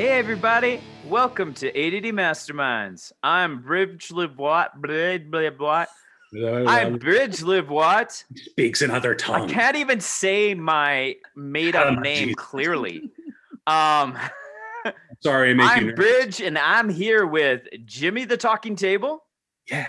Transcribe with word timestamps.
Hey 0.00 0.12
everybody, 0.18 0.80
welcome 1.04 1.52
to 1.52 1.68
ADD 1.68 2.04
Masterminds. 2.14 3.12
I'm 3.22 3.60
Bridge 3.60 4.10
Live 4.10 4.38
Watt. 4.38 4.80
Blah, 4.80 5.18
blah, 5.18 5.50
blah. 5.50 5.84
I'm 6.66 6.96
Bridge 6.96 7.42
Live 7.42 7.68
Watt. 7.68 8.24
speaks 8.34 8.80
in 8.80 8.90
other 8.90 9.12
I 9.12 9.16
tongues. 9.18 9.52
can't 9.52 9.76
even 9.76 10.00
say 10.00 10.54
my 10.54 11.16
made 11.36 11.76
up 11.76 11.98
Oh, 11.98 12.00
name 12.00 12.28
Jesus. 12.28 12.42
clearly. 12.42 13.10
Um, 13.66 14.16
Sorry, 15.20 15.50
I 15.50 15.52
make 15.52 15.76
you 15.82 15.88
I'm. 15.90 15.94
Bridge, 15.94 16.40
and 16.40 16.56
I'm 16.56 16.88
here 16.88 17.26
with 17.26 17.64
Jimmy 17.84 18.24
the 18.24 18.38
Talking 18.38 18.76
Table 18.76 19.22
Yeah. 19.68 19.86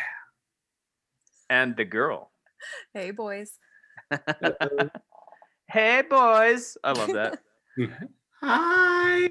and 1.49 1.73
the 1.77 1.85
girl. 1.85 2.33
Hey, 2.93 3.11
boys. 3.11 3.57
Hey 5.69 6.01
boys, 6.01 6.77
I 6.83 6.91
love 6.91 7.13
that. 7.13 7.39
Hi. 8.41 9.29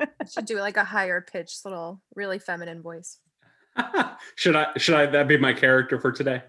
I 0.00 0.06
should 0.30 0.46
do 0.46 0.58
like 0.60 0.76
a 0.76 0.84
higher 0.84 1.20
pitched 1.20 1.64
little, 1.64 2.00
really 2.14 2.38
feminine 2.38 2.82
voice. 2.82 3.18
should 4.36 4.56
I? 4.56 4.66
Should 4.76 4.94
I? 4.94 5.06
That 5.06 5.28
be 5.28 5.36
my 5.36 5.52
character 5.52 6.00
for 6.00 6.12
today? 6.12 6.42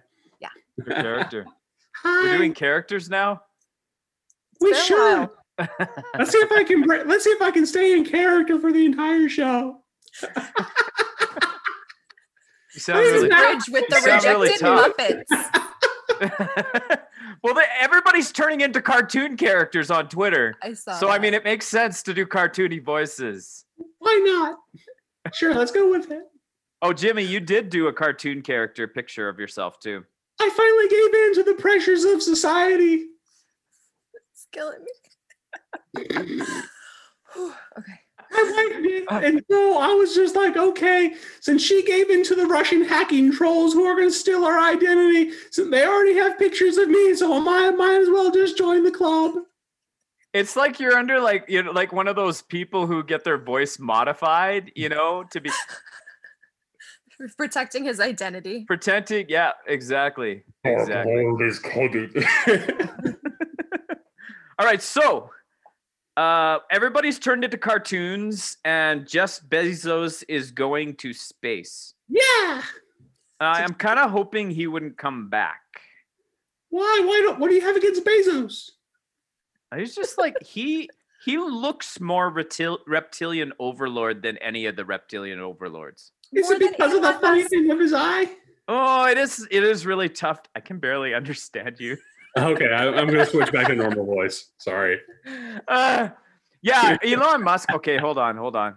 Good 0.84 0.96
character. 0.96 1.46
Hi. 2.04 2.26
We're 2.32 2.38
doing 2.38 2.54
characters 2.54 3.10
now. 3.10 3.42
we 4.62 4.70
It's 4.70 4.88
been 4.88 4.98
a 4.98 5.30
should. 5.58 5.68
Let's 6.18 6.32
see 6.32 6.38
if 6.38 6.52
I 6.54 6.64
can. 6.64 6.84
br- 6.84 7.04
Let's 7.06 7.26
see 7.26 7.32
if 7.32 7.42
I 7.42 7.52
can 7.52 7.66
stay 7.66 7.92
in 7.94 8.06
character 8.06 8.58
for 8.60 8.72
the 8.72 8.86
entire 8.86 9.28
show. 9.28 9.82
You 10.22 10.30
sound 12.80 13.00
really. 13.00 13.28
now- 13.28 13.52
Bridge 13.52 13.70
with 13.70 13.86
the 13.90 13.96
Sound 14.00 14.24
really 14.24 14.48
rejected 14.52 14.66
tough. 14.66 14.96
Muppets. 14.98 15.62
well, 17.44 17.54
they, 17.54 17.64
everybody's 17.80 18.32
turning 18.32 18.62
into 18.62 18.82
cartoon 18.82 19.38
characters 19.38 19.92
on 19.92 20.10
Twitter. 20.10 20.56
I 20.62 20.74
saw. 20.74 20.94
So 21.00 21.10
I 21.10 21.20
mean, 21.20 21.34
it 21.34 21.44
makes 21.44 21.68
sense 21.68 22.04
to 22.04 22.14
do 22.14 22.26
cartoony 22.26 22.84
voices. 22.84 23.66
Why 24.00 24.22
not? 24.26 24.60
Sure, 25.34 25.54
let's 25.54 25.72
go 25.72 25.90
with 25.90 26.12
it. 26.12 26.24
Oh, 26.82 26.94
Jimmy, 26.94 27.24
you 27.24 27.40
did 27.40 27.70
do 27.70 27.88
a 27.88 27.94
cartoon 27.94 28.42
character 28.42 28.88
picture 28.88 29.28
of 29.28 29.40
yourself 29.40 29.80
too. 29.80 30.06
I 30.40 30.50
finally 30.50 30.88
gave 30.88 31.14
in 31.14 31.36
to 31.36 31.44
the 31.44 31.62
pressures 31.62 32.06
of 32.06 32.24
society. 32.24 33.08
it's 34.32 34.48
killing 34.52 34.80
me. 34.84 36.06
Okay. 37.78 38.00
I 38.32 38.70
liked 38.72 38.86
it. 38.86 39.00
Uh, 39.10 39.22
and 39.24 39.44
so 39.50 39.80
I 39.80 39.88
was 39.94 40.14
just 40.14 40.36
like, 40.36 40.56
okay, 40.56 41.16
since 41.42 41.64
she 41.64 41.84
gave 41.84 42.12
in 42.12 42.24
to 42.26 42.36
the 42.36 42.46
Russian 42.46 42.84
hacking 42.86 43.32
trolls 43.32 43.74
who 43.74 43.84
are 43.86 43.96
going 43.96 44.10
to 44.10 44.14
steal 44.14 44.46
our 44.46 44.60
identity, 44.60 45.32
so 45.50 45.68
they 45.68 45.84
already 45.84 46.14
have 46.16 46.38
pictures 46.38 46.78
of 46.78 46.90
me, 46.90 47.16
so 47.16 47.34
I 47.36 47.40
might, 47.40 47.72
might 47.72 48.02
as 48.02 48.08
well 48.10 48.30
just 48.30 48.56
join 48.56 48.84
the 48.84 48.92
club. 48.92 49.34
It's 50.32 50.56
like 50.56 50.80
you're 50.80 50.96
under 50.96 51.20
like 51.20 51.46
you 51.48 51.64
know 51.64 51.72
like 51.72 51.92
one 51.92 52.08
of 52.08 52.16
those 52.16 52.44
people 52.44 52.86
who 52.86 53.04
get 53.04 53.24
their 53.24 53.40
voice 53.40 53.80
modified, 53.80 54.72
you 54.76 54.90
know, 54.90 55.24
to 55.32 55.42
be 55.42 55.50
Protecting 57.38 57.84
his 57.86 58.00
identity. 58.00 58.64
pretending. 58.66 59.26
Yeah, 59.28 59.54
exactly. 59.68 60.44
Exactly. 60.64 61.16
All 64.60 64.66
right, 64.66 64.82
so 64.82 65.30
uh, 66.20 66.60
everybody's 66.70 67.18
turned 67.18 67.46
into 67.46 67.58
cartoons, 67.58 68.58
and 68.66 69.08
Jeff 69.08 69.40
Bezos 69.48 70.24
is 70.28 70.52
going 70.52 70.96
to 70.98 71.14
space. 71.14 71.94
yeah. 72.08 72.62
Uh, 73.42 73.56
I'm 73.64 73.74
kind 73.74 74.00
of 74.00 74.12
hoping 74.12 74.52
he 74.52 74.68
wouldn't 74.68 74.98
come 74.98 75.30
back. 75.30 75.62
Why? 76.72 77.02
Why 77.06 77.22
don't? 77.24 77.40
What 77.40 77.50
do 77.50 77.56
you 77.56 77.62
have 77.62 77.78
against 77.78 78.04
Bezos? 78.04 78.72
He's 79.74 79.96
just 79.96 80.18
like 80.18 80.36
he 80.46 80.90
he 81.24 81.38
looks 81.38 82.02
more 82.02 82.30
reptil- 82.30 82.80
reptilian 82.86 83.54
overlord 83.58 84.22
than 84.24 84.38
any 84.40 84.66
of 84.66 84.76
the 84.76 84.84
reptilian 84.84 85.40
overlords. 85.40 86.12
Is 86.34 86.52
it 86.52 86.60
because 86.60 86.94
of 86.94 87.02
the 87.02 87.08
Elon 87.08 87.22
funny 87.22 87.44
thing 87.44 87.72
of 87.72 87.80
his 87.80 87.94
eye? 87.94 88.28
Oh, 88.68 89.06
it 89.08 89.18
is 89.18 89.48
it 89.50 89.64
is 89.64 89.86
really 89.86 90.10
tough. 90.10 90.42
I 90.54 90.60
can 90.60 90.80
barely 90.80 91.14
understand 91.22 91.80
you. 91.80 91.98
Okay, 92.38 92.68
I, 92.72 92.88
I'm 92.88 93.08
going 93.08 93.20
to 93.20 93.26
switch 93.26 93.52
back 93.52 93.68
to 93.68 93.76
normal 93.76 94.06
voice. 94.06 94.52
Sorry. 94.58 95.00
Uh, 95.68 96.10
yeah, 96.62 96.98
Elon 97.04 97.44
Musk. 97.44 97.72
Okay, 97.74 97.98
hold 97.98 98.18
on, 98.18 98.38
hold 98.38 98.56
on. 98.56 98.76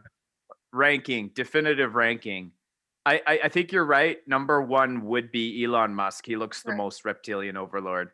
Ranking, 0.72 1.30
definitive 1.34 1.94
ranking. 1.94 2.52
I, 3.04 3.20
I, 3.26 3.40
I 3.44 3.48
think 3.48 3.72
you're 3.72 3.84
right. 3.84 4.18
Number 4.26 4.62
one 4.62 5.04
would 5.06 5.30
be 5.32 5.64
Elon 5.64 5.94
Musk. 5.94 6.24
He 6.26 6.36
looks 6.36 6.62
the 6.62 6.70
Right. 6.70 6.78
most 6.78 7.04
reptilian 7.04 7.56
overlord. 7.56 8.10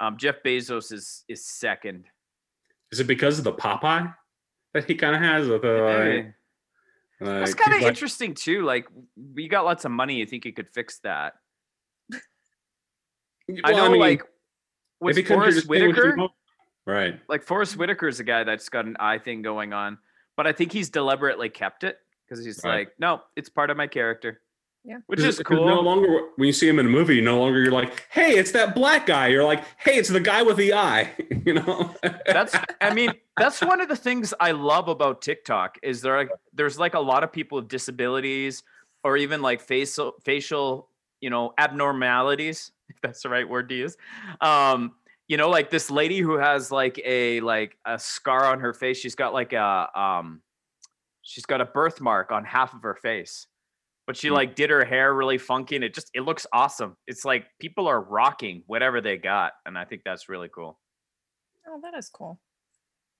Um, 0.00 0.16
Jeff 0.16 0.36
Bezos 0.44 0.92
is 0.92 1.24
is 1.28 1.44
second. 1.44 2.04
Is 2.92 3.00
it 3.00 3.06
because 3.08 3.38
of 3.38 3.44
the 3.44 3.52
Popeye 3.52 4.14
that 4.74 4.84
he 4.84 4.94
kind 4.94 5.16
of 5.16 5.22
has? 5.22 5.48
With 5.48 5.62
the, 5.62 6.32
Eh. 7.20 7.24
like, 7.26 7.40
That's 7.40 7.54
kind 7.54 7.72
of 7.72 7.78
he's 7.78 7.84
like- 7.84 7.90
interesting 7.90 8.34
too. 8.34 8.62
Like, 8.64 8.86
we 9.34 9.48
got 9.48 9.64
lots 9.64 9.84
of 9.84 9.90
money. 9.90 10.14
You 10.16 10.26
think 10.26 10.44
you 10.44 10.52
could 10.52 10.68
fix 10.72 11.00
that? 11.00 11.32
I 12.12 12.18
Well, 13.72 13.76
know, 13.86 13.90
mean, 13.92 14.00
like 14.00 14.22
if 15.00 15.04
with 15.06 15.16
he 15.16 15.22
Forest 15.24 15.68
Whitaker. 15.68 16.16
Right. 16.86 17.20
Like 17.28 17.42
Forest 17.42 17.76
Whitaker 17.76 18.08
is 18.08 18.18
a 18.20 18.24
guy 18.24 18.44
that's 18.44 18.68
got 18.68 18.86
an 18.86 18.96
eye 18.98 19.18
thing 19.18 19.42
going 19.42 19.72
on, 19.72 19.98
but 20.36 20.46
I 20.46 20.52
think 20.52 20.72
he's 20.72 20.88
deliberately 20.90 21.48
kept 21.50 21.84
it 21.84 21.98
because 22.24 22.44
he's 22.44 22.60
Right. 22.64 22.78
like, 22.88 22.92
no, 22.98 23.22
it's 23.36 23.48
part 23.48 23.70
of 23.70 23.76
my 23.76 23.86
character. 23.86 24.40
Yeah. 24.84 24.98
which 25.06 25.18
'Cause- 25.18 25.38
is 25.40 25.44
'cause 25.44 25.56
No 25.58 25.64
cool. 25.74 25.82
longer 25.82 26.28
when 26.36 26.46
you 26.46 26.52
see 26.52 26.66
him 26.66 26.78
in 26.78 26.86
a 26.86 26.88
movie, 26.88 27.20
no 27.20 27.38
longer 27.40 27.60
you're 27.60 27.72
like, 27.72 28.06
"Hey, 28.10 28.38
it's 28.38 28.52
that 28.52 28.74
black 28.74 29.04
guy." 29.06 29.26
You're 29.26 29.44
like, 29.44 29.62
"Hey, 29.76 29.96
it's 29.98 30.08
the 30.08 30.20
guy 30.20 30.40
with 30.42 30.56
the 30.56 30.72
eye." 30.72 31.12
you 31.44 31.54
know. 31.54 31.94
That's, 32.24 32.56
I 32.80 32.94
mean, 32.94 33.12
that's 33.36 33.60
one 33.60 33.82
of 33.82 33.88
the 33.88 33.96
things 33.96 34.32
I 34.40 34.52
love 34.52 34.88
about 34.88 35.20
TikTok 35.20 35.78
is 35.82 36.00
there 36.00 36.16
like 36.16 36.30
there's 36.54 36.78
like 36.78 36.94
a 36.94 37.00
lot 37.00 37.22
of 37.22 37.30
people 37.32 37.56
with 37.56 37.68
disabilities 37.68 38.62
or 39.04 39.18
even 39.18 39.42
like 39.42 39.60
facial 39.60 40.14
facial 40.24 40.88
you 41.20 41.28
know 41.28 41.52
abnormalities 41.58 42.70
if 42.94 42.96
that's 43.02 43.22
the 43.22 43.28
right 43.28 43.48
word 43.48 43.68
to 43.70 43.74
use. 43.74 43.96
Um, 44.40 44.94
you 45.26 45.36
know, 45.36 45.50
like 45.50 45.68
this 45.70 45.90
lady 45.90 46.20
who 46.20 46.38
has 46.38 46.70
like 46.72 47.00
a 47.04 47.40
like 47.40 47.76
a 47.84 47.98
scar 47.98 48.46
on 48.46 48.60
her 48.60 48.72
face. 48.72 48.96
She's 48.98 49.14
got 49.14 49.32
like 49.34 49.52
a 49.52 49.88
um, 49.94 50.40
she's 51.22 51.44
got 51.44 51.60
a 51.60 51.66
birthmark 51.66 52.32
on 52.32 52.44
half 52.44 52.72
of 52.74 52.82
her 52.82 52.94
face. 52.94 53.46
But 54.06 54.16
she 54.16 54.28
Hmm. 54.28 54.34
like 54.34 54.54
did 54.54 54.70
her 54.70 54.86
hair 54.86 55.12
really 55.14 55.36
funky 55.36 55.76
and 55.76 55.84
it 55.84 55.92
just 55.92 56.10
it 56.14 56.22
looks 56.22 56.46
awesome. 56.52 56.96
It's 57.06 57.26
like 57.26 57.46
people 57.60 57.86
are 57.86 58.00
rocking 58.00 58.62
whatever 58.66 59.02
they 59.02 59.18
got, 59.18 59.52
and 59.66 59.76
I 59.76 59.84
think 59.84 60.00
that's 60.02 60.30
really 60.30 60.48
cool. 60.48 60.78
Oh, 61.66 61.78
that 61.82 61.94
is 61.94 62.08
cool. 62.08 62.40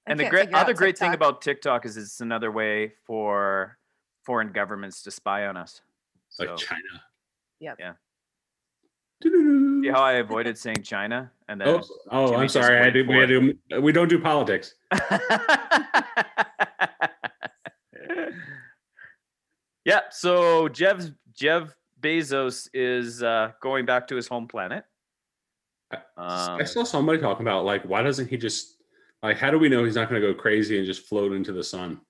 I 0.07 0.13
And 0.13 0.19
the 0.21 0.31
great 0.31 0.55
other 0.55 0.73
great 0.73 0.97
thing 0.97 1.13
about 1.13 1.43
TikTok 1.43 1.85
is 1.85 1.99
it's 1.99 2.23
another 2.23 2.51
way 2.51 2.95
for 3.07 3.77
foreign 4.25 4.51
governments 4.53 5.03
to 5.03 5.11
spy 5.11 5.47
on 5.47 5.59
us. 5.59 5.83
like 6.39 6.49
So, 6.49 6.57
China. 6.57 6.81
Yep. 7.61 7.77
Yeah. 7.79 7.93
See 9.23 9.89
how 9.89 10.01
I 10.01 10.15
avoided 10.15 10.57
saying 10.59 10.83
China 10.83 11.31
and 11.49 11.61
then 11.61 11.69
Oh, 11.69 11.83
oh 12.11 12.35
I'm 12.37 12.49
sorry. 12.49 12.79
I 12.79 12.91
did. 12.91 13.09
We, 13.09 13.17
had 13.17 13.29
to, 13.29 13.55
we 13.81 13.93
don't 13.93 14.09
do 14.09 14.21
politics. 14.21 14.75
yeah, 19.85 20.01
so 20.11 20.69
Jeff 20.69 21.03
Jeff 21.35 21.75
Bezos 22.01 22.69
is 22.73 23.23
uh, 23.23 23.53
going 23.61 23.87
back 23.87 24.07
to 24.09 24.17
his 24.17 24.29
home 24.29 24.47
planet. 24.47 24.85
Um, 25.91 26.01
I 26.17 26.65
saw 26.65 26.85
somebody 26.85 27.19
talking 27.19 27.47
about 27.47 27.65
like, 27.65 27.83
why 27.85 28.03
doesn't 28.03 28.29
he 28.29 28.37
just 28.37 28.77
like? 29.23 29.39
How 29.39 29.51
do 29.51 29.59
we 29.59 29.69
know 29.69 29.85
he's 29.85 29.97
not 29.97 30.09
going 30.09 30.21
to 30.21 30.33
go 30.33 30.39
crazy 30.39 30.77
and 30.77 30.87
just 30.87 31.07
float 31.07 31.33
into 31.33 31.53
the 31.53 31.65
sun? 31.65 32.01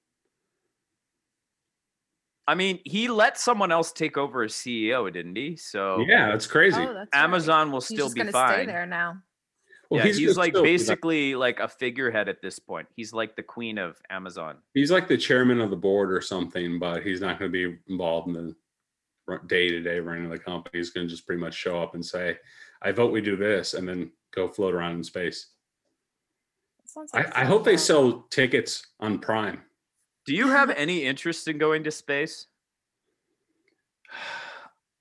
I 2.49 2.55
mean, 2.55 2.81
he 2.85 3.09
let 3.09 3.39
someone 3.39 3.71
else 3.71 3.93
take 3.93 4.17
over 4.17 4.43
as 4.43 4.55
CEO, 4.55 5.13
didn't 5.13 5.37
he? 5.37 5.55
So 5.57 6.01
Yeah, 6.09 6.31
that's 6.31 6.47
crazy. 6.47 6.81
Oh, 6.81 6.95
that's 6.95 7.11
right. 7.13 7.23
Amazon 7.23 7.71
will 7.71 7.81
He's 7.81 7.89
still 7.89 8.07
just 8.07 8.15
be 8.15 8.21
gonna 8.21 8.33
fine. 8.33 8.55
stay 8.55 8.67
there 8.67 8.87
now. 8.87 9.19
Well, 9.91 10.01
yeah, 10.01 10.13
he's, 10.13 10.19
gonna 10.19 10.39
like 10.39 10.55
basically 10.55 11.35
like 11.35 11.61
a 11.61 11.69
figurehead 11.69 12.27
at 12.27 12.41
this 12.41 12.59
point. 12.59 12.89
He's 12.97 13.13
like 13.13 13.37
the 13.37 13.43
queen 13.43 13.77
of 13.77 14.01
Amazon. 14.09 14.57
he's 14.73 14.91
like 14.91 15.09
the 15.09 15.17
chairman 15.17 15.61
of 15.61 15.69
the 15.69 15.77
board 15.77 16.11
or 16.11 16.23
something, 16.23 16.79
but 16.79 17.03
he's 17.03 17.21
not 17.21 17.39
going 17.39 17.53
to 17.53 17.71
be 17.71 17.79
involved 17.89 18.29
in 18.29 18.35
the 19.29 19.39
day 19.47 19.69
to 19.69 19.81
day 19.83 20.01
running 20.01 20.25
of 20.25 20.31
the 20.31 20.39
company. 20.39 20.79
He's 20.79 20.91
going 20.91 21.07
to 21.07 21.11
just 21.11 21.27
pretty 21.27 21.41
much 21.41 21.55
show 21.55 21.83
up 21.83 21.95
and 21.95 22.05
say, 22.05 22.39
"I 22.81 22.93
vote 22.93 23.13
we 23.13 23.21
do 23.21 23.37
this," 23.37 23.75
and 23.75 23.87
then 23.87 24.11
go 24.35 24.49
float 24.49 24.75
around 24.75 24.93
in 24.93 25.05
space. 25.05 25.49
That 26.81 26.89
sounds 26.89 27.11
I, 27.13 27.19
like 27.19 27.29
I 27.29 27.41
fun 27.41 27.47
hope 27.47 27.65
they 27.65 27.77
sell 27.77 28.27
tickets 28.31 28.87
on 29.01 29.19
Prime. 29.19 29.63
Do 30.29 30.35
you 30.35 30.49
have 30.49 30.69
any 30.69 31.05
interest 31.07 31.49
in 31.49 31.57
going 31.57 31.85
to 31.85 31.91
space? 31.91 32.49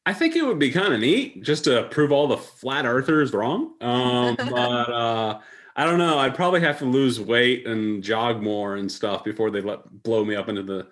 I 0.05 0.13
think 0.13 0.37
it 0.37 0.43
would 0.45 0.57
be 0.57 0.71
kind 0.71 0.93
of 0.93 1.01
neat 1.01 1.43
just 1.43 1.65
to 1.65 1.83
prove 1.91 2.13
all 2.13 2.27
the 2.29 2.37
flat 2.37 2.85
earthers 2.85 3.33
wrong. 3.33 3.73
Um, 3.81 4.35
but 4.37 4.53
uh, 4.53 5.39
I 5.75 5.83
don't 5.83 5.97
know. 5.97 6.17
I'd 6.17 6.33
probably 6.33 6.61
have 6.61 6.79
to 6.79 6.85
lose 6.85 7.19
weight 7.19 7.67
and 7.67 8.01
jog 8.01 8.41
more 8.41 8.77
and 8.77 8.89
stuff 8.89 9.25
before 9.25 9.51
they 9.51 9.59
let 9.59 10.03
blow 10.03 10.23
me 10.23 10.33
up 10.35 10.47
into 10.47 10.63
the 10.63 10.87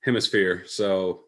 hemisphere. 0.00 0.62
So 0.66 1.24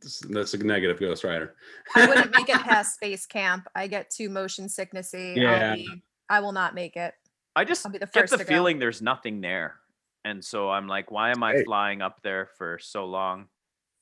that's- 0.00 0.22
that's 0.30 0.54
a 0.54 0.58
negative 0.58 1.00
Ghost 1.00 1.24
Rider. 1.24 1.56
I 1.96 2.06
wouldn't 2.06 2.36
make 2.36 2.48
it 2.48 2.54
past 2.60 2.94
space 2.94 3.26
camp. 3.26 3.66
I 3.74 3.88
get 3.88 4.10
too 4.10 4.28
motion 4.30 4.66
sicknessy. 4.66 5.34
Yeah. 5.34 5.70
I'll 5.70 5.74
be, 5.74 6.02
I 6.28 6.38
will 6.38 6.52
not 6.52 6.76
make 6.76 6.94
it. 6.96 7.14
I 7.56 7.64
just 7.64 7.84
I'll 7.84 7.90
be 7.90 7.98
the 7.98 8.06
get 8.06 8.30
the 8.30 8.36
to 8.38 8.44
go. 8.44 8.48
feeling 8.48 8.78
there's 8.78 9.02
nothing 9.02 9.40
there. 9.40 9.80
And 10.24 10.44
so 10.44 10.70
I'm 10.70 10.86
like, 10.88 11.10
why 11.10 11.30
am 11.30 11.42
I 11.42 11.52
Hey. 11.52 11.64
flying 11.64 12.00
up 12.02 12.20
there 12.22 12.48
for 12.56 12.78
so 12.80 13.04
long? 13.04 13.48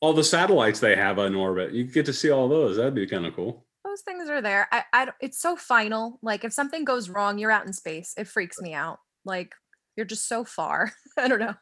All 0.01 0.13
the 0.13 0.25
satellites 0.25 0.81
they 0.81 0.97
have 0.97 1.19
on 1.19 1.35
orbit, 1.35 1.73
you 1.73 1.85
get 1.85 2.07
to 2.07 2.13
see 2.13 2.31
all 2.31 2.49
those. 2.49 2.77
That'd 2.77 2.95
be 2.95 3.07
kind 3.07 3.27
of 3.27 3.35
cool. 3.35 3.67
Those 3.85 4.01
things 4.03 4.29
are 4.31 4.41
there. 4.41 4.69
I, 4.73 4.85
I 4.93 5.09
it's 5.21 5.39
so 5.41 5.55
final. 5.57 6.19
Like 6.23 6.45
if 6.45 6.53
something 6.53 6.85
goes 6.85 7.09
wrong, 7.09 7.39
you're 7.39 7.51
out 7.51 7.67
in 7.67 7.73
space. 7.73 8.15
It 8.17 8.27
freaks 8.29 8.61
me 8.61 8.73
out. 8.75 8.99
Like 9.25 9.53
you're 9.97 10.07
just 10.07 10.27
so 10.29 10.45
far. 10.45 10.93
I 11.19 11.29
don't 11.29 11.39
know. 11.41 11.55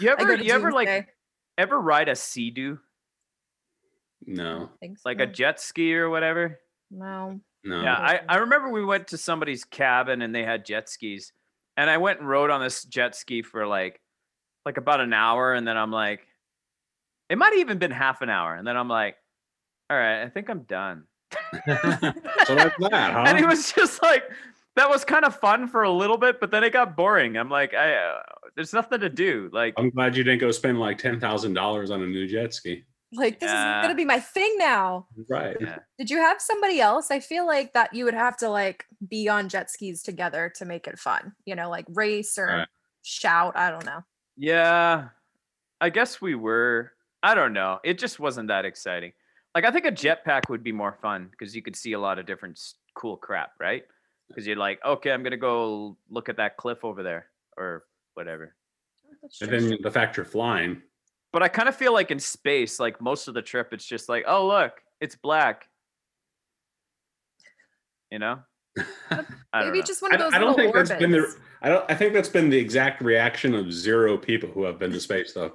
You 0.00 0.10
ever 0.10 0.34
you 0.36 0.52
ever 0.52 0.72
like 0.72 0.88
Doomsday. 0.88 1.06
ever 1.58 1.80
ride 1.80 2.08
a 2.08 2.16
sea 2.16 2.50
doo? 2.50 2.78
No, 4.26 4.70
Thanks. 4.80 5.02
Like 5.04 5.20
a 5.20 5.26
jet 5.26 5.60
ski 5.60 5.94
or 5.94 6.08
whatever? 6.08 6.58
no. 6.90 7.40
no. 7.62 7.82
Yeah, 7.82 7.94
I, 7.94 8.20
I 8.28 8.36
remember 8.36 8.70
we 8.70 8.84
went 8.84 9.08
to 9.08 9.18
somebody's 9.18 9.64
cabin 9.64 10.22
and 10.22 10.34
they 10.34 10.44
had 10.44 10.64
jet 10.64 10.88
skis. 10.88 11.32
And 11.76 11.90
I 11.90 11.98
went 11.98 12.20
and 12.20 12.28
rode 12.28 12.50
on 12.50 12.62
this 12.62 12.84
jet 12.84 13.14
ski 13.14 13.42
for 13.42 13.66
like 13.66 14.00
like 14.66 14.76
about 14.76 15.00
an 15.00 15.12
hour 15.12 15.52
and 15.54 15.66
then 15.66 15.76
I'm 15.76 15.90
like 15.90 16.26
it 17.30 17.38
might 17.38 17.52
have 17.52 17.58
even 17.60 17.78
been 17.78 17.90
half 17.90 18.20
an 18.22 18.30
hour 18.30 18.54
and 18.54 18.66
then 18.66 18.76
I'm 18.76 18.88
like 18.88 19.16
all 19.90 19.98
right, 19.98 20.22
I 20.22 20.28
think 20.30 20.48
I'm 20.48 20.60
done. 20.62 21.04
so 21.66 21.70
that's 22.54 22.74
that, 22.78 22.78
huh? 23.12 23.24
And 23.26 23.38
it 23.38 23.46
was 23.46 23.72
just 23.72 24.02
like 24.02 24.24
that 24.76 24.88
was 24.90 25.04
kind 25.04 25.24
of 25.24 25.36
fun 25.38 25.68
for 25.68 25.82
a 25.82 25.90
little 25.90 26.16
bit, 26.16 26.40
but 26.40 26.50
then 26.50 26.64
it 26.64 26.72
got 26.72 26.96
boring. 26.96 27.36
I'm 27.36 27.50
like 27.50 27.74
I 27.74 27.94
uh, 27.94 28.22
there's 28.56 28.72
nothing 28.72 29.00
to 29.00 29.08
do. 29.08 29.50
Like 29.52 29.74
I'm 29.76 29.90
glad 29.90 30.16
you 30.16 30.24
didn't 30.24 30.40
go 30.40 30.50
spend 30.50 30.80
like 30.80 30.98
ten 30.98 31.20
thousand 31.20 31.54
dollars 31.54 31.90
on 31.90 32.02
a 32.02 32.06
new 32.06 32.26
jet 32.26 32.54
ski. 32.54 32.84
Like 33.12 33.38
this 33.38 33.50
Yeah. 33.50 33.80
is 33.80 33.84
gonna 33.84 33.94
be 33.94 34.04
my 34.04 34.18
thing 34.20 34.56
now. 34.58 35.06
Right. 35.28 35.56
yeah. 35.60 35.78
Did 35.98 36.10
you 36.10 36.18
have 36.18 36.40
somebody 36.40 36.80
else? 36.80 37.10
I 37.10 37.20
feel 37.20 37.46
like 37.46 37.72
that 37.74 37.94
you 37.94 38.04
would 38.06 38.14
have 38.14 38.36
to 38.38 38.48
like 38.48 38.84
be 39.08 39.28
on 39.28 39.48
jet 39.48 39.70
skis 39.70 40.02
together 40.02 40.52
to 40.56 40.64
make 40.64 40.86
it 40.88 40.98
fun. 40.98 41.32
You 41.44 41.54
know, 41.54 41.70
like 41.70 41.84
race 41.90 42.36
or 42.38 42.46
Right. 42.46 42.68
shout. 43.02 43.56
I 43.56 43.70
don't 43.70 43.84
know. 43.86 44.02
Yeah, 44.36 45.08
I 45.80 45.90
guess 45.90 46.20
we 46.20 46.34
were. 46.34 46.92
I 47.22 47.34
don't 47.34 47.52
know. 47.52 47.80
It 47.84 47.98
just 47.98 48.20
wasn't 48.20 48.48
that 48.48 48.64
exciting. 48.64 49.12
Like 49.54 49.64
I 49.64 49.70
think 49.70 49.86
a 49.86 49.92
jetpack 49.92 50.48
would 50.48 50.62
be 50.62 50.72
more 50.72 50.98
fun 51.00 51.28
because 51.30 51.54
you 51.54 51.62
could 51.62 51.76
see 51.76 51.92
a 51.92 51.98
lot 51.98 52.18
of 52.18 52.26
different 52.26 52.56
s- 52.56 52.74
cool 52.94 53.16
crap, 53.16 53.52
right? 53.60 53.84
Because 54.28 54.46
you're 54.46 54.56
like, 54.56 54.80
okay, 54.84 55.12
I'm 55.12 55.22
gonna 55.22 55.36
go 55.36 55.96
look 56.10 56.28
at 56.28 56.36
that 56.38 56.56
cliff 56.56 56.84
over 56.84 57.02
there 57.02 57.26
or 57.56 57.84
whatever. 58.14 58.54
And 59.40 59.50
then 59.50 59.78
the 59.82 59.90
fact 59.90 60.16
you're 60.16 60.26
flying. 60.26 60.82
But 61.32 61.42
I 61.42 61.48
kind 61.48 61.68
of 61.68 61.76
feel 61.76 61.92
like 61.92 62.10
in 62.10 62.18
space, 62.18 62.78
like 62.78 63.00
most 63.00 63.28
of 63.28 63.34
the 63.34 63.42
trip, 63.42 63.72
it's 63.72 63.84
just 63.86 64.08
like, 64.08 64.24
oh 64.26 64.46
look, 64.46 64.72
it's 65.00 65.16
black. 65.16 65.68
You 68.10 68.18
know? 68.18 68.40
I 68.78 69.62
don't 69.62 69.72
Maybe 69.72 69.82
just 69.82 70.02
one 70.02 70.12
of 70.12 70.20
those 70.20 70.32
I 70.32 70.38
don't 70.38 70.48
little 70.50 70.56
think 70.56 70.74
orbits. 70.74 70.90
that's 70.90 71.00
been 71.00 71.12
the. 71.12 71.36
I 71.62 71.68
don't. 71.68 71.90
I 71.90 71.94
think 71.94 72.12
that's 72.12 72.28
been 72.28 72.50
the 72.50 72.58
exact 72.58 73.02
reaction 73.02 73.54
of 73.54 73.72
zero 73.72 74.18
people 74.18 74.48
who 74.50 74.64
have 74.64 74.78
been 74.78 74.92
to 74.92 75.00
space, 75.00 75.32
though. 75.32 75.52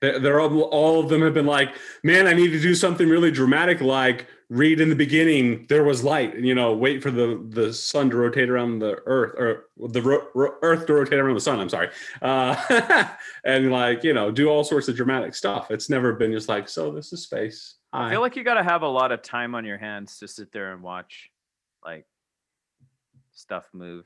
They're, 0.00 0.18
they're 0.18 0.40
all, 0.40 0.62
all 0.62 1.00
of 1.00 1.10
them 1.10 1.20
have 1.22 1.34
been 1.34 1.46
like, 1.46 1.74
"Man, 2.02 2.26
I 2.26 2.32
need 2.32 2.48
to 2.52 2.60
do 2.60 2.74
something 2.74 3.08
really 3.08 3.30
dramatic, 3.30 3.80
like 3.82 4.26
read 4.48 4.80
in 4.80 4.88
the 4.88 4.96
beginning 4.96 5.66
there 5.68 5.84
was 5.84 6.02
light, 6.02 6.34
and 6.34 6.46
you 6.46 6.54
know, 6.54 6.74
wait 6.74 7.02
for 7.02 7.10
the 7.10 7.44
the 7.50 7.72
sun 7.74 8.08
to 8.10 8.16
rotate 8.16 8.48
around 8.48 8.78
the 8.78 8.96
Earth, 9.04 9.34
or 9.36 9.88
the 9.88 10.00
ro- 10.00 10.26
ro- 10.34 10.54
Earth 10.62 10.86
to 10.86 10.94
rotate 10.94 11.18
around 11.18 11.34
the 11.34 11.40
sun." 11.40 11.60
I'm 11.60 11.68
sorry, 11.68 11.90
uh, 12.22 13.06
and 13.44 13.70
like 13.70 14.02
you 14.02 14.14
know, 14.14 14.30
do 14.30 14.48
all 14.48 14.64
sorts 14.64 14.88
of 14.88 14.96
dramatic 14.96 15.34
stuff. 15.34 15.70
It's 15.70 15.90
never 15.90 16.14
been 16.14 16.32
just 16.32 16.48
like, 16.48 16.70
"So 16.70 16.90
this 16.90 17.12
is 17.12 17.24
space." 17.24 17.76
I 17.92 18.08
feel 18.08 18.20
like 18.20 18.36
you 18.36 18.44
got 18.44 18.54
to 18.54 18.62
have 18.62 18.82
a 18.82 18.88
lot 18.88 19.10
of 19.12 19.20
time 19.20 19.54
on 19.54 19.64
your 19.64 19.76
hands 19.76 20.18
to 20.20 20.28
sit 20.28 20.52
there 20.52 20.72
and 20.72 20.80
watch, 20.80 21.28
like, 21.84 22.06
stuff 23.40 23.64
move. 23.72 24.04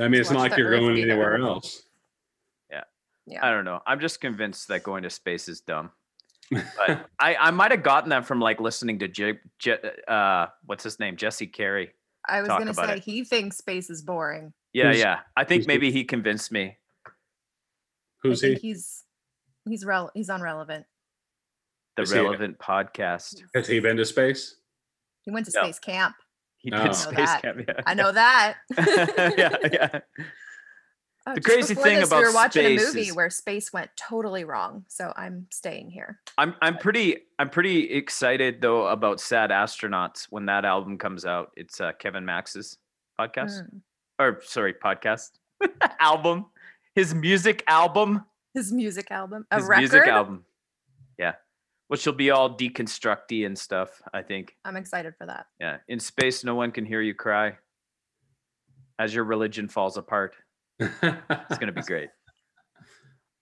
I 0.00 0.08
mean, 0.08 0.20
it's 0.20 0.30
not 0.30 0.40
like 0.40 0.52
the 0.52 0.58
you're 0.58 0.70
Earth 0.70 0.80
going 0.80 0.94
be 0.94 1.02
anywhere 1.02 1.38
there. 1.38 1.40
else. 1.46 1.82
Yeah. 2.70 2.84
Yeah. 3.26 3.46
I 3.46 3.50
don't 3.50 3.64
know. 3.64 3.80
I'm 3.86 4.00
just 4.00 4.20
convinced 4.20 4.68
that 4.68 4.82
going 4.82 5.02
to 5.02 5.10
space 5.10 5.48
is 5.48 5.60
dumb. 5.60 5.90
But 6.50 7.06
I, 7.20 7.36
I 7.36 7.50
might 7.50 7.70
have 7.70 7.82
gotten 7.82 8.10
that 8.10 8.24
from 8.26 8.40
like 8.40 8.60
listening 8.60 8.98
to 9.00 9.08
J, 9.08 9.38
J, 9.58 9.76
uh, 10.08 10.46
what's 10.64 10.82
his 10.84 10.98
name, 10.98 11.16
Jesse 11.16 11.46
Carey. 11.46 11.90
I 12.28 12.40
was 12.40 12.48
talk 12.48 12.58
gonna 12.58 12.70
about 12.72 12.88
say 12.88 12.96
it. 12.96 13.02
he 13.04 13.24
thinks 13.24 13.56
space 13.58 13.88
is 13.90 14.02
boring. 14.02 14.52
Yeah, 14.72 14.88
Who's- 14.88 14.98
yeah. 15.00 15.20
I 15.36 15.44
think 15.44 15.60
who's 15.60 15.66
the- 15.66 15.72
maybe 15.72 15.90
he 15.92 16.04
convinced 16.04 16.50
me. 16.52 16.76
Who's 18.22 18.42
I 18.44 18.48
he? 18.48 18.54
he's 18.56 19.04
he's 19.68 19.84
rel- 19.84 20.10
he's 20.14 20.28
unrelevant. 20.28 20.86
The 21.96 22.02
Is 22.02 22.12
he 22.12 22.18
relevant 22.18 22.58
podcast. 22.58 23.42
Has 23.54 23.66
he 23.66 23.80
been 23.80 23.96
to 23.96 24.04
space? 24.04 24.56
He 25.22 25.30
went 25.30 25.46
to 25.46 25.52
No. 25.54 25.62
space 25.64 25.78
camp. 25.78 26.14
He 26.60 26.70
Oh. 26.72 26.76
did 26.76 26.82
I 26.82 26.86
know 26.86 26.92
space 26.92 27.16
that. 27.26 27.42
camp. 27.42 27.60
Yeah. 27.66 27.74
I 27.86 27.94
know 27.94 28.12
that. 28.12 28.58
yeah, 28.78 29.56
yeah. 29.72 29.88
Uh, 29.94 30.00
The 31.34 31.40
crazy 31.42 31.74
before 31.74 31.84
thing 31.86 32.00
this, 32.00 32.10
we 32.10 32.16
were 32.18 32.32
watching 32.32 32.64
a 32.64 32.76
movie 32.76 33.08
is- 33.08 33.14
where 33.14 33.28
space 33.30 33.72
went 33.72 33.90
totally 33.96 34.44
wrong. 34.44 34.84
So 34.88 35.12
I'm 35.16 35.46
staying 35.50 35.90
here. 35.90 36.18
I'm 36.38 36.54
I'm 36.62 36.78
pretty 36.78 37.18
I'm 37.38 37.50
pretty 37.50 37.90
excited 37.92 38.60
though 38.62 38.86
about 38.86 39.20
Sad 39.20 39.50
Astronauts 39.50 40.26
when 40.30 40.46
that 40.46 40.64
album 40.64 40.96
comes 40.98 41.24
out. 41.26 41.50
It's 41.56 41.80
uh, 41.80 41.92
Kevin 41.92 42.24
Max's 42.24 42.78
podcast 43.20 43.62
Mm. 43.62 43.80
or 44.18 44.40
sorry 44.44 44.72
podcast 44.74 45.30
album. 46.00 46.46
His 46.94 47.14
music 47.14 47.62
album. 47.68 48.24
His 48.54 48.72
music 48.72 49.10
album, 49.10 49.46
a 49.50 49.56
His 49.56 49.66
record. 49.66 49.80
music 49.80 50.06
album. 50.08 50.44
Yeah, 51.18 51.34
which 51.90 52.06
will 52.06 52.12
be 52.12 52.30
all 52.30 52.56
deconstructy 52.56 53.44
and 53.44 53.58
stuff. 53.58 54.00
I 54.14 54.22
think. 54.22 54.56
I'm 54.64 54.76
excited 54.76 55.14
for 55.18 55.26
that. 55.26 55.46
Yeah, 55.58 55.78
in 55.88 55.98
space, 55.98 56.44
no 56.44 56.54
one 56.54 56.70
can 56.70 56.86
hear 56.86 57.00
you 57.00 57.14
cry. 57.14 57.58
As 59.00 59.12
your 59.12 59.24
religion 59.24 59.66
falls 59.68 59.96
apart. 59.96 60.36
It's 60.78 61.00
going 61.00 61.66
to 61.66 61.72
be 61.72 61.82
great. 61.82 62.08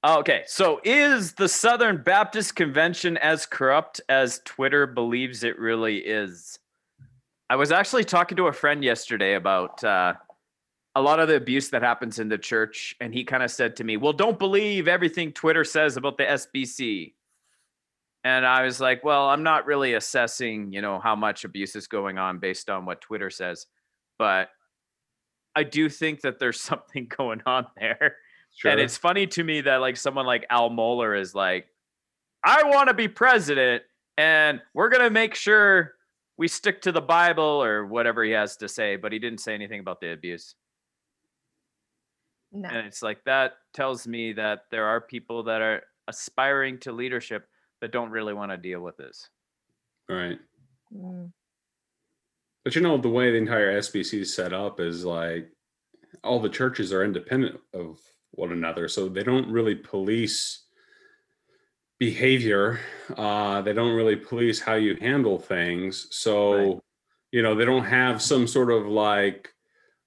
Okay, 0.07 0.45
so 0.47 0.81
is 0.85 1.33
the 1.33 1.49
Southern 1.49 2.05
Baptist 2.05 2.55
Convention 2.55 3.17
as 3.17 3.47
corrupt 3.47 4.01
as 4.09 4.41
Twitter 4.45 4.87
believes 4.87 5.43
it 5.43 5.59
really 5.59 5.97
is? 5.97 6.57
I 7.51 7.57
was 7.57 7.73
actually 7.73 8.05
talking 8.05 8.37
to 8.37 8.47
a 8.47 8.53
friend 8.53 8.85
yesterday 8.85 9.35
about 9.35 9.83
uh, 9.83 10.15
a 10.95 11.03
lot 11.03 11.19
of 11.19 11.27
the 11.27 11.35
abuse 11.35 11.71
that 11.71 11.83
happens 11.83 12.21
in 12.21 12.29
the 12.29 12.39
church, 12.39 12.95
and 13.01 13.13
he 13.13 13.25
kind 13.25 13.43
of 13.43 13.51
said 13.51 13.75
to 13.75 13.85
me, 13.85 13.97
"Well, 13.97 14.13
don't 14.13 14.39
believe 14.39 14.87
everything 14.87 15.33
Twitter 15.33 15.65
says 15.65 15.97
about 15.97 16.17
the 16.17 16.25
SBC." 16.25 17.15
And 18.25 18.45
I 18.45 18.63
was 18.65 18.81
like, 18.81 19.05
"Well, 19.05 19.29
I'm 19.29 19.43
not 19.43 19.67
really 19.67 19.95
assessing, 19.95 20.73
you 20.73 20.83
know, 20.83 20.99
how 20.99 21.17
much 21.17 21.45
abuse 21.45 21.77
is 21.77 21.87
going 21.87 22.19
on 22.19 22.39
based 22.39 22.69
on 22.69 22.85
what 22.85 23.01
Twitter 23.01 23.31
says, 23.31 23.67
but 24.19 24.49
I 25.55 25.65
do 25.65 25.89
think 25.89 26.23
that 26.23 26.39
there's 26.39 26.61
something 26.61 27.07
going 27.09 27.43
on 27.47 27.67
there." 27.77 28.17
Sure. 28.55 28.73
And 28.73 28.81
it's 28.81 28.97
funny 28.97 29.27
to 29.29 29.45
me 29.45 29.61
that 29.63 29.77
like 29.77 29.97
someone 29.97 30.27
like 30.27 30.47
Al 30.51 30.71
Mohler 30.71 31.19
is 31.19 31.35
like, 31.35 31.67
I 32.45 32.65
want 32.65 32.89
to 32.89 32.95
be 32.95 33.09
president, 33.09 33.83
and 34.17 34.61
we're 34.75 34.89
gonna 34.89 35.11
make 35.11 35.35
sure 35.35 35.95
we 36.39 36.49
stick 36.49 36.81
to 36.83 36.93
the 36.93 37.01
Bible 37.01 37.63
or 37.63 37.85
whatever 37.85 38.25
he 38.25 38.31
has 38.31 38.57
to 38.59 38.69
say, 38.69 38.97
but 38.97 39.13
he 39.13 39.19
didn't 39.19 39.41
say 39.41 39.55
anything 39.55 39.81
about 39.81 40.01
the 40.01 40.13
abuse. 40.13 40.55
No. 42.53 42.69
And 42.69 42.87
it's 42.87 43.03
like 43.03 43.23
that 43.25 43.55
tells 43.75 44.07
me 44.07 44.33
that 44.35 44.63
there 44.71 44.87
are 44.87 45.01
people 45.01 45.43
that 45.45 45.61
are 45.61 45.83
aspiring 46.07 46.79
to 46.79 46.93
leadership 46.93 47.47
that 47.81 47.93
don't 47.93 48.11
really 48.11 48.35
want 48.35 48.51
to 48.51 48.57
deal 48.57 48.81
with 48.81 48.97
this. 48.97 49.29
right. 50.09 50.39
Mm. 50.95 51.33
But 52.65 52.75
you 52.75 52.83
know, 52.83 52.99
the 52.99 53.09
way 53.09 53.31
the 53.31 53.37
entire 53.39 53.79
SBC 53.79 54.21
is 54.21 54.35
set 54.35 54.53
up 54.53 54.81
is 54.81 55.05
like 55.05 55.49
all 56.25 56.41
the 56.41 56.49
churches 56.49 56.93
are 56.93 57.05
independent 57.05 57.61
of 57.73 57.99
one 58.33 58.53
another. 58.53 58.89
So 58.89 59.09
they 59.09 59.23
don't 59.23 59.51
really 59.51 59.75
police 59.75 60.67
behavior. 61.99 62.81
Uh, 63.17 63.63
they 63.63 63.73
don't 63.73 63.95
really 63.95 64.17
police 64.17 64.61
how 64.61 64.75
you 64.75 64.97
handle 65.01 65.39
things. 65.39 66.09
So, 66.11 66.53
Right. 66.53 66.79
you 67.33 67.43
know, 67.43 67.55
they 67.55 67.65
don't 67.65 67.85
have 67.85 68.21
some 68.23 68.47
sort 68.47 68.71
of 68.71 68.87
like, 68.87 69.53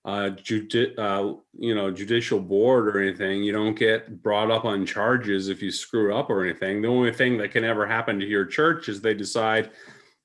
uh, 0.04 0.30
judi- 0.36 0.98
uh, 0.98 1.36
you 1.58 1.76
know, 1.76 1.92
judicial 1.92 2.40
board 2.40 2.88
or 2.88 3.00
anything. 3.02 3.44
You 3.44 3.52
don't 3.54 3.76
get 3.78 4.22
brought 4.24 4.50
up 4.50 4.66
on 4.66 4.86
charges 4.86 5.48
if 5.48 5.62
you 5.62 5.72
screw 5.72 6.16
up 6.16 6.30
or 6.30 6.44
anything. 6.44 6.82
The 6.82 6.88
only 6.88 7.14
thing 7.14 7.38
that 7.38 7.52
can 7.52 7.64
ever 7.64 7.86
happen 7.86 8.20
to 8.20 8.26
your 8.26 8.46
church 8.46 8.90
is 8.90 9.00
they 9.02 9.14
decide 9.14 9.70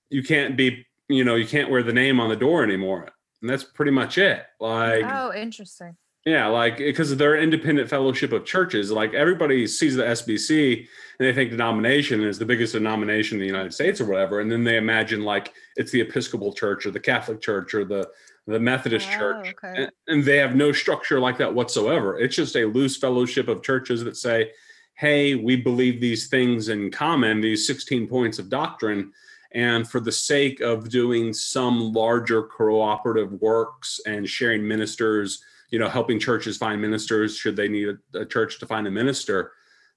you 0.08 0.22
can't 0.22 0.56
be, 0.56 0.86
you 1.08 1.24
know, 1.24 1.34
you 1.34 1.46
can't 1.46 1.70
wear 1.70 1.82
the 1.82 1.92
name 1.92 2.20
on 2.20 2.30
the 2.30 2.36
door 2.36 2.62
anymore. 2.62 3.08
And 3.42 3.50
that's 3.50 3.64
pretty 3.64 3.90
much 3.92 4.16
it. 4.16 4.44
Like, 4.60 5.04
Oh, 5.06 5.32
interesting. 5.34 5.94
yeah, 6.24 6.46
like 6.46 6.78
because 6.78 7.14
they're 7.14 7.36
independent 7.36 7.90
fellowship 7.90 8.32
of 8.32 8.46
churches. 8.46 8.90
Like 8.90 9.12
everybody 9.12 9.66
sees 9.66 9.94
the 9.94 10.04
SBC 10.04 10.78
and 11.18 11.28
they 11.28 11.34
think 11.34 11.50
denomination 11.50 12.22
is 12.24 12.38
the 12.38 12.46
biggest 12.46 12.72
denomination 12.72 13.36
in 13.36 13.40
the 13.40 13.46
United 13.46 13.74
States 13.74 14.00
or 14.00 14.06
whatever, 14.06 14.40
and 14.40 14.50
then 14.50 14.64
they 14.64 14.78
imagine 14.78 15.22
like 15.22 15.52
it's 15.76 15.90
the 15.92 16.00
Episcopal 16.00 16.54
Church 16.54 16.86
or 16.86 16.90
the 16.92 16.98
Catholic 17.00 17.42
Church 17.42 17.74
or 17.74 17.84
the 17.84 18.08
the 18.46 18.60
Methodist 18.60 19.08
Oh, 19.12 19.18
Church, 19.18 19.54
okay. 19.64 19.88
and, 20.08 20.24
they 20.24 20.36
have 20.36 20.54
no 20.54 20.72
structure 20.72 21.18
like 21.18 21.38
that 21.38 21.54
whatsoever. 21.54 22.18
It's 22.18 22.36
just 22.36 22.56
a 22.56 22.64
loose 22.64 22.96
fellowship 22.96 23.48
of 23.48 23.62
churches 23.62 24.04
that 24.04 24.16
say, 24.16 24.52
"Hey, 24.94 25.34
we 25.34 25.56
believe 25.56 26.00
these 26.00 26.28
things 26.28 26.68
in 26.68 26.90
common, 26.90 27.40
these 27.40 27.66
sixteen 27.66 28.06
points 28.06 28.38
of 28.38 28.48
doctrine." 28.48 29.12
And 29.52 29.88
for 29.88 30.00
the 30.00 30.12
sake 30.12 30.60
of 30.60 30.90
doing 30.90 31.32
some 31.32 31.92
larger 31.92 32.42
cooperative 32.42 33.32
works 33.40 34.00
and 34.06 34.28
sharing 34.28 34.66
ministers 34.66 35.42
you 35.70 35.78
know, 35.78 35.88
helping 35.88 36.18
churches 36.18 36.56
find 36.56 36.80
ministers 36.80 37.36
should 37.36 37.56
they 37.56 37.68
need 37.68 37.88
a, 37.88 38.20
a 38.20 38.24
church 38.24 38.58
to 38.60 38.66
find 38.66 38.86
a 38.86 38.90
minister. 38.90 39.52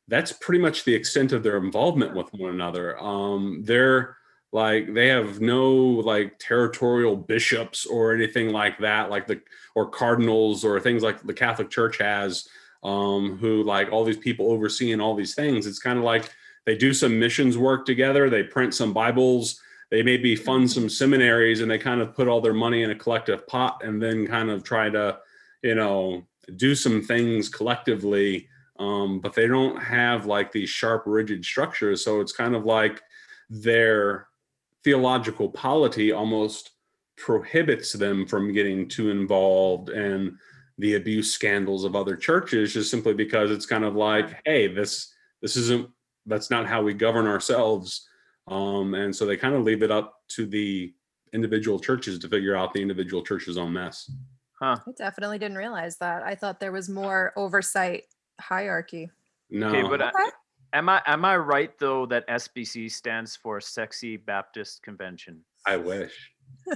That's 0.07 0.31
pretty 0.31 0.59
much 0.59 0.83
the 0.83 0.95
extent 0.95 1.31
of 1.31 1.43
their 1.43 1.57
involvement 1.57 2.15
with 2.15 2.33
one 2.33 2.53
another. 2.53 2.99
Um, 2.99 3.61
they're 3.63 4.17
like 4.51 4.93
they 4.93 5.07
have 5.07 5.41
no 5.41 5.71
like 5.71 6.39
territorial 6.39 7.15
bishops 7.15 7.85
or 7.85 8.13
anything 8.13 8.49
like 8.49 8.79
that, 8.79 9.09
like 9.09 9.27
the 9.27 9.41
or 9.75 9.89
cardinals 9.89 10.65
or 10.65 10.79
things 10.79 11.03
like 11.03 11.21
the 11.21 11.33
Catholic 11.33 11.69
Church 11.69 11.97
has, 11.99 12.47
um, 12.83 13.37
who 13.37 13.63
like 13.63 13.91
all 13.91 14.03
these 14.03 14.17
people 14.17 14.51
overseeing 14.51 14.99
all 14.99 15.15
these 15.15 15.35
things. 15.35 15.67
It's 15.67 15.79
kind 15.79 15.99
of 15.99 16.03
like 16.03 16.33
they 16.65 16.75
do 16.75 16.93
some 16.93 17.19
missions 17.19 17.57
work 17.57 17.85
together, 17.85 18.29
they 18.29 18.43
print 18.43 18.73
some 18.73 18.93
Bibles, 18.93 19.61
they 19.91 20.01
maybe 20.01 20.35
fund 20.35 20.69
some 20.69 20.89
seminaries, 20.89 21.61
and 21.61 21.69
they 21.69 21.77
kind 21.77 22.01
of 22.01 22.15
put 22.15 22.27
all 22.27 22.41
their 22.41 22.53
money 22.53 22.81
in 22.83 22.91
a 22.91 22.95
collective 22.95 23.47
pot 23.47 23.81
and 23.83 24.01
then 24.01 24.25
kind 24.25 24.49
of 24.49 24.63
try 24.63 24.89
to, 24.89 25.19
you 25.61 25.75
know, 25.75 26.23
do 26.55 26.73
some 26.73 27.03
things 27.03 27.49
collectively. 27.49 28.47
Um, 28.79 29.19
but 29.19 29.33
they 29.33 29.45
don't 29.45 29.77
have 29.77 30.25
like 30.25 30.51
these 30.51 30.69
sharp, 30.69 31.03
rigid 31.05 31.43
structures. 31.45 32.03
So 32.03 32.21
it's 32.21 32.31
kind 32.31 32.55
of 32.55 32.65
like 32.65 33.01
their 33.49 34.28
theological 34.83 35.50
polity 35.50 36.12
almost 36.12 36.71
prohibits 37.17 37.93
them 37.93 38.25
from 38.25 38.53
getting 38.53 38.88
too 38.88 39.09
involved 39.09 39.89
in 39.89 40.38
the 40.77 40.95
abuse 40.95 41.31
scandals 41.33 41.83
of 41.83 41.95
other 41.95 42.15
churches 42.15 42.74
just 42.74 42.89
simply 42.89 43.13
because 43.13 43.51
it's 43.51 43.65
kind 43.65 43.83
of 43.83 43.95
like 43.95 44.39
hey 44.45 44.67
this 44.67 45.13
this 45.41 45.57
isn't 45.57 45.89
that's 46.25 46.50
not 46.50 46.65
how 46.65 46.81
we 46.81 46.93
govern 46.93 47.27
ourselves 47.27 48.07
um, 48.48 48.93
and 48.93 49.13
so 49.13 49.25
they 49.25 49.36
kind 49.36 49.53
of 49.55 49.63
leave 49.63 49.83
it 49.83 49.91
up 49.91 50.21
to 50.29 50.45
the 50.45 50.93
individual 51.33 51.77
churches 51.79 52.17
to 52.17 52.29
figure 52.29 52.55
out 52.55 52.74
the 52.74 52.81
individual 52.81 53.21
church's 53.24 53.57
own 53.57 53.74
mess 53.74 54.09
Huh. 54.62 54.75
I 54.86 54.91
definitely 54.98 55.39
didn't 55.39 55.57
realize 55.57 55.95
that. 56.00 56.21
I 56.24 56.36
thought 56.36 56.59
there 56.59 56.74
was 56.74 56.89
more 56.89 57.31
oversight 57.38 58.03
hierarchy. 58.41 59.09
no 59.50 59.69
Okay, 59.69 59.83
but 59.83 60.01
I- 60.01 60.09
Okay. 60.09 60.29
Am 60.73 60.89
I 60.89 61.01
am 61.05 61.25
I 61.25 61.38
right 61.38 61.77
though 61.79 62.05
that 62.07 62.27
SBC 62.27 62.91
stands 62.91 63.35
for 63.35 63.59
Sexy 63.61 64.17
Baptist 64.17 64.83
Convention? 64.83 65.43
i 65.65 65.75
wish 65.75 66.31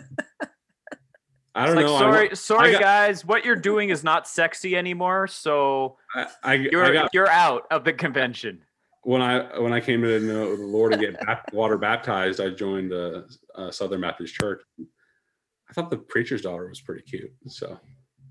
i 1.56 1.66
don't 1.66 1.76
like 1.78 1.86
know 1.86 1.96
I 1.96 2.00
sorry, 2.00 2.28
wa- 2.28 2.34
sorry 2.34 2.72
got- 2.74 2.82
guys, 2.82 3.26
what 3.26 3.46
you're 3.46 3.56
doing 3.56 3.90
is 3.90 4.04
not 4.04 4.28
sexy 4.28 4.76
anymore. 4.76 5.28
So 5.28 5.98
I, 6.16 6.28
I, 6.44 6.54
you're 6.56 6.84
I 6.86 6.92
got 6.94 7.14
you're 7.14 7.30
out 7.30 7.64
of 7.72 7.84
the 7.84 7.94
convention. 7.94 8.62
when 9.04 9.22
I 9.22 9.60
when 9.60 9.72
I 9.72 9.80
came 9.80 10.02
to 10.02 10.20
know 10.20 10.56
the 10.56 10.64
Lord 10.64 10.94
and 10.94 11.02
get 11.02 11.54
water 11.54 11.78
baptized, 11.78 12.42
I 12.42 12.50
joined 12.50 12.92
the 12.92 13.28
uh, 13.56 13.72
Southern 13.72 14.02
Baptist 14.02 14.34
Church. 14.34 14.62
I 14.80 15.74
thought 15.74 15.90
the 15.90 15.98
preacher's 15.98 16.42
daughter 16.42 16.68
was 16.68 16.82
pretty 16.82 17.04
cute. 17.04 17.32
So, 17.48 17.80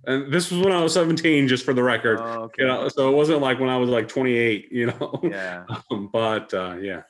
and 0.04 0.32
this 0.32 0.50
was 0.50 0.60
when 0.60 0.72
I 0.72 0.82
was 0.82 0.94
17, 0.94 1.46
just 1.46 1.64
for 1.64 1.74
the 1.74 1.82
record. 1.82 2.18
Oh, 2.20 2.42
okay. 2.44 2.62
You 2.62 2.68
know, 2.68 2.88
so 2.88 3.08
it 3.08 3.16
wasn't 3.16 3.40
like 3.40 3.60
when 3.60 3.68
I 3.68 3.76
was 3.76 3.88
like 3.88 4.08
28. 4.08 4.68
You 4.72 4.86
know, 4.86 5.20
Yeah. 5.22 5.64
Um, 5.90 6.08
but 6.12 6.52
uh, 6.52 6.76
yeah, 6.80 7.02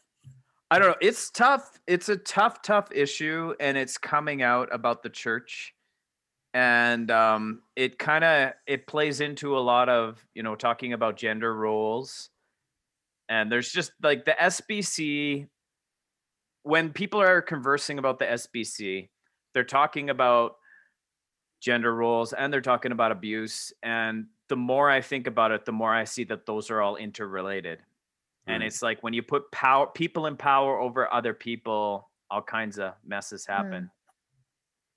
I 0.71 0.79
don't 0.79 0.89
know. 0.89 0.97
It's 1.01 1.31
tough. 1.31 1.79
It's 1.87 2.09
a 2.09 2.17
tough, 2.17 2.63
tough 2.63 2.89
issue, 2.93 3.55
and 3.61 3.79
it's 3.79 3.97
coming 3.97 4.43
out 4.43 4.69
about 4.73 5.03
the 5.03 5.11
church, 5.11 5.75
and 6.53 7.11
um, 7.11 7.63
it 7.77 7.99
kind 7.99 8.25
of 8.25 8.53
it 8.67 8.87
plays 8.87 9.21
into 9.21 9.57
a 9.57 9.61
lot 9.61 9.89
of 9.89 10.25
you 10.35 10.43
know 10.43 10.55
talking 10.55 10.93
about 10.93 11.17
gender 11.17 11.55
roles, 11.55 12.29
and 13.29 13.51
there's 13.51 13.71
just 13.71 13.93
like 14.03 14.25
the 14.25 14.37
SBC. 14.39 15.49
When 16.65 16.91
people 16.91 17.21
are 17.21 17.43
conversing 17.43 17.99
about 17.99 18.19
the 18.19 18.27
SBC, 18.27 19.09
they're 19.53 19.65
talking 19.65 20.11
about 20.11 20.57
gender 21.63 21.95
roles 21.95 22.35
and 22.35 22.53
they're 22.53 22.61
talking 22.61 22.93
about 22.93 23.13
abuse. 23.13 23.73
And 23.83 24.27
the 24.49 24.57
more 24.57 24.91
I 24.91 25.01
think 25.01 25.27
about 25.27 25.53
it, 25.53 25.65
the 25.65 25.73
more 25.73 25.95
I 25.95 26.05
see 26.05 26.25
that 26.25 26.45
those 26.45 26.71
are 26.71 26.83
all 26.83 26.97
interrelated 26.97 27.79
and 28.49 28.63
Mm. 28.63 28.67
it's 28.67 28.83
like 28.83 29.01
when 29.05 29.15
you 29.15 29.23
put 29.23 29.51
power 29.53 29.87
people 29.87 30.27
in 30.27 30.37
power 30.37 30.81
over 30.81 31.11
other 31.15 31.33
people 31.33 32.11
all 32.29 32.43
kinds 32.43 32.77
of 32.81 32.95
messes 33.07 33.47
happen 33.47 33.89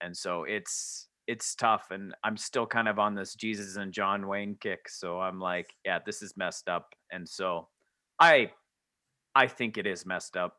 and 0.01 0.17
so 0.17 0.45
it's 0.45 1.09
it's 1.27 1.53
tough 1.53 1.91
and 1.91 2.15
i'm 2.23 2.37
still 2.37 2.65
kind 2.65 2.87
of 2.87 2.97
on 2.97 3.13
this 3.13 3.35
jesus 3.35 3.75
and 3.75 3.93
john 3.93 4.25
wayne 4.27 4.55
kick 4.59 4.89
so 4.89 5.19
i'm 5.21 5.39
like 5.39 5.75
yeah 5.85 5.99
this 6.03 6.23
is 6.23 6.35
messed 6.35 6.67
up 6.67 6.95
and 7.11 7.29
so 7.29 7.67
i 8.19 8.51
i 9.35 9.45
think 9.45 9.77
it 9.77 9.85
is 9.85 10.07
messed 10.07 10.35
up 10.35 10.57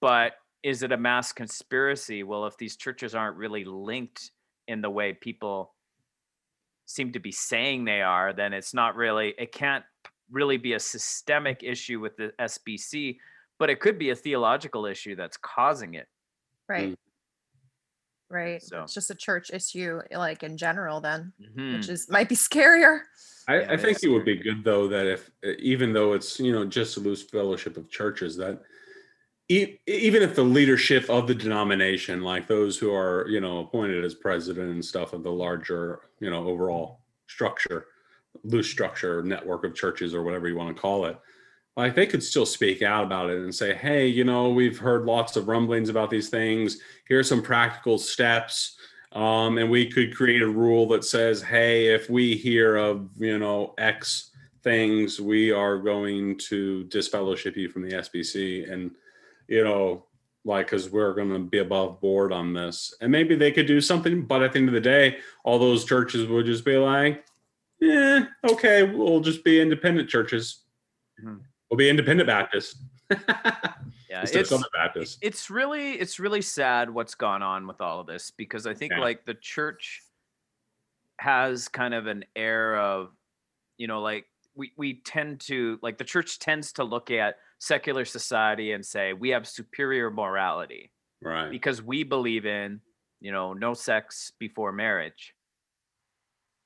but 0.00 0.34
is 0.62 0.84
it 0.84 0.92
a 0.92 0.96
mass 0.96 1.32
conspiracy 1.32 2.22
well 2.22 2.46
if 2.46 2.56
these 2.58 2.76
churches 2.76 3.12
aren't 3.12 3.36
really 3.36 3.64
linked 3.64 4.30
in 4.70 4.80
the 4.80 4.88
way 4.90 5.12
people 5.12 5.74
seem 6.86 7.12
to 7.12 7.18
be 7.20 7.30
saying 7.32 7.84
they 7.84 8.00
are 8.02 8.32
then 8.32 8.52
it's 8.52 8.72
not 8.74 8.96
really 8.96 9.34
it 9.38 9.52
can't 9.52 9.84
really 10.30 10.56
be 10.56 10.72
a 10.74 10.80
systemic 10.80 11.62
issue 11.64 11.98
with 12.00 12.16
the 12.16 12.32
SBC, 12.40 13.18
but 13.58 13.68
it 13.68 13.80
could 13.80 13.98
be 13.98 14.10
a 14.10 14.14
theological 14.16 14.86
issue 14.86 15.16
that's 15.16 15.36
causing 15.36 15.94
it. 15.94 16.06
Right. 16.68 16.96
Right. 18.28 18.62
So- 18.62 18.84
It's 18.84 18.94
just 18.94 19.10
a 19.10 19.14
church 19.16 19.50
issue, 19.52 20.00
like 20.12 20.44
in 20.44 20.56
general, 20.56 21.00
then, 21.00 21.32
Mhm. 21.42 21.76
which 21.78 21.88
is 21.88 22.08
might 22.08 22.28
be 22.28 22.36
scarier. 22.48 23.00
I, 23.48 23.60
Yeah, 23.62 23.72
I 23.72 23.76
think 23.76 24.02
it 24.04 24.08
would 24.08 24.24
be 24.24 24.36
good 24.36 24.62
though 24.62 24.86
that 24.88 25.06
if 25.06 25.30
even 25.58 25.92
though 25.92 26.12
it's 26.12 26.38
you 26.38 26.52
know 26.52 26.64
just 26.64 26.96
a 26.96 27.00
loose 27.00 27.24
fellowship 27.24 27.76
of 27.76 27.90
churches 27.90 28.36
that 28.36 28.62
even 29.50 30.22
if 30.22 30.36
the 30.36 30.42
leadership 30.42 31.10
of 31.10 31.26
the 31.26 31.34
denomination 31.34 32.22
like 32.22 32.46
those 32.46 32.78
who 32.78 32.94
are 32.94 33.26
you 33.28 33.40
know 33.40 33.58
appointed 33.58 34.04
as 34.04 34.14
president 34.14 34.70
and 34.70 34.84
stuff 34.84 35.12
of 35.12 35.24
the 35.24 35.30
larger 35.30 36.02
you 36.20 36.30
know 36.30 36.46
overall 36.46 37.00
structure 37.26 37.86
loose 38.44 38.70
structure 38.70 39.22
network 39.24 39.64
of 39.64 39.74
churches 39.74 40.14
or 40.14 40.22
whatever 40.22 40.48
you 40.48 40.56
want 40.56 40.74
to 40.74 40.80
call 40.80 41.04
it 41.04 41.18
like 41.76 41.96
they 41.96 42.06
could 42.06 42.22
still 42.22 42.46
speak 42.46 42.80
out 42.80 43.02
about 43.02 43.28
it 43.28 43.38
and 43.38 43.52
say 43.54 43.74
hey 43.74 44.06
you 44.06 44.22
know 44.22 44.50
we've 44.50 44.78
heard 44.78 45.04
lots 45.04 45.36
of 45.36 45.48
rumblings 45.48 45.88
about 45.88 46.10
these 46.10 46.28
things. 46.28 46.78
Here's 47.08 47.28
some 47.28 47.42
practical 47.42 47.98
steps 47.98 48.76
um, 49.12 49.58
and 49.58 49.68
we 49.68 49.90
could 49.90 50.14
create 50.14 50.42
a 50.42 50.48
rule 50.48 50.86
that 50.88 51.04
says 51.04 51.42
hey 51.42 51.92
if 51.92 52.08
we 52.08 52.36
hear 52.36 52.76
of 52.76 53.08
you 53.18 53.38
know 53.40 53.74
x 53.78 54.30
things 54.62 55.20
we 55.20 55.50
are 55.50 55.78
going 55.78 56.36
to 56.36 56.84
disfellowship 56.84 57.56
you 57.56 57.68
from 57.68 57.82
the 57.82 57.96
sbc 57.96 58.70
and 58.70 58.92
you 59.50 59.62
know 59.62 60.06
like 60.46 60.66
because 60.66 60.88
we're 60.88 61.12
going 61.12 61.30
to 61.30 61.38
be 61.40 61.58
above 61.58 62.00
board 62.00 62.32
on 62.32 62.54
this 62.54 62.94
and 63.02 63.12
maybe 63.12 63.34
they 63.34 63.52
could 63.52 63.66
do 63.66 63.80
something 63.80 64.22
but 64.22 64.42
at 64.42 64.52
the 64.54 64.58
end 64.58 64.68
of 64.68 64.74
the 64.74 64.80
day 64.80 65.18
all 65.44 65.58
those 65.58 65.84
churches 65.84 66.26
would 66.26 66.46
just 66.46 66.64
be 66.64 66.78
like 66.78 67.26
yeah 67.80 68.24
okay 68.48 68.84
we'll 68.84 69.20
just 69.20 69.44
be 69.44 69.60
independent 69.60 70.08
churches 70.08 70.64
Mhm. 71.22 71.40
we'll 71.70 71.76
be 71.76 71.90
independent 71.90 72.26
baptist 72.26 72.76
Yeah, 74.08 74.24
it's 74.24 74.52
baptist 74.72 75.18
it's 75.22 75.50
really 75.50 75.92
it's 75.92 76.18
really 76.18 76.42
sad 76.42 76.90
what's 76.90 77.14
gone 77.14 77.42
on 77.42 77.66
with 77.66 77.80
all 77.80 78.00
of 78.00 78.06
this 78.06 78.30
because 78.30 78.66
I 78.66 78.74
think 78.74 78.92
Yeah. 78.92 79.00
like 79.00 79.24
the 79.24 79.34
church 79.34 80.02
has 81.20 81.68
kind 81.68 81.94
of 81.94 82.06
an 82.06 82.24
air 82.34 82.76
of 82.76 83.12
you 83.78 83.86
know 83.86 84.00
like 84.00 84.26
we 84.54 84.72
we 84.76 84.94
tend 85.02 85.40
to 85.40 85.78
like 85.80 85.96
the 85.96 86.04
church 86.04 86.38
tends 86.38 86.72
to 86.72 86.84
look 86.84 87.10
at 87.10 87.36
secular 87.60 88.04
society 88.06 88.72
and 88.72 88.84
say 88.84 89.12
we 89.12 89.28
have 89.28 89.46
superior 89.46 90.10
morality. 90.10 90.90
Right. 91.22 91.50
Because 91.50 91.82
we 91.82 92.02
believe 92.02 92.46
in 92.46 92.80
you 93.20 93.30
know 93.30 93.52
no 93.52 93.74
sex 93.74 94.32
before 94.38 94.72
marriage. 94.72 95.34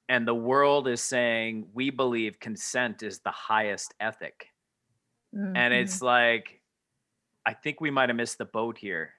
And 0.09 0.27
the 0.29 0.35
world 0.35 0.87
is 0.87 1.01
saying 1.03 1.69
we 1.75 1.91
believe 1.91 2.39
consent 2.39 3.03
is 3.03 3.21
the 3.21 3.31
highest 3.31 3.95
ethic. 4.01 4.49
And 5.33 5.57
Mhm. 5.57 5.83
it's 5.83 6.01
like 6.01 6.61
i 7.47 7.53
think 7.53 7.81
we 7.81 7.91
might 7.91 8.09
have 8.09 8.17
missed 8.17 8.39
the 8.39 8.45
boat 8.47 8.79
here. 8.79 9.15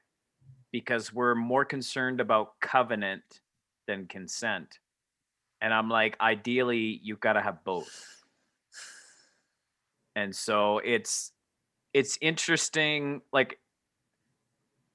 Because 0.72 1.14
we're 1.14 1.36
more 1.36 1.66
concerned 1.66 2.20
about 2.22 2.60
covenant 2.62 3.42
than 3.88 4.08
consent. 4.08 4.80
And 5.62 5.74
i'm 5.74 5.90
like 5.90 6.16
ideally 6.22 7.02
you've 7.04 7.20
got 7.20 7.34
to 7.34 7.42
have 7.42 7.64
both. 7.66 8.24
And 10.16 10.34
so 10.34 10.80
it's 10.80 11.34
it's 11.96 12.18
interesting 12.20 13.22
like 13.32 13.58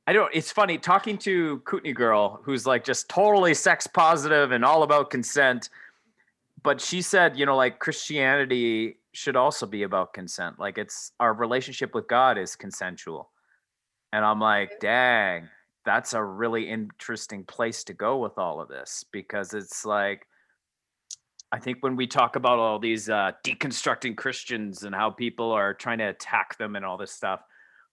i 0.07 0.12
don't 0.12 0.30
it's 0.35 0.52
funny 0.52 0.76
talking 0.76 1.16
to 1.16 1.61
kootenai 1.61 1.92
girl 1.92 2.40
who's 2.45 2.66
like 2.66 2.85
just 2.85 3.09
totally 3.09 3.54
sex 3.54 3.87
positive 3.87 4.52
and 4.52 4.66
all 4.66 4.83
about 4.83 5.09
consent 5.09 5.71
but 6.62 6.78
she 6.78 7.00
said 7.00 7.38
you 7.38 7.47
know 7.47 7.57
like 7.57 7.78
christianity 7.78 8.99
should 9.12 9.35
also 9.35 9.64
be 9.64 9.83
about 9.83 10.12
consent 10.12 10.59
like 10.59 10.76
it's 10.76 11.12
our 11.21 11.33
relationship 11.33 11.95
with 11.95 12.07
god 12.07 12.37
is 12.37 12.54
consensual. 12.54 13.30
And 14.12 14.23
i'm 14.23 14.38
like 14.38 14.78
dang 14.78 15.49
that's 15.87 16.12
a 16.12 16.23
really 16.23 16.69
interesting 16.69 17.45
place 17.45 17.83
to 17.85 17.95
go 17.95 18.19
with 18.19 18.37
all 18.37 18.61
of 18.61 18.69
this 18.69 19.07
because 19.11 19.54
it's 19.54 19.87
like 19.87 20.26
i 21.52 21.59
think 21.59 21.78
when 21.80 21.97
we 21.97 22.07
talk 22.07 22.37
about 22.37 22.59
all 22.59 22.78
these 22.78 23.09
uh, 23.09 23.33
deconstructing 23.45 24.16
christians 24.16 24.85
and 24.85 24.95
how 24.95 25.11
people 25.11 25.50
are 25.52 25.75
trying 25.75 25.99
to 25.99 26.09
attack 26.09 26.57
them 26.59 26.76
and 26.76 26.85
all 26.85 26.97
this 26.97 27.12
stuff 27.12 27.42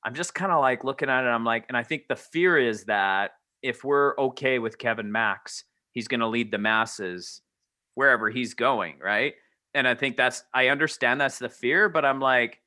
i'm 0.03 0.13
just 0.13 0.33
kind 0.33 0.51
of 0.51 0.61
like 0.61 0.83
looking 0.83 1.09
at 1.09 1.23
it 1.23 1.27
i'm 1.27 1.45
like 1.45 1.65
and 1.67 1.77
i 1.77 1.83
think 1.83 2.07
the 2.07 2.15
fear 2.15 2.57
is 2.57 2.83
that 2.85 3.31
if 3.61 3.83
we're 3.83 4.15
okay 4.17 4.59
with 4.59 4.77
kevin 4.77 5.11
max 5.11 5.63
he's 5.97 6.07
going 6.07 6.19
to 6.19 6.27
lead 6.27 6.51
the 6.51 6.59
masses 6.59 7.41
wherever 7.97 8.29
he's 8.29 8.53
going, 8.53 8.99
right? 9.03 9.33
And 9.73 9.87
I 9.87 9.95
think 9.95 10.15
that's 10.15 10.43
I 10.53 10.67
understand 10.67 11.19
that's 11.19 11.39
the 11.39 11.49
fear, 11.49 11.89
but 11.89 12.05
I'm 12.05 12.19
like 12.19 12.61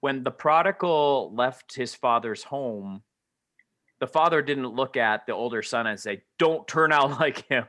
when 0.00 0.24
the 0.24 0.32
prodigal 0.32 1.32
left 1.32 1.76
his 1.76 1.94
father's 1.94 2.42
home, 2.42 3.02
the 4.00 4.08
father 4.08 4.42
didn't 4.42 4.74
look 4.74 4.96
at 4.96 5.26
the 5.26 5.32
older 5.32 5.62
son 5.62 5.86
and 5.86 6.00
say, 6.00 6.22
"Don't 6.40 6.66
turn 6.66 6.90
out 6.90 7.10
like 7.20 7.46
him." 7.46 7.66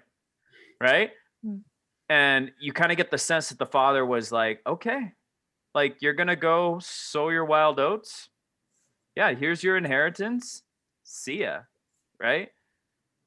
Right? 0.82 1.12
Mm. 1.46 1.62
And 2.10 2.52
you 2.60 2.72
kind 2.72 2.92
of 2.92 2.98
get 2.98 3.12
the 3.12 3.18
sense 3.18 3.50
that 3.50 3.60
the 3.60 3.66
father 3.66 4.06
was 4.06 4.32
like, 4.32 4.62
"Okay, 4.66 5.12
like 5.76 5.98
you're 6.02 6.14
going 6.14 6.28
to 6.28 6.36
go 6.36 6.80
sow 6.80 7.30
your 7.30 7.46
wild 7.46 7.80
oats. 7.80 8.30
Yeah, 9.16 9.34
here's 9.34 9.64
your 9.64 9.78
inheritance. 9.78 10.64
See 11.04 11.42
ya." 11.42 11.62
Right? 12.20 12.50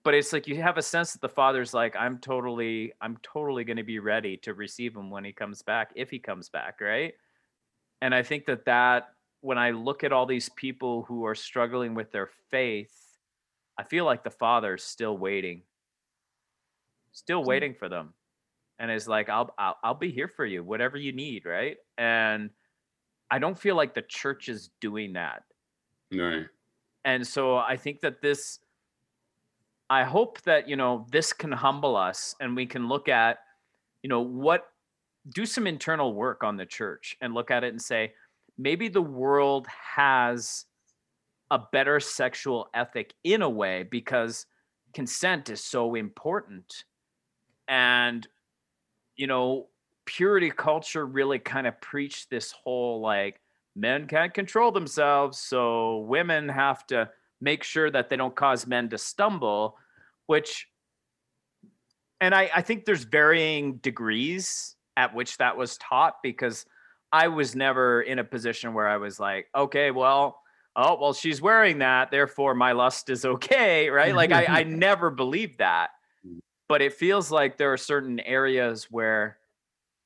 But 0.03 0.15
it's 0.15 0.33
like 0.33 0.49
you 0.49 0.63
have 0.63 0.79
a 0.79 0.83
sense 0.83 1.13
that 1.13 1.21
the 1.21 1.29
father's 1.29 1.75
like, 1.75 1.95
"I'm 1.97 2.19
totally 2.19 2.93
I'm 3.01 3.19
totally 3.23 3.65
going 3.65 3.77
to 3.77 3.85
be 3.85 3.99
ready 3.99 4.37
to 4.39 4.55
receive 4.55 4.97
him 4.97 5.11
when 5.11 5.25
he 5.25 5.33
comes 5.33 5.63
back 5.63 5.93
if 5.95 6.11
he 6.11 6.19
comes 6.19 6.49
back." 6.49 6.81
Right? 6.81 7.15
and 8.03 8.15
i 8.15 8.23
think 8.23 8.47
that 8.47 8.65
that 8.65 9.11
when 9.41 9.59
i 9.59 9.71
look 9.71 10.05
at 10.05 10.13
all 10.13 10.27
these 10.27 10.49
people 10.51 11.03
who 11.03 11.25
are 11.25 11.35
struggling 11.35 11.95
with 11.95 12.11
their 12.13 12.29
faith 12.51 13.19
i 13.79 13.83
feel 13.83 14.05
like 14.05 14.25
the 14.25 14.31
father's 14.31 14.83
still 14.83 15.17
waiting 15.17 15.63
still 17.13 17.41
mm-hmm. 17.41 17.49
waiting 17.49 17.75
for 17.75 17.89
them 17.89 18.15
and 18.79 18.91
is 18.91 19.07
like 19.07 19.29
I'll, 19.29 19.55
I'll 19.59 19.77
i'll 19.85 19.95
be 19.95 20.11
here 20.11 20.29
for 20.29 20.45
you 20.45 20.65
whatever 20.65 20.97
you 20.97 21.13
need 21.13 21.45
right? 21.47 21.77
And 21.99 22.51
i 23.31 23.39
don't 23.39 23.59
feel 23.59 23.77
like 23.77 23.95
the 23.95 24.03
church 24.03 24.49
is 24.49 24.71
doing 24.81 25.13
that. 25.13 25.43
Right. 26.13 26.47
and 27.05 27.25
so 27.25 27.57
i 27.57 27.77
think 27.77 28.01
that 28.01 28.21
this 28.21 28.59
i 29.89 30.03
hope 30.03 30.43
that 30.43 30.69
you 30.69 30.75
know 30.75 31.07
this 31.13 31.33
can 31.33 31.53
humble 31.53 31.97
us 31.97 32.35
and 32.41 32.57
we 32.57 32.67
can 32.67 32.89
look 32.89 33.09
at 33.09 33.39
you 34.03 34.09
know 34.09 34.21
what 34.21 34.67
do 35.33 35.47
some 35.47 35.69
internal 35.69 36.13
work 36.15 36.43
on 36.43 36.57
the 36.57 36.67
church 36.67 37.17
and 37.21 37.33
look 37.33 37.53
at 37.53 37.63
it 37.63 37.69
and 37.69 37.81
say 37.81 38.13
maybe 38.59 38.89
the 38.89 39.01
world 39.03 39.69
has 39.69 40.65
a 41.53 41.61
better 41.73 42.01
sexual 42.01 42.69
ethic 42.75 43.15
in 43.23 43.43
a 43.43 43.49
way 43.49 43.85
because 43.89 44.47
consent 44.95 45.49
is 45.49 45.63
so 45.63 45.95
important 45.95 46.85
and 47.71 48.27
you 49.17 49.27
know 49.27 49.69
purity 50.05 50.51
culture 50.51 51.07
really 51.07 51.39
kind 51.39 51.67
of 51.67 51.81
preached 51.81 52.29
this 52.29 52.51
whole 52.51 53.01
like 53.01 53.41
men 53.77 54.07
can't 54.07 54.35
control 54.35 54.73
themselves 54.73 55.39
so 55.39 55.99
women 56.01 56.49
have 56.49 56.87
to 56.87 57.09
make 57.41 57.63
sure 57.63 57.91
that 57.91 58.11
they 58.11 58.17
don't 58.17 58.35
cause 58.35 58.67
men 58.67 58.89
to 58.89 58.99
stumble 58.99 59.79
which 60.27 60.67
and 62.21 62.35
i, 62.35 62.51
I 62.55 62.61
think 62.61 62.85
there's 62.85 63.05
varying 63.05 63.77
degrees 63.77 64.75
at 64.97 65.15
which 65.15 65.39
that 65.39 65.57
was 65.57 65.79
taught 65.79 66.17
because 66.25 66.67
i 67.13 67.29
was 67.29 67.55
never 67.55 68.03
in 68.03 68.19
a 68.19 68.25
position 68.25 68.75
where 68.75 68.89
i 68.89 68.97
was 68.97 69.21
like 69.21 69.47
okay 69.55 69.93
well 69.93 70.43
oh 70.75 70.99
well 71.01 71.13
she's 71.13 71.41
wearing 71.41 71.79
that 71.79 72.11
therefore 72.11 72.55
my 72.55 72.73
lust 72.73 73.11
is 73.11 73.25
okay 73.25 73.89
right? 73.91 74.15
Like 74.15 74.33
i, 74.33 74.45
I 74.47 74.63
never 74.65 75.11
believed 75.11 75.59
that 75.59 75.91
but 76.71 76.81
it 76.81 76.93
feels 76.93 77.33
like 77.33 77.57
there 77.57 77.73
are 77.73 77.77
certain 77.77 78.21
areas 78.21 78.87
where 78.93 79.39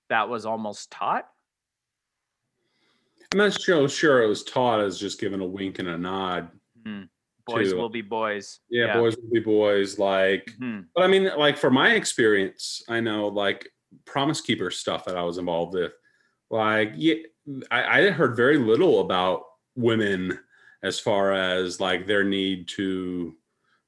that 0.09 0.27
was 0.31 0.47
almost 0.47 0.91
taught 0.91 1.29
I'm 3.33 3.39
not 3.39 3.53
so 3.53 3.87
sure 3.87 4.23
it 4.23 4.29
was 4.29 4.45
taught 4.45 4.81
as 4.81 4.99
just 4.99 5.21
given 5.21 5.41
a 5.41 5.45
wink 5.47 5.79
and 5.79 5.89
a 5.89 5.99
nod. 5.99 6.49
Hmm. 6.87 7.03
boys 7.47 7.71
To- 7.71 7.77
will 7.77 7.89
be 7.91 8.01
boys 8.01 8.61
Yeah, 8.71 8.97
boys 8.97 9.17
will 9.17 9.31
be 9.31 9.41
boys. 9.41 9.99
Like, 9.99 10.47
Mhm. 10.59 10.87
but 10.95 11.05
I 11.05 11.09
mean, 11.09 11.31
like 11.37 11.59
for 11.59 11.71
my 11.71 11.95
experience, 11.95 12.83
I 12.89 13.01
know 13.01 13.29
like 13.29 13.69
Promise 14.07 14.41
Keeper 14.41 14.71
stuff 14.71 15.05
that 15.05 15.17
I 15.17 15.23
was 15.23 15.37
involved 15.39 15.75
with. 15.75 15.93
Like, 16.51 16.93
yeah, 16.95 17.17
I, 17.71 18.07
I 18.07 18.11
heard 18.11 18.37
very 18.37 18.57
little 18.57 19.01
about 19.01 19.43
women 19.77 20.39
as 20.83 20.99
far 21.01 21.33
as 21.33 21.81
like 21.81 22.07
their 22.07 22.25
need 22.25 22.69
to 22.69 23.37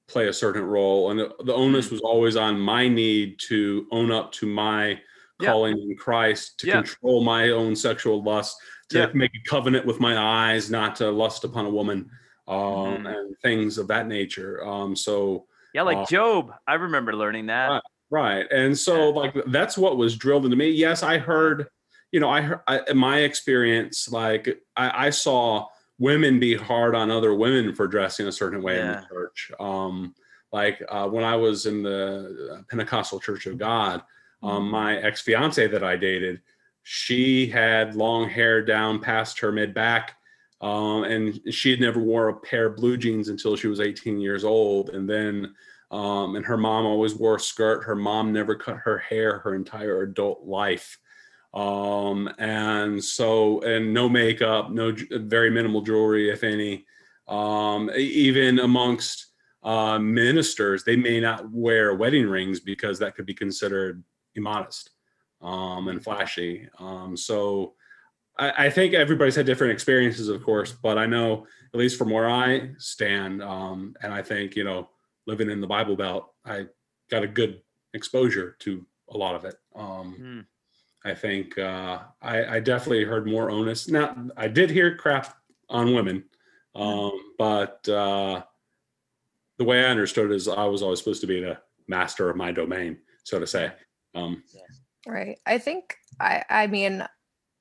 play 0.08 0.28
a 0.28 0.32
certain 0.32 0.62
role, 0.64 1.10
and 1.10 1.18
the, 1.18 1.34
the 1.44 1.54
onus 1.54 1.90
was 1.90 2.00
always 2.00 2.36
on 2.36 2.58
my 2.60 2.88
need 2.88 3.38
to 3.40 3.86
own 3.90 4.10
up 4.12 4.32
to 4.32 4.46
my 4.46 5.00
Yeah. 5.40 5.48
calling 5.50 5.78
in 5.78 5.96
Christ, 5.96 6.58
to 6.60 6.66
Yeah. 6.66 6.76
control 6.82 7.22
my 7.22 7.50
own 7.50 7.74
sexual 7.76 8.22
lust, 8.22 8.56
to 8.90 8.98
Yeah. 9.00 9.10
make 9.14 9.32
a 9.34 9.48
covenant 9.48 9.84
with 9.84 10.00
my 10.00 10.16
eyes, 10.16 10.70
not 10.70 10.96
to 10.96 11.10
lust 11.10 11.44
upon 11.44 11.66
a 11.66 11.70
woman, 11.70 12.08
um, 12.48 12.56
Mhm. 13.04 13.16
and 13.16 13.36
things 13.42 13.76
of 13.78 13.88
that 13.88 14.06
nature. 14.06 14.64
Um, 14.64 14.94
so. 14.96 15.46
yeah 15.74 15.82
like 15.82 15.98
Uh, 15.98 16.06
job 16.06 16.52
i 16.66 16.72
remember 16.74 17.12
learning 17.14 17.46
that 17.46 17.68
Right. 17.68 17.82
Right. 18.08 18.46
And 18.52 18.78
so 18.78 19.10
like 19.10 19.34
that's 19.48 19.76
what 19.76 19.96
was 19.98 20.16
drilled 20.16 20.44
into 20.46 20.56
me. 20.56 20.70
Yes, 20.70 21.02
I 21.02 21.18
heard, 21.18 21.66
you 22.12 22.20
know, 22.20 22.30
I 22.30 22.40
heard 22.40 22.60
I, 22.68 22.80
in 22.88 22.96
my 22.96 23.18
experience, 23.18 24.08
like 24.08 24.46
I, 24.76 25.08
I 25.08 25.10
saw 25.10 25.66
women 25.98 26.38
be 26.38 26.54
hard 26.54 26.94
on 26.94 27.10
other 27.10 27.34
women 27.34 27.74
for 27.74 27.86
dressing 27.86 28.26
a 28.26 28.32
certain 28.32 28.62
way 28.62 28.80
in 28.80 28.86
the 28.86 29.06
church. 29.08 29.50
Um, 29.58 30.14
like 30.52 30.82
uh, 30.88 31.08
when 31.08 31.24
I 31.24 31.36
was 31.36 31.66
in 31.66 31.82
the 31.82 32.64
Pentecostal 32.68 33.20
Church 33.20 33.46
of 33.46 33.58
God, 33.58 34.02
um, 34.42 34.70
my 34.70 34.98
ex 34.98 35.20
fiance 35.22 35.66
that 35.66 35.82
I 35.82 35.96
dated, 35.96 36.40
she 36.82 37.46
had 37.46 37.96
long 37.96 38.28
hair 38.28 38.62
down 38.62 39.00
past 39.00 39.40
her 39.40 39.50
mid 39.50 39.74
back. 39.74 40.16
Um, 40.60 41.04
and 41.04 41.40
she 41.52 41.70
had 41.70 41.80
never 41.80 42.00
wore 42.00 42.28
a 42.28 42.40
pair 42.40 42.66
of 42.66 42.76
blue 42.76 42.96
jeans 42.96 43.28
until 43.28 43.56
she 43.56 43.66
was 43.66 43.80
18 43.80 44.18
years 44.18 44.44
old. 44.44 44.90
And 44.90 45.08
then 45.08 45.54
um, 45.90 46.34
and 46.36 46.44
her 46.44 46.56
mom 46.56 46.84
always 46.84 47.14
wore 47.14 47.36
a 47.36 47.40
skirt. 47.40 47.84
Her 47.84 47.94
mom 47.94 48.32
never 48.32 48.54
cut 48.54 48.78
her 48.78 48.98
hair 48.98 49.38
her 49.38 49.54
entire 49.54 50.02
adult 50.02 50.44
life. 50.44 50.98
Um, 51.56 52.28
and 52.38 53.02
so, 53.02 53.60
and 53.62 53.94
no 53.94 54.08
makeup, 54.08 54.70
no 54.70 54.94
very 55.10 55.50
minimal 55.50 55.80
jewelry, 55.80 56.30
if 56.30 56.44
any. 56.44 56.84
Um, 57.26 57.90
even 57.96 58.58
amongst 58.58 59.28
uh, 59.62 59.98
ministers, 59.98 60.84
they 60.84 60.96
may 60.96 61.18
not 61.18 61.50
wear 61.50 61.94
wedding 61.94 62.28
rings 62.28 62.60
because 62.60 62.98
that 62.98 63.14
could 63.16 63.26
be 63.26 63.34
considered 63.34 64.04
immodest 64.34 64.90
um, 65.40 65.88
and 65.88 66.04
flashy. 66.04 66.68
Um, 66.78 67.16
so, 67.16 67.74
I, 68.38 68.66
I 68.66 68.70
think 68.70 68.92
everybody's 68.92 69.34
had 69.34 69.46
different 69.46 69.72
experiences, 69.72 70.28
of 70.28 70.42
course, 70.42 70.72
but 70.72 70.98
I 70.98 71.06
know, 71.06 71.46
at 71.72 71.80
least 71.80 71.96
from 71.98 72.10
where 72.10 72.28
I 72.28 72.70
stand, 72.76 73.42
um, 73.42 73.94
and 74.02 74.12
I 74.12 74.22
think, 74.22 74.56
you 74.56 74.64
know, 74.64 74.90
living 75.26 75.50
in 75.50 75.60
the 75.60 75.66
Bible 75.66 75.96
Belt, 75.96 76.32
I 76.44 76.66
got 77.10 77.22
a 77.22 77.28
good 77.28 77.62
exposure 77.94 78.56
to 78.60 78.84
a 79.08 79.16
lot 79.16 79.34
of 79.34 79.44
it. 79.44 79.56
Um, 79.74 80.14
Hmm. 80.18 80.40
I 81.06 81.14
think 81.14 81.56
uh, 81.56 82.00
I, 82.20 82.56
I 82.56 82.60
definitely 82.60 83.04
heard 83.04 83.28
more 83.28 83.48
onus. 83.48 83.88
Now, 83.88 84.28
I 84.36 84.48
did 84.48 84.70
hear 84.70 84.96
crap 84.96 85.36
on 85.68 85.94
women, 85.94 86.24
um, 86.74 87.12
but 87.38 87.88
uh, 87.88 88.42
the 89.58 89.64
way 89.64 89.84
I 89.84 89.88
understood 89.88 90.32
it 90.32 90.34
is 90.34 90.48
I 90.48 90.64
was 90.64 90.82
always 90.82 90.98
supposed 90.98 91.20
to 91.20 91.28
be 91.28 91.40
the 91.40 91.58
master 91.86 92.28
of 92.28 92.36
my 92.36 92.50
domain, 92.50 92.98
so 93.22 93.38
to 93.38 93.46
say. 93.46 93.70
Um, 94.16 94.42
Right. 95.06 95.38
I 95.46 95.58
think 95.58 95.96
I 96.18 96.42
I 96.50 96.66
mean 96.66 97.06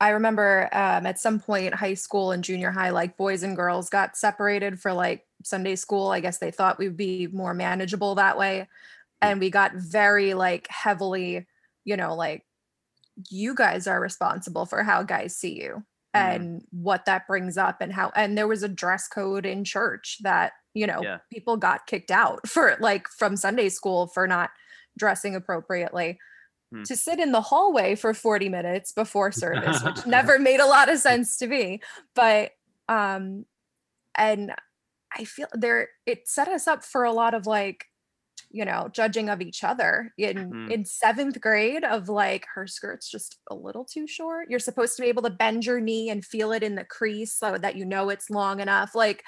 I 0.01 0.09
remember 0.09 0.67
um, 0.71 1.05
at 1.05 1.19
some 1.19 1.39
point 1.39 1.75
high 1.75 1.93
school 1.93 2.31
and 2.31 2.43
junior 2.43 2.71
high 2.71 2.89
like 2.89 3.15
boys 3.15 3.43
and 3.43 3.55
girls 3.55 3.89
got 3.89 4.17
separated 4.17 4.79
for 4.81 4.91
like 4.91 5.27
Sunday 5.43 5.75
school. 5.75 6.09
I 6.09 6.19
guess 6.19 6.39
they 6.39 6.49
thought 6.49 6.79
we'd 6.79 6.97
be 6.97 7.27
more 7.27 7.53
manageable 7.53 8.15
that 8.15 8.39
way. 8.39 8.67
And 9.21 9.39
we 9.39 9.49
got 9.51 9.75
very 9.75 10.33
like 10.33 10.67
heavily, 10.69 11.45
you 11.83 11.97
know, 11.97 12.15
like 12.15 12.43
you 13.29 13.55
guys 13.55 13.87
are 13.87 13.99
responsible 13.99 14.65
for 14.65 14.83
how 14.83 15.03
guys 15.03 15.35
see 15.35 15.61
you 15.61 15.83
Mhm. 16.15 16.19
and 16.21 16.61
what 16.71 17.05
that 17.05 17.27
brings 17.27 17.57
up 17.57 17.81
and 17.81 17.91
how 17.93 18.11
and 18.15 18.37
there 18.37 18.47
was 18.47 18.63
a 18.63 18.69
dress 18.69 19.07
code 19.07 19.45
in 19.45 19.63
church 19.63 20.17
that, 20.23 20.53
you 20.73 20.87
know, 20.87 21.01
Yeah. 21.03 21.19
people 21.31 21.57
got 21.57 21.87
kicked 21.87 22.11
out 22.11 22.47
for 22.47 22.77
like 22.79 23.07
from 23.09 23.35
Sunday 23.35 23.69
school 23.69 24.07
for 24.07 24.27
not 24.27 24.51
dressing 24.97 25.35
appropriately 25.35 26.17
Hmm. 26.73 26.81
to 26.83 26.95
sit 26.95 27.19
in 27.19 27.31
the 27.31 27.41
hallway 27.41 27.93
for 27.95 28.13
40 28.13 28.49
minutes 28.49 28.91
before 28.91 29.31
service 29.31 29.83
which 29.83 30.05
never 30.07 30.39
made 30.39 30.59
a 30.59 30.65
lot 30.65 30.89
of 30.89 30.97
sense 30.99 31.37
to 31.37 31.47
me 31.47 31.79
but 32.15 32.53
um 32.89 33.45
and 34.15 34.51
i 35.15 35.23
feel 35.25 35.47
there 35.53 35.89
it 36.07 36.27
set 36.27 36.47
us 36.47 36.67
up 36.67 36.83
for 36.83 37.03
a 37.03 37.11
lot 37.11 37.35
of 37.35 37.45
like 37.45 37.85
you 38.55 38.63
know 38.65 38.89
judging 38.93 39.27
of 39.29 39.41
each 39.41 39.63
other 39.63 40.13
in 40.17 40.37
Mhm. 40.49 40.71
in 40.71 40.85
seventh 40.85 41.41
grade 41.41 41.83
of 41.83 42.07
like 42.09 42.45
her 42.55 42.65
skirt's 42.67 43.09
just 43.09 43.37
a 43.51 43.55
little 43.55 43.83
too 43.85 44.07
short. 44.07 44.49
You're 44.49 44.59
supposed 44.69 44.95
to 44.95 45.01
be 45.03 45.09
able 45.09 45.23
to 45.23 45.29
bend 45.29 45.65
your 45.65 45.81
knee 45.81 46.09
and 46.09 46.23
feel 46.23 46.51
it 46.53 46.63
in 46.63 46.75
the 46.75 46.85
crease 46.85 47.33
so 47.33 47.57
that 47.57 47.75
you 47.75 47.85
know 47.85 48.09
it's 48.09 48.29
long 48.29 48.59
enough. 48.61 48.95
Like 48.95 49.23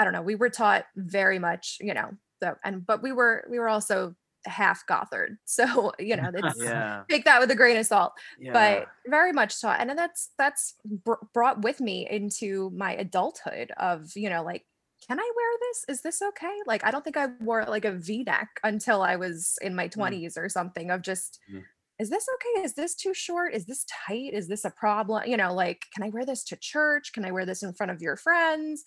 i 0.00 0.04
don't 0.04 0.12
know 0.12 0.22
we 0.22 0.36
were 0.36 0.48
taught 0.50 0.84
very 0.94 1.40
much 1.40 1.78
you 1.80 1.92
know 1.92 2.08
so 2.40 2.54
and 2.64 2.86
but 2.86 3.02
we 3.02 3.10
were 3.10 3.44
we 3.50 3.58
were 3.58 3.68
also 3.68 4.14
half 4.46 4.86
gothard. 4.86 5.36
So 5.44 5.92
you 5.98 6.14
know 6.16 6.30
it's 6.34 6.62
yeah. 6.62 7.02
take 7.10 7.24
that 7.24 7.40
with 7.40 7.50
a 7.50 7.56
grain 7.56 7.76
of 7.76 7.86
salt. 7.86 8.12
Yeah. 8.38 8.52
But 8.52 8.86
very 9.10 9.32
much 9.32 9.60
taught 9.60 9.80
and 9.80 9.98
that's 9.98 10.30
that's 10.38 10.74
br- 10.84 11.24
brought 11.34 11.62
with 11.62 11.80
me 11.80 12.06
into 12.08 12.70
my 12.70 12.92
adulthood 12.94 13.72
of 13.76 14.12
you 14.14 14.30
know 14.30 14.42
like 14.44 14.64
can 15.06 15.18
I 15.20 15.30
wear 15.36 15.50
this? 15.60 15.84
Is 15.88 16.02
this 16.02 16.20
okay? 16.22 16.54
Like, 16.66 16.84
I 16.84 16.90
don't 16.90 17.04
think 17.04 17.16
I 17.16 17.28
wore 17.40 17.64
like 17.66 17.84
a 17.84 17.92
V 17.92 18.24
neck 18.24 18.48
until 18.64 19.02
I 19.02 19.16
was 19.16 19.56
in 19.62 19.74
my 19.74 19.88
20s 19.88 20.36
or 20.36 20.48
something 20.48 20.90
of 20.90 21.02
just, 21.02 21.38
Mm. 21.52 21.64
is 21.98 22.10
this 22.10 22.26
okay? 22.34 22.64
Is 22.64 22.74
this 22.74 22.94
too 22.94 23.14
short? 23.14 23.54
Is 23.54 23.66
this 23.66 23.84
tight? 24.06 24.32
Is 24.32 24.48
this 24.48 24.64
a 24.64 24.70
problem? 24.70 25.24
You 25.26 25.36
know, 25.36 25.54
like, 25.54 25.82
can 25.94 26.04
I 26.04 26.08
wear 26.10 26.24
this 26.24 26.44
to 26.44 26.56
church? 26.56 27.12
Can 27.12 27.24
I 27.24 27.30
wear 27.32 27.46
this 27.46 27.62
in 27.62 27.72
front 27.74 27.92
of 27.92 28.02
your 28.02 28.16
friends? 28.16 28.84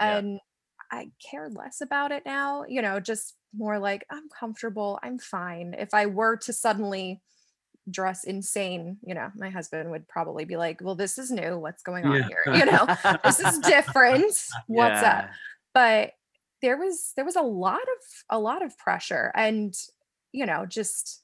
Yeah. 0.00 0.18
And 0.18 0.40
I 0.92 1.10
care 1.30 1.48
less 1.48 1.80
about 1.80 2.12
it 2.12 2.22
now, 2.26 2.64
you 2.68 2.80
know, 2.80 3.00
just 3.00 3.34
more 3.54 3.78
like, 3.78 4.04
I'm 4.10 4.28
comfortable. 4.28 4.98
I'm 5.02 5.18
fine. 5.18 5.74
If 5.76 5.94
I 5.94 6.06
were 6.06 6.36
to 6.38 6.52
suddenly, 6.52 7.22
dress 7.90 8.24
insane 8.24 8.96
you 9.06 9.14
know 9.14 9.30
my 9.36 9.48
husband 9.48 9.90
would 9.90 10.08
probably 10.08 10.44
be 10.44 10.56
like 10.56 10.80
well 10.82 10.94
this 10.96 11.18
is 11.18 11.30
new. 11.30 11.56
What's 11.58 11.82
going 11.82 12.04
on 12.04 12.16
Yeah. 12.16 12.28
here? 12.28 12.54
You 12.54 12.66
know? 12.66 12.86
This 13.24 13.40
is 13.40 13.58
different. 13.60 14.34
What's 14.66 15.02
up? 15.02 15.28
But 15.72 16.12
there 16.62 16.76
was 16.76 17.12
there 17.16 17.24
was 17.24 17.36
a 17.36 17.42
lot 17.42 17.80
of 17.82 17.98
a 18.30 18.38
lot 18.38 18.64
of 18.64 18.76
pressure 18.78 19.30
and 19.34 19.74
you 20.32 20.46
know 20.46 20.66
just 20.66 21.22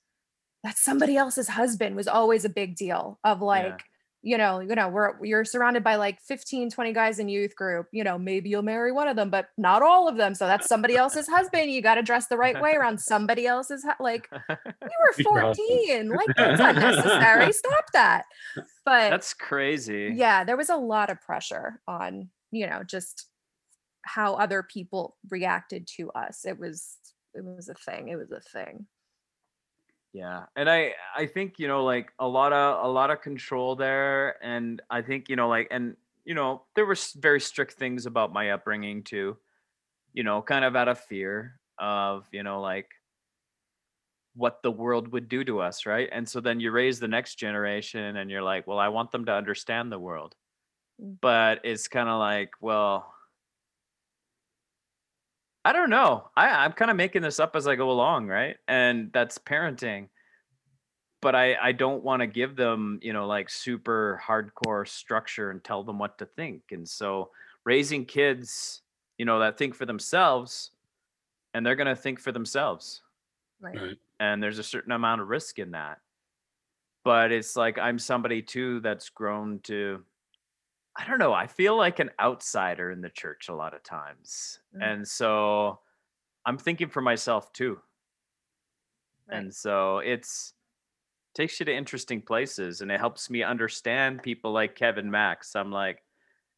that 0.62 0.78
somebody 0.78 1.16
else's 1.16 1.48
husband 1.48 1.96
was 1.96 2.06
always 2.06 2.44
a 2.44 2.48
big 2.48 2.76
deal 2.76 3.18
of 3.24 3.40
like 3.42 3.82
you 4.22 4.38
know 4.38 4.60
you 4.60 4.74
know 4.74 4.88
we're 4.88 5.12
you're 5.24 5.44
surrounded 5.44 5.82
by 5.82 5.96
like 5.96 6.20
15 6.22 6.70
20 6.70 6.92
guys 6.92 7.18
in 7.18 7.28
youth 7.28 7.56
group 7.56 7.86
you 7.92 8.04
know 8.04 8.18
maybe 8.18 8.48
you'll 8.48 8.62
marry 8.62 8.92
one 8.92 9.08
of 9.08 9.16
them 9.16 9.30
but 9.30 9.48
not 9.58 9.82
all 9.82 10.08
of 10.08 10.16
them 10.16 10.34
so 10.34 10.46
that's 10.46 10.68
somebody 10.68 10.96
else's 10.96 11.28
husband 11.28 11.70
you 11.70 11.82
got 11.82 11.96
to 11.96 12.02
dress 12.02 12.28
the 12.28 12.36
right 12.36 12.60
way 12.60 12.74
around 12.74 12.98
somebody 13.00 13.46
else's 13.46 13.82
hu- 13.82 14.02
like 14.02 14.28
we 14.48 14.54
were 14.80 15.24
14 15.24 16.08
like 16.10 16.28
that's 16.36 16.60
unnecessary 16.60 17.52
stop 17.52 17.84
that. 17.92 18.24
But 18.84 19.10
That's 19.10 19.34
crazy. 19.34 20.12
yeah 20.14 20.44
there 20.44 20.56
was 20.56 20.70
a 20.70 20.76
lot 20.76 21.10
of 21.10 21.20
pressure 21.20 21.80
on 21.86 22.28
you 22.50 22.66
know 22.66 22.82
just 22.84 23.26
how 24.04 24.34
other 24.34 24.62
people 24.62 25.16
reacted 25.30 25.86
to 25.96 26.10
us. 26.10 26.44
It 26.44 26.58
was 26.58 26.96
it 27.34 27.44
was 27.44 27.68
a 27.68 27.74
thing 27.74 28.08
it 28.08 28.16
was 28.16 28.30
a 28.30 28.40
thing 28.40 28.86
Yeah. 30.12 30.44
And 30.56 30.68
I 30.68 30.92
I 31.16 31.26
think, 31.26 31.58
you 31.58 31.68
know, 31.68 31.84
like 31.84 32.12
a 32.18 32.28
lot 32.28 32.52
of 32.52 32.84
a 32.84 32.88
lot 32.88 33.10
of 33.10 33.22
control 33.22 33.76
there 33.76 34.42
and 34.44 34.82
I 34.90 35.02
think, 35.02 35.28
you 35.28 35.36
know, 35.36 35.48
like 35.48 35.68
and 35.70 35.96
you 36.24 36.34
know, 36.34 36.62
there 36.76 36.86
were 36.86 36.96
very 37.16 37.40
strict 37.40 37.74
things 37.74 38.06
about 38.06 38.32
my 38.32 38.50
upbringing 38.50 39.02
too. 39.02 39.36
You 40.12 40.22
know, 40.24 40.42
kind 40.42 40.64
of 40.64 40.76
out 40.76 40.88
of 40.88 41.00
fear 41.00 41.58
of, 41.78 42.26
you 42.32 42.42
know, 42.42 42.60
like 42.60 42.88
what 44.34 44.62
the 44.62 44.70
world 44.70 45.08
would 45.08 45.28
do 45.28 45.44
to 45.44 45.60
us, 45.60 45.86
right? 45.86 46.08
And 46.12 46.28
so 46.28 46.40
then 46.40 46.60
you 46.60 46.70
raise 46.70 46.98
the 47.00 47.08
next 47.08 47.36
generation 47.36 48.16
and 48.16 48.30
you're 48.30 48.42
like, 48.42 48.66
well, 48.66 48.78
I 48.78 48.88
want 48.88 49.12
them 49.12 49.24
to 49.26 49.32
understand 49.32 49.90
the 49.92 49.98
world. 49.98 50.34
Mm. 51.02 51.18
But 51.20 51.60
it's 51.64 51.88
kind 51.88 52.08
of 52.08 52.18
like, 52.18 52.50
well, 52.60 53.11
I 55.64 55.72
don't 55.72 55.90
know. 55.90 56.28
I, 56.36 56.64
I'm 56.64 56.72
kind 56.72 56.90
of 56.90 56.96
making 56.96 57.22
this 57.22 57.38
up 57.38 57.54
as 57.54 57.66
I 57.66 57.76
go 57.76 57.90
along, 57.90 58.26
right? 58.26 58.56
And 58.66 59.10
that's 59.12 59.38
parenting. 59.38 60.08
But 61.20 61.36
I, 61.36 61.54
I 61.54 61.72
don't 61.72 62.02
want 62.02 62.20
to 62.20 62.26
give 62.26 62.56
them, 62.56 62.98
you 63.00 63.12
know, 63.12 63.26
like 63.28 63.48
super 63.48 64.20
hardcore 64.26 64.88
structure 64.88 65.50
and 65.50 65.62
tell 65.62 65.84
them 65.84 65.98
what 65.98 66.18
to 66.18 66.26
think. 66.26 66.62
And 66.72 66.88
so 66.88 67.30
raising 67.64 68.04
kids, 68.04 68.82
you 69.18 69.24
know, 69.24 69.38
that 69.38 69.56
think 69.56 69.76
for 69.76 69.86
themselves 69.86 70.72
and 71.54 71.64
they're 71.64 71.76
going 71.76 71.86
to 71.86 71.96
think 71.96 72.18
for 72.18 72.32
themselves. 72.32 73.02
right 73.60 73.80
Right. 73.80 73.98
And 74.18 74.42
there's 74.42 74.58
a 74.58 74.64
certain 74.64 74.92
amount 74.92 75.20
of 75.20 75.28
risk 75.28 75.58
in 75.58 75.72
that. 75.72 75.98
But 77.04 77.32
it's 77.32 77.56
like 77.56 77.78
I'm 77.78 77.98
somebody 77.98 78.42
too 78.42 78.80
that's 78.80 79.08
grown 79.08 79.60
to 79.64 80.04
I 80.96 81.06
don't 81.06 81.18
know. 81.18 81.32
I 81.32 81.46
feel 81.46 81.76
like 81.76 81.98
an 82.00 82.10
outsider 82.20 82.90
in 82.90 83.00
the 83.00 83.08
church 83.08 83.48
a 83.48 83.54
lot 83.54 83.74
of 83.74 83.82
times. 83.82 84.58
Mm. 84.76 84.92
And 84.92 85.08
so 85.08 85.80
I'm 86.44 86.58
thinking 86.58 86.88
for 86.88 87.00
myself 87.00 87.52
too. 87.52 87.78
Right. 89.28 89.38
And 89.38 89.54
so 89.54 89.98
it's 89.98 90.52
takes 91.34 91.58
you 91.58 91.64
to 91.64 91.74
interesting 91.74 92.20
places 92.20 92.82
and 92.82 92.90
it 92.90 93.00
helps 93.00 93.30
me 93.30 93.42
understand 93.42 94.22
people 94.22 94.52
like 94.52 94.76
Kevin 94.76 95.10
Max. 95.10 95.56
I'm 95.56 95.72
like, 95.72 96.02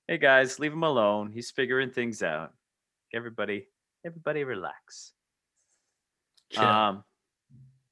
hey 0.09 0.19
guys, 0.19 0.59
leave 0.59 0.73
him 0.73 0.83
alone. 0.83 1.31
He's 1.33 1.53
figuring 1.53 1.91
things 1.91 2.23
out. 2.23 2.53
Everybody, 3.15 3.69
everybody 4.05 4.43
relax. 4.43 5.13
Yeah. 6.51 6.89
Um 6.89 7.05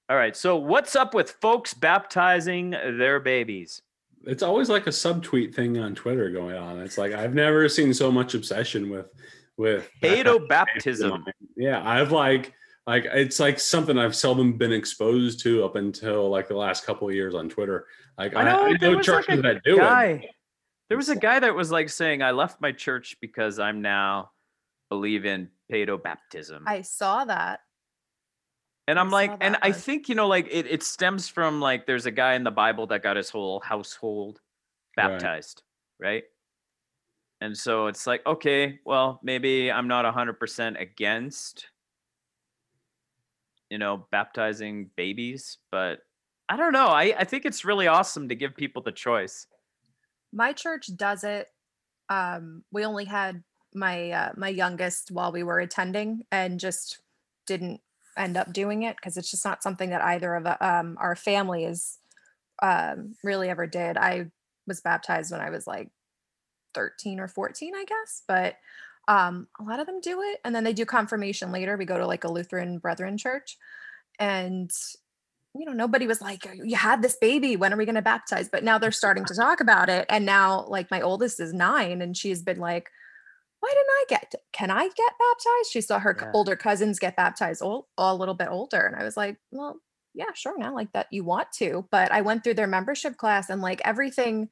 all 0.09 0.17
right. 0.17 0.37
So 0.37 0.57
what's 0.57 0.97
up 0.97 1.15
with 1.15 1.31
folks 1.41 1.73
baptizing 1.73 2.71
their 2.71 3.21
babies? 3.21 3.81
It's 4.27 4.43
always 4.43 4.69
like 4.69 4.87
a 4.87 4.91
subtweet 4.91 5.55
thing 5.55 5.79
on 5.79 5.95
Twitter 5.95 6.31
going 6.31 6.57
on. 6.57 6.81
It's 6.81 6.99
like 6.99 7.13
I've 7.13 7.35
never 7.35 7.69
seen 7.69 7.93
so 7.95 8.11
much 8.11 8.35
obsession 8.35 8.91
with 8.91 9.07
with 9.57 9.89
Paedo 10.03 10.47
baptism. 10.49 11.25
Yeah, 11.57 11.83
I've 11.89 12.13
like 12.13 12.53
like 12.87 13.05
it's 13.07 13.39
like 13.39 13.61
something 13.61 13.99
I've 13.99 14.17
seldom 14.17 14.59
been 14.59 14.73
exposed 14.73 15.41
to 15.45 15.65
up 15.65 15.77
until 15.77 16.29
like 16.29 16.49
the 16.49 16.57
last 16.57 16.85
couple 16.85 17.09
of 17.09 17.15
years 17.15 17.35
on 17.35 17.49
Twitter. 17.49 17.87
Like 18.19 18.35
I 18.37 18.41
I, 18.41 18.45
know, 18.45 18.65
I 18.67 18.77
there 18.79 18.91
know 18.93 18.97
was, 18.99 19.09
like, 19.09 19.27
that 19.27 19.63
do 19.65 19.77
guy. 19.79 20.05
it. 20.05 20.31
There 20.89 20.97
was 20.99 21.09
a 21.09 21.17
guy 21.17 21.41
that 21.41 21.55
was 21.55 21.71
like 21.71 21.89
saying, 21.89 22.23
I 22.23 22.33
left 22.33 22.61
my 22.61 22.73
church 22.73 23.17
because 23.21 23.59
I'm 23.59 23.81
now 23.81 24.31
believe 24.91 25.25
in 25.25 25.49
pedo 25.73 26.03
baptism. 26.03 26.65
i 26.67 26.83
saw 26.83 27.25
that 27.25 27.61
and 28.89 28.99
I 28.99 29.01
I'm 29.01 29.11
saw 29.11 29.13
like, 29.13 29.37
and 29.41 29.57
I 29.63 29.73
think, 29.73 30.09
you 30.09 30.15
know, 30.15 30.27
like 30.29 30.49
it, 30.51 30.67
it 30.67 30.83
stems 30.83 31.29
from 31.29 31.61
like 31.61 31.87
there's 31.87 32.07
a 32.07 32.11
guy 32.11 32.35
in 32.35 32.45
the 32.45 32.51
Bible 32.51 32.87
that 32.89 33.03
got 33.03 33.17
his 33.17 33.31
whole 33.31 33.61
household 33.61 34.41
Right. 35.01 35.31
baptized, 35.31 35.63
right? 36.01 36.25
And 37.41 37.57
so 37.57 37.87
it's 37.89 38.07
like, 38.07 38.25
okay, 38.27 38.81
well, 38.85 39.19
maybe 39.23 39.71
I'm 39.71 39.89
not 39.89 40.05
100% 40.05 40.81
against, 40.81 41.67
you 43.71 43.79
know, 43.79 44.07
baptizing 44.11 44.91
babies, 44.97 45.59
but 45.71 46.01
I 46.49 46.57
don't 46.57 46.73
know. 46.73 46.89
I, 46.89 47.15
I 47.19 47.25
think 47.25 47.45
it's 47.45 47.65
really 47.65 47.87
awesome 47.87 48.29
to 48.29 48.35
give 48.35 48.55
people 48.57 48.83
the 48.83 48.93
choice. 48.93 49.47
my 50.33 50.53
church 50.53 50.91
does 50.97 51.25
it 51.25 51.49
um 52.09 52.65
we 52.73 52.85
only 52.85 53.05
had 53.05 53.43
my 53.75 54.11
uh, 54.11 54.33
my 54.37 54.49
youngest 54.49 55.11
while 55.11 55.33
we 55.33 55.43
were 55.43 55.59
attending 55.59 56.25
and 56.31 56.61
just 56.61 57.01
didn't 57.47 57.81
end 58.17 58.37
up 58.37 58.53
doing 58.53 58.83
it 58.83 58.97
because 58.97 59.17
it's 59.17 59.31
just 59.31 59.45
not 59.45 59.63
something 59.63 59.91
that 59.91 60.03
either 60.03 60.35
of 60.35 60.47
um 60.61 60.97
our 61.01 61.17
family 61.17 61.65
is 61.65 61.99
um 62.63 63.15
really 63.25 63.49
ever 63.49 63.67
did. 63.67 63.97
I 63.97 64.31
was 64.67 64.81
baptized 64.81 65.33
when 65.33 65.41
i 65.41 65.51
was 65.51 65.67
like 65.67 65.89
13 66.75 67.21
or 67.21 67.29
14 67.29 67.75
i 67.75 67.85
guess 67.85 68.23
but 68.27 68.57
um 69.09 69.49
a 69.61 69.65
lot 69.65 69.81
of 69.81 69.87
them 69.87 70.01
do 70.01 70.23
it 70.23 70.39
and 70.45 70.55
then 70.55 70.65
they 70.65 70.73
do 70.73 70.87
confirmation 70.87 71.51
later. 71.51 71.77
We 71.77 71.85
go 71.85 71.99
to 71.99 72.07
like 72.07 72.25
a 72.25 72.31
lutheran 72.31 72.79
brethren 72.79 73.19
church 73.19 73.59
and 74.19 74.71
you 75.55 75.67
know 75.67 75.73
nobody 75.73 76.07
was 76.07 76.21
like 76.21 76.47
you 76.63 76.77
had 76.77 77.03
this 77.03 77.17
baby. 77.17 77.57
When 77.57 77.73
are 77.75 77.77
we 77.77 77.85
going 77.85 77.97
to 77.97 78.03
baptize? 78.03 78.49
But 78.49 78.65
now 78.65 78.79
they're 78.79 78.93
starting 78.93 79.25
to 79.27 79.35
talk 79.35 79.61
about 79.61 79.89
it 79.89 80.07
and 80.09 80.25
now 80.25 80.65
like 80.69 80.91
my 80.91 81.01
oldest 81.01 81.41
is 81.41 81.53
nine 81.53 82.01
and 82.01 82.17
she's 82.17 82.43
been 82.43 82.61
like 82.61 82.89
why 83.63 83.71
didn't 83.71 83.87
i 83.91 84.05
get 84.09 84.35
can 84.53 84.71
i 84.71 84.83
get 84.83 85.13
baptized 85.19 85.71
she 85.71 85.81
saw 85.81 85.99
her 85.99 86.17
Yeah. 86.21 86.31
older 86.35 86.57
cousins 86.57 86.99
get 86.99 87.17
baptized 87.17 87.63
all, 87.63 87.89
a 87.97 88.15
little 88.15 88.35
bit 88.35 88.49
older 88.51 88.81
and 88.81 88.97
i 88.97 89.05
was 89.05 89.17
like 89.17 89.37
well 89.53 89.81
yeah 90.15 90.33
sure 90.35 90.59
now 90.59 90.75
like 90.75 90.93
that 90.93 91.07
you 91.11 91.25
want 91.25 91.51
to 91.53 91.87
but 91.91 92.11
i 92.13 92.21
went 92.21 92.43
through 92.45 92.55
their 92.55 92.67
membership 92.67 93.17
class 93.17 93.49
and 93.49 93.63
like 93.63 93.81
everything 93.85 94.49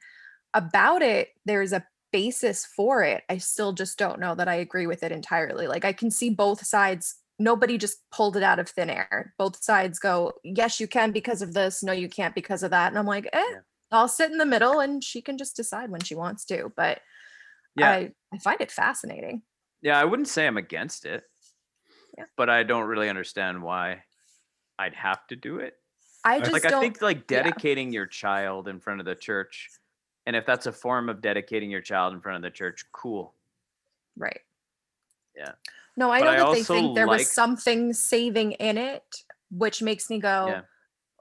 about 0.53 1.01
it 1.01 1.29
there's 1.45 1.73
a 1.73 1.85
basis 2.11 2.65
for 2.65 3.03
it 3.03 3.23
i 3.29 3.37
still 3.37 3.73
just 3.73 3.97
don't 3.97 4.19
know 4.19 4.33
that 4.35 4.47
i 4.47 4.55
agree 4.55 4.87
with 4.87 5.03
it 5.03 5.11
entirely 5.11 5.67
like 5.67 5.85
i 5.85 5.93
can 5.93 6.09
see 6.09 6.29
both 6.29 6.65
sides 6.65 7.15
nobody 7.39 7.77
just 7.77 7.97
pulled 8.11 8.37
it 8.37 8.43
out 8.43 8.59
of 8.59 8.69
thin 8.69 8.89
air 8.89 9.33
both 9.37 9.61
sides 9.63 9.97
go 9.99 10.31
yes 10.43 10.79
you 10.79 10.87
can 10.87 11.11
because 11.11 11.41
of 11.41 11.53
this 11.53 11.81
no 11.83 11.91
you 11.91 12.09
can't 12.09 12.35
because 12.35 12.63
of 12.63 12.71
that 12.71 12.87
and 12.89 12.97
i'm 12.99 13.05
like 13.05 13.27
eh, 13.33 13.43
Yeah. 13.51 13.59
i'll 13.91 14.07
sit 14.07 14.31
in 14.31 14.37
the 14.37 14.45
middle 14.45 14.79
and 14.79 15.03
she 15.03 15.21
can 15.21 15.37
just 15.37 15.55
decide 15.55 15.89
when 15.89 16.01
she 16.01 16.15
wants 16.15 16.43
to 16.45 16.71
but 16.75 16.99
Yeah. 17.75 17.89
I, 17.91 18.11
I 18.33 18.37
find 18.39 18.59
it 18.61 18.71
fascinating 18.71 19.41
Yeah, 19.81 19.99
I 19.99 20.05
wouldn't 20.05 20.27
say 20.27 20.45
I'm 20.47 20.57
against 20.57 21.05
it. 21.05 21.23
Yeah. 22.17 22.25
But 22.37 22.49
I 22.49 22.63
don't 22.63 22.87
really 22.87 23.09
understand 23.09 23.61
why 23.63 24.03
I'd 24.77 24.93
have 24.95 25.25
to 25.27 25.35
do 25.35 25.59
it. 25.59 25.75
i 26.25 26.39
just 26.39 26.51
like 26.51 26.63
don't 26.63 26.73
I 26.75 26.79
think 26.81 27.01
like 27.01 27.17
yeah. 27.31 27.43
dedicating 27.43 27.91
your 27.93 28.05
child 28.05 28.67
in 28.67 28.79
front 28.79 28.99
of 28.99 29.05
the 29.05 29.15
church 29.15 29.69
and 30.27 30.35
if 30.35 30.45
that's 30.45 30.65
a 30.67 30.71
form 30.71 31.09
of 31.09 31.21
dedicating 31.21 31.71
your 31.71 31.81
child 31.81 32.13
in 32.13 32.21
front 32.21 32.35
of 32.37 32.43
the 32.43 32.55
church, 32.55 32.85
cool. 32.91 33.33
right 34.17 34.41
Yeah. 35.35 35.53
no 35.97 36.11
i 36.11 36.19
But 36.19 36.25
know 36.25 36.31
I 36.31 36.37
that 36.37 36.51
they 36.53 36.63
think 36.63 36.95
there 36.95 37.07
like- 37.07 37.19
was 37.19 37.31
something 37.31 37.93
saving 37.93 38.51
in 38.53 38.77
it 38.77 39.03
which 39.49 39.81
makes 39.81 40.09
me 40.09 40.19
go 40.19 40.47
Yeah. 40.47 40.61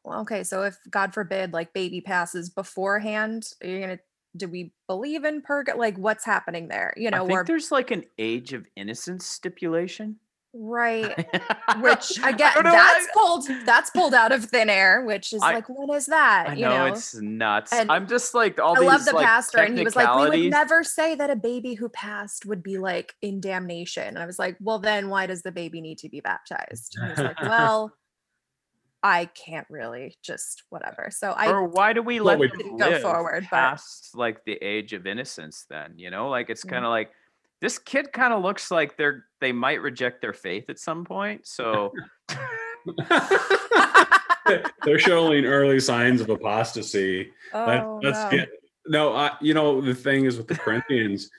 well, 0.04 0.20
okay 0.22 0.42
so 0.44 0.64
if 0.64 0.76
god 0.90 1.14
forbid 1.14 1.52
like 1.52 1.72
baby 1.72 2.00
passes 2.00 2.50
beforehand 2.50 3.48
you're 3.62 3.72
you 3.76 3.80
gonna 3.80 3.98
do 4.36 4.48
we 4.48 4.72
believe 4.86 5.24
in 5.24 5.42
purg 5.42 5.70
like 5.76 5.96
what's 5.96 6.24
happening 6.24 6.68
there 6.68 6.94
you 6.96 7.10
know 7.10 7.24
I 7.24 7.26
think 7.26 7.46
there's 7.46 7.70
like 7.72 7.90
an 7.90 8.04
age 8.18 8.52
of 8.52 8.66
innocence 8.76 9.26
stipulation. 9.26 10.16
Right. 10.52 11.04
Which 11.80 12.18
again, 12.24 12.52
don't 12.54 12.64
that's 12.64 13.06
I- 13.06 13.10
pulled 13.14 13.46
that's 13.64 13.90
pulled 13.90 14.14
out 14.14 14.32
of 14.32 14.44
thin 14.46 14.68
air, 14.68 15.04
which 15.04 15.32
is 15.32 15.40
I- 15.42 15.54
like, 15.54 15.68
what 15.68 15.96
is 15.96 16.06
that? 16.06 16.46
I 16.48 16.54
you 16.54 16.64
know, 16.64 16.86
know, 16.88 16.92
it's 16.92 17.14
nuts. 17.14 17.72
And 17.72 17.90
I'm 17.90 18.08
just 18.08 18.34
like 18.34 18.58
all 18.58 18.76
I 18.76 18.80
these 18.80 18.88
love 18.88 19.04
the 19.04 19.12
like, 19.12 19.26
pastor, 19.26 19.58
and 19.58 19.78
he 19.78 19.84
was 19.84 19.94
like, 19.94 20.12
"We 20.16 20.28
would 20.28 20.50
never 20.50 20.82
say 20.82 21.14
that 21.14 21.30
a 21.30 21.36
baby 21.36 21.74
who 21.74 21.88
passed 21.88 22.46
would 22.46 22.64
be 22.64 22.78
like 22.78 23.14
in 23.22 23.40
damnation." 23.40 24.08
And 24.08 24.18
I 24.18 24.26
was 24.26 24.40
like, 24.40 24.56
"Well, 24.60 24.80
then 24.80 25.08
why 25.08 25.26
does 25.26 25.42
the 25.42 25.52
baby 25.52 25.80
need 25.80 25.98
to 25.98 26.08
be 26.08 26.20
baptized?" 26.20 26.96
And 26.98 27.06
he 27.06 27.10
was 27.10 27.28
like, 27.28 27.42
"Well, 27.48 27.92
I 29.02 29.26
can't 29.26 29.66
really, 29.70 30.16
just 30.22 30.64
whatever." 30.70 31.08
So 31.10 31.30
I 31.30 31.48
or 31.48 31.64
why 31.64 31.92
do 31.92 32.02
we 32.02 32.20
Well, 32.20 32.38
let 32.38 32.38
we 32.38 32.48
them 32.48 32.76
go 32.76 32.88
live 32.88 33.02
forward, 33.02 33.46
but- 33.50 33.56
past 33.56 34.16
like 34.16 34.44
the 34.44 34.54
age 34.62 34.92
of 34.92 35.06
innocence? 35.06 35.66
Then 35.68 35.94
you 35.96 36.10
know, 36.10 36.28
like 36.28 36.50
it's 36.50 36.64
Mm. 36.64 36.70
kind 36.70 36.84
of 36.84 36.90
like 36.90 37.10
this 37.60 37.78
kid 37.78 38.12
kind 38.12 38.32
of 38.32 38.42
looks 38.42 38.70
like 38.70 38.96
they're 38.96 39.26
they 39.40 39.52
might 39.52 39.80
reject 39.82 40.20
their 40.22 40.32
faith 40.32 40.68
at 40.70 40.78
some 40.78 41.04
point. 41.04 41.46
So 41.46 41.92
They're 44.84 44.98
showing 44.98 45.44
early 45.44 45.78
signs 45.80 46.20
of 46.20 46.28
apostasy. 46.30 47.30
That, 47.52 47.84
oh 47.84 48.00
that's 48.02 48.24
no. 48.24 48.30
good. 48.30 48.48
No, 48.86 49.14
I, 49.14 49.32
you 49.40 49.54
know 49.54 49.80
the 49.80 49.94
thing 49.94 50.24
is 50.24 50.36
with 50.38 50.48
the 50.48 50.56
Corinthians, 50.56 51.30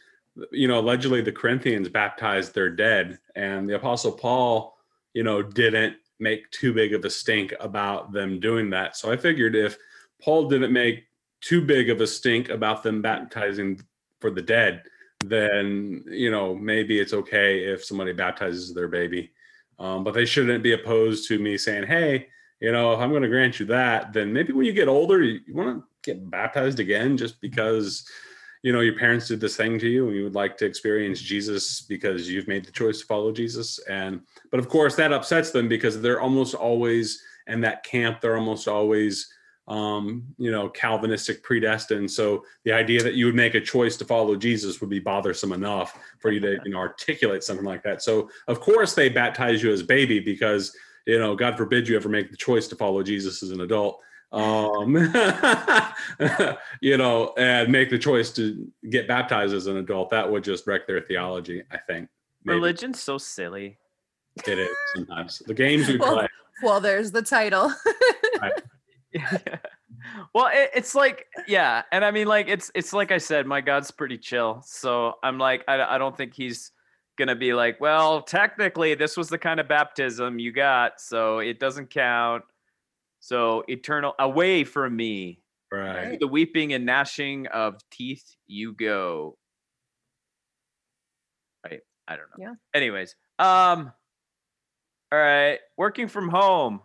you 0.51 0.67
know, 0.67 0.79
allegedly 0.79 1.21
the 1.21 1.31
Corinthians 1.31 1.89
baptized 1.89 2.53
their 2.53 2.69
dead, 2.69 3.19
and 3.35 3.67
the 3.67 3.75
Apostle 3.75 4.11
Paul, 4.13 4.77
you 5.13 5.23
know, 5.23 5.41
didn't 5.41 5.97
make 6.21 6.49
too 6.51 6.73
big 6.73 6.93
of 6.93 7.03
a 7.03 7.09
stink 7.09 7.53
about 7.59 8.11
them 8.11 8.39
doing 8.39 8.69
that. 8.69 8.95
So 8.95 9.11
I 9.11 9.17
figured 9.17 9.55
if 9.55 9.77
Paul 10.21 10.47
didn't 10.47 10.71
make 10.71 11.05
too 11.41 11.61
big 11.61 11.89
of 11.89 11.99
a 12.01 12.07
stink 12.07 12.49
about 12.49 12.83
them 12.83 13.01
baptizing 13.01 13.81
for 14.19 14.29
the 14.29 14.41
dead, 14.41 14.83
then 15.25 16.03
you 16.07 16.31
know 16.31 16.55
maybe 16.55 16.99
it's 16.99 17.13
okay 17.13 17.65
if 17.65 17.83
somebody 17.83 18.13
baptizes 18.13 18.73
their 18.73 18.87
baby. 18.87 19.31
Um, 19.79 20.03
but 20.03 20.13
they 20.13 20.25
shouldn't 20.25 20.63
be 20.63 20.73
opposed 20.73 21.27
to 21.27 21.39
me 21.39 21.57
saying, 21.57 21.87
"Hey, 21.87 22.27
you 22.61 22.71
know, 22.71 22.93
if 22.93 22.99
I'm 22.99 23.09
going 23.09 23.23
to 23.23 23.27
grant 23.27 23.59
you 23.59 23.65
that, 23.67 24.13
then 24.13 24.31
maybe 24.31 24.53
when 24.53 24.67
you 24.67 24.73
get 24.73 24.87
older, 24.87 25.21
you, 25.21 25.39
you 25.47 25.55
want 25.55 25.79
to 25.79 25.83
get 26.03 26.29
baptized 26.29 26.79
again 26.79 27.17
just 27.17 27.41
because, 27.41 28.07
you 28.63 28.71
know, 28.71 28.81
your 28.81 28.97
parents 28.97 29.27
did 29.27 29.39
this 29.39 29.55
thing 29.55 29.79
to 29.79 29.87
you 29.87 30.07
and 30.07 30.15
you 30.15 30.23
would 30.23 30.35
like 30.35 30.57
to 30.57 30.65
experience 30.65 31.19
Jesus 31.19 31.81
because 31.81 32.29
you've 32.29 32.47
made 32.47 32.63
the 32.63 32.71
choice 32.71 32.99
to 32.99 33.05
follow 33.05 33.31
Jesus. 33.31 33.79
And, 33.89 34.21
but 34.51 34.59
of 34.59 34.69
course, 34.69 34.95
that 34.95 35.13
upsets 35.13 35.51
them 35.51 35.67
because 35.67 35.99
they're 35.99 36.21
almost 36.21 36.53
always 36.53 37.21
in 37.47 37.61
that 37.61 37.83
camp, 37.83 38.21
they're 38.21 38.37
almost 38.37 38.67
always, 38.67 39.33
um, 39.67 40.23
you 40.37 40.51
know, 40.51 40.69
Calvinistic 40.69 41.41
predestined. 41.41 42.11
So 42.11 42.45
the 42.63 42.71
idea 42.71 43.01
that 43.01 43.15
you 43.15 43.25
would 43.25 43.35
make 43.35 43.55
a 43.55 43.61
choice 43.61 43.97
to 43.97 44.05
follow 44.05 44.35
Jesus 44.35 44.79
would 44.79 44.89
be 44.89 44.99
bothersome 44.99 45.53
enough 45.53 45.97
for 46.19 46.31
you 46.31 46.39
to, 46.41 46.59
you 46.63 46.71
know, 46.71 46.77
articulate 46.77 47.43
something 47.43 47.65
like 47.65 47.81
that. 47.83 48.03
So, 48.03 48.29
of 48.47 48.59
course, 48.59 48.93
they 48.93 49.09
baptize 49.09 49.63
you 49.63 49.71
as 49.71 49.81
baby 49.81 50.19
because 50.19 50.75
you 51.05 51.19
know, 51.19 51.35
God 51.35 51.57
forbid 51.57 51.87
you 51.87 51.95
ever 51.95 52.09
make 52.09 52.31
the 52.31 52.37
choice 52.37 52.67
to 52.67 52.75
follow 52.75 53.01
Jesus 53.03 53.41
as 53.41 53.51
an 53.51 53.61
adult, 53.61 54.01
um, 54.31 54.95
you 56.81 56.97
know, 56.97 57.33
and 57.37 57.71
make 57.71 57.89
the 57.89 57.99
choice 57.99 58.31
to 58.31 58.67
get 58.89 59.07
baptized 59.07 59.53
as 59.53 59.67
an 59.67 59.77
adult. 59.77 60.09
That 60.09 60.29
would 60.29 60.43
just 60.43 60.67
wreck 60.67 60.87
their 60.87 61.01
theology, 61.01 61.63
I 61.71 61.77
think. 61.77 62.09
Maybe. 62.43 62.55
religion's 62.55 63.01
so 63.01 63.17
silly. 63.17 63.77
It 64.47 64.57
is 64.57 64.69
sometimes. 64.95 65.39
The 65.45 65.53
games 65.53 65.87
we 65.87 65.97
Well, 65.99 66.15
play. 66.15 66.27
Well, 66.63 66.79
there's 66.79 67.11
the 67.11 67.21
title. 67.21 67.73
Yeah. 69.13 69.37
well 70.33 70.49
it, 70.51 70.69
it's 70.73 70.95
like 70.95 71.27
yeah 71.47 71.83
and 71.91 72.03
i 72.03 72.11
mean 72.11 72.27
like 72.27 72.47
it's 72.47 72.71
it's 72.73 72.93
like 72.93 73.11
i 73.11 73.17
said 73.17 73.45
my 73.45 73.61
god's 73.61 73.91
pretty 73.91 74.17
chill 74.17 74.61
so 74.65 75.13
i'm 75.21 75.37
like 75.37 75.63
I, 75.67 75.95
I 75.95 75.97
don't 75.97 76.15
think 76.15 76.33
he's 76.33 76.71
gonna 77.17 77.35
be 77.35 77.53
like 77.53 77.79
well 77.79 78.21
technically 78.21 78.95
this 78.95 79.17
was 79.17 79.29
the 79.29 79.37
kind 79.37 79.59
of 79.59 79.67
baptism 79.67 80.39
you 80.39 80.51
got 80.51 80.99
so 80.99 81.39
it 81.39 81.59
doesn't 81.59 81.89
count 81.89 82.43
so 83.21 83.63
eternal 83.69 84.13
away 84.19 84.65
from 84.65 84.95
me. 84.95 85.37
Right. 85.71 86.19
the 86.19 86.27
weeping 86.27 86.73
and 86.73 86.85
gnashing 86.85 87.47
of 87.47 87.77
teeth 87.89 88.35
you 88.47 88.73
go. 88.73 89.37
Right 91.63 91.79
i 92.07 92.15
don't 92.17 92.25
know. 92.37 92.45
Yeah. 92.49 92.53
anyways 92.75 93.15
um 93.39 93.93
all 95.13 95.19
right 95.19 95.59
working 95.77 96.07
from 96.09 96.27
home. 96.27 96.81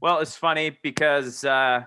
Well 0.00 0.20
it's 0.20 0.36
funny 0.36 0.78
because 0.82 1.44
uh 1.44 1.82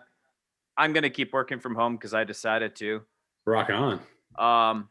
i'm 0.76 0.92
gonna 0.92 1.10
keep 1.10 1.32
working 1.32 1.60
from 1.60 1.76
home 1.76 1.96
because 1.96 2.14
i 2.14 2.24
decided 2.26 2.76
to. 2.78 3.02
Rock 3.46 3.70
on. 3.70 4.00
um 4.38 4.90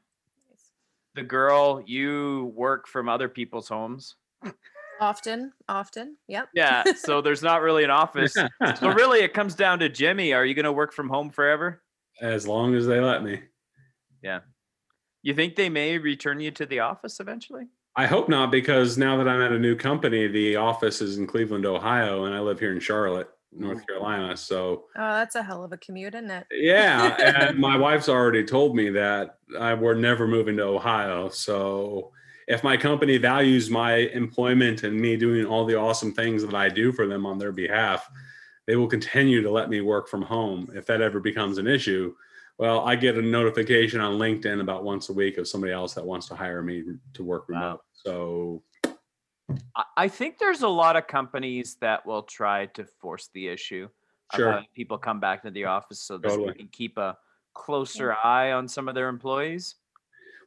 the 1.14 1.22
girl 1.24 1.82
you 1.86 2.52
work 2.54 2.86
from 2.86 3.08
other 3.08 3.28
people's 3.28 3.68
homes 3.68 4.14
often, 5.00 5.52
often. 5.68 6.16
Yep. 6.28 6.48
yeah 6.54 6.84
so 6.96 7.20
there's 7.22 7.42
not 7.42 7.62
really 7.62 7.84
an 7.84 7.90
office 7.90 8.34
so 8.34 8.48
really 8.92 9.20
it 9.20 9.34
comes 9.34 9.54
down 9.54 9.78
to 9.80 9.88
jimmy 9.88 10.32
are 10.32 10.44
you 10.44 10.54
gonna 10.54 10.72
work 10.72 10.92
from 10.92 11.08
home 11.08 11.30
forever 11.30 11.82
as 12.20 12.46
long 12.46 12.74
as 12.74 12.86
they 12.86 13.00
let 13.00 13.22
me. 13.22 13.40
Yeah. 14.22 14.40
You 15.22 15.34
think 15.34 15.56
they 15.56 15.68
may 15.68 15.98
return 15.98 16.40
you 16.40 16.50
to 16.52 16.66
the 16.66 16.80
office 16.80 17.20
eventually 17.20 17.64
I 17.96 18.06
hope 18.06 18.28
not, 18.28 18.52
because 18.52 18.96
now 18.96 19.16
that 19.16 19.28
I'm 19.28 19.42
at 19.42 19.52
a 19.52 19.58
new 19.58 19.74
company, 19.74 20.28
the 20.28 20.56
office 20.56 21.00
is 21.00 21.18
in 21.18 21.26
Cleveland, 21.26 21.66
Ohio, 21.66 22.24
and 22.24 22.34
I 22.34 22.38
live 22.38 22.60
here 22.60 22.72
in 22.72 22.78
Charlotte, 22.78 23.28
North 23.52 23.84
Carolina. 23.84 24.36
So 24.36 24.84
Oh, 24.96 25.12
that's 25.14 25.34
a 25.34 25.42
hell 25.42 25.64
of 25.64 25.72
a 25.72 25.76
commute, 25.76 26.14
isn't 26.14 26.30
it? 26.30 26.46
Yeah, 26.52 27.16
and 27.18 27.58
my 27.58 27.76
wife's 27.76 28.08
already 28.08 28.44
told 28.44 28.76
me 28.76 28.90
that 28.90 29.38
I, 29.58 29.74
we're 29.74 29.94
never 29.94 30.28
moving 30.28 30.56
to 30.58 30.62
Ohio. 30.62 31.30
So 31.30 32.12
if 32.50 32.64
my 32.64 32.76
company 32.76 33.16
values 33.16 33.70
my 33.70 33.92
employment 34.12 34.82
and 34.82 35.00
me 35.00 35.16
doing 35.16 35.46
all 35.46 35.64
the 35.64 35.76
awesome 35.76 36.12
things 36.12 36.44
that 36.44 36.52
I 36.52 36.68
do 36.68 36.90
for 36.90 37.06
them 37.06 37.24
on 37.24 37.38
their 37.38 37.52
behalf, 37.52 38.10
they 38.66 38.74
will 38.74 38.88
continue 38.88 39.40
to 39.40 39.48
let 39.50 39.70
me 39.70 39.80
work 39.82 40.08
from 40.08 40.20
home. 40.20 40.68
If 40.74 40.84
that 40.86 41.00
ever 41.00 41.20
becomes 41.20 41.58
an 41.58 41.68
issue, 41.68 42.12
well, 42.58 42.80
I 42.80 42.96
get 42.96 43.16
a 43.16 43.22
notification 43.22 44.00
on 44.00 44.18
LinkedIn 44.18 44.60
about 44.60 44.82
once 44.82 45.10
a 45.10 45.12
week 45.12 45.38
of 45.38 45.46
somebody 45.46 45.72
else 45.72 45.94
that 45.94 46.04
wants 46.04 46.26
to 46.26 46.34
hire 46.34 46.60
me 46.60 46.82
to 47.14 47.22
work 47.22 47.48
Wow. 47.48 47.54
remote. 47.56 47.80
So 47.92 48.62
I- 49.76 49.84
I 49.96 50.08
think 50.08 50.38
there's 50.38 50.62
a 50.62 50.68
lot 50.68 50.96
of 50.96 51.06
companies 51.06 51.76
that 51.76 52.04
will 52.04 52.24
try 52.24 52.66
to 52.66 52.84
force 52.84 53.28
the 53.32 53.46
issue 53.46 53.88
sure. 54.34 54.64
people 54.74 54.98
come 54.98 55.20
back 55.20 55.42
to 55.42 55.50
the 55.52 55.66
office 55.66 56.02
so 56.02 56.18
that 56.18 56.28
Totally. 56.28 56.48
they 56.48 56.58
can 56.58 56.68
keep 56.68 56.98
a 56.98 57.16
closer 57.54 58.16
eye 58.24 58.50
on 58.52 58.66
some 58.66 58.88
of 58.88 58.96
their 58.96 59.08
employees. 59.08 59.76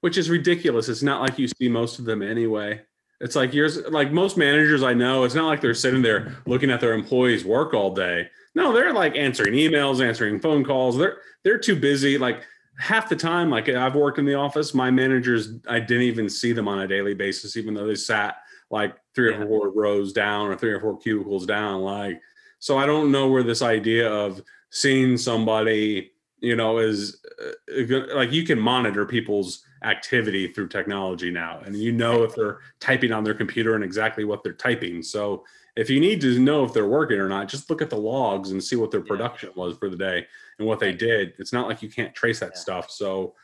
Which 0.03 0.17
is 0.17 0.29
ridiculous. 0.29 0.89
It's 0.89 1.01
not 1.01 1.21
like 1.21 1.39
you 1.39 1.47
see 1.47 1.69
most 1.69 1.97
of 1.97 2.03
them 2.03 2.21
anyway. 2.21 2.81
It's 3.21 3.37
like 3.37 3.53
yours, 3.53 3.77
like 3.89 4.11
most 4.11 4.35
managers 4.35 4.83
I 4.83 4.93
know, 4.93 5.23
it's 5.23 5.33
not 5.33 5.45
like 5.47 5.61
they're 5.61 5.73
sitting 5.73 6.01
there 6.01 6.35
looking 6.45 6.69
at 6.69 6.81
their 6.81 6.91
employees 6.91 7.45
work 7.45 7.73
all 7.73 7.93
day. 7.95 8.27
No, 8.53 8.73
they're 8.73 8.91
like 8.91 9.15
answering 9.15 9.53
emails, 9.53 10.05
answering 10.05 10.41
phone 10.41 10.65
calls. 10.65 10.97
They're 10.97 11.19
they're 11.45 11.57
too 11.57 11.77
busy. 11.79 12.17
Like 12.17 12.43
half 12.77 13.07
the 13.07 13.15
time, 13.15 13.49
like 13.49 13.69
I've 13.69 13.95
worked 13.95 14.19
in 14.19 14.25
the 14.25 14.33
office, 14.33 14.73
my 14.73 14.91
managers, 14.91 15.53
I 15.69 15.79
didn't 15.79 16.03
even 16.03 16.27
see 16.27 16.51
them 16.51 16.67
on 16.67 16.79
a 16.79 16.87
daily 16.87 17.13
basis, 17.13 17.55
even 17.55 17.73
though 17.73 17.87
they 17.87 17.95
sat 17.95 18.35
like 18.69 18.97
three 19.15 19.31
Yeah. 19.31 19.37
or 19.37 19.47
four 19.47 19.69
rows 19.71 20.11
down 20.11 20.47
or 20.47 20.57
three 20.57 20.71
or 20.71 20.81
four 20.81 20.97
cubicles 20.99 21.45
down. 21.45 21.79
Like, 21.81 22.19
so 22.59 22.77
I 22.77 22.85
don't 22.85 23.09
know 23.09 23.29
where 23.29 23.43
this 23.43 23.61
idea 23.61 24.11
of 24.11 24.41
seeing 24.69 25.15
somebody, 25.15 26.11
you 26.41 26.57
know, 26.57 26.79
is 26.79 27.21
uh, 27.41 28.15
like 28.15 28.33
you 28.33 28.43
can 28.43 28.59
monitor 28.59 29.05
people's 29.05 29.63
activity 29.83 30.47
through 30.47 30.67
technology 30.67 31.29
now 31.29 31.61
and 31.65 31.75
you 31.75 31.91
know 31.91 32.23
if 32.23 32.35
they're 32.35 32.59
typing 32.79 33.11
on 33.11 33.23
their 33.23 33.33
computer 33.33 33.75
and 33.75 33.83
exactly 33.83 34.23
what 34.23 34.43
they're 34.43 34.53
typing 34.53 35.01
so 35.03 35.43
if 35.75 35.89
you 35.89 35.99
need 35.99 36.21
to 36.21 36.39
know 36.39 36.63
if 36.63 36.73
they're 36.73 36.87
working 36.87 37.17
or 37.19 37.27
not 37.27 37.47
just 37.47 37.69
look 37.69 37.81
at 37.81 37.89
the 37.89 37.97
logs 37.97 38.51
and 38.51 38.63
see 38.63 38.75
what 38.75 38.91
their 38.91 39.01
Yeah. 39.01 39.07
production 39.07 39.49
was 39.55 39.77
for 39.77 39.89
the 39.89 39.97
day 39.97 40.25
and 40.59 40.67
what 40.67 40.79
they 40.79 40.93
did 40.93 41.33
it's 41.39 41.53
not 41.53 41.67
like 41.67 41.81
you 41.81 41.89
can't 41.89 42.13
trace 42.15 42.39
that 42.39 42.53
Yeah. 42.55 42.61
stuff 42.61 42.91
so 42.91 43.35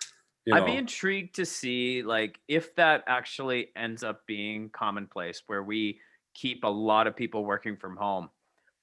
you 0.45 0.54
know 0.54 0.60
I'd 0.62 0.65
be 0.65 0.78
intrigued 0.78 1.36
to 1.36 1.45
see 1.45 2.02
like 2.04 2.39
if 2.47 2.73
that 2.75 3.04
actually 3.08 3.71
ends 3.75 4.04
up 4.04 4.25
being 4.25 4.69
commonplace 4.69 5.43
where 5.47 5.63
we 5.63 5.99
keep 6.34 6.63
a 6.63 6.67
lot 6.67 7.08
of 7.08 7.15
people 7.15 7.43
working 7.43 7.75
from 7.75 7.97
home. 7.97 8.30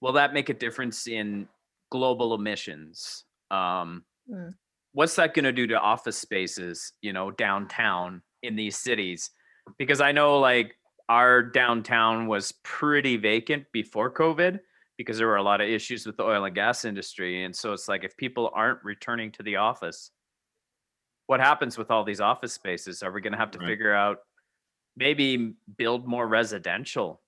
Will 0.03 0.13
that 0.13 0.35
make 0.35 0.51
a 0.51 0.55
difference 0.55 1.07
in 1.07 1.49
global 1.91 2.35
emissions? 2.35 3.25
Um, 3.51 4.05
Mm. 4.31 4.55
What's 4.97 5.15
that 5.17 5.35
going 5.35 5.45
to 5.45 5.53
do 5.53 5.67
to 5.67 5.79
office 5.79 6.17
spaces, 6.17 6.95
you 7.03 7.13
know, 7.13 7.31
downtown 7.31 8.23
in 8.43 8.57
these 8.57 8.79
cities? 8.79 9.31
Because 9.77 10.01
I 10.01 10.11
know 10.11 10.41
like 10.41 10.75
our 11.11 11.43
downtown 11.43 12.29
was 12.29 12.53
pretty 12.65 13.19
vacant 13.19 13.67
before 13.75 14.11
COVID 14.11 14.59
because 14.97 15.19
there 15.19 15.27
were 15.27 15.37
a 15.37 15.43
lot 15.43 15.61
of 15.61 15.69
issues 15.69 16.07
with 16.07 16.17
the 16.17 16.23
oil 16.23 16.47
and 16.47 16.55
gas 16.55 16.87
industry. 16.87 17.45
And 17.45 17.55
so 17.55 17.75
it's 17.75 17.89
like 17.89 18.05
if 18.05 18.17
people 18.17 18.51
aren't 18.55 18.83
returning 18.83 19.31
to 19.33 19.43
the 19.43 19.57
office, 19.57 20.13
what 21.27 21.41
happens 21.41 21.77
with 21.77 21.91
all 21.91 22.03
these 22.03 22.23
office 22.23 22.55
spaces? 22.55 23.03
Are 23.03 23.13
we 23.13 23.21
going 23.21 23.35
to 23.35 23.39
have 23.39 23.51
to 23.51 23.59
Right. 23.59 23.69
figure 23.69 23.93
out 23.93 24.21
maybe 24.97 25.57
build 25.77 26.07
more 26.09 26.27
residential 26.27 27.21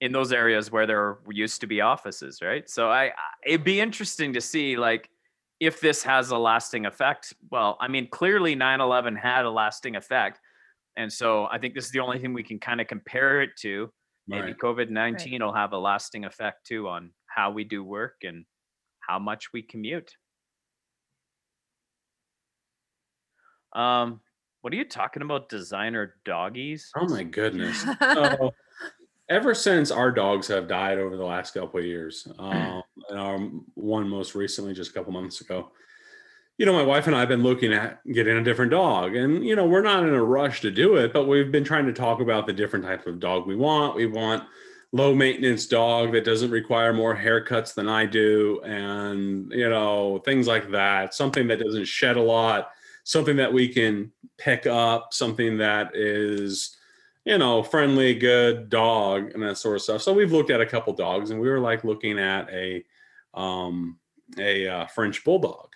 in 0.00 0.12
those 0.12 0.32
areas 0.32 0.70
where 0.70 0.86
there 0.86 1.18
used 1.30 1.62
to 1.62 1.66
be 1.66 1.80
offices, 1.80 2.40
right? 2.40 2.70
So 2.70 2.90
I 2.92 3.06
I- 3.06 3.12
it'd 3.44 3.64
be 3.64 3.80
interesting 3.80 4.34
to 4.34 4.40
see 4.40 4.76
like 4.76 5.08
if 5.62 5.80
this 5.80 6.02
has 6.02 6.30
a 6.30 6.36
lasting 6.36 6.86
effect. 6.86 7.32
Well, 7.52 7.76
I 7.80 7.86
mean, 7.86 8.08
clearly 8.10 8.56
9/11 8.56 9.16
had 9.16 9.44
a 9.44 9.50
lasting 9.50 9.94
effect. 9.94 10.40
And 10.96 11.12
so 11.12 11.46
I 11.46 11.58
think 11.58 11.74
this 11.74 11.86
is 11.86 11.92
the 11.92 12.00
only 12.00 12.18
thing 12.18 12.32
we 12.34 12.42
can 12.42 12.58
kind 12.58 12.80
of 12.80 12.88
compare 12.88 13.40
it 13.40 13.50
to. 13.60 13.92
maybe 14.26 14.46
Right. 14.48 14.58
COVID 14.58 14.90
19 14.90 15.40
will 15.40 15.54
have 15.54 15.72
a 15.72 15.78
lasting 15.78 16.24
effect 16.24 16.66
too 16.66 16.88
on 16.88 17.12
how 17.26 17.52
we 17.52 17.62
do 17.62 17.84
work 17.84 18.16
and 18.24 18.44
how 19.08 19.20
much 19.20 19.52
we 19.52 19.62
commute. 19.62 20.16
Um, 23.72 24.20
what 24.62 24.72
are 24.72 24.76
you 24.76 24.84
talking 24.84 25.22
about? 25.22 25.48
Designer 25.48 26.16
doggies? 26.24 26.90
Oh 26.96 27.08
my 27.08 27.22
goodness. 27.22 27.84
So, 28.14 28.52
ever 29.32 29.54
since 29.54 29.90
our 29.90 30.10
dogs 30.10 30.46
have 30.48 30.68
died 30.68 30.98
over 30.98 31.16
the 31.16 31.24
last 31.24 31.54
couple 31.54 31.80
of 31.80 31.86
years, 31.86 32.28
um, 32.38 32.82
and 33.08 33.18
our 33.18 33.38
one 33.74 34.08
most 34.08 34.34
recently 34.34 34.74
just 34.74 34.90
a 34.90 34.94
couple 34.94 35.12
months 35.12 35.40
ago, 35.40 35.70
you 36.58 36.66
know, 36.66 36.74
my 36.74 36.82
wife 36.82 37.06
and 37.06 37.16
I 37.16 37.20
have 37.20 37.28
been 37.28 37.42
looking 37.42 37.72
at 37.72 38.06
getting 38.12 38.36
a 38.36 38.44
different 38.44 38.70
dog, 38.70 39.16
and 39.16 39.44
you 39.44 39.56
know, 39.56 39.66
we're 39.66 39.82
not 39.82 40.04
in 40.04 40.14
a 40.14 40.22
rush 40.22 40.60
to 40.60 40.70
do 40.70 40.96
it, 40.96 41.12
but 41.12 41.26
we've 41.26 41.50
been 41.50 41.64
trying 41.64 41.86
to 41.86 41.92
talk 41.92 42.20
about 42.20 42.46
the 42.46 42.52
different 42.52 42.84
type 42.84 43.06
of 43.06 43.18
dog 43.18 43.46
we 43.46 43.56
want. 43.56 43.96
We 43.96 44.06
want 44.06 44.44
low 44.92 45.14
maintenance 45.14 45.66
dog 45.66 46.12
that 46.12 46.24
doesn't 46.24 46.50
require 46.50 46.92
more 46.92 47.16
haircuts 47.16 47.74
than 47.74 47.88
I 47.88 48.04
do, 48.04 48.60
and 48.64 49.50
you 49.50 49.70
know, 49.70 50.18
things 50.26 50.46
like 50.46 50.70
that. 50.70 51.14
Something 51.14 51.48
that 51.48 51.60
doesn't 51.60 51.86
shed 51.86 52.16
a 52.16 52.22
lot. 52.22 52.70
Something 53.04 53.36
that 53.36 53.52
we 53.52 53.66
can 53.68 54.12
pick 54.36 54.66
up. 54.66 55.14
Something 55.14 55.56
that 55.58 55.96
is 55.96 56.76
you 57.24 57.38
know, 57.38 57.62
friendly, 57.62 58.14
good 58.14 58.68
dog 58.68 59.32
and 59.32 59.42
that 59.42 59.58
sort 59.58 59.76
of 59.76 59.82
stuff. 59.82 60.02
So 60.02 60.12
we've 60.12 60.32
looked 60.32 60.50
at 60.50 60.60
a 60.60 60.66
couple 60.66 60.92
dogs 60.92 61.30
and 61.30 61.40
we 61.40 61.48
were 61.48 61.60
like 61.60 61.84
looking 61.84 62.18
at 62.18 62.50
a 62.50 62.84
um 63.34 63.98
a 64.38 64.66
uh, 64.66 64.86
French 64.86 65.24
bulldog. 65.24 65.68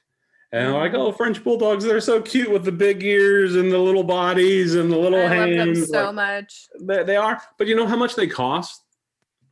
And 0.53 0.73
we're 0.73 0.81
like, 0.81 0.95
oh, 0.95 1.13
French 1.13 1.43
bulldogs, 1.43 1.85
they're 1.85 2.01
so 2.01 2.23
cute 2.23 2.51
with 2.51 2.65
the 2.65 2.73
big 2.73 3.03
ears 3.03 3.57
and 3.57 3.71
the 3.71 3.79
little 3.79 4.05
bodies 4.05 4.75
and 4.75 4.91
the 4.91 4.97
little 4.97 5.19
I 5.19 5.23
love 5.23 5.49
them 5.51 5.59
hands. 5.69 5.91
so 5.91 6.05
like, 6.07 6.15
much. 6.15 6.67
they, 6.81 7.03
they 7.03 7.17
are. 7.17 7.43
But 7.59 7.67
you 7.67 7.75
know 7.75 7.87
how 7.87 7.97
much 7.97 8.15
they 8.15 8.27
cost? 8.27 8.83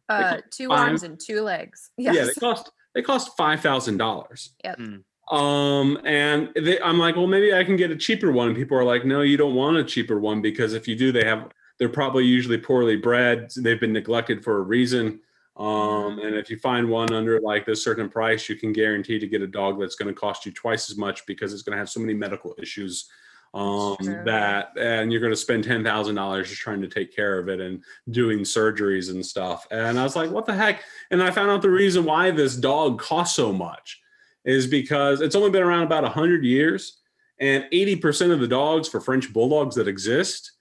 Uh, 0.09 0.31
cost 0.31 0.45
two 0.51 0.69
five- 0.69 0.79
arms 0.79 1.03
and 1.03 1.21
two 1.21 1.43
legs. 1.43 1.91
Yeah, 1.99 2.13
they 2.13 2.33
cost 2.35 2.71
they 2.95 3.03
cost 3.03 3.37
five 3.37 3.61
thousand 3.61 3.99
dollars. 3.99 4.51
Yep. 4.65 4.79
Mm. 4.79 5.03
Um, 5.37 5.99
and 6.05 6.51
they, 6.55 6.81
I'm 6.81 6.99
like, 6.99 7.17
well, 7.17 7.27
maybe 7.27 7.55
I 7.55 7.65
can 7.65 7.77
get 7.77 7.91
a 7.91 7.97
cheaper 7.97 8.31
one. 8.31 8.49
And 8.49 8.57
people 8.57 8.79
are 8.79 8.85
like, 8.85 9.05
no, 9.05 9.23
you 9.23 9.37
don't 9.37 9.55
want 9.55 9.77
a 9.79 9.85
cheaper 9.85 10.21
one 10.21 10.43
because 10.43 10.75
if 10.75 10.87
you 10.87 10.97
do, 10.97 11.13
they 11.13 11.25
have 11.25 11.51
they're 11.79 11.89
probably 11.89 12.25
usually 12.25 12.59
poorly 12.59 12.97
bred. 12.97 13.51
They've 13.57 13.81
been 13.81 13.93
neglected 13.93 14.45
for 14.45 14.59
a 14.59 14.63
reason. 14.63 15.21
Um, 15.57 16.19
and 16.19 16.35
if 16.35 16.51
you 16.51 16.59
find 16.59 16.89
one 16.89 17.13
under 17.13 17.41
like 17.41 17.65
this 17.65 17.85
certain 17.85 18.09
price, 18.09 18.49
you 18.49 18.57
can 18.57 18.73
guarantee 18.73 19.19
to 19.19 19.27
get 19.27 19.43
a 19.43 19.47
dog 19.47 19.79
that's 19.79 19.95
going 19.95 20.13
to 20.13 20.21
cost 20.21 20.45
you 20.45 20.53
twice 20.53 20.91
as 20.91 20.97
much 20.97 21.25
because 21.27 21.53
it's 21.53 21.63
going 21.63 21.75
to 21.75 21.79
have 21.79 21.89
so 21.89 22.01
many 22.01 22.15
medical 22.15 22.55
issues 22.61 23.09
um, 23.55 23.97
that, 24.25 24.71
and 24.77 25.13
you're 25.13 25.21
going 25.21 25.33
to 25.33 25.37
spend 25.37 25.63
ten 25.63 25.85
thousand 25.85 26.17
dollars 26.17 26.49
just 26.49 26.61
trying 26.61 26.81
to 26.83 26.89
take 26.89 27.15
care 27.15 27.39
of 27.39 27.49
it 27.49 27.61
and 27.61 27.85
doing 28.11 28.41
surgeries 28.41 29.11
and 29.11 29.25
stuff. 29.25 29.65
And 29.71 29.97
I 29.97 30.03
was 30.03 30.17
like, 30.17 30.33
what 30.33 30.45
the 30.45 30.55
heck? 30.55 30.83
And 31.13 31.23
I 31.23 31.31
found 31.31 31.53
out 31.53 31.63
the 31.63 31.71
reason 31.71 32.05
why 32.05 32.33
this 32.33 32.57
dog 32.57 32.99
costs 32.99 33.37
so 33.37 33.53
much 33.53 34.01
is 34.45 34.67
because 34.67 35.21
it's 35.21 35.37
only 35.37 35.51
been 35.51 35.63
around 35.63 35.85
about 35.85 36.03
100 36.03 36.45
years 36.45 37.01
and 37.39 37.65
80% 37.73 38.33
of 38.33 38.41
the 38.41 38.49
dogs 38.49 38.89
for 38.89 39.01
French 39.01 39.33
bulldogs 39.33 39.77
that 39.77 39.89
exist 39.89 40.53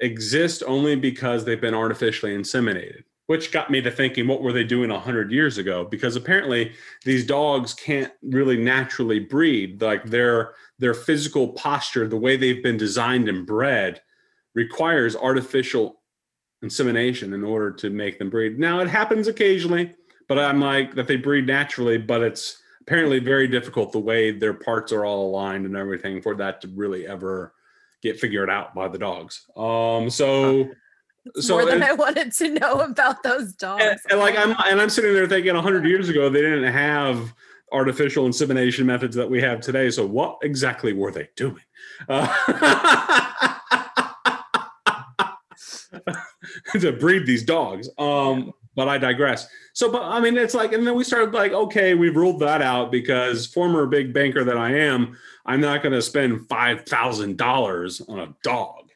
exist 0.00 0.62
only 0.66 0.96
because 0.96 1.44
they've 1.44 1.60
been 1.60 1.74
artificially 1.74 2.36
inseminated 2.36 3.02
which 3.26 3.52
got 3.52 3.70
me 3.70 3.80
to 3.80 3.92
thinking 3.92 4.26
what 4.26 4.42
were 4.42 4.52
they 4.52 4.64
doing 4.64 4.90
100 4.90 5.30
years 5.30 5.56
ago? 5.56 5.84
Because 5.88 6.16
apparently 6.16 6.72
these 7.04 7.24
dogs 7.24 7.72
can't 7.72 8.12
really 8.22 8.56
naturally 8.56 9.20
breed. 9.20 9.80
Like 9.80 10.02
their 10.06 10.54
their 10.80 10.94
physical 10.94 11.50
posture 11.50 12.08
the 12.08 12.16
way 12.16 12.36
they've 12.36 12.60
been 12.60 12.76
designed 12.76 13.28
and 13.28 13.46
bred 13.46 14.02
requires 14.56 15.14
artificial 15.14 16.02
insemination 16.62 17.32
in 17.32 17.44
order 17.44 17.70
to 17.70 17.88
make 17.88 18.18
them 18.18 18.30
breed. 18.30 18.58
Now 18.58 18.80
it 18.80 18.88
happens 18.88 19.28
occasionally 19.28 19.94
but 20.30 20.38
i'm 20.38 20.60
like 20.60 20.94
that 20.94 21.06
they 21.06 21.16
breed 21.16 21.46
naturally 21.46 21.98
but 21.98 22.22
it's 22.22 22.62
apparently 22.80 23.18
very 23.18 23.46
difficult 23.46 23.92
the 23.92 23.98
way 23.98 24.30
their 24.30 24.54
parts 24.54 24.92
are 24.92 25.04
all 25.04 25.28
aligned 25.28 25.66
and 25.66 25.76
everything 25.76 26.22
for 26.22 26.34
that 26.34 26.62
to 26.62 26.68
really 26.68 27.06
ever 27.06 27.52
get 28.02 28.18
figured 28.18 28.50
out 28.50 28.74
by 28.74 28.88
the 28.88 28.98
dogs 28.98 29.44
um 29.56 30.08
so 30.10 30.68
It's 31.34 31.46
so 31.46 31.56
more 31.58 31.66
than 31.66 31.82
it- 31.82 31.90
I 31.90 31.92
wanted 31.92 32.32
to 32.32 32.48
know 32.58 32.80
about 32.80 33.22
those 33.22 33.52
dogs. 33.54 33.82
and, 33.84 33.98
and 34.10 34.20
like 34.20 34.36
I'm 34.38 34.54
and 34.66 34.80
I'm 34.80 34.88
sitting 34.90 35.12
there 35.12 35.26
thinking 35.26 35.54
100 35.54 35.84
years 35.86 36.08
ago 36.08 36.28
they 36.30 36.40
didn't 36.40 36.72
have 36.72 37.32
artificial 37.72 38.26
insemination 38.26 38.84
methods 38.86 39.14
that 39.14 39.30
we 39.30 39.40
have 39.40 39.60
today. 39.60 39.90
So 39.90 40.04
what 40.04 40.38
exactly 40.42 40.92
were 40.92 41.12
they 41.12 41.28
doing? 41.36 41.62
Uh, 42.08 42.26
to 46.80 46.92
breed 46.92 47.26
these 47.26 47.42
dogs. 47.44 47.88
Um, 47.98 48.52
but 48.74 48.88
I 48.88 48.98
digress. 48.98 49.48
So, 49.72 49.90
but 49.90 50.02
I 50.02 50.20
mean, 50.20 50.36
it's 50.36 50.54
like, 50.54 50.72
and 50.72 50.86
then 50.86 50.94
we 50.94 51.04
started 51.04 51.34
like, 51.34 51.52
okay, 51.52 51.94
we've 51.94 52.16
ruled 52.16 52.40
that 52.40 52.62
out 52.62 52.90
because 52.90 53.46
former 53.46 53.86
big 53.86 54.12
banker 54.12 54.44
that 54.44 54.56
I 54.56 54.74
am, 54.76 55.16
I'm 55.46 55.60
not 55.60 55.82
going 55.82 55.92
to 55.92 56.02
spend 56.02 56.48
five 56.48 56.86
thousand 56.86 57.36
dollars 57.36 58.00
on 58.02 58.20
a 58.20 58.34
dog. 58.42 58.90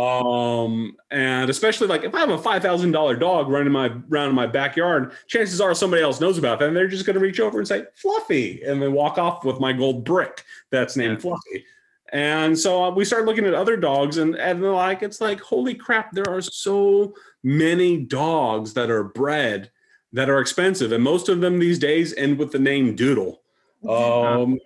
Um, 0.00 0.96
and 1.12 1.48
especially 1.48 1.86
like 1.86 2.02
if 2.02 2.14
I 2.14 2.20
have 2.20 2.30
a 2.30 2.38
five 2.38 2.62
thousand 2.62 2.90
dollar 2.90 3.14
dog 3.14 3.48
running 3.48 3.72
my 3.72 3.92
around 4.10 4.30
in 4.30 4.34
my 4.34 4.46
backyard, 4.46 5.12
chances 5.28 5.60
are 5.60 5.74
somebody 5.74 6.02
else 6.02 6.20
knows 6.20 6.36
about 6.36 6.58
that, 6.58 6.68
and 6.68 6.76
they're 6.76 6.88
just 6.88 7.06
going 7.06 7.14
to 7.14 7.20
reach 7.20 7.38
over 7.38 7.58
and 7.58 7.68
say 7.68 7.84
Fluffy, 7.94 8.62
and 8.62 8.82
then 8.82 8.92
walk 8.92 9.18
off 9.18 9.44
with 9.44 9.60
my 9.60 9.72
gold 9.72 10.04
brick 10.04 10.42
that's 10.70 10.96
named. 10.96 11.22
Fluffy. 11.22 11.64
And 12.12 12.58
so 12.58 12.84
uh, 12.84 12.90
we 12.90 13.04
started 13.04 13.26
looking 13.26 13.46
at 13.46 13.54
other 13.54 13.76
dogs, 13.76 14.18
and 14.18 14.36
and 14.36 14.62
like 14.62 15.02
it's 15.02 15.20
like 15.20 15.40
holy 15.40 15.74
crap, 15.74 16.12
there 16.12 16.28
are 16.28 16.42
so 16.42 17.14
many 17.42 17.98
dogs 17.98 18.74
that 18.74 18.90
are 18.90 19.04
bred 19.04 19.70
that 20.12 20.30
are 20.30 20.40
expensive, 20.40 20.92
and 20.92 21.02
most 21.02 21.28
of 21.28 21.40
them 21.40 21.58
these 21.58 21.78
days 21.78 22.14
end 22.14 22.38
with 22.38 22.52
the 22.52 22.58
name 22.58 22.94
Doodle. 22.94 23.40
Um, 23.86 24.60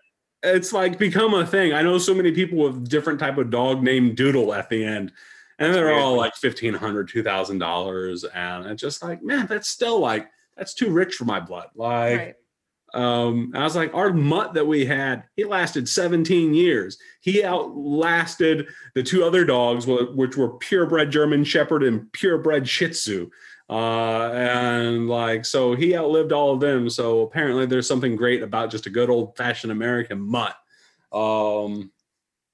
it's 0.44 0.72
like 0.72 0.96
become 0.96 1.35
a 1.35 1.44
thing. 1.44 1.72
I 1.72 1.83
know 1.83 1.98
so 1.98 2.14
many 2.14 2.31
people 2.31 2.59
with 2.59 2.88
different 2.88 3.18
type 3.18 3.37
of 3.37 3.51
dog 3.51 3.83
named 3.83 4.16
Doodle 4.16 4.55
at 4.55 4.68
the 4.68 4.85
end, 4.85 5.11
and 5.59 5.74
they're 5.74 5.92
all 5.92 6.16
like 6.16 6.37
fifteen 6.37 6.74
hundred, 6.74 7.09
two 7.09 7.24
thousand 7.24 7.59
dollars, 7.59 8.22
and 8.22 8.66
it's 8.66 8.81
just 8.81 9.03
like, 9.03 9.22
man, 9.22 9.46
that's 9.46 9.68
still 9.68 9.98
like 9.98 10.29
that's 10.57 10.74
too 10.74 10.90
rich 10.90 11.14
for 11.14 11.24
my 11.24 11.40
blood. 11.40 11.68
Like, 11.74 12.18
right. 12.18 12.35
Um, 12.94 13.53
I 13.55 13.64
was 13.64 13.77
like, 13.77 13.92
our 13.94 14.12
mutt 14.12 14.55
that 14.55 14.66
we 14.66 14.87
had, 14.87 15.24
he 15.37 15.44
lasted 15.44 15.88
17 15.88 16.55
years. 16.55 16.98
He 17.20 17.44
outlasted 17.44 18.68
the 18.94 19.03
two 19.03 19.24
other 19.24 19.44
dogs, 19.44 19.87
which 19.87 20.37
were 20.37 20.51
purebred 20.59 21.11
German 21.11 21.44
Shepherd 21.44 21.83
and 21.83 22.11
purebred 22.12 22.68
Shih 22.68 22.88
Tzu. 22.88 23.31
Uh, 23.70 24.31
and 24.33 25.09
like, 25.09 25.44
so 25.44 25.74
he 25.74 25.94
outlived 25.96 26.33
all 26.33 26.55
of 26.55 26.61
them. 26.61 26.88
So 26.88 27.20
apparently, 27.20 27.66
there's 27.66 27.87
something 27.87 28.16
great 28.16 28.42
about 28.42 28.70
just 28.70 28.87
a 28.87 28.90
good 28.90 29.11
old 29.11 29.37
fashioned 29.37 29.72
American 29.72 30.20
mutt. 30.20 30.57
Um, 31.12 31.92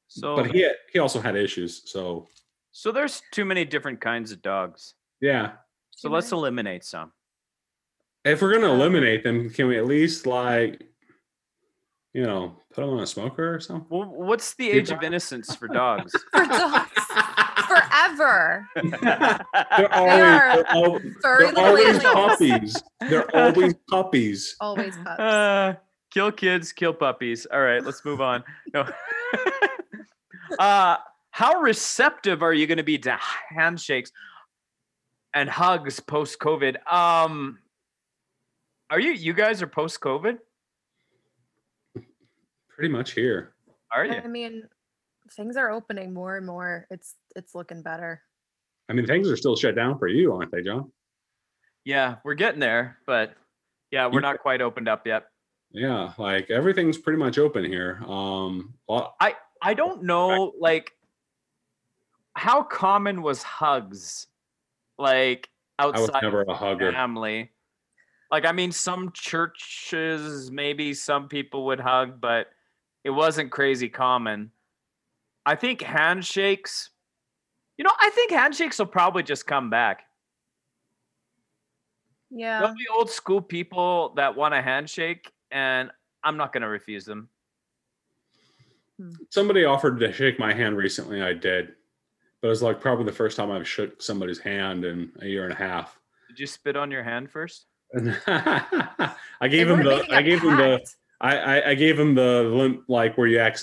So, 0.09 0.37
but 0.37 0.53
he 0.55 0.69
he 0.93 0.99
also 0.99 1.21
had 1.21 1.37
issues. 1.37 1.83
So 1.91 2.29
so 2.73 2.91
there's 2.91 3.23
too 3.31 3.45
many 3.45 3.65
different 3.65 4.01
kinds 4.01 4.33
of 4.33 4.43
dogs. 4.43 4.95
yeah, 5.21 5.53
So 5.91 6.11
let's 6.11 6.33
eliminate 6.33 6.85
some. 6.85 7.13
If 8.25 8.43
we're 8.43 8.55
gonna 8.55 8.73
eliminate 8.73 9.23
them, 9.23 9.51
can 9.51 9.69
we 9.69 9.77
at 9.77 9.87
least 9.87 10.27
like, 10.27 10.83
you 12.13 12.23
know, 12.23 12.57
put 12.73 12.83
them 12.83 12.91
on 12.91 13.01
a 13.01 13.07
smoker 13.07 13.55
or 13.55 13.61
something? 13.61 13.87
Well, 13.91 14.09
what's 14.09 14.55
the 14.55 14.71
age 14.71 14.91
of 14.91 15.03
innocence 15.03 15.55
for 15.55 15.69
dogs? 15.69 16.13
For 16.33 16.45
dogs. 16.47 16.91
Forever. 17.67 18.69
they're 18.93 19.95
always, 19.95 20.23
are 20.23 20.53
they're, 20.53 20.67
al- 20.69 21.01
they're 21.23 21.57
always 21.57 21.99
puppies. 21.99 22.83
They're 23.01 23.37
always 23.37 23.75
puppies. 23.89 24.57
Always 24.61 24.97
pups. 24.97 25.19
Uh, 25.21 25.75
kill 26.11 26.31
kids, 26.31 26.73
kill 26.73 26.93
puppies. 26.93 27.47
All 27.53 27.61
right, 27.61 27.83
let's 27.83 28.05
move 28.05 28.21
on. 28.21 28.45
No. 28.73 28.87
uh, 30.59 30.97
how 31.31 31.61
receptive 31.61 32.43
are 32.43 32.53
you 32.53 32.67
going 32.67 32.79
to 32.79 32.85
be 32.85 32.99
to 32.99 33.19
handshakes 33.49 34.13
and 35.35 35.49
hugs 35.49 35.99
post 36.01 36.39
COVID? 36.39 36.77
Um, 36.93 37.59
are 38.91 39.01
you? 39.01 39.13
You 39.13 39.33
guys 39.33 39.63
are 39.63 39.67
post 39.67 40.01
COVID? 40.01 40.39
Pretty 42.69 42.89
much 42.93 43.13
here. 43.13 43.55
Are 43.93 44.05
you? 44.05 44.15
I 44.15 44.27
mean, 44.27 44.65
things 45.33 45.57
are 45.57 45.71
opening 45.71 46.13
more 46.13 46.37
and 46.37 46.47
more. 46.47 46.87
It's 46.91 47.15
it's 47.37 47.55
looking 47.55 47.83
better. 47.83 48.23
I 48.89 48.93
mean, 48.93 49.07
things 49.07 49.31
are 49.31 49.37
still 49.37 49.57
shut 49.57 49.75
down 49.77 49.99
for 49.99 50.09
you, 50.09 50.33
aren't 50.35 50.51
they, 50.53 50.63
John? 50.63 50.91
Yeah, 51.85 52.17
we're 52.25 52.35
getting 52.35 52.61
there, 52.61 52.99
but 53.07 53.35
yeah, 53.91 54.07
we're 54.07 54.15
You- 54.15 54.21
not 54.21 54.39
quite 54.41 54.61
opened 54.61 54.89
up 54.89 55.07
yet. 55.07 55.25
Yeah, 55.71 56.13
like 56.19 56.51
everything's 56.51 56.99
pretty 56.99 57.19
much 57.19 57.37
open 57.39 57.65
here. 57.65 58.01
Um, 58.07 58.75
well, 58.89 59.17
I 59.21 59.73
don't 59.75 60.03
know, 60.03 60.53
like, 60.61 60.93
how 62.35 62.63
common 62.63 63.23
was 63.23 63.43
hugs, 63.43 64.27
like 64.99 65.49
outside 65.79 65.97
I 65.97 66.01
was 66.01 66.09
outside 66.11 66.23
never 66.23 66.43
of 66.43 66.49
a 66.49 66.55
hugger. 66.55 66.93
family? 66.93 67.51
Like, 68.35 68.47
I 68.47 68.51
mean, 68.51 68.73
some 68.73 69.13
churches, 69.13 70.51
maybe 70.51 70.93
some 70.93 71.29
people 71.29 71.67
would 71.67 71.79
hug, 71.79 72.21
but 72.21 72.49
it 73.05 73.11
wasn't 73.11 73.53
crazy 73.53 73.89
common. 73.89 74.51
I 75.47 75.55
think 75.55 75.83
handshakes, 75.83 76.91
you 77.77 77.85
know, 77.85 77.93
I 78.01 78.11
think 78.11 78.33
handshakes 78.33 78.81
will 78.81 78.87
probably 78.87 79.23
just 79.23 79.47
come 79.47 79.71
back. 79.71 80.03
Yeah. 82.29 82.59
There'll 82.59 82.75
be 82.75 82.89
old 82.93 83.09
school 83.09 83.41
people 83.41 84.15
that 84.17 84.35
want 84.35 84.53
a 84.53 84.61
handshake, 84.61 85.31
and 85.53 85.93
I'm 86.25 86.37
not 86.37 86.53
gonna 86.53 86.69
refuse 86.69 87.05
them. 87.05 87.29
Hmm. 89.01 89.13
Somebody 89.31 89.65
offered 89.65 90.01
to 90.01 90.13
shake 90.13 90.41
my 90.41 90.53
hand 90.53 90.77
recently. 90.77 91.23
I 91.23 91.35
did, 91.35 91.75
but 92.41 92.49
it 92.49 92.51
was 92.51 92.65
like 92.65 92.81
probably 92.81 93.05
the 93.05 93.13
first 93.13 93.37
time 93.37 93.53
I've 93.53 93.69
shook 93.69 94.03
somebody's 94.03 94.41
hand 94.41 94.85
in 94.85 95.13
a 95.21 95.27
year 95.27 95.45
and 95.45 95.53
a 95.53 95.57
half. 95.57 96.01
Did 96.27 96.41
you 96.41 96.49
spit 96.49 96.75
on 96.75 96.91
your 96.91 97.05
hand 97.05 97.31
first? 97.31 97.67
And 98.27 99.11
I 99.41 99.49
They 99.49 99.49
gave 99.49 99.69
him 99.69 99.83
the. 99.85 100.05
I 100.11 100.17
I 100.17 100.21
a 100.21 100.23
gave 100.23 100.43
him 100.43 100.57
the. 100.57 100.81
I, 101.21 101.37
I, 101.39 101.71
I 101.71 101.75
gave 101.75 101.99
him 101.99 102.15
the 102.15 102.43
limp, 102.43 102.83
like 102.89 103.17
where 103.17 103.27
you 103.27 103.39
acc- 103.39 103.63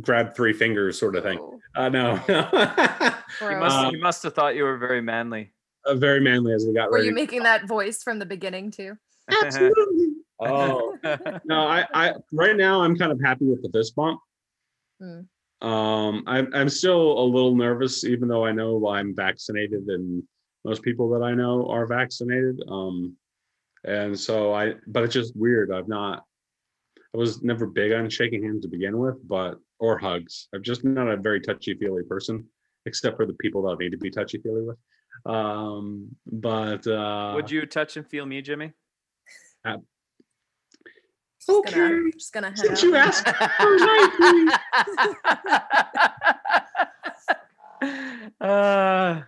grab 0.00 0.34
three 0.36 0.52
fingers, 0.52 0.98
sort 0.98 1.16
of 1.16 1.24
thing. 1.24 1.38
Oh, 1.40 1.58
Uh, 1.74 1.88
no, 1.88 2.12
You 2.28 3.56
must, 3.56 3.76
Uh, 3.76 3.90
you 3.92 3.98
must 4.00 4.22
have 4.22 4.34
thought 4.34 4.54
you 4.54 4.64
were 4.64 4.76
very 4.78 5.00
manly. 5.00 5.52
Uh, 5.86 5.94
very 5.94 6.20
manly 6.20 6.52
as 6.52 6.66
we 6.66 6.74
got 6.74 6.90
Were 6.90 6.96
ready. 6.96 7.06
you 7.08 7.14
making 7.14 7.42
that 7.44 7.66
voice 7.66 8.02
from 8.02 8.18
the 8.18 8.26
beginning 8.26 8.70
too? 8.70 8.96
Absolutely. 9.42 10.08
Oh 10.42 10.96
no, 11.44 11.66
I, 11.66 11.84
I 11.92 12.14
right 12.32 12.56
now 12.56 12.80
I'm 12.80 12.96
kind 12.96 13.12
of 13.12 13.20
happy 13.20 13.44
with 13.44 13.62
the 13.62 13.68
fist 13.68 13.94
bump. 13.94 14.18
Hmm. 14.98 15.20
Um, 15.68 16.24
I'm 16.26 16.48
I'm 16.54 16.70
still 16.70 17.18
a 17.18 17.24
little 17.24 17.54
nervous, 17.54 18.04
even 18.04 18.26
though 18.26 18.46
I 18.46 18.52
know 18.52 18.88
I'm 18.88 19.14
vaccinated 19.14 19.82
and 19.88 20.22
most 20.64 20.80
people 20.82 21.10
that 21.10 21.22
I 21.22 21.34
know 21.34 21.66
are 21.68 21.84
vaccinated. 21.86 22.62
Um, 22.68 23.16
and 23.84 24.18
so 24.18 24.52
I, 24.52 24.74
but 24.86 25.04
it's 25.04 25.14
just 25.14 25.36
weird. 25.36 25.72
I've 25.72 25.88
not, 25.88 26.24
I 27.14 27.18
was 27.18 27.42
never 27.42 27.66
big 27.66 27.92
on 27.92 28.08
shaking 28.08 28.42
hands 28.42 28.62
to 28.62 28.68
begin 28.68 28.98
with, 28.98 29.16
but 29.26 29.58
or 29.78 29.98
hugs. 29.98 30.48
I'm 30.54 30.62
just 30.62 30.84
not 30.84 31.08
a 31.08 31.16
very 31.16 31.40
touchy 31.40 31.74
feely 31.74 32.02
person, 32.04 32.46
except 32.86 33.16
for 33.16 33.26
the 33.26 33.34
people 33.34 33.62
that 33.62 33.70
I 33.70 33.74
need 33.76 33.92
to 33.92 33.98
be 33.98 34.10
touchy 34.10 34.38
feely 34.38 34.62
with. 34.62 34.76
Um, 35.26 36.08
but 36.26 36.86
uh, 36.86 37.32
Would 37.34 37.50
you 37.50 37.66
touch 37.66 37.96
and 37.96 38.06
feel 38.06 38.26
me, 38.26 38.42
Jimmy? 38.42 38.72
Just 41.40 41.74
gonna, 41.74 42.10
just 42.12 42.32
gonna 42.32 42.48
head 42.48 42.58
Since 42.58 42.78
out. 42.78 42.84
you 42.84 42.96
asked, 42.96 43.26
uh, 48.40 49.22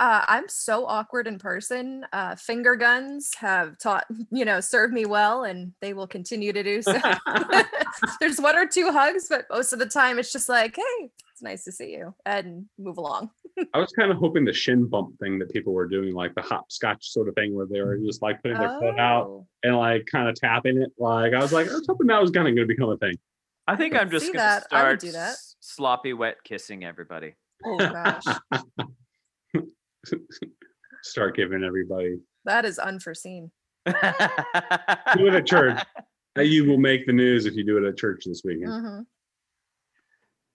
Uh, 0.00 0.24
I'm 0.26 0.48
so 0.48 0.86
awkward 0.86 1.26
in 1.26 1.38
person. 1.38 2.04
Uh, 2.12 2.34
finger 2.34 2.74
guns 2.74 3.32
have 3.36 3.76
taught, 3.78 4.06
you 4.32 4.44
know, 4.46 4.58
served 4.60 4.92
me 4.94 5.04
well, 5.04 5.44
and 5.44 5.72
they 5.80 5.92
will 5.92 6.06
continue 6.06 6.52
to 6.52 6.62
do 6.62 6.80
so. 6.82 6.98
There's 8.20 8.40
one 8.40 8.56
or 8.56 8.66
two 8.66 8.90
hugs, 8.90 9.26
but 9.28 9.44
most 9.50 9.72
of 9.74 9.78
the 9.78 9.86
time 9.86 10.18
it's 10.18 10.32
just 10.32 10.48
like, 10.48 10.74
"Hey, 10.76 11.10
it's 11.32 11.42
nice 11.42 11.64
to 11.64 11.72
see 11.72 11.92
you," 11.92 12.14
and 12.24 12.64
move 12.78 12.96
along. 12.96 13.30
I 13.74 13.78
was 13.78 13.92
kind 13.92 14.10
of 14.10 14.16
hoping 14.16 14.44
the 14.46 14.52
shin 14.54 14.86
bump 14.86 15.18
thing 15.18 15.38
that 15.40 15.52
people 15.52 15.74
were 15.74 15.86
doing, 15.86 16.14
like 16.14 16.34
the 16.34 16.40
hopscotch 16.42 17.10
sort 17.10 17.28
of 17.28 17.34
thing, 17.34 17.54
where 17.54 17.66
they 17.66 17.82
were 17.82 17.98
just 17.98 18.22
like 18.22 18.40
putting 18.42 18.56
their 18.58 18.78
foot 18.80 18.98
out 18.98 19.26
Oh. 19.26 19.46
and 19.64 19.76
like 19.76 20.06
kind 20.10 20.28
of 20.28 20.34
tapping 20.34 20.80
it. 20.80 20.90
Like 20.98 21.34
I 21.34 21.40
was 21.40 21.52
like, 21.52 21.68
I 21.68 21.74
was 21.74 21.86
hoping 21.86 22.06
that 22.06 22.22
was 22.22 22.30
kind 22.30 22.48
of 22.48 22.54
going 22.54 22.66
to 22.66 22.72
become 22.74 22.88
a 22.90 22.96
thing. 22.96 23.14
I 23.66 23.76
think 23.76 23.94
I'm 23.94 24.10
just 24.10 24.26
gonna 24.26 24.38
that. 24.38 24.66
I 24.72 24.88
would 24.88 25.00
start 25.00 25.00
do 25.00 25.12
that. 25.12 25.36
sloppy 25.60 26.14
wet 26.14 26.36
kissing 26.42 26.84
everybody. 26.84 27.34
Oh 27.66 27.76
gosh, 27.76 28.22
Start 31.02 31.36
giving 31.36 31.64
everybody 31.64 32.18
that 32.44 32.64
is 32.64 32.78
unforeseen. 32.78 33.50
do 33.86 33.92
it 33.94 35.34
at 35.34 35.46
church. 35.46 35.78
You 36.38 36.64
will 36.64 36.78
make 36.78 37.06
the 37.06 37.12
news 37.12 37.44
if 37.44 37.54
you 37.54 37.64
do 37.64 37.76
it 37.76 37.86
at 37.86 37.98
church 37.98 38.22
this 38.24 38.42
weekend. 38.44 38.70
Mhm. 38.70 39.06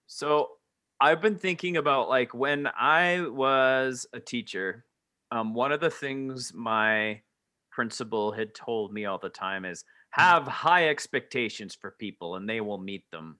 So 0.06 0.52
I've 1.00 1.20
been 1.20 1.36
thinking 1.36 1.76
about 1.76 2.08
like 2.08 2.32
when 2.32 2.66
I 2.66 3.26
was 3.28 4.06
a 4.12 4.18
teacher, 4.18 4.86
um, 5.30 5.52
one 5.54 5.72
of 5.72 5.80
the 5.80 5.90
things 5.90 6.52
my 6.54 7.20
principal 7.70 8.32
had 8.32 8.54
told 8.54 8.92
me 8.92 9.04
all 9.04 9.18
the 9.18 9.28
time 9.28 9.64
is 9.66 9.84
have 10.10 10.48
high 10.48 10.88
expectations 10.88 11.74
for 11.74 11.90
people 11.90 12.36
and 12.36 12.48
they 12.48 12.62
will 12.62 12.78
meet 12.78 13.08
them. 13.10 13.38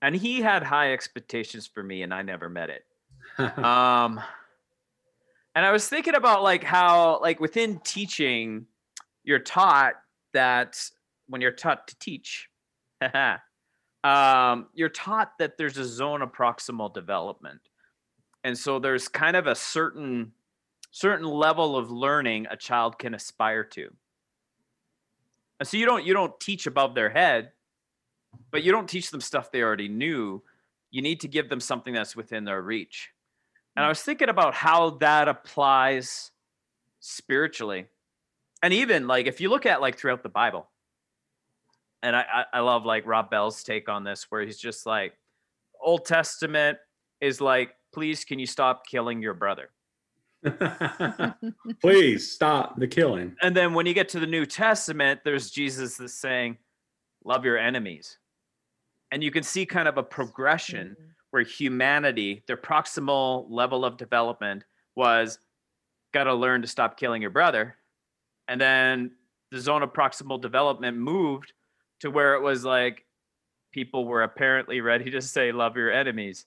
And 0.00 0.14
he 0.14 0.40
had 0.40 0.62
high 0.62 0.92
expectations 0.92 1.66
for 1.66 1.82
me 1.82 2.02
and 2.02 2.14
I 2.14 2.22
never 2.22 2.48
met 2.48 2.70
it. 2.70 2.84
um 3.58 4.20
and 5.56 5.66
i 5.66 5.72
was 5.72 5.88
thinking 5.88 6.14
about 6.14 6.44
like 6.44 6.62
how 6.62 7.20
like 7.20 7.40
within 7.40 7.80
teaching 7.80 8.66
you're 9.26 9.40
taught 9.40 9.94
that 10.32 10.80
when 11.28 11.42
you're 11.42 11.50
taught 11.50 11.86
to 11.88 11.98
teach 11.98 12.48
um 14.04 14.66
you're 14.72 14.88
taught 14.88 15.32
that 15.38 15.58
there's 15.58 15.76
a 15.76 15.84
zone 15.84 16.22
of 16.22 16.32
proximal 16.32 16.92
development. 16.92 17.60
And 18.44 18.56
so 18.56 18.78
there's 18.78 19.08
kind 19.08 19.36
of 19.36 19.46
a 19.46 19.54
certain 19.54 20.32
certain 20.92 21.26
level 21.26 21.76
of 21.76 21.90
learning 21.90 22.46
a 22.48 22.56
child 22.56 22.98
can 22.98 23.12
aspire 23.12 23.64
to. 23.64 23.88
And 25.58 25.68
so 25.68 25.76
you 25.76 25.84
don't 25.84 26.06
you 26.06 26.14
don't 26.14 26.38
teach 26.40 26.66
above 26.66 26.94
their 26.94 27.10
head 27.10 27.50
but 28.50 28.62
you 28.62 28.70
don't 28.70 28.88
teach 28.88 29.10
them 29.10 29.20
stuff 29.22 29.50
they 29.50 29.62
already 29.62 29.88
knew. 29.88 30.42
You 30.90 31.00
need 31.00 31.20
to 31.20 31.28
give 31.28 31.48
them 31.48 31.58
something 31.58 31.94
that's 31.94 32.14
within 32.14 32.44
their 32.44 32.62
reach 32.62 33.10
and 33.76 33.84
I 33.84 33.88
was 33.88 34.02
thinking 34.02 34.28
about 34.28 34.54
how 34.54 34.90
that 35.00 35.28
applies 35.28 36.30
spiritually. 37.00 37.86
And 38.62 38.72
even 38.72 39.06
like 39.06 39.26
if 39.26 39.40
you 39.40 39.48
look 39.50 39.66
at 39.66 39.80
like 39.80 39.98
throughout 39.98 40.22
the 40.22 40.28
Bible, 40.28 40.68
and 42.02 42.16
I, 42.16 42.24
I, 42.32 42.44
I 42.54 42.60
love 42.60 42.84
like 42.84 43.06
Rob 43.06 43.30
Bell's 43.30 43.62
take 43.62 43.88
on 43.88 44.04
this, 44.04 44.26
where 44.30 44.42
he's 44.42 44.58
just 44.58 44.86
like, 44.86 45.12
Old 45.80 46.04
Testament 46.04 46.78
is 47.20 47.40
like, 47.40 47.74
please 47.92 48.24
can 48.24 48.38
you 48.38 48.46
stop 48.46 48.86
killing 48.86 49.22
your 49.22 49.34
brother? 49.34 49.70
Please 51.80 52.30
stop 52.30 52.78
the 52.78 52.86
killing. 52.86 53.34
And 53.42 53.56
then 53.56 53.74
when 53.74 53.86
you 53.86 53.94
get 53.94 54.08
to 54.10 54.20
the 54.20 54.26
New 54.26 54.46
Testament, 54.46 55.20
there's 55.24 55.50
Jesus 55.50 55.96
that's 55.96 56.14
saying, 56.14 56.58
love 57.24 57.44
your 57.44 57.58
enemies. 57.58 58.18
And 59.10 59.24
you 59.24 59.30
can 59.30 59.42
see 59.42 59.66
kind 59.66 59.88
of 59.88 59.98
a 59.98 60.02
progression 60.02 60.96
Mhm. 61.00 61.12
Where 61.36 61.44
humanity, 61.44 62.42
their 62.46 62.56
proximal 62.56 63.44
level 63.50 63.84
of 63.84 63.98
development 63.98 64.64
was 64.94 65.38
got 66.14 66.24
to 66.24 66.32
learn 66.32 66.62
to 66.62 66.66
stop 66.66 66.98
killing 66.98 67.20
your 67.20 67.30
brother. 67.30 67.76
And 68.48 68.58
then 68.58 69.10
the 69.50 69.60
zone 69.60 69.82
of 69.82 69.92
proximal 69.92 70.40
development 70.40 70.96
moved 70.96 71.52
to 72.00 72.10
where 72.10 72.36
it 72.36 72.40
was 72.40 72.64
like 72.64 73.04
people 73.70 74.06
were 74.06 74.22
apparently 74.22 74.80
ready 74.80 75.10
to 75.10 75.20
say, 75.20 75.52
love 75.52 75.76
your 75.76 75.92
enemies. 75.92 76.46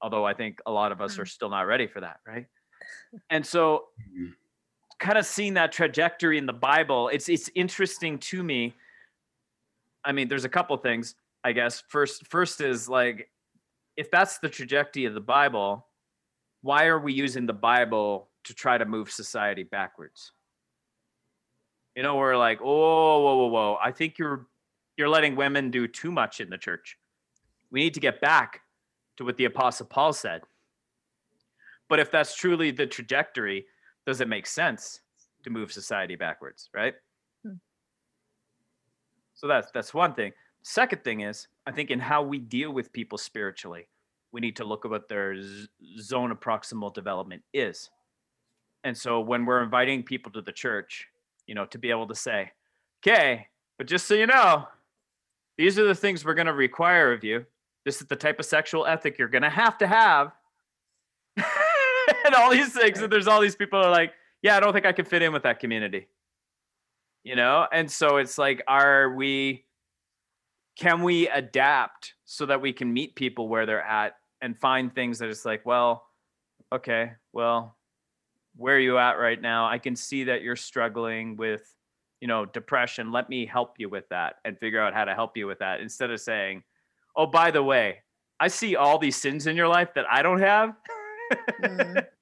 Although 0.00 0.24
I 0.24 0.32
think 0.32 0.60
a 0.64 0.70
lot 0.70 0.92
of 0.92 1.00
us 1.00 1.18
are 1.18 1.26
still 1.26 1.50
not 1.50 1.62
ready 1.62 1.88
for 1.88 2.00
that, 2.00 2.20
right? 2.24 2.46
And 3.30 3.44
so, 3.44 3.88
Mhm. 3.98 4.34
kind 5.00 5.18
of 5.18 5.26
seeing 5.26 5.54
that 5.54 5.72
trajectory 5.72 6.38
in 6.38 6.46
the 6.46 6.52
Bible, 6.52 7.08
it's 7.08 7.28
it's 7.28 7.50
interesting 7.56 8.16
to 8.30 8.44
me. 8.44 8.76
I 10.04 10.12
mean, 10.12 10.28
there's 10.28 10.44
a 10.44 10.48
couple 10.48 10.76
things, 10.76 11.16
I 11.42 11.50
guess. 11.50 11.82
First, 11.88 12.28
first 12.28 12.60
is 12.60 12.88
like 12.88 13.28
if 14.00 14.10
that's 14.10 14.38
the 14.38 14.48
trajectory 14.48 15.04
of 15.04 15.12
the 15.12 15.20
Bible, 15.20 15.86
why 16.62 16.86
are 16.86 16.98
we 16.98 17.12
using 17.12 17.44
the 17.44 17.52
Bible 17.52 18.30
to 18.44 18.54
try 18.54 18.78
to 18.78 18.86
move 18.86 19.10
society 19.10 19.62
backwards? 19.62 20.32
You 21.94 22.02
know, 22.02 22.16
we're 22.16 22.38
like, 22.38 22.60
oh, 22.62 23.20
whoa, 23.22 23.36
whoa, 23.36 23.46
whoa. 23.48 23.78
I 23.84 23.92
think 23.92 24.16
you're 24.16 24.46
you're 24.96 25.10
letting 25.10 25.36
women 25.36 25.70
do 25.70 25.86
too 25.86 26.10
much 26.10 26.40
in 26.40 26.48
the 26.48 26.56
church. 26.56 26.96
We 27.70 27.80
need 27.80 27.92
to 27.92 28.00
get 28.00 28.22
back 28.22 28.62
to 29.18 29.24
what 29.24 29.36
the 29.36 29.44
apostle 29.44 29.84
Paul 29.84 30.14
said. 30.14 30.40
But 31.90 32.00
if 32.00 32.10
that's 32.10 32.34
truly 32.34 32.70
the 32.70 32.86
trajectory, 32.86 33.66
does 34.06 34.22
it 34.22 34.28
make 34.28 34.46
sense 34.46 35.00
to 35.42 35.50
move 35.50 35.72
society 35.72 36.16
backwards, 36.16 36.70
right? 36.72 36.94
Hmm. 37.44 37.60
So 39.34 39.46
that's 39.46 39.70
that's 39.72 39.92
one 39.92 40.14
thing. 40.14 40.32
Second 40.62 41.04
thing 41.04 41.20
is, 41.20 41.48
I 41.66 41.72
think 41.72 41.90
in 41.90 42.00
how 42.00 42.22
we 42.22 42.38
deal 42.38 42.72
with 42.72 42.92
people 42.92 43.18
spiritually, 43.18 43.86
we 44.32 44.40
need 44.40 44.56
to 44.56 44.64
look 44.64 44.84
at 44.84 44.90
what 44.90 45.08
their 45.08 45.36
zone 45.98 46.30
of 46.30 46.40
proximal 46.40 46.92
development 46.92 47.42
is. 47.52 47.90
And 48.84 48.96
so 48.96 49.20
when 49.20 49.44
we're 49.44 49.62
inviting 49.62 50.02
people 50.02 50.32
to 50.32 50.42
the 50.42 50.52
church, 50.52 51.08
you 51.46 51.54
know, 51.54 51.66
to 51.66 51.78
be 51.78 51.90
able 51.90 52.06
to 52.06 52.14
say, 52.14 52.52
okay, 53.02 53.48
but 53.76 53.86
just 53.86 54.06
so 54.06 54.14
you 54.14 54.26
know, 54.26 54.68
these 55.58 55.78
are 55.78 55.86
the 55.86 55.94
things 55.94 56.24
we're 56.24 56.34
going 56.34 56.46
to 56.46 56.54
require 56.54 57.12
of 57.12 57.24
you. 57.24 57.44
This 57.84 58.00
is 58.00 58.06
the 58.06 58.16
type 58.16 58.38
of 58.38 58.46
sexual 58.46 58.86
ethic 58.86 59.18
you're 59.18 59.28
going 59.28 59.42
to 59.42 59.50
have 59.50 59.78
to 59.78 59.86
have. 59.86 60.32
and 61.36 62.34
all 62.34 62.50
these 62.50 62.72
things. 62.72 63.00
And 63.00 63.12
there's 63.12 63.26
all 63.26 63.40
these 63.40 63.56
people 63.56 63.78
are 63.78 63.90
like, 63.90 64.12
yeah, 64.42 64.56
I 64.56 64.60
don't 64.60 64.72
think 64.72 64.86
I 64.86 64.92
can 64.92 65.04
fit 65.04 65.22
in 65.22 65.32
with 65.32 65.42
that 65.42 65.60
community. 65.60 66.08
You 67.24 67.36
know? 67.36 67.66
And 67.72 67.90
so 67.90 68.16
it's 68.16 68.38
like, 68.38 68.62
are 68.66 69.12
we, 69.12 69.64
can 70.80 71.02
we 71.02 71.28
adapt 71.28 72.14
so 72.24 72.46
that 72.46 72.60
we 72.60 72.72
can 72.72 72.92
meet 72.92 73.14
people 73.14 73.48
where 73.48 73.66
they're 73.66 73.84
at 73.84 74.14
and 74.40 74.58
find 74.58 74.92
things 74.92 75.18
that 75.18 75.28
it's 75.28 75.44
like, 75.44 75.64
well, 75.66 76.06
okay, 76.72 77.12
well, 77.34 77.76
where 78.56 78.76
are 78.76 78.80
you 78.80 78.96
at 78.96 79.18
right 79.18 79.40
now? 79.40 79.66
I 79.66 79.76
can 79.76 79.94
see 79.94 80.24
that 80.24 80.40
you're 80.40 80.56
struggling 80.56 81.36
with, 81.36 81.62
you 82.22 82.28
know, 82.28 82.46
depression. 82.46 83.12
Let 83.12 83.28
me 83.28 83.44
help 83.44 83.74
you 83.78 83.90
with 83.90 84.08
that 84.08 84.36
and 84.46 84.58
figure 84.58 84.80
out 84.80 84.94
how 84.94 85.04
to 85.04 85.14
help 85.14 85.36
you 85.36 85.46
with 85.46 85.58
that 85.58 85.80
instead 85.80 86.10
of 86.10 86.18
saying, 86.18 86.62
oh, 87.14 87.26
by 87.26 87.50
the 87.50 87.62
way, 87.62 87.98
I 88.40 88.48
see 88.48 88.74
all 88.74 88.96
these 88.96 89.16
sins 89.16 89.46
in 89.46 89.56
your 89.56 89.68
life 89.68 89.92
that 89.94 90.06
I 90.10 90.22
don't 90.22 90.40
have. 90.40 90.74
Mm. 91.62 92.06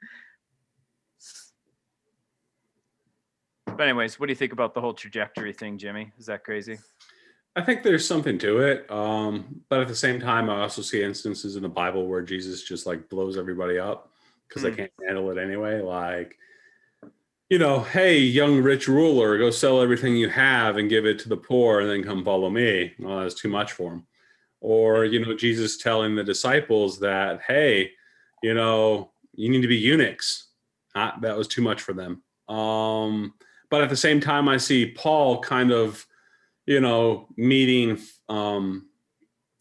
But 3.66 3.84
anyways, 3.84 4.18
what 4.18 4.26
do 4.26 4.32
you 4.32 4.36
think 4.36 4.52
about 4.52 4.74
the 4.74 4.80
whole 4.80 4.92
trajectory 4.92 5.52
thing, 5.52 5.78
Jimmy? 5.78 6.10
Is 6.18 6.26
that 6.26 6.42
crazy? 6.42 6.78
I 7.58 7.60
think 7.60 7.82
there's 7.82 8.06
something 8.06 8.38
to 8.38 8.60
it. 8.60 8.88
Um, 8.88 9.62
but 9.68 9.80
at 9.80 9.88
the 9.88 9.94
same 9.96 10.20
time, 10.20 10.48
I 10.48 10.60
also 10.60 10.80
see 10.80 11.02
instances 11.02 11.56
in 11.56 11.64
the 11.64 11.68
Bible 11.68 12.06
where 12.06 12.22
Jesus 12.22 12.62
just 12.62 12.86
like 12.86 13.08
blows 13.08 13.36
everybody 13.36 13.80
up 13.80 14.12
because 14.46 14.62
Hmm. 14.62 14.68
they 14.68 14.76
can't 14.76 14.92
handle 15.04 15.28
it 15.32 15.38
anyway. 15.38 15.80
Like, 15.80 16.38
you 17.50 17.58
know, 17.58 17.80
hey, 17.80 18.18
young 18.18 18.62
rich 18.62 18.86
ruler, 18.86 19.36
go 19.38 19.50
sell 19.50 19.82
everything 19.82 20.14
you 20.14 20.28
have 20.28 20.76
and 20.76 20.88
give 20.88 21.04
it 21.04 21.18
to 21.18 21.28
the 21.28 21.36
poor 21.36 21.80
and 21.80 21.90
then 21.90 22.04
come 22.04 22.24
follow 22.24 22.48
me. 22.48 22.94
Well, 23.00 23.20
that's 23.20 23.34
too 23.34 23.48
much 23.48 23.72
for 23.72 23.94
him. 23.94 24.06
Or, 24.60 25.04
you 25.04 25.24
know, 25.24 25.34
Jesus 25.34 25.78
telling 25.78 26.14
the 26.14 26.22
disciples 26.22 27.00
that, 27.00 27.40
hey, 27.42 27.90
you 28.40 28.54
know, 28.54 29.10
you 29.34 29.48
need 29.48 29.62
to 29.62 29.68
be 29.68 29.76
eunuchs. 29.76 30.46
Ah, 30.94 31.18
that 31.22 31.36
was 31.36 31.48
too 31.48 31.62
much 31.62 31.82
for 31.82 31.92
them. 31.92 32.22
Um, 32.54 33.34
but 33.68 33.82
at 33.82 33.88
the 33.90 33.96
same 33.96 34.20
time, 34.20 34.48
I 34.48 34.58
see 34.58 34.92
Paul 34.92 35.40
kind 35.40 35.72
of, 35.72 36.06
you 36.68 36.82
know, 36.82 37.26
meeting, 37.38 37.98
um, 38.28 38.88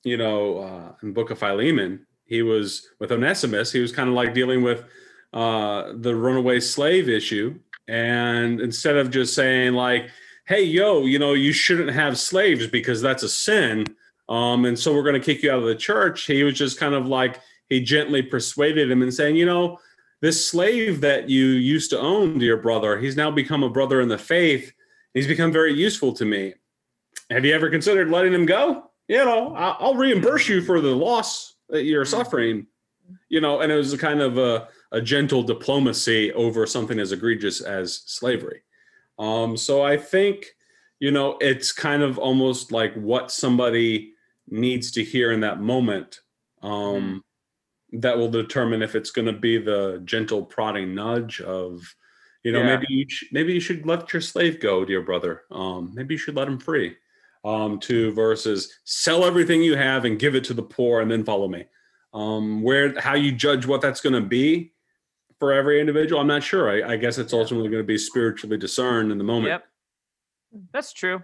you 0.03 0.17
know, 0.17 0.57
uh, 0.57 0.91
in 1.01 1.13
Book 1.13 1.31
of 1.31 1.39
Philemon, 1.39 2.05
he 2.25 2.41
was 2.41 2.85
with 2.99 3.13
Onesimus. 3.13 3.71
He 3.71 3.79
was 3.79 3.93
kind 3.93 4.09
of 4.09 4.15
like 4.15 4.33
dealing 4.33 4.61
with 4.61 4.83
uh, 5.31 5.93
the 5.95 6.13
runaway 6.13 6.59
slave 6.59 7.07
issue, 7.07 7.57
and 7.87 8.59
instead 8.59 8.97
of 8.97 9.09
just 9.09 9.33
saying 9.33 9.73
like, 9.73 10.09
"Hey, 10.47 10.63
yo, 10.63 11.05
you 11.05 11.17
know, 11.17 11.33
you 11.33 11.53
shouldn't 11.53 11.91
have 11.91 12.19
slaves 12.19 12.67
because 12.67 13.01
that's 13.01 13.23
a 13.23 13.29
sin," 13.29 13.85
um, 14.27 14.65
and 14.65 14.77
so 14.77 14.93
we're 14.93 15.03
going 15.03 15.19
to 15.19 15.25
kick 15.33 15.43
you 15.43 15.51
out 15.51 15.59
of 15.59 15.65
the 15.65 15.75
church, 15.75 16.25
he 16.25 16.43
was 16.43 16.55
just 16.55 16.77
kind 16.77 16.93
of 16.93 17.07
like 17.07 17.39
he 17.69 17.81
gently 17.81 18.21
persuaded 18.21 18.91
him 18.91 19.01
and 19.01 19.13
saying, 19.13 19.37
you 19.37 19.45
know, 19.45 19.79
this 20.21 20.49
slave 20.49 20.99
that 21.01 21.29
you 21.29 21.45
used 21.45 21.89
to 21.91 21.99
own, 21.99 22.37
dear 22.39 22.57
brother, 22.57 22.99
he's 22.99 23.15
now 23.15 23.31
become 23.31 23.63
a 23.63 23.69
brother 23.69 24.01
in 24.01 24.09
the 24.09 24.17
faith. 24.17 24.73
He's 25.13 25.27
become 25.27 25.51
very 25.51 25.73
useful 25.73 26.13
to 26.13 26.25
me. 26.25 26.53
Have 27.30 27.45
you 27.45 27.53
ever 27.53 27.69
considered 27.69 28.09
letting 28.09 28.34
him 28.34 28.45
go? 28.45 28.89
You 29.07 29.17
know, 29.23 29.53
I'll 29.55 29.95
reimburse 29.95 30.47
you 30.47 30.61
for 30.61 30.82
the 30.82 30.95
loss 30.95 31.55
that 31.69 31.84
you're 31.84 32.05
Mm. 32.05 32.09
suffering. 32.09 32.67
You 33.30 33.39
know, 33.39 33.61
and 33.61 33.71
it 33.71 33.75
was 33.75 33.93
a 33.93 33.97
kind 33.97 34.21
of 34.21 34.38
a, 34.38 34.67
a 34.91 35.01
gentle 35.01 35.41
diplomacy 35.43 36.34
over 36.34 36.65
something 36.65 36.99
as 36.99 37.13
egregious 37.13 37.61
as 37.61 38.01
slavery. 38.05 38.61
Um, 39.17 39.55
so 39.55 39.82
I 39.82 39.95
think, 39.97 40.45
you 40.99 41.11
know, 41.11 41.38
it's 41.39 41.71
kind 41.71 42.03
of 42.03 42.17
almost 42.17 42.71
like 42.73 42.93
what 42.95 43.32
somebody 43.32 44.13
needs 44.49 44.91
to 44.91 45.03
hear 45.03 45.32
in 45.32 45.39
that 45.41 45.61
moment 45.61 46.19
um, 46.63 47.23
that 47.93 48.17
will 48.17 48.30
determine 48.30 48.82
if 48.82 48.93
it's 48.95 49.11
going 49.11 49.25
to 49.28 49.34
be 49.34 49.57
the 49.57 50.01
gentle 50.03 50.43
prodding 50.43 50.93
nudge 50.93 51.39
of, 51.41 51.82
you 52.43 52.51
know, 52.51 52.59
Yeah. 52.59 52.75
maybe 52.78 52.86
you 52.89 53.05
sh- 53.07 53.25
maybe 53.32 53.53
you 53.53 53.59
should 53.61 53.86
let 53.86 54.11
your 54.11 54.21
slave 54.21 54.59
go, 54.59 54.84
dear 54.84 55.01
brother. 55.01 55.43
Um, 55.49 55.91
maybe 55.93 56.15
you 56.15 56.17
should 56.17 56.36
let 56.36 56.47
him 56.49 56.59
free. 56.59 56.97
Um, 57.47 57.79
to 57.81 58.11
versus 58.11 58.73
sell 58.83 59.23
everything 59.23 59.63
you 59.63 59.77
have 59.77 60.03
and 60.03 60.19
give 60.19 60.35
it 60.35 60.43
to 60.45 60.53
the 60.53 60.61
poor 60.61 60.99
and 60.99 61.09
then 61.09 61.23
follow 61.23 61.47
me. 61.47 61.65
Um, 62.13 62.61
where 62.61 62.99
how 62.99 63.13
you 63.13 63.31
judge 63.31 63.65
what 63.65 63.79
that's 63.79 64.01
going 64.01 64.21
to 64.21 64.27
be 64.27 64.73
for 65.39 65.53
every 65.53 65.79
individual, 65.79 66.19
I'm 66.19 66.27
not 66.27 66.43
sure. 66.43 66.69
I, 66.69 66.93
I 66.93 66.97
guess 66.97 67.17
it's 67.17 67.31
ultimately 67.31 67.69
going 67.69 67.81
to 67.81 67.87
be 67.87 67.97
spiritually 67.97 68.57
discerned 68.57 69.13
in 69.13 69.17
the 69.17 69.23
moment. 69.23 69.47
Yep. 69.47 69.63
That's 70.73 70.91
true. 70.91 71.23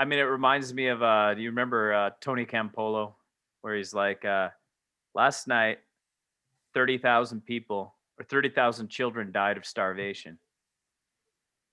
I 0.00 0.04
mean, 0.04 0.18
it 0.18 0.22
reminds 0.22 0.74
me 0.74 0.88
of 0.88 1.02
uh 1.02 1.34
do 1.34 1.42
you 1.42 1.50
remember 1.50 1.92
uh 1.92 2.10
Tony 2.20 2.44
Campolo 2.44 3.14
where 3.60 3.76
he's 3.76 3.94
like 3.94 4.24
uh 4.24 4.48
last 5.14 5.46
night 5.46 5.78
30,000 6.74 7.44
people 7.44 7.94
or 8.18 8.24
30,000 8.24 8.88
children 8.88 9.32
died 9.32 9.56
of 9.56 9.66
starvation. 9.66 10.38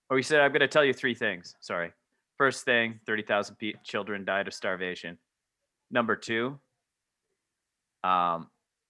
Or 0.10 0.18
he 0.18 0.24
said 0.24 0.42
I'm 0.42 0.52
going 0.52 0.62
to 0.62 0.68
tell 0.68 0.86
you 0.86 0.94
three 0.94 1.16
things. 1.16 1.56
Sorry. 1.60 1.92
First 2.38 2.66
thing, 2.66 3.00
30,000 3.06 3.56
pe- 3.56 3.74
children 3.84 4.26
died 4.26 4.48
of 4.48 4.54
starvation. 4.54 5.18
Number 5.92 6.16
2, 6.16 6.60
um 8.04 8.50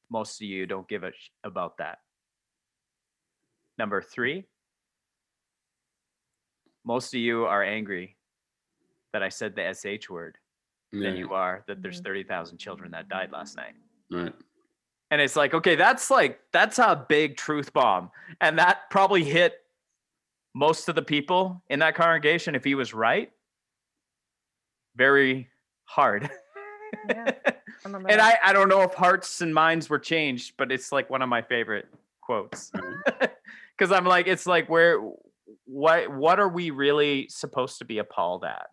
most 0.09 0.39
of 0.41 0.47
you 0.47 0.65
don't 0.67 0.87
give 0.87 1.03
a 1.03 1.11
sh- 1.11 1.29
about 1.43 1.77
that. 1.77 1.97
Number 3.79 4.01
3, 4.01 4.45
most 6.85 7.13
of 7.13 7.19
you 7.19 7.45
are 7.45 7.63
angry 7.63 8.15
that 9.13 9.23
I 9.23 9.29
said 9.29 9.55
the 9.55 9.63
SH 9.73 10.09
word 10.09 10.37
than 10.91 11.17
you 11.17 11.33
are 11.33 11.63
that 11.67 11.81
there's 11.81 11.99
Mhm. 11.99 12.05
30,000 12.05 12.57
children 12.57 12.91
that 12.91 13.07
died 13.09 13.31
last 13.31 13.57
night. 13.57 13.75
right. 14.11 14.33
And 15.11 15.19
it's 15.21 15.35
like, 15.35 15.53
okay, 15.53 15.75
that's 15.75 16.09
like, 16.09 16.39
that's 16.51 16.79
a 16.79 17.05
big 17.09 17.37
truth 17.37 17.73
bomb. 17.73 18.11
And 18.41 18.57
that 18.59 18.89
probably 18.89 19.23
hit 19.23 19.64
most 20.55 20.87
of 20.87 20.95
the 20.95 21.01
people 21.01 21.61
in 21.69 21.79
that 21.79 21.95
congregation 21.95 22.55
if 22.55 22.63
he 22.63 22.73
was 22.73 22.93
right. 22.93 23.31
Very 24.95 25.49
hard. 25.83 26.31
Yeah, 27.09 27.31
and. 27.83 28.21
I, 28.21 28.37
I 28.41 28.53
don't 28.53 28.69
know 28.69 28.81
if 28.83 28.93
hearts 28.93 29.41
and 29.41 29.53
minds 29.53 29.89
were 29.89 29.99
changed, 29.99 30.53
but 30.57 30.71
it's 30.71 30.93
like 30.93 31.09
one 31.09 31.21
of 31.21 31.27
my 31.27 31.41
favorite 31.41 31.87
quotes. 32.21 32.71
Cause 33.77 33.91
I'm 33.91 34.05
like, 34.05 34.27
it's 34.27 34.45
like 34.45 34.69
where 34.69 35.01
what 35.65 36.09
what 36.09 36.39
are 36.39 36.47
we 36.47 36.69
really 36.69 37.27
supposed 37.27 37.79
to 37.79 37.85
be 37.85 37.97
appalled 37.97 38.45
at? 38.45 38.67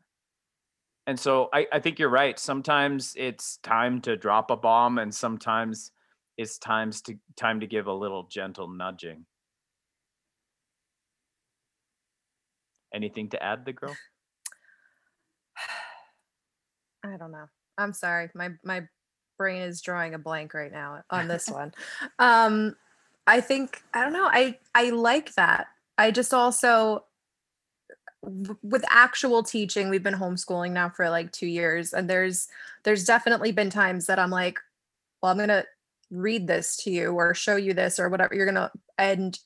And 1.08 1.18
so 1.18 1.48
I, 1.52 1.66
I 1.72 1.80
think 1.80 1.98
you're 1.98 2.10
right. 2.10 2.38
Sometimes 2.38 3.14
it's 3.18 3.56
time 3.58 4.00
to 4.02 4.16
drop 4.16 4.52
a 4.52 4.56
bomb 4.56 4.98
and 4.98 5.12
sometimes 5.12 5.90
it's 6.38 6.58
times 6.58 7.02
to 7.02 7.16
time 7.34 7.58
to 7.60 7.66
give 7.66 7.88
a 7.88 7.92
little 7.92 8.28
gentle 8.30 8.68
nudging. 8.68 9.26
Anything 12.94 13.28
to 13.30 13.42
add, 13.42 13.64
the 13.64 13.72
girl? 13.72 13.96
I 17.04 17.16
don't 17.16 17.32
know. 17.32 17.46
I'm 17.78 17.92
sorry. 17.92 18.30
My 18.34 18.50
my 18.64 18.86
brain 19.38 19.62
is 19.62 19.80
drawing 19.80 20.14
a 20.14 20.18
blank 20.18 20.54
right 20.54 20.72
now 20.72 21.02
on 21.10 21.28
this 21.28 21.48
one. 21.50 21.72
Um 22.18 22.76
I 23.26 23.40
think 23.40 23.82
I 23.94 24.02
don't 24.02 24.12
know. 24.12 24.28
I 24.30 24.58
I 24.74 24.90
like 24.90 25.34
that. 25.34 25.66
I 25.98 26.10
just 26.10 26.34
also 26.34 27.04
with 28.62 28.84
actual 28.88 29.42
teaching, 29.42 29.88
we've 29.88 30.02
been 30.02 30.14
homeschooling 30.14 30.70
now 30.70 30.88
for 30.88 31.10
like 31.10 31.32
2 31.32 31.46
years 31.46 31.92
and 31.92 32.08
there's 32.08 32.46
there's 32.84 33.04
definitely 33.04 33.52
been 33.52 33.70
times 33.70 34.06
that 34.06 34.18
I'm 34.18 34.30
like, 34.30 34.58
well, 35.20 35.32
I'm 35.32 35.38
going 35.38 35.48
to 35.48 35.66
read 36.10 36.46
this 36.46 36.76
to 36.76 36.90
you 36.90 37.12
or 37.12 37.34
show 37.34 37.56
you 37.56 37.72
this 37.74 37.98
or 37.98 38.08
whatever 38.08 38.34
you're 38.34 38.46
going 38.46 38.54
to 38.54 38.70
and 38.98 39.38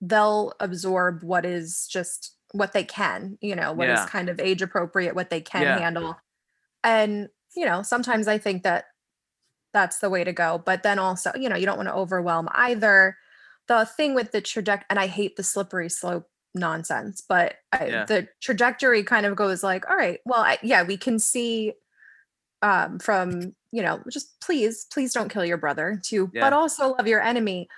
they'll 0.00 0.52
absorb 0.58 1.22
what 1.22 1.44
is 1.44 1.86
just 1.86 2.37
what 2.52 2.72
they 2.72 2.84
can, 2.84 3.38
you 3.40 3.54
know, 3.54 3.72
what 3.72 3.88
is 3.88 4.00
Yeah. 4.00 4.06
kind 4.06 4.28
of 4.28 4.40
age 4.40 4.62
appropriate, 4.62 5.14
what 5.14 5.30
they 5.30 5.40
can 5.40 5.62
Yeah. 5.62 5.78
handle. 5.78 6.16
And, 6.82 7.28
you 7.56 7.66
know, 7.66 7.82
sometimes 7.82 8.28
I 8.28 8.38
think 8.38 8.62
that 8.62 8.86
that's 9.72 9.98
the 9.98 10.10
way 10.10 10.24
to 10.24 10.32
go. 10.32 10.58
But 10.64 10.82
then 10.82 10.98
also, 10.98 11.32
you 11.34 11.48
know, 11.48 11.56
you 11.56 11.66
don't 11.66 11.76
want 11.76 11.88
to 11.88 11.94
overwhelm 11.94 12.48
either. 12.52 13.18
The 13.66 13.84
thing 13.84 14.14
with 14.14 14.32
the 14.32 14.40
trajectory, 14.40 14.86
and 14.88 14.98
I 14.98 15.06
hate 15.08 15.36
the 15.36 15.42
slippery 15.42 15.90
slope 15.90 16.30
nonsense, 16.54 17.22
but 17.28 17.56
I, 17.72 17.86
Yeah. 17.86 18.04
the 18.06 18.28
trajectory 18.40 19.02
kind 19.04 19.26
of 19.26 19.36
goes 19.36 19.62
like, 19.62 19.88
all 19.90 19.96
right, 19.96 20.20
well, 20.24 20.40
I, 20.40 20.58
yeah, 20.62 20.82
we 20.82 20.96
can 20.96 21.18
see 21.18 21.74
um, 22.62 22.98
from, 22.98 23.54
you 23.70 23.82
know, 23.82 24.02
just 24.10 24.40
please, 24.40 24.86
please 24.92 25.12
don't 25.12 25.28
kill 25.28 25.44
your 25.44 25.58
brother 25.58 26.00
to, 26.06 26.30
Yeah. 26.32 26.40
but 26.40 26.52
also 26.52 26.94
love 26.94 27.06
your 27.06 27.20
enemy. 27.22 27.68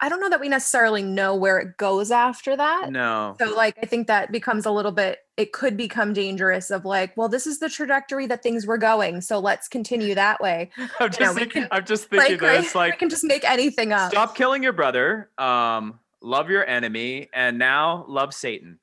I 0.00 0.08
don't 0.10 0.20
know 0.20 0.28
that 0.28 0.40
we 0.40 0.48
necessarily 0.48 1.02
know 1.02 1.34
where 1.34 1.58
it 1.58 1.78
goes 1.78 2.10
after 2.10 2.54
that. 2.56 2.90
No. 2.92 3.34
So 3.40 3.54
like 3.56 3.78
I 3.82 3.86
think 3.86 4.06
that 4.08 4.30
becomes 4.30 4.66
a 4.66 4.70
little 4.70 4.92
bit 4.92 5.20
it 5.36 5.52
could 5.52 5.76
become 5.76 6.12
dangerous 6.12 6.70
of 6.70 6.84
like, 6.84 7.14
well, 7.16 7.28
this 7.28 7.46
is 7.46 7.58
the 7.58 7.68
trajectory 7.68 8.26
that 8.26 8.42
things 8.42 8.66
were 8.66 8.78
going. 8.78 9.20
So 9.20 9.38
let's 9.38 9.68
continue 9.68 10.14
that 10.14 10.40
way. 10.40 10.70
I'm 11.00 11.08
just 11.10 11.20
know, 11.20 11.32
thinking, 11.34 11.62
can- 11.62 11.68
I'm 11.70 11.84
just 11.84 12.08
thinking 12.08 12.30
Like, 12.32 12.40
that 12.40 12.46
right? 12.46 12.64
it's 12.64 12.74
like 12.74 12.92
we 12.94 12.98
can 12.98 13.08
just 13.10 13.24
make 13.24 13.44
anything 13.44 13.92
up. 13.92 14.10
stop 14.12 14.34
killing 14.34 14.62
your 14.62 14.72
brother, 14.72 15.30
um, 15.38 15.98
love 16.22 16.48
your 16.50 16.66
enemy, 16.66 17.28
and 17.34 17.58
now 17.58 18.04
love 18.08 18.32
Satan. 18.34 18.78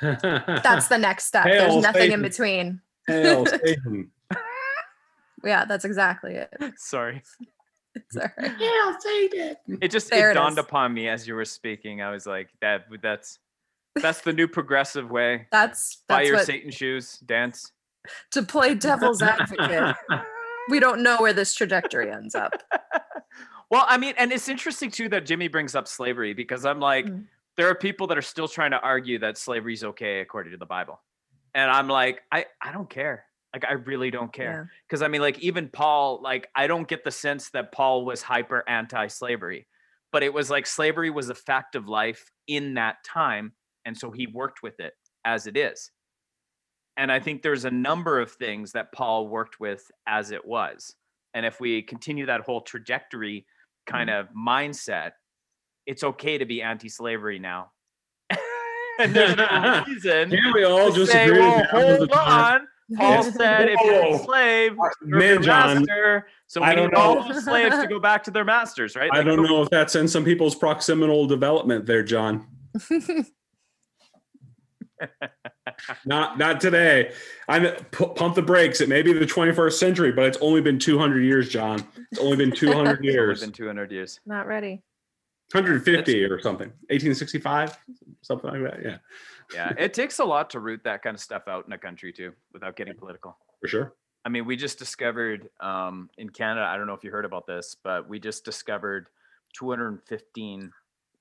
That's 0.00 0.88
the 0.88 0.98
next 0.98 1.24
step. 1.24 1.44
Hail 1.44 1.58
There's 1.72 1.82
nothing 1.82 2.00
Satan. 2.02 2.14
in 2.14 2.22
between. 2.22 2.80
Hail 3.06 3.46
Satan. 3.64 4.10
Yeah, 5.44 5.64
that's 5.64 5.84
exactly 5.84 6.34
it. 6.34 6.50
Sorry. 6.76 7.22
Sorry. 8.10 8.30
Hail 8.38 8.96
Satan. 9.00 9.56
It 9.80 9.90
just 9.90 10.10
There 10.10 10.28
it 10.30 10.32
it 10.32 10.34
dawned 10.34 10.58
is. 10.58 10.64
upon 10.64 10.92
me 10.94 11.08
as 11.08 11.26
you 11.26 11.34
were 11.34 11.44
speaking. 11.44 12.02
I 12.02 12.10
was 12.10 12.26
like, 12.26 12.48
that 12.60 12.86
that's 13.02 13.38
that's 13.96 14.20
the 14.22 14.32
new 14.32 14.48
progressive 14.48 15.10
way. 15.10 15.46
That's 15.52 16.02
Buy 16.08 16.22
your 16.22 16.36
what 16.36 16.46
Satan 16.46 16.70
shoes, 16.70 17.18
dance. 17.26 17.72
to 18.32 18.42
play 18.42 18.74
devil's 18.74 19.20
advocate. 19.22 19.94
We 20.70 20.80
don't 20.80 21.02
know 21.02 21.18
where 21.20 21.32
this 21.32 21.54
trajectory 21.54 22.10
ends 22.10 22.34
up. 22.34 22.52
well, 23.70 23.84
I 23.88 23.98
mean, 23.98 24.14
and 24.16 24.32
it's 24.32 24.48
interesting 24.48 24.90
too 24.90 25.08
that 25.10 25.26
Jimmy 25.26 25.48
brings 25.48 25.74
up 25.74 25.86
slavery 25.88 26.32
because 26.34 26.64
I'm 26.64 26.80
like, 26.80 27.06
Mm. 27.06 27.24
there 27.56 27.68
are 27.68 27.74
people 27.74 28.06
that 28.08 28.16
are 28.18 28.22
still 28.22 28.48
trying 28.48 28.70
to 28.70 28.80
argue 28.80 29.18
that 29.18 29.36
slavery 29.36 29.74
is 29.74 29.84
okay 29.84 30.20
according 30.20 30.52
to 30.52 30.58
the 30.58 30.66
Bible. 30.66 31.00
And 31.54 31.70
I'm 31.70 31.88
like, 31.88 32.22
I, 32.32 32.46
I 32.62 32.72
don't 32.72 32.88
care. 32.88 33.24
Like, 33.52 33.64
I 33.68 33.72
really 33.74 34.10
don't 34.10 34.32
care. 34.32 34.70
Because 34.88 35.02
I 35.02 35.08
mean, 35.08 35.20
like, 35.20 35.38
even 35.40 35.68
Paul, 35.68 36.20
like, 36.22 36.48
I 36.54 36.66
don't 36.66 36.88
get 36.88 37.04
the 37.04 37.10
sense 37.10 37.50
that 37.50 37.72
Paul 37.72 38.04
was 38.04 38.22
hyper 38.22 38.64
anti 38.68 39.06
slavery. 39.08 39.66
but 40.12 40.22
it 40.22 40.32
was 40.32 40.50
like 40.50 40.66
slavery 40.66 41.10
was 41.10 41.30
a 41.30 41.34
fact 41.34 41.74
of 41.74 41.88
life 41.88 42.30
in 42.46 42.74
that 42.74 43.02
time. 43.04 43.52
And 43.84 43.96
so 43.96 44.10
he 44.10 44.26
worked 44.26 44.62
with 44.62 44.78
it 44.78 44.92
as 45.24 45.46
it 45.46 45.56
is. 45.56 45.90
And 46.96 47.10
I 47.10 47.18
think 47.20 47.42
there's 47.42 47.64
a 47.64 47.70
number 47.70 48.20
of 48.20 48.30
things 48.32 48.72
that 48.72 48.92
Paul 48.92 49.28
worked 49.28 49.58
with 49.58 49.90
as 50.06 50.30
it 50.30 50.44
was. 50.44 50.94
And 51.34 51.46
if 51.46 51.60
we 51.60 51.82
continue 51.82 52.26
that 52.26 52.42
whole 52.42 52.60
trajectory 52.60 53.46
kind 53.86 54.10
mm-hmm. 54.10 54.28
of 54.28 54.34
mindset, 54.36 55.12
it's 55.86 56.04
okay 56.04 56.38
to 56.38 56.44
be 56.44 56.60
anti 56.60 56.90
slavery 56.90 57.38
now. 57.38 57.72
and 58.98 59.14
there's 59.14 59.36
no 59.36 59.82
reason. 59.88 60.30
Can 60.30 60.52
we 60.54 60.64
all 60.64 60.92
just 60.92 61.10
say, 61.10 61.24
agree? 61.24 61.40
well, 61.40 61.58
that 61.58 61.72
that 61.72 61.86
was 61.86 61.98
hold 61.98 62.12
on. 62.12 62.68
Paul 62.96 63.22
said 63.22 63.68
if 63.68 63.80
you're 63.84 64.14
a 64.14 64.18
slave, 64.18 64.72
you're 65.06 65.18
Man, 65.18 65.28
your 65.34 65.42
John, 65.42 65.78
master. 65.84 66.26
So 66.46 66.60
we 66.60 66.66
I 66.66 66.74
don't 66.74 66.88
need 66.90 66.94
all 66.96 67.14
know. 67.16 67.32
those 67.32 67.44
slaves 67.44 67.76
to 67.78 67.86
go 67.86 67.98
back 68.00 68.22
to 68.24 68.30
their 68.30 68.44
masters, 68.44 68.96
right? 68.96 69.10
I 69.12 69.22
don't 69.22 69.42
know 69.42 69.62
if 69.62 69.70
that's 69.70 69.94
in 69.94 70.06
some 70.08 70.24
people's 70.24 70.54
proximal 70.56 71.28
development 71.28 71.86
there, 71.86 72.02
John. 72.02 72.46
Not 76.04 76.38
not 76.38 76.60
today. 76.60 77.12
I'm 77.48 77.66
pu- 77.90 78.08
pump 78.14 78.34
the 78.36 78.42
brakes. 78.42 78.80
It 78.80 78.88
may 78.88 79.02
be 79.02 79.12
the 79.12 79.24
21st 79.26 79.72
century, 79.72 80.12
but 80.12 80.26
it's 80.26 80.38
only 80.40 80.60
been 80.60 80.78
200 80.78 81.20
years, 81.22 81.48
John. 81.48 81.84
It's 82.12 82.20
only 82.20 82.36
been 82.36 82.52
200 82.56 82.92
It's 82.98 83.02
years. 83.02 83.40
been 83.40 83.52
200 83.52 83.90
years. 83.90 84.20
Not 84.26 84.46
ready. 84.46 84.82
150 85.52 86.24
or 86.24 86.40
something. 86.40 86.68
1865, 86.88 87.76
something 88.22 88.50
like 88.50 88.62
that. 88.62 88.82
Yeah, 88.84 88.96
Yeah, 89.54 89.72
it 89.78 89.94
takes 89.94 90.18
a 90.18 90.24
lot 90.24 90.50
to 90.50 90.60
root 90.60 90.82
that 90.84 91.02
kind 91.02 91.14
of 91.14 91.20
stuff 91.20 91.48
out 91.48 91.66
in 91.66 91.72
a 91.72 91.78
country 91.78 92.12
too, 92.12 92.32
without 92.52 92.76
getting 92.76 92.94
political. 92.96 93.36
for 93.60 93.68
sure. 93.68 93.94
I 94.24 94.28
mean, 94.28 94.44
we 94.46 94.54
just 94.56 94.78
discovered 94.78 95.48
um, 95.60 96.08
in 96.16 96.28
Canada. 96.30 96.64
I 96.66 96.76
don't 96.76 96.86
know 96.86 96.94
if 96.94 97.02
you 97.04 97.10
heard 97.10 97.24
about 97.24 97.46
this, 97.46 97.74
but 97.82 98.08
we 98.08 98.20
just 98.20 98.44
discovered 98.44 99.08
215 99.54 100.70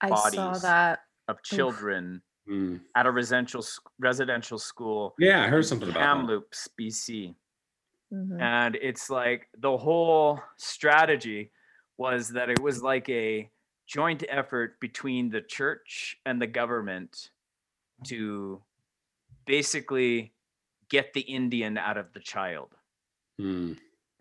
I 0.01 0.07
saw 0.09 0.15
Bodies. 0.49 0.61
that. 0.63 0.99
of 1.27 1.41
children 1.43 2.21
Hmm. 2.47 2.77
at 2.95 3.05
a 3.05 3.11
residential 3.11 3.63
residential 3.99 4.57
school 4.57 5.13
Yeah, 5.19 5.43
I 5.43 5.47
heard 5.47 5.63
something 5.65 5.88
about 5.89 5.99
that. 5.99 6.05
Kamloops, 6.05 6.67
BC. 6.77 7.36
Mhm. 8.11 8.41
And 8.41 8.75
it's 8.82 9.09
like 9.11 9.47
the 9.57 9.77
whole 9.77 10.41
strategy 10.57 11.51
was 11.97 12.29
that 12.29 12.49
it 12.49 12.59
was 12.59 12.82
like 12.82 13.07
a 13.09 13.49
joint 13.88 14.23
effort 14.27 14.79
between 14.79 15.29
the 15.29 15.41
church 15.41 16.17
and 16.25 16.41
the 16.41 16.47
government 16.47 17.29
to 18.06 18.64
basically 19.45 20.34
get 20.89 21.14
the 21.14 21.22
Indian 21.22 21.78
out 21.78 21.97
of 21.97 22.14
the 22.14 22.20
child. 22.20 22.76
Hmm. 23.38 23.74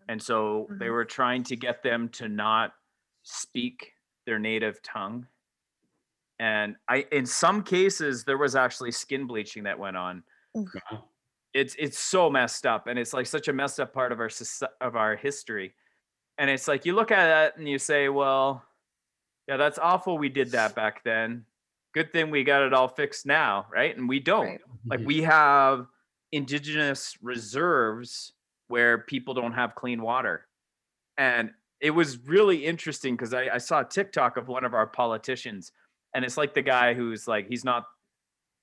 And 0.07 0.21
so 0.21 0.67
they 0.79 0.87
Mhm. 0.87 0.91
were 0.91 1.05
trying 1.05 1.43
to 1.43 1.55
get 1.55 1.83
them 1.83 2.09
to 2.09 2.27
not 2.29 2.75
speak 3.23 3.93
their 4.25 4.39
native 4.39 4.81
tongue. 4.81 5.27
And 6.39 6.75
I 6.87 7.07
in 7.11 7.25
some 7.25 7.63
cases 7.63 8.23
there 8.25 8.37
was 8.37 8.55
actually 8.55 8.91
skin 8.91 9.27
bleaching 9.27 9.63
that 9.63 9.77
went 9.79 9.97
on. 9.97 10.23
Wow. 10.53 11.09
It's 11.53 11.75
it's 11.77 11.99
so 11.99 12.29
messed 12.29 12.65
up 12.65 12.87
and 12.87 12.97
it's 12.97 13.13
like 13.13 13.25
such 13.27 13.47
a 13.47 13.53
messed 13.53 13.79
up 13.79 13.93
part 13.93 14.11
of 14.11 14.19
our 14.19 14.29
of 14.81 14.95
our 14.95 15.15
history. 15.15 15.75
And 16.37 16.49
it's 16.49 16.67
like 16.67 16.85
you 16.85 16.93
look 16.95 17.11
at 17.11 17.27
that 17.27 17.57
and 17.57 17.67
you 17.69 17.77
say, 17.77 18.09
well, 18.09 18.65
yeah, 19.47 19.57
that's 19.57 19.77
awful 19.79 20.17
we 20.17 20.29
did 20.29 20.51
that 20.51 20.75
back 20.75 21.03
then. 21.03 21.45
Good 21.93 22.11
thing 22.11 22.29
we 22.29 22.43
got 22.43 22.63
it 22.63 22.73
all 22.73 22.87
fixed 22.87 23.25
now, 23.25 23.67
right? 23.71 23.95
And 23.95 24.07
we 24.07 24.19
don't. 24.19 24.45
Right. 24.47 24.61
like 24.85 24.99
we 25.01 25.21
have 25.23 25.87
indigenous 26.31 27.17
reserves 27.21 28.33
where 28.67 28.99
people 28.99 29.33
don't 29.33 29.53
have 29.53 29.75
clean 29.75 30.01
water. 30.01 30.47
And 31.17 31.51
it 31.81 31.91
was 31.91 32.17
really 32.19 32.65
interesting 32.65 33.15
because 33.15 33.33
I, 33.33 33.49
I 33.53 33.57
saw 33.57 33.81
a 33.81 33.85
tiktok 33.85 34.37
of 34.37 34.47
one 34.47 34.63
of 34.63 34.73
our 34.73 34.87
politicians 34.87 35.71
and 36.13 36.23
it's 36.23 36.37
like 36.37 36.53
the 36.53 36.61
guy 36.61 36.93
who's 36.93 37.27
like 37.27 37.47
he's 37.47 37.65
not 37.65 37.85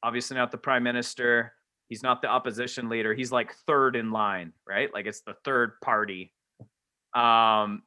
obviously 0.03 0.37
not 0.37 0.51
the 0.51 0.59
prime 0.59 0.85
minister 0.85 1.53
he's 1.89 2.03
not 2.03 2.23
the 2.23 2.29
opposition 2.29 2.89
leader 2.89 3.13
he's 3.15 3.33
like 3.33 3.55
third 3.67 3.97
in 3.97 4.13
line 4.13 4.53
right? 4.67 4.93
Like 4.95 5.07
it's 5.07 5.21
the 5.23 5.35
third 5.45 5.73
party. 5.83 6.33
Um 7.15 7.83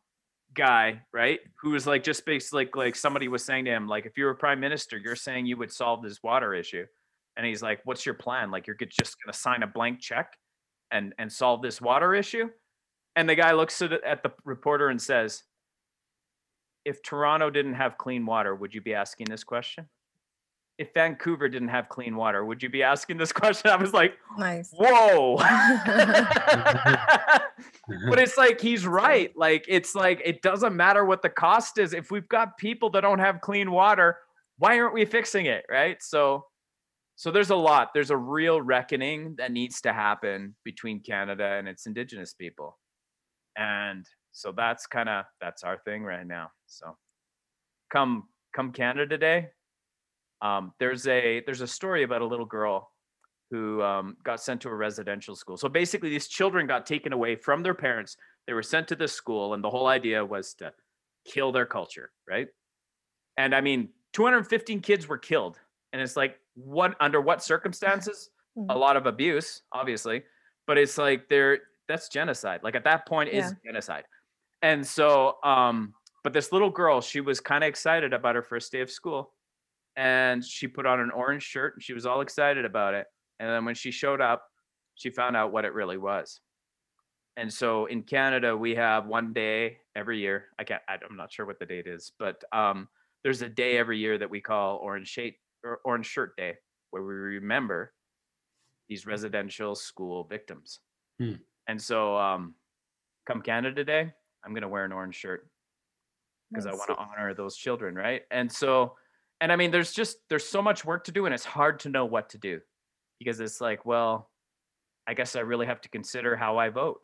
guy 0.54 1.02
right 1.14 1.40
who 1.62 1.72
was 1.72 1.88
like 1.88 2.04
just 2.04 2.26
basically 2.26 2.66
like, 2.66 2.76
like 2.76 2.96
somebody 2.96 3.30
was 3.30 3.44
saying 3.44 3.64
to 3.66 3.72
him 3.72 3.88
like 3.88 4.06
if 4.06 4.18
you 4.18 4.26
were 4.26 4.34
prime 4.34 4.60
minister 4.60 4.98
you're 4.98 5.16
saying 5.16 5.46
you 5.46 5.56
would 5.58 5.72
solve 5.72 6.04
this 6.04 6.22
water 6.22 6.54
issue. 6.54 6.86
And 7.38 7.46
he's 7.46 7.62
like 7.62 7.80
what's 7.86 8.06
your 8.06 8.16
plan? 8.16 8.52
Like 8.52 8.68
you're 8.68 8.76
just 8.76 9.16
going 9.24 9.32
to 9.32 9.40
sign 9.40 9.64
a 9.64 9.68
blank 9.68 10.02
check 10.02 10.34
and 10.92 11.14
and 11.18 11.32
solve 11.32 11.62
this 11.62 11.80
water 11.80 12.14
issue? 12.14 12.50
And 13.16 13.30
the 13.30 13.36
guy 13.36 13.54
looks 13.54 13.82
at, 13.82 13.94
at 14.04 14.22
the 14.24 14.32
reporter 14.44 14.90
and 14.90 15.02
says 15.02 15.44
if 16.84 17.02
toronto 17.04 17.50
didn't 17.50 17.76
have 17.76 17.98
clean 17.98 18.26
water 18.26 18.54
would 18.54 18.74
you 18.74 18.82
be 18.82 18.94
asking 18.94 19.28
this 19.30 19.46
question? 19.46 19.88
If 20.78 20.94
vancouver 20.94 21.48
didn't 21.48 21.70
have 21.70 21.88
clean 21.88 22.18
water 22.18 22.44
would 22.44 22.62
you 22.62 22.70
be 22.70 22.84
asking 22.84 23.16
this 23.18 23.32
question? 23.42 23.72
I 23.72 23.78
was 23.78 23.94
like 23.94 24.16
Nice. 24.38 24.70
whoa 24.74 25.38
but 28.10 28.20
it's 28.20 28.38
like 28.38 28.60
he's 28.62 28.86
right. 28.88 29.32
Like 29.36 29.66
it's 29.68 29.96
like 29.96 30.22
it 30.24 30.42
doesn't 30.42 30.76
matter 30.76 31.06
what 31.06 31.22
the 31.22 31.30
cost 31.30 31.78
is. 31.78 31.94
If 31.94 32.12
we've 32.12 32.28
got 32.30 32.58
people 32.58 32.90
that 32.92 33.02
don't 33.02 33.20
have 33.20 33.42
clean 33.42 33.72
water 33.72 34.18
why 34.58 34.80
aren't 34.80 34.94
we 34.94 35.06
fixing 35.06 35.48
it 35.48 35.66
right? 35.70 35.98
So 36.02 36.46
so 37.16 37.32
there's 37.32 37.50
a 37.50 37.56
lot. 37.56 37.90
There's 37.94 38.10
a 38.10 38.18
real 38.18 38.62
reckoning 38.62 39.36
that 39.38 39.52
needs 39.52 39.82
to 39.82 39.94
happen 39.94 40.56
between 40.64 41.02
canada 41.02 41.46
and 41.46 41.68
its 41.68 41.86
indigenous 41.86 42.34
people. 42.34 42.80
And 43.58 44.06
so 44.32 44.54
that's 44.56 44.88
kind 44.88 45.10
of 45.10 45.26
that's 45.40 45.64
our 45.64 45.78
thing 45.86 46.04
right 46.04 46.26
now. 46.26 46.52
So 46.68 46.96
come 47.92 48.30
come 48.56 48.72
canada 48.72 49.18
day 49.18 49.50
um, 50.42 50.74
there's 50.80 51.08
a 51.08 51.42
there's 51.46 51.62
a 51.62 51.68
story 51.68 52.04
about 52.04 52.22
a 52.22 52.26
little 52.26 52.46
girl 52.46 52.92
who 53.52 53.82
um, 53.84 54.18
got 54.24 54.42
sent 54.42 54.62
to 54.62 54.70
a 54.70 54.74
residential 54.76 55.36
school. 55.36 55.58
So 55.58 55.70
basically, 55.70 56.10
these 56.10 56.28
children 56.28 56.66
got 56.66 56.86
taken 56.86 57.14
away 57.14 57.36
from 57.36 57.62
their 57.62 57.76
parents. 57.76 58.18
They 58.48 58.54
were 58.54 58.64
sent 58.64 58.88
to 58.88 58.96
this 58.96 59.14
school, 59.14 59.54
and 59.54 59.64
the 59.64 59.70
whole 59.70 59.88
idea 59.88 60.26
was 60.26 60.54
to 60.56 60.74
kill 61.26 61.52
their 61.52 61.66
culture, 61.66 62.12
right? 62.28 62.48
And 63.38 63.54
I 63.54 63.62
mean, 63.62 63.90
215 64.14 64.82
kids 64.82 65.08
were 65.08 65.18
killed, 65.18 65.60
and 65.94 66.02
it's 66.02 66.16
like, 66.16 66.40
what 66.56 66.96
under 67.00 67.22
what 67.22 67.44
circumstances? 67.44 68.30
A 68.70 68.76
Mhm. 68.76 68.80
lot 68.80 68.98
of 68.98 69.06
abuse, 69.06 69.64
obviously, 69.72 70.24
but 70.68 70.78
it's 70.78 70.98
like 70.98 71.30
there 71.30 71.60
that's 71.88 72.10
genocide. 72.10 72.64
Like 72.64 72.76
at 72.76 72.84
that 72.86 73.06
point, 73.06 73.30
is 73.30 73.54
genocide. 73.66 74.06
And 74.62 74.86
so, 74.86 75.38
um, 75.44 75.94
but 76.24 76.34
this 76.34 76.52
little 76.52 76.70
girl, 76.70 77.02
she 77.02 77.22
was 77.22 77.40
kind 77.40 77.64
of 77.64 77.68
excited 77.68 78.14
about 78.14 78.36
her 78.36 78.44
first 78.44 78.72
day 78.72 78.82
of 78.82 78.92
school, 78.92 79.34
and 79.96 80.44
she 80.46 80.68
put 80.68 80.86
on 80.86 81.00
an 81.00 81.12
orange 81.12 81.44
shirt, 81.44 81.76
and 81.76 81.84
she 81.84 81.94
was 81.94 82.06
all 82.06 82.22
excited 82.22 82.66
about 82.66 82.94
it. 82.94 83.08
And 83.42 83.50
then 83.50 83.66
when 83.66 83.74
she 83.74 83.90
showed 83.90 84.22
up, 84.22 84.48
she 84.94 85.10
found 85.10 85.36
out 85.36 85.52
what 85.52 85.66
it 85.66 85.74
really 85.74 85.98
was. 85.98 86.40
And 87.38 87.52
so 87.52 87.88
in 87.88 88.04
Canada, 88.04 88.56
we 88.56 88.76
have 88.76 89.08
one 89.08 89.34
day 89.34 89.80
every 89.96 90.20
year. 90.20 90.46
I 90.60 90.64
can't, 90.64 90.82
I- 90.88 91.00
I'm 91.10 91.18
not 91.18 91.34
sure 91.34 91.48
what 91.48 91.58
the 91.58 91.66
date 91.66 91.88
is, 91.88 92.12
but 92.20 92.44
um, 92.54 92.88
there's 93.24 93.42
a 93.42 93.50
day 93.50 93.78
every 93.78 93.98
year 93.98 94.20
that 94.20 94.30
we 94.30 94.42
call 94.42 94.78
Orange 94.78 95.08
Shirt 95.08 95.34
or 95.64 95.80
Orange 95.84 96.06
Shirt 96.06 96.38
Day, 96.38 96.54
where 96.92 97.02
we 97.02 97.14
remember 97.14 97.94
these 98.88 99.08
residential 99.08 99.74
school 99.74 100.24
victims. 100.26 100.80
Hmm. 101.20 101.34
And 101.68 101.82
so, 101.82 102.18
um, 102.18 102.54
come 103.26 103.42
Canada 103.42 103.84
Day, 103.84 104.12
I'm 104.46 104.54
gonna 104.54 104.70
wear 104.70 104.86
an 104.86 104.92
orange 104.92 105.16
shirt 105.16 105.50
because 106.52 106.68
I 106.68 106.74
want 106.74 106.90
to 106.90 106.98
honor 106.98 107.34
those 107.34 107.56
children, 107.56 107.96
right? 107.96 108.24
And 108.30 108.52
so, 108.52 108.98
and 109.40 109.52
I 109.52 109.56
mean, 109.56 109.72
there's 109.72 109.94
just 109.94 110.18
there's 110.30 110.48
so 110.48 110.62
much 110.62 110.84
work 110.84 111.06
to 111.06 111.12
do, 111.12 111.26
and 111.26 111.34
it's 111.34 111.46
hard 111.46 111.80
to 111.82 111.90
know 111.90 112.06
what 112.06 112.30
to 112.32 112.38
do 112.38 112.60
because 113.24 113.40
it's 113.40 113.62
like, 113.62 113.86
well, 113.86 114.32
I 115.06 115.14
guess 115.14 115.36
I 115.36 115.42
really 115.42 115.68
have 115.68 115.80
to 115.82 115.90
consider 115.90 116.36
how 116.36 116.58
I 116.58 116.70
vote 116.70 117.02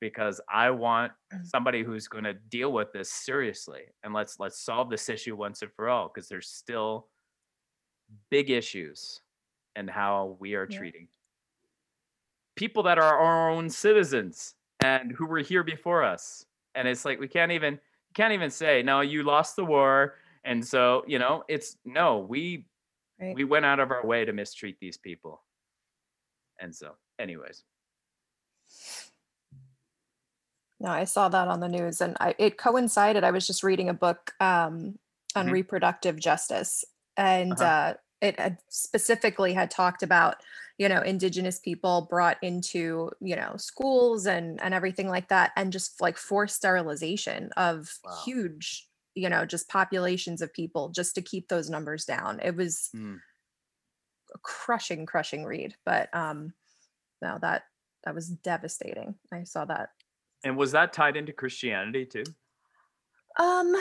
because 0.00 0.40
I 0.48 0.70
want 0.70 1.12
Mm. 1.32 1.46
somebody 1.46 1.84
who's 1.84 2.08
going 2.08 2.24
to 2.24 2.34
deal 2.34 2.72
with 2.72 2.92
this 2.92 3.12
seriously 3.12 3.82
and 4.02 4.12
let's 4.12 4.40
let's 4.40 4.58
solve 4.60 4.90
this 4.90 5.08
issue 5.08 5.36
once 5.36 5.62
and 5.62 5.70
for 5.74 5.88
all 5.88 6.10
because 6.12 6.28
there's 6.28 6.48
still 6.48 7.06
big 8.30 8.50
issues 8.50 9.20
and 9.76 9.88
how 9.88 10.36
we 10.40 10.54
are 10.54 10.66
Yeah. 10.68 10.76
treating 10.76 11.08
people 12.56 12.82
that 12.82 12.98
are 12.98 13.16
our 13.18 13.50
own 13.50 13.70
citizens 13.70 14.56
and 14.80 15.12
who 15.12 15.24
were 15.26 15.38
here 15.38 15.62
before 15.62 16.02
us 16.02 16.44
and 16.74 16.88
it's 16.88 17.04
like 17.04 17.20
we 17.20 17.28
can't 17.28 17.52
even 17.52 17.78
can't 18.14 18.32
even 18.32 18.50
say 18.50 18.82
no 18.82 19.02
you 19.02 19.22
lost 19.22 19.54
the 19.54 19.64
war 19.64 20.16
and 20.44 20.66
so 20.66 21.04
you 21.06 21.18
know 21.20 21.44
it's 21.48 21.76
no 21.84 22.18
we 22.18 22.66
Right. 23.20 23.34
we 23.34 23.44
went 23.44 23.66
out 23.66 23.78
of 23.80 23.90
our 23.92 24.04
way 24.04 24.24
to 24.24 24.32
mistreat 24.32 24.78
these 24.80 24.96
people 24.96 25.44
and 26.60 26.74
so 26.74 26.96
anyways 27.18 27.64
No, 30.78 30.88
I 30.90 31.04
saw 31.04 31.28
that 31.28 31.48
on 31.48 31.60
the 31.60 31.68
news 31.68 32.00
and 32.00 32.16
I, 32.20 32.34
it 32.38 32.56
coincided. 32.56 33.22
I 33.22 33.30
was 33.30 33.46
just 33.46 33.62
reading 33.62 33.88
a 33.88 33.94
book 33.94 34.32
um, 34.40 34.98
on 35.36 35.48
Mhm. 35.48 35.50
reproductive 35.50 36.18
justice 36.18 36.84
and 37.16 37.60
Uh-huh. 37.60 37.60
uh, 37.60 37.94
it 38.22 38.38
had 38.40 38.58
specifically 38.70 39.52
had 39.52 39.70
talked 39.70 40.02
about, 40.02 40.36
you 40.78 40.88
know, 40.88 41.02
indigenous 41.02 41.58
people 41.58 42.06
brought 42.08 42.42
into, 42.42 43.10
you 43.20 43.36
know, 43.36 43.56
schools 43.58 44.26
and, 44.26 44.60
and 44.62 44.72
everything 44.72 45.08
like 45.08 45.28
that 45.28 45.52
and 45.56 45.72
just 45.72 46.00
like 46.00 46.16
forced 46.16 46.56
sterilization 46.56 47.50
of 47.56 47.98
Wow. 48.04 48.24
huge 48.24 48.86
you 49.16 49.28
know 49.28 49.44
just 49.44 49.68
populations 49.68 50.40
of 50.40 50.52
people 50.52 50.88
just 50.90 51.16
to 51.16 51.20
keep 51.20 51.48
those 51.48 51.68
numbers 51.68 52.04
down 52.04 52.38
it 52.40 52.54
was 52.54 52.92
Mm. 52.94 53.22
A 54.34 54.38
crushing 54.38 55.06
crushing 55.06 55.44
read 55.44 55.74
but 55.84 56.08
um 56.14 56.52
no 57.22 57.38
that 57.40 57.64
that 58.04 58.14
was 58.14 58.28
devastating 58.28 59.14
i 59.32 59.42
saw 59.44 59.64
that 59.64 59.90
And 60.44 60.56
was 60.56 60.72
that 60.72 60.92
tied 60.92 61.16
into 61.16 61.32
Christianity 61.32 62.06
too? 62.06 62.24
um 63.38 63.74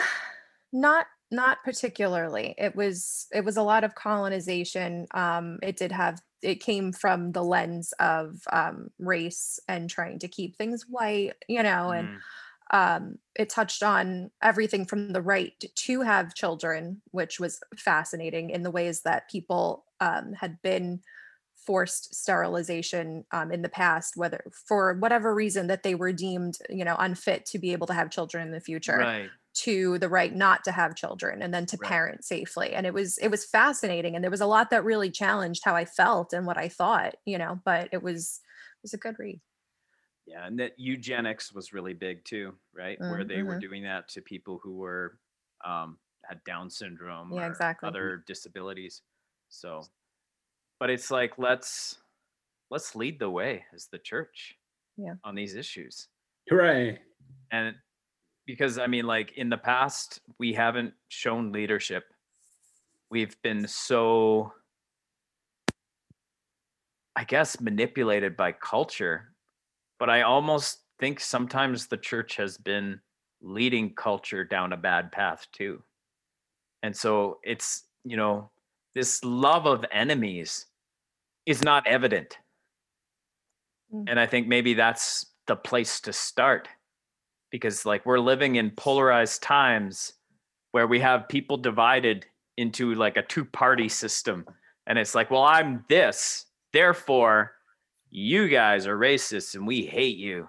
not 0.71 1.07
not 1.31 1.59
particularly 1.63 2.55
it 2.57 2.75
was 2.75 3.27
it 3.31 3.43
was 3.45 3.57
a 3.57 3.63
lot 3.63 3.83
of 3.83 3.95
colonization 3.95 5.07
um 5.13 5.57
it 5.61 5.77
did 5.77 5.91
have 5.91 6.19
it 6.41 6.55
came 6.61 6.91
from 6.91 7.31
the 7.31 7.43
lens 7.43 7.93
of 7.99 8.41
um 8.51 8.89
race 8.99 9.59
and 9.67 9.89
trying 9.89 10.19
to 10.19 10.27
keep 10.27 10.55
things 10.55 10.85
white 10.87 11.33
you 11.47 11.61
know 11.63 11.89
and 11.91 12.07
Mm. 12.09 12.19
Um, 12.71 13.19
it 13.35 13.49
touched 13.49 13.83
on 13.83 14.31
everything 14.41 14.85
from 14.85 15.13
the 15.13 15.21
right 15.21 15.63
to 15.75 16.01
have 16.01 16.35
children, 16.35 17.01
which 17.11 17.39
was 17.39 17.59
fascinating 17.77 18.49
in 18.49 18.63
the 18.63 18.71
ways 18.71 19.01
that 19.03 19.29
people 19.29 19.85
um, 19.99 20.33
had 20.33 20.61
been 20.61 21.01
forced 21.55 22.15
sterilization 22.15 23.25
um, 23.31 23.51
in 23.51 23.61
the 23.61 23.69
past, 23.69 24.15
whether 24.17 24.43
for 24.53 24.93
whatever 24.95 25.33
reason 25.35 25.67
that 25.67 25.83
they 25.83 25.93
were 25.93 26.11
deemed, 26.13 26.57
you 26.69 26.85
know, 26.85 26.95
unfit 26.97 27.45
to 27.45 27.59
be 27.59 27.71
able 27.73 27.85
to 27.87 27.93
have 27.93 28.09
children 28.09 28.47
in 28.47 28.53
the 28.53 28.59
future, 28.61 29.11
Right. 29.11 29.31
to 29.55 29.97
the 29.99 30.09
right 30.09 30.33
not 30.33 30.63
to 30.63 30.71
have 30.71 30.95
children 30.95 31.41
and 31.41 31.53
then 31.53 31.65
to 31.65 31.77
Right. 31.77 31.99
parent 31.99 32.23
safely. 32.23 32.73
And 32.73 32.85
it 32.85 32.93
was 32.93 33.17
it 33.17 33.27
was 33.29 33.45
fascinating, 33.45 34.15
and 34.15 34.23
there 34.23 34.31
was 34.31 34.41
a 34.41 34.45
lot 34.47 34.69
that 34.69 34.83
really 34.85 35.11
challenged 35.11 35.63
how 35.65 35.75
I 35.75 35.85
felt 35.85 36.33
and 36.33 36.45
what 36.47 36.57
I 36.57 36.69
thought, 36.69 37.15
you 37.25 37.37
know. 37.37 37.59
But 37.65 37.89
it 37.91 38.01
was 38.03 38.41
it 38.77 38.81
was 38.83 38.93
a 38.93 38.97
good 38.97 39.19
read. 39.19 39.41
Yeah, 40.29 40.45
and 40.45 40.59
that 40.59 40.73
eugenics 40.77 41.51
was 41.53 41.73
really 41.73 41.93
big 41.93 42.23
too, 42.23 42.53
right? 42.71 42.99
Where 42.99 43.23
they 43.23 43.41
were 43.41 43.55
Mhm. 43.55 43.61
doing 43.61 43.83
that 43.83 44.07
to 44.09 44.21
people 44.21 44.59
who 44.59 44.77
were 44.77 45.19
um, 45.65 45.99
had 46.23 46.43
Down 46.43 46.69
syndrome 46.69 47.33
Yeah, 47.33 47.47
or 47.47 47.51
exactly. 47.51 47.89
other 47.89 48.17
disabilities. 48.27 49.01
So, 49.49 49.87
but 50.79 50.89
it's 50.91 51.09
like 51.09 51.37
let's 51.39 51.97
let's 52.69 52.95
lead 52.95 53.19
the 53.19 53.29
way 53.29 53.65
as 53.73 53.87
the 53.87 53.99
church, 53.99 54.57
Yeah. 54.97 55.15
on 55.23 55.35
these 55.35 55.55
issues. 55.55 56.09
Hooray! 56.49 57.01
And 57.51 57.75
because 58.45 58.77
I 58.77 58.87
mean, 58.87 59.05
like 59.05 59.33
in 59.33 59.49
the 59.49 59.57
past, 59.57 60.21
we 60.37 60.53
haven't 60.53 60.93
shown 61.09 61.51
leadership. 61.51 62.13
We've 63.09 63.41
been 63.41 63.67
so, 63.67 64.53
I 67.15 67.23
guess, 67.23 67.59
manipulated 67.59 68.37
by 68.37 68.51
culture. 68.53 69.28
But 69.99 70.09
I 70.09 70.21
almost 70.21 70.79
think 70.99 71.19
sometimes 71.19 71.87
the 71.87 71.97
church 71.97 72.37
has 72.37 72.57
been 72.57 72.99
leading 73.41 73.93
culture 73.93 74.43
down 74.43 74.73
a 74.73 74.77
bad 74.77 75.11
path 75.11 75.47
too. 75.51 75.83
And 76.83 76.95
so 76.95 77.39
it's, 77.43 77.83
you 78.03 78.17
know, 78.17 78.49
this 78.95 79.23
love 79.23 79.65
of 79.65 79.85
enemies 79.91 80.65
is 81.45 81.63
not 81.63 81.85
evident. 81.87 82.37
Mm. 83.93 84.05
And 84.07 84.19
I 84.19 84.25
think 84.25 84.47
maybe 84.47 84.73
that's 84.73 85.25
the 85.47 85.55
place 85.55 85.99
to 86.01 86.13
start 86.13 86.67
because 87.51 87.85
like 87.85 88.05
we're 88.05 88.19
living 88.19 88.55
in 88.55 88.71
polarized 88.71 89.41
times 89.41 90.13
where 90.71 90.87
we 90.87 90.99
have 90.99 91.27
people 91.27 91.57
divided 91.57 92.25
into 92.57 92.93
like 92.95 93.17
a 93.17 93.23
two 93.23 93.45
party 93.45 93.89
system 93.89 94.45
and 94.85 94.99
it's 94.99 95.15
like 95.15 95.31
well 95.31 95.43
i'm 95.43 95.83
this 95.89 96.45
therefore 96.73 97.53
you 98.11 98.47
guys 98.49 98.87
are 98.87 98.97
racist 98.97 99.55
and 99.55 99.65
we 99.67 99.85
hate 99.85 100.17
you. 100.17 100.47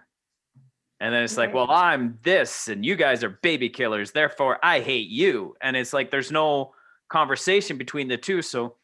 And 1.01 1.15
then 1.15 1.23
it's 1.23 1.37
like 1.39 1.55
well 1.55 1.71
i'm 1.71 2.19
this 2.23 2.69
and 2.69 2.85
you 2.85 2.95
guys 2.97 3.25
are 3.25 3.31
baby 3.43 3.69
killers 3.71 4.13
therefore 4.13 4.59
i 4.63 4.81
hate 4.81 5.09
you. 5.09 5.55
And 5.61 5.77
it's 5.77 5.93
like 5.93 6.11
there's 6.11 6.31
no 6.33 6.75
conversation 7.09 7.79
between 7.79 8.09
the 8.09 8.17
two. 8.17 8.43
So 8.43 8.77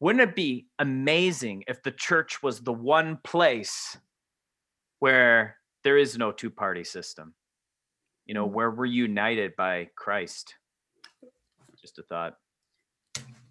wouldn't 0.00 0.28
it 0.28 0.36
be 0.36 0.66
amazing 0.78 1.64
if 1.66 1.82
the 1.82 1.92
church 1.92 2.42
was 2.42 2.60
the 2.60 2.72
one 2.72 3.18
place 3.24 3.96
where 4.98 5.56
there 5.82 5.96
is 5.98 6.18
no 6.18 6.30
two 6.32 6.50
party 6.50 6.84
system? 6.84 7.34
You 8.26 8.34
know 8.34 8.46
Mm. 8.48 8.52
where 8.52 8.70
we're 8.70 8.86
united 8.86 9.54
by 9.56 9.88
christ. 9.96 10.54
Just 11.80 11.98
a 11.98 12.02
thought. 12.02 12.38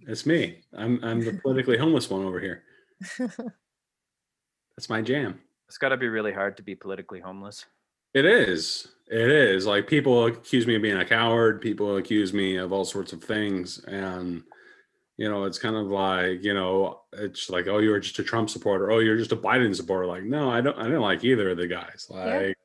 It's 0.07 0.25
me. 0.25 0.59
I'm 0.75 0.99
I'm 1.03 1.23
the 1.23 1.33
politically 1.33 1.77
homeless 1.77 2.09
one 2.09 2.23
over 2.25 2.39
here. 2.39 2.63
That's 4.75 4.89
my 4.89 5.01
jam. 5.01 5.39
it's 5.67 5.77
got 5.77 5.89
to 5.89 5.97
be 5.97 6.07
really 6.07 6.33
hard 6.33 6.57
to 6.57 6.63
be 6.63 6.75
politically 6.75 7.19
homeless 7.19 7.65
It 8.13 8.25
is. 8.25 8.87
It 9.07 9.29
is. 9.29 9.65
Like 9.65 9.87
people 9.87 10.25
accuse 10.25 10.65
me 10.65 10.75
of 10.75 10.81
being 10.81 10.97
a 10.97 11.05
coward. 11.05 11.61
People 11.61 11.97
accuse 11.97 12.33
me 12.33 12.55
of 12.57 12.71
all 12.71 12.85
sorts 12.85 13.13
of 13.13 13.23
things, 13.23 13.83
and 13.85 14.43
you 15.17 15.29
know, 15.29 15.43
it's 15.43 15.59
kind 15.59 15.75
of 15.75 15.87
like 15.87 16.43
you 16.43 16.53
know, 16.53 17.01
it's 17.11 17.49
like, 17.49 17.67
oh, 17.67 17.79
you're 17.79 17.99
just 17.99 18.17
a 18.19 18.23
Trump 18.23 18.49
supporter. 18.49 18.91
Oh, 18.91 18.99
you're 18.99 19.17
just 19.17 19.31
a 19.31 19.35
Biden 19.37 19.75
supporter. 19.75 20.07
Like, 20.07 20.23
no, 20.23 20.49
I 20.49 20.61
don't. 20.61 20.77
I 20.77 20.83
didn't 20.83 21.01
like 21.01 21.23
either 21.23 21.51
of 21.51 21.57
the 21.57 21.67
guys. 21.67 22.07
Like, 22.09 22.57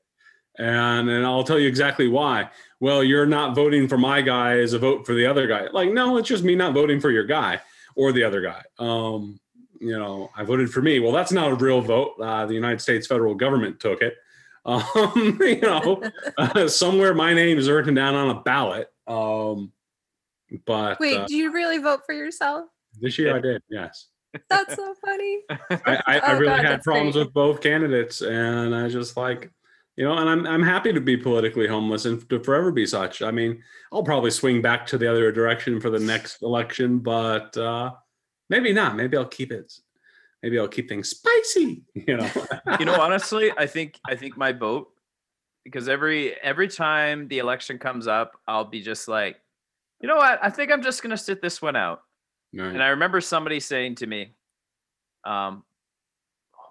and 0.59 1.11
and 1.11 1.27
I'll 1.27 1.45
tell 1.45 1.59
you 1.59 1.69
exactly 1.69 2.09
why. 2.09 2.51
Well, 2.81 3.03
you're 3.03 3.27
not 3.27 3.55
voting 3.55 3.89
for 3.89 3.99
my 3.99 4.23
guy 4.23 4.59
as 4.59 4.73
a 4.73 4.79
vote 4.79 5.05
for 5.07 5.15
the 5.15 5.27
other 5.27 5.47
guy. 5.47 5.67
Like, 5.73 5.93
no, 5.93 6.17
it's 6.17 6.29
just 6.29 6.45
me 6.45 6.55
not 6.55 6.73
voting 6.73 7.01
for 7.01 7.11
your 7.11 7.25
guy 7.25 7.61
or 7.97 8.13
the 8.13 8.25
other 8.25 8.41
guy. 8.41 8.63
Um, 8.79 9.41
you 9.81 9.97
know, 9.99 10.31
I 10.37 10.45
voted 10.45 10.71
for 10.71 10.83
me. 10.83 11.01
Well, 11.01 11.13
that's 11.13 11.33
not 11.33 11.51
a 11.51 11.55
real 11.55 11.81
vote. 11.81 12.15
Uh, 12.21 12.47
the 12.47 12.55
United 12.55 12.81
States 12.81 13.07
federal 13.07 13.35
government 13.35 13.81
took 13.81 14.03
it. 14.03 14.15
Um, 14.69 15.39
you 15.41 15.61
know, 15.63 16.03
uh, 16.39 16.69
somewhere 16.69 17.15
my 17.15 17.33
name 17.33 17.57
is 17.57 17.71
written 17.71 17.95
down 17.95 18.15
on 18.15 18.37
a 18.37 18.41
ballot. 18.43 18.89
Um, 19.07 19.73
but 20.67 21.01
Wait, 21.01 21.17
uh, 21.17 21.27
do 21.27 21.35
you 21.37 21.53
really 21.53 21.79
vote 21.79 22.01
for 22.05 22.13
yourself? 22.13 22.67
this 23.01 23.19
year 23.19 23.35
I 23.35 23.41
did. 23.41 23.63
Yes, 23.71 24.09
That's 24.51 24.75
so 24.75 24.95
funny. 25.03 25.41
I, 25.51 25.57
I, 25.87 26.01
I 26.07 26.21
Oh, 26.35 26.39
really 26.39 26.57
God, 26.57 26.65
had 26.67 26.83
problems 26.83 27.15
great. 27.15 27.27
with 27.27 27.33
both 27.35 27.63
candidates, 27.63 28.21
and 28.21 28.75
I 28.75 28.89
just 28.89 29.17
like, 29.17 29.51
you 29.97 30.05
know, 30.05 30.19
and 30.19 30.29
I'm 30.29 30.47
I'm 30.47 30.63
happy 30.63 30.93
to 30.93 31.01
be 31.01 31.17
politically 31.17 31.67
homeless 31.67 32.05
and 32.05 32.29
to 32.29 32.39
forever 32.41 32.71
be 32.71 32.85
such. 32.85 33.23
I 33.23 33.31
mean, 33.31 33.63
I'll 33.91 34.03
probably 34.03 34.33
swing 34.33 34.61
back 34.61 34.87
to 34.89 34.99
the 34.99 35.11
other 35.11 35.33
direction 35.33 35.81
for 35.81 35.89
the 35.89 36.01
next 36.01 36.43
election, 36.43 36.99
but 36.99 37.57
uh, 37.57 37.93
maybe 38.49 38.73
not. 38.73 38.97
Maybe 38.97 39.17
I'll 39.17 39.25
keep 39.27 39.53
it. 39.53 39.73
Maybe 40.43 40.59
I'll 40.59 40.69
keep 40.69 40.89
things 40.89 41.09
spicy. 41.11 41.83
You 41.95 42.17
know. 42.17 42.31
you 42.79 42.85
know 42.87 42.95
honestly 43.01 43.51
i 43.59 43.67
think 43.67 43.99
i 44.07 44.15
think 44.15 44.37
my 44.37 44.53
vote 44.53 44.89
because 45.65 45.89
every 45.89 46.35
every 46.43 46.69
time 46.69 47.27
the 47.29 47.39
election 47.39 47.79
comes 47.79 48.07
up 48.07 48.39
i'll 48.47 48.65
be 48.65 48.81
just 48.81 49.09
like 49.09 49.37
you 50.01 50.09
know 50.09 50.17
what 50.17 50.39
i 50.43 50.49
think 50.49 50.71
i'm 50.71 50.83
just 50.83 51.03
going 51.03 51.11
to 51.11 51.17
sit 51.17 51.43
this 51.43 51.61
one 51.61 51.77
out 51.77 52.03
Right. 52.55 52.69
and 52.73 52.83
i 52.83 52.89
remember 52.89 53.21
somebody 53.21 53.59
saying 53.61 53.97
to 53.97 54.07
me 54.07 54.33
um 55.25 55.65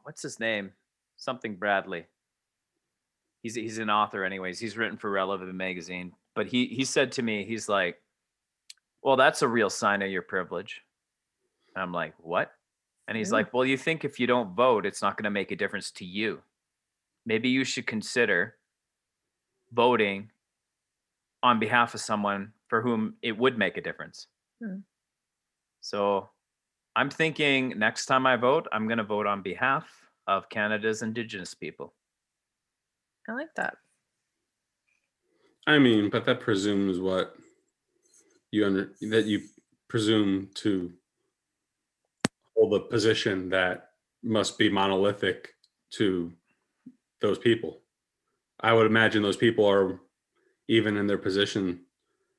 what's 0.04 0.22
his 0.24 0.40
name 0.40 0.72
something 1.18 1.56
bradley 1.56 2.06
he's 3.44 3.56
he's 3.56 3.78
an 3.78 3.90
author 3.90 4.24
anyways 4.24 4.60
he's 4.60 4.78
written 4.78 4.98
for 4.98 5.12
relevant 5.12 5.54
magazine 5.54 6.14
but 6.36 6.48
he 6.48 6.66
he 6.68 6.86
said 6.86 7.12
to 7.14 7.22
me 7.22 7.44
he's 7.46 7.68
like 7.70 8.02
well 9.04 9.18
that's 9.18 9.42
a 9.42 9.48
real 9.48 9.70
sign 9.70 10.02
of 10.02 10.10
your 10.10 10.22
privilege 10.24 10.82
and 11.78 11.84
i'm 11.84 11.94
like 11.94 12.16
what 12.18 12.52
and 13.08 13.16
he's 13.16 13.30
Yeah. 13.30 13.36
like 13.38 13.54
well 13.54 13.64
you 13.64 13.78
think 13.78 14.04
if 14.04 14.20
you 14.20 14.26
don't 14.26 14.56
vote 14.56 14.84
it's 14.86 15.02
not 15.02 15.16
going 15.16 15.26
to 15.26 15.30
make 15.30 15.52
a 15.52 15.56
difference 15.56 15.92
to 15.92 16.06
you 16.06 16.42
maybe 17.26 17.50
you 17.50 17.64
should 17.64 17.86
consider 17.86 18.56
voting 19.72 20.32
on 21.44 21.60
behalf 21.60 21.94
of 21.94 22.02
someone 22.02 22.52
for 22.68 22.82
whom 22.82 23.16
it 23.22 23.38
would 23.38 23.58
make 23.58 23.78
a 23.78 23.82
difference 23.82 24.28
Hmm. 24.60 24.80
so 25.82 26.30
i'm 26.96 27.12
thinking 27.12 27.78
next 27.78 28.08
time 28.08 28.26
i 28.26 28.36
vote 28.36 28.68
i'm 28.72 28.88
going 28.88 28.98
to 28.98 29.04
vote 29.04 29.28
on 29.28 29.44
behalf 29.44 29.88
of 30.26 30.50
canada's 30.50 31.04
indigenous 31.04 31.54
people 31.54 31.94
I 33.30 33.34
like 33.34 33.54
that. 33.58 33.76
I 35.68 35.80
mean, 35.80 36.10
but 36.10 36.24
that 36.24 36.40
presumes 36.40 36.98
what 37.02 37.36
you 38.52 38.66
under 38.66 38.94
that 39.02 39.26
you 39.26 39.42
presume 39.90 40.50
to 40.56 40.94
hold 42.58 42.74
a 42.74 42.80
position 42.80 43.50
that 43.50 43.92
must 44.24 44.58
be 44.58 44.70
monolithic 44.70 45.54
to 45.92 46.32
those 47.22 47.38
people. 47.38 47.80
I 48.60 48.74
would 48.74 48.88
imagine 48.88 49.22
those 49.22 49.38
people 49.38 49.66
are 49.66 50.00
even 50.68 50.98
in 50.98 51.08
their 51.08 51.18
position, 51.18 51.82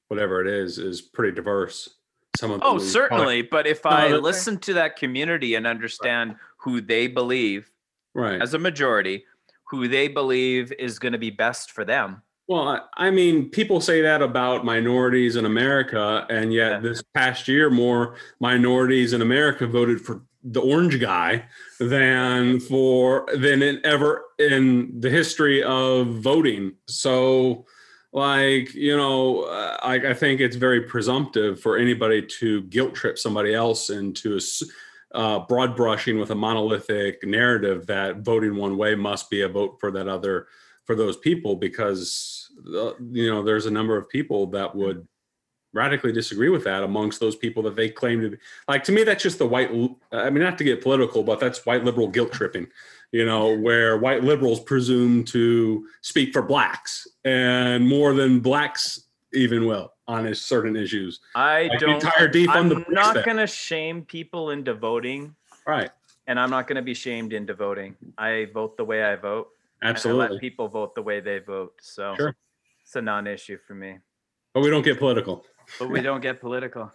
whatever 0.08 0.40
it 0.40 0.48
is, 0.48 0.78
is 0.78 1.00
pretty 1.00 1.34
diverse. 1.34 1.88
Some 2.36 2.50
of 2.50 2.60
oh, 2.62 2.70
them 2.70 2.76
Oh, 2.76 2.84
certainly. 2.84 3.42
But 3.42 3.66
if 3.66 3.86
I 3.86 4.08
listen 4.08 4.58
to 4.60 4.74
that 4.74 4.96
community 4.96 5.54
and 5.54 5.66
understand 5.66 6.36
who 6.58 6.80
they 6.80 7.06
believe 7.06 7.70
right. 8.14 8.40
as 8.42 8.54
a 8.54 8.58
majority, 8.58 9.24
who 9.64 9.88
they 9.88 10.08
believe 10.08 10.72
is 10.78 10.98
going 10.98 11.12
to 11.12 11.18
be 11.18 11.30
best 11.30 11.70
for 11.70 11.84
them. 11.84 12.22
Well, 12.48 12.88
I 12.96 13.10
mean, 13.10 13.50
people 13.50 13.78
say 13.80 14.00
that 14.00 14.22
about 14.22 14.64
minorities 14.64 15.36
in 15.36 15.44
America, 15.44 16.26
and 16.30 16.52
yet 16.52 16.72
Yeah. 16.72 16.80
this 16.80 17.02
past 17.14 17.46
year, 17.46 17.68
more 17.68 18.16
minorities 18.40 19.12
in 19.12 19.20
America 19.20 19.66
voted 19.66 20.00
for 20.00 20.22
the 20.42 20.60
orange 20.60 20.98
guy 20.98 21.44
than 21.78 22.58
for 22.60 23.26
than 23.34 23.62
in 23.62 23.80
ever 23.84 24.24
in 24.38 24.98
the 25.00 25.10
history 25.10 25.62
of 25.62 26.06
voting. 26.20 26.72
So, 26.86 27.66
like 28.14 28.72
you 28.74 28.96
know 28.96 29.44
I, 29.82 30.10
I 30.10 30.14
think 30.14 30.40
it's 30.40 30.56
very 30.56 30.80
presumptive 30.82 31.60
for 31.60 31.76
anybody 31.76 32.22
to 32.40 32.62
guilt 32.62 32.94
trip 32.94 33.18
somebody 33.18 33.52
else 33.54 33.90
into 33.90 34.38
a 34.38 35.16
uh, 35.18 35.38
broad 35.40 35.76
brushing 35.76 36.18
with 36.18 36.30
a 36.30 36.34
monolithic 36.34 37.22
narrative 37.24 37.86
that 37.86 38.18
voting 38.20 38.56
one 38.56 38.78
way 38.78 38.94
must 38.94 39.28
be 39.28 39.42
a 39.42 39.48
vote 39.48 39.76
for 39.80 39.90
that 39.90 40.08
other 40.08 40.46
for 40.88 40.94
those 40.94 41.18
people 41.18 41.54
because 41.54 42.48
you 42.64 43.28
know 43.30 43.42
there's 43.42 43.66
a 43.66 43.70
number 43.70 43.98
of 43.98 44.08
people 44.08 44.46
that 44.46 44.74
would 44.74 45.06
radically 45.74 46.12
disagree 46.12 46.48
with 46.48 46.64
that 46.64 46.82
amongst 46.82 47.20
those 47.20 47.36
people 47.36 47.62
that 47.62 47.76
they 47.76 47.90
claim 47.90 48.22
to 48.22 48.30
be 48.30 48.36
like 48.68 48.82
to 48.82 48.90
me 48.90 49.02
that's 49.04 49.22
just 49.22 49.38
the 49.38 49.46
white 49.46 49.68
i 50.12 50.30
mean 50.30 50.42
not 50.42 50.56
to 50.56 50.64
get 50.64 50.80
political 50.82 51.22
but 51.22 51.38
that's 51.38 51.66
white 51.66 51.84
liberal 51.84 52.08
guilt 52.08 52.32
tripping 52.32 52.66
you 53.12 53.26
know 53.26 53.54
where 53.54 53.98
white 53.98 54.24
liberals 54.24 54.60
presume 54.60 55.22
to 55.22 55.86
speak 56.00 56.32
for 56.32 56.40
blacks 56.40 57.06
and 57.26 57.86
more 57.86 58.14
than 58.14 58.40
blacks 58.40 59.02
even 59.34 59.66
will 59.66 59.92
on 60.06 60.34
certain 60.34 60.74
issues 60.74 61.20
I 61.34 61.64
Like 61.66 61.80
don't. 61.80 61.90
entire 61.96 62.30
defund 62.30 62.48
I'm 62.48 62.68
the 62.70 62.84
not 62.88 63.26
gonna 63.26 63.46
shame 63.46 64.06
people 64.06 64.48
into 64.52 64.72
voting, 64.72 65.36
right 65.66 65.90
and 66.26 66.40
I'm 66.40 66.48
not 66.48 66.66
gonna 66.66 66.80
be 66.80 66.94
shamed 66.94 67.34
into 67.34 67.52
voting. 67.52 67.94
I 68.16 68.48
vote 68.54 68.78
the 68.78 68.86
way 68.86 69.04
I 69.04 69.16
vote. 69.16 69.48
Absolutely 69.82 70.28
let 70.34 70.40
people 70.40 70.68
vote 70.68 70.94
the 70.94 71.02
way 71.02 71.20
they 71.20 71.38
vote. 71.38 71.74
So 71.80 72.14
Sure. 72.16 72.34
it's 72.82 72.96
a 72.96 73.02
non-issue 73.02 73.58
for 73.66 73.74
me. 73.74 73.98
but 74.54 74.60
we 74.62 74.70
don't 74.70 74.82
get 74.84 74.98
political 74.98 75.44
But 75.78 75.90
we 75.90 76.00
don't 76.00 76.20
get 76.20 76.40
political. 76.40 76.90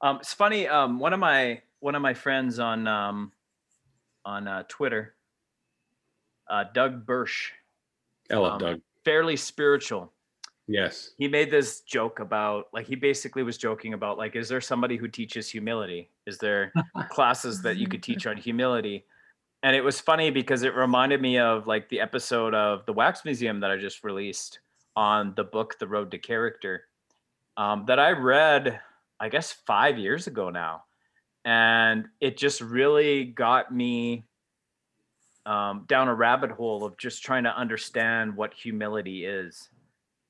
Um, 0.00 0.16
it's 0.16 0.32
funny. 0.34 0.68
Um, 0.68 0.98
one 0.98 1.12
of 1.12 1.20
my 1.20 1.62
one 1.80 1.94
of 1.94 2.02
my 2.02 2.14
friends 2.14 2.58
on 2.58 2.86
um, 2.88 3.32
on 4.24 4.46
uh, 4.48 4.62
Twitter, 4.68 5.14
uh, 6.48 6.64
Doug 6.74 7.06
Birsch, 7.06 7.50
i 8.30 8.36
love 8.36 8.54
Um, 8.54 8.58
doug 8.58 8.80
fairly 9.04 9.36
spiritual. 9.36 10.12
yes 10.68 11.10
he 11.18 11.26
made 11.26 11.50
this 11.50 11.80
joke 11.80 12.20
about 12.20 12.66
like 12.72 12.86
he 12.86 12.94
basically 12.94 13.42
was 13.42 13.58
joking 13.58 13.94
about 13.94 14.16
like 14.16 14.36
is 14.36 14.48
there 14.48 14.60
somebody 14.60 14.96
who 14.96 15.08
teaches 15.08 15.50
humility 15.50 16.08
is 16.24 16.38
there 16.38 16.72
classes 17.10 17.62
that 17.62 17.76
you 17.78 17.88
could 17.88 18.00
teach 18.02 18.26
on 18.28 18.36
humility 18.36 19.04
and 19.62 19.76
it 19.76 19.82
was 19.82 20.00
funny 20.00 20.30
because 20.30 20.62
it 20.62 20.74
reminded 20.74 21.20
me 21.20 21.38
of 21.38 21.66
like 21.66 21.88
the 21.88 22.00
episode 22.00 22.54
of 22.54 22.84
the 22.86 22.92
wax 22.92 23.24
museum 23.24 23.60
that 23.60 23.70
i 23.70 23.76
just 23.76 24.04
released 24.04 24.60
on 24.96 25.32
the 25.36 25.44
book 25.44 25.78
the 25.78 25.86
road 25.86 26.10
to 26.10 26.18
character 26.18 26.84
um, 27.56 27.84
that 27.86 27.98
i 27.98 28.10
read 28.10 28.80
i 29.20 29.28
guess 29.28 29.52
five 29.66 29.98
years 29.98 30.26
ago 30.26 30.50
now. 30.50 30.82
And 31.44 32.08
it 32.20 32.36
just 32.36 32.60
really 32.60 33.24
got 33.24 33.74
me 33.74 34.24
um, 35.46 35.84
down 35.88 36.08
a 36.08 36.14
rabbit 36.14 36.50
hole 36.52 36.84
of 36.84 36.96
just 36.98 37.22
trying 37.22 37.44
to 37.44 37.56
understand 37.56 38.36
what 38.36 38.54
humility 38.54 39.24
is. 39.24 39.68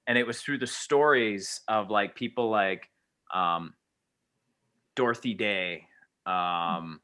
And 0.07 0.17
it 0.17 0.27
was 0.27 0.41
through 0.41 0.59
the 0.59 0.67
stories 0.67 1.61
of 1.69 1.91
like 1.91 2.15
people 2.15 2.51
like 2.51 2.89
um, 3.33 3.75
Dorothy 4.95 5.35
Day, 5.35 5.87
um, 6.27 7.01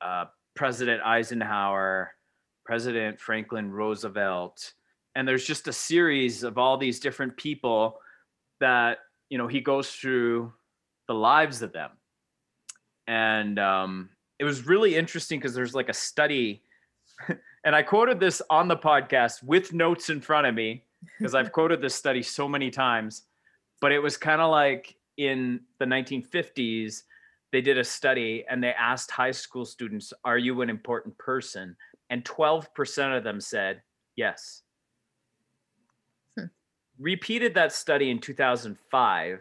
uh, 0.00 0.26
President 0.54 1.02
Eisenhower, 1.02 2.12
President 2.64 3.20
Franklin 3.20 3.70
Roosevelt, 3.70 4.72
and 5.14 5.26
there's 5.26 5.44
just 5.44 5.68
a 5.68 5.72
series 5.72 6.42
of 6.42 6.58
all 6.58 6.76
these 6.76 7.00
different 7.00 7.36
people 7.36 7.98
that 8.60 8.98
you 9.28 9.38
know 9.38 9.46
he 9.46 9.60
goes 9.60 9.90
through 9.90 10.52
the 11.08 11.14
lives 11.14 11.62
of 11.62 11.72
them, 11.72 11.90
and 13.06 13.58
um, 13.58 14.10
it 14.38 14.44
was 14.44 14.66
really 14.66 14.96
interesting 14.96 15.38
because 15.38 15.54
there's 15.54 15.74
like 15.74 15.88
a 15.88 15.94
study, 15.94 16.62
and 17.64 17.74
I 17.74 17.82
quoted 17.82 18.20
this 18.20 18.40
on 18.50 18.68
the 18.68 18.76
podcast 18.76 19.42
with 19.42 19.72
notes 19.72 20.10
in 20.10 20.20
front 20.20 20.46
of 20.46 20.54
me 20.54 20.84
because 21.18 21.34
I've 21.34 21.52
quoted 21.52 21.80
this 21.80 21.94
study 21.94 22.22
so 22.22 22.48
many 22.48 22.70
times, 22.70 23.22
but 23.80 23.92
it 23.92 23.98
was 23.98 24.16
kind 24.16 24.40
of 24.40 24.50
like 24.50 24.96
in 25.16 25.60
the 25.78 25.84
1950s, 25.84 27.02
they 27.54 27.60
did 27.60 27.78
a 27.78 27.84
study 27.84 28.44
and 28.50 28.60
they 28.60 28.72
asked 28.72 29.12
high 29.12 29.30
school 29.30 29.64
students, 29.64 30.12
Are 30.24 30.38
you 30.38 30.60
an 30.62 30.68
important 30.68 31.16
person? 31.18 31.76
And 32.10 32.24
12% 32.24 33.16
of 33.16 33.22
them 33.22 33.40
said 33.40 33.80
yes. 34.16 34.62
Hmm. 36.36 36.46
Repeated 36.98 37.54
that 37.54 37.70
study 37.70 38.10
in 38.10 38.18
2005, 38.18 39.40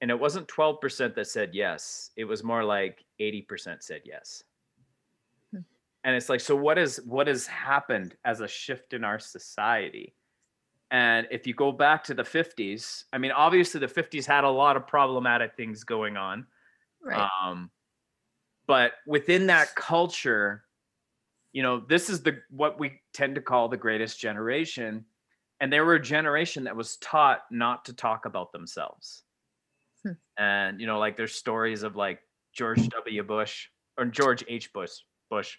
and 0.00 0.10
it 0.10 0.18
wasn't 0.18 0.48
12% 0.48 1.14
that 1.14 1.26
said 1.26 1.50
yes, 1.52 2.12
it 2.16 2.24
was 2.24 2.42
more 2.42 2.64
like 2.64 3.04
80% 3.20 3.82
said 3.82 4.00
yes. 4.06 4.42
Hmm. 5.52 5.60
And 6.04 6.16
it's 6.16 6.30
like, 6.30 6.40
so 6.40 6.56
what 6.56 6.78
is 6.78 6.98
what 7.04 7.26
has 7.26 7.46
happened 7.46 8.16
as 8.24 8.40
a 8.40 8.48
shift 8.48 8.94
in 8.94 9.04
our 9.04 9.18
society? 9.18 10.14
And 10.90 11.26
if 11.30 11.46
you 11.46 11.52
go 11.52 11.72
back 11.72 12.04
to 12.04 12.14
the 12.14 12.22
50s, 12.22 13.04
I 13.12 13.18
mean, 13.18 13.32
obviously 13.32 13.80
the 13.80 13.86
50s 13.86 14.24
had 14.24 14.44
a 14.44 14.48
lot 14.48 14.76
of 14.76 14.86
problematic 14.86 15.56
things 15.58 15.84
going 15.84 16.16
on. 16.16 16.46
Right. 17.06 17.28
Um, 17.42 17.70
but 18.66 18.92
within 19.06 19.46
that 19.46 19.74
culture, 19.76 20.64
you 21.52 21.62
know, 21.62 21.80
this 21.80 22.10
is 22.10 22.22
the 22.22 22.40
what 22.50 22.80
we 22.80 23.00
tend 23.14 23.36
to 23.36 23.40
call 23.40 23.68
the 23.68 23.76
greatest 23.76 24.20
generation. 24.20 25.04
And 25.60 25.72
they 25.72 25.80
were 25.80 25.94
a 25.94 26.02
generation 26.02 26.64
that 26.64 26.76
was 26.76 26.96
taught 26.96 27.44
not 27.50 27.84
to 27.86 27.94
talk 27.94 28.26
about 28.26 28.52
themselves. 28.52 29.22
Hmm. 30.02 30.12
And 30.36 30.80
you 30.80 30.86
know, 30.86 30.98
like 30.98 31.16
there's 31.16 31.34
stories 31.34 31.84
of 31.84 31.94
like 31.94 32.20
George 32.52 32.88
W. 32.88 33.22
Bush 33.22 33.68
or 33.96 34.04
George 34.04 34.44
H. 34.48 34.72
Bush 34.72 34.92
Bush. 35.30 35.56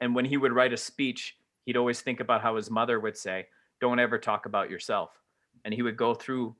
And 0.00 0.14
when 0.14 0.24
he 0.24 0.36
would 0.36 0.52
write 0.52 0.72
a 0.72 0.76
speech, 0.76 1.36
he'd 1.64 1.76
always 1.76 2.00
think 2.00 2.20
about 2.20 2.42
how 2.42 2.56
his 2.56 2.70
mother 2.70 3.00
would 3.00 3.16
say, 3.16 3.46
Don't 3.80 3.98
ever 3.98 4.18
talk 4.18 4.46
about 4.46 4.70
yourself. 4.70 5.10
And 5.64 5.72
he 5.72 5.82
would 5.82 5.96
go 5.96 6.14
through 6.14 6.54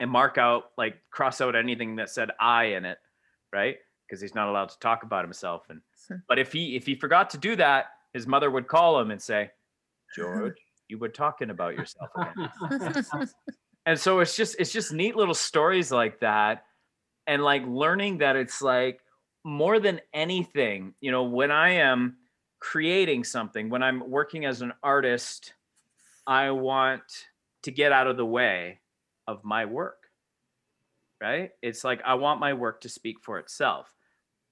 and 0.00 0.10
mark 0.10 0.38
out, 0.38 0.70
like 0.76 0.96
cross 1.10 1.40
out 1.40 1.56
anything 1.56 1.96
that 1.96 2.10
said 2.10 2.30
I 2.40 2.64
in 2.64 2.84
it, 2.84 2.98
right? 3.52 3.76
Because 4.06 4.20
he's 4.20 4.34
not 4.34 4.48
allowed 4.48 4.68
to 4.70 4.78
talk 4.78 5.02
about 5.02 5.24
himself. 5.24 5.66
And 5.68 5.80
but 6.28 6.38
if 6.38 6.52
he 6.52 6.76
if 6.76 6.86
he 6.86 6.94
forgot 6.94 7.30
to 7.30 7.38
do 7.38 7.56
that, 7.56 7.86
his 8.12 8.26
mother 8.26 8.50
would 8.50 8.68
call 8.68 8.98
him 9.00 9.10
and 9.10 9.20
say, 9.20 9.50
George, 10.16 10.56
you 10.88 10.98
were 10.98 11.08
talking 11.08 11.50
about 11.50 11.74
yourself 11.74 12.10
again 12.16 13.28
and 13.86 13.98
so 13.98 14.20
it's 14.20 14.36
just 14.36 14.56
it's 14.58 14.72
just 14.72 14.92
neat 14.92 15.16
little 15.16 15.34
stories 15.34 15.92
like 15.92 16.20
that 16.20 16.64
and 17.26 17.42
like 17.42 17.62
learning 17.66 18.18
that 18.18 18.36
it's 18.36 18.60
like 18.60 19.00
more 19.44 19.78
than 19.78 20.00
anything 20.12 20.94
you 21.00 21.10
know 21.10 21.22
when 21.22 21.50
i 21.50 21.70
am 21.70 22.16
creating 22.60 23.22
something 23.22 23.70
when 23.70 23.82
i'm 23.82 24.08
working 24.10 24.44
as 24.44 24.62
an 24.62 24.72
artist 24.82 25.54
i 26.26 26.50
want 26.50 27.02
to 27.62 27.70
get 27.70 27.92
out 27.92 28.06
of 28.06 28.16
the 28.16 28.26
way 28.26 28.78
of 29.28 29.44
my 29.44 29.64
work 29.64 30.08
right? 31.20 31.50
It's 31.62 31.84
like 31.84 32.00
i 32.04 32.14
want 32.14 32.40
my 32.40 32.52
work 32.52 32.80
to 32.82 32.88
speak 32.88 33.16
for 33.22 33.38
itself. 33.38 33.94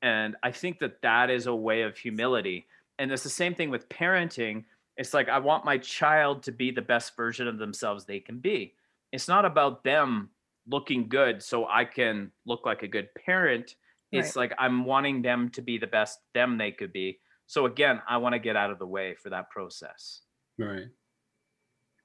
And 0.02 0.36
i 0.42 0.50
think 0.50 0.78
that 0.80 1.02
that 1.02 1.30
is 1.30 1.46
a 1.46 1.54
way 1.54 1.82
of 1.82 1.96
humility. 1.96 2.66
And 2.98 3.12
it's 3.12 3.22
the 3.22 3.28
same 3.28 3.54
thing 3.54 3.70
with 3.70 3.88
parenting. 3.88 4.64
It's 4.96 5.14
like 5.14 5.28
i 5.28 5.38
want 5.38 5.64
my 5.64 5.78
child 5.78 6.42
to 6.44 6.52
be 6.52 6.70
the 6.70 6.82
best 6.82 7.16
version 7.16 7.48
of 7.48 7.58
themselves 7.58 8.04
they 8.04 8.20
can 8.20 8.38
be. 8.38 8.74
It's 9.12 9.28
not 9.28 9.44
about 9.44 9.84
them 9.84 10.30
looking 10.68 11.08
good 11.08 11.42
so 11.42 11.66
I 11.68 11.84
can 11.84 12.32
look 12.44 12.66
like 12.66 12.82
a 12.82 12.88
good 12.88 13.08
parent. 13.14 13.76
It's 14.12 14.34
like 14.34 14.52
I'm 14.58 14.84
wanting 14.84 15.20
them 15.20 15.50
to 15.50 15.62
be 15.62 15.78
the 15.78 15.86
best 15.86 16.20
them 16.32 16.56
they 16.56 16.72
could 16.72 16.92
be. 16.92 17.18
So 17.46 17.66
again, 17.66 18.00
I 18.08 18.16
want 18.16 18.32
to 18.32 18.38
get 18.38 18.56
out 18.56 18.70
of 18.70 18.78
the 18.78 18.86
way 18.86 19.14
for 19.14 19.30
that 19.30 19.50
process. 19.50 20.22
right. 20.58 20.88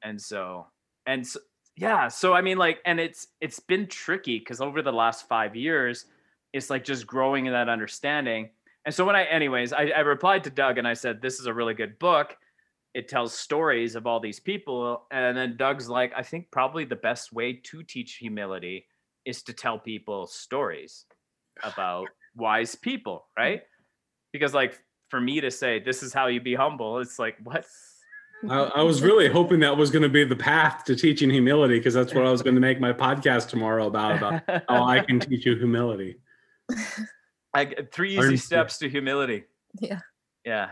And 0.03 0.22
so 0.22 0.67
and 1.05 1.26
so, 1.26 1.39
yeah, 1.82 2.09
so 2.09 2.34
I 2.34 2.41
mean 2.41 2.59
like 2.59 2.79
and 2.86 2.99
it's 2.99 3.27
it's 3.41 3.59
been 3.59 3.88
tricky 3.88 4.39
cuz 4.39 4.61
over 4.61 4.84
the 4.84 4.93
last 4.93 5.27
5 5.27 5.55
years 5.55 6.05
it's 6.53 6.69
like 6.69 6.84
just 6.84 7.07
growing 7.07 7.47
in 7.47 7.53
that 7.53 7.69
understanding. 7.69 8.51
And 8.86 8.93
so 8.93 9.03
when 9.03 9.15
I 9.15 9.23
anyways, 9.23 9.73
I, 9.73 9.86
I 9.86 10.01
replied 10.01 10.43
to 10.43 10.51
Doug 10.51 10.77
and 10.77 10.88
I 10.88 10.93
said 10.93 11.21
this 11.21 11.39
is 11.39 11.47
a 11.47 11.53
really 11.53 11.73
good 11.73 11.97
book. 11.97 12.38
It 12.93 13.07
tells 13.07 13.34
stories 13.34 13.95
of 13.95 14.05
all 14.05 14.19
these 14.19 14.39
people. 14.39 15.07
And 15.09 15.36
then 15.36 15.57
doug's 15.57 15.89
like 15.89 16.13
i 16.15 16.21
think 16.21 16.51
probably 16.51 16.86
the 16.86 17.03
best 17.09 17.34
way 17.34 17.53
to 17.53 17.82
teach 17.82 18.17
humility 18.17 18.86
is 19.25 19.41
to 19.43 19.53
tell 19.53 19.79
people 19.79 20.27
stories 20.27 21.05
about 21.63 22.09
wise 22.36 22.75
people 22.75 23.25
right? 23.38 23.63
Because 24.34 24.53
like 24.53 24.79
for 25.09 25.19
me 25.19 25.41
to 25.41 25.51
say 25.51 25.79
this 25.79 26.03
is 26.03 26.13
how 26.13 26.27
you 26.27 26.39
be 26.39 26.55
humble 26.55 26.99
it's 26.99 27.19
like 27.19 27.38
what 27.43 27.65
I, 28.50 28.60
I 28.76 28.82
was 28.82 29.02
really 29.02 29.28
hoping 29.30 29.60
that 29.60 29.76
was 29.78 29.92
going 29.92 30.04
to 30.04 30.10
be 30.10 30.24
the 30.24 30.36
path 30.36 30.84
to 30.86 30.96
teaching 30.96 31.30
humility 31.30 31.78
because 31.78 31.94
that's 31.94 32.14
what 32.14 32.26
I 32.26 32.32
was 32.32 32.42
going 32.42 32.56
to 32.56 32.62
make 32.62 32.80
my 32.80 32.92
podcast 32.94 33.50
tomorrow 33.50 33.88
about 33.88 34.18
about 34.18 34.64
how 34.68 34.84
I 34.86 35.02
can 35.02 35.20
teach 35.20 35.46
you 35.46 35.56
humility. 35.56 36.18
I, 37.54 37.66
three 37.92 38.18
Learn 38.18 38.28
easy 38.34 38.38
to- 38.38 38.44
steps 38.44 38.78
to 38.80 38.89
humility 38.89 39.44
yeah. 39.80 40.00
Yeah. 40.46 40.70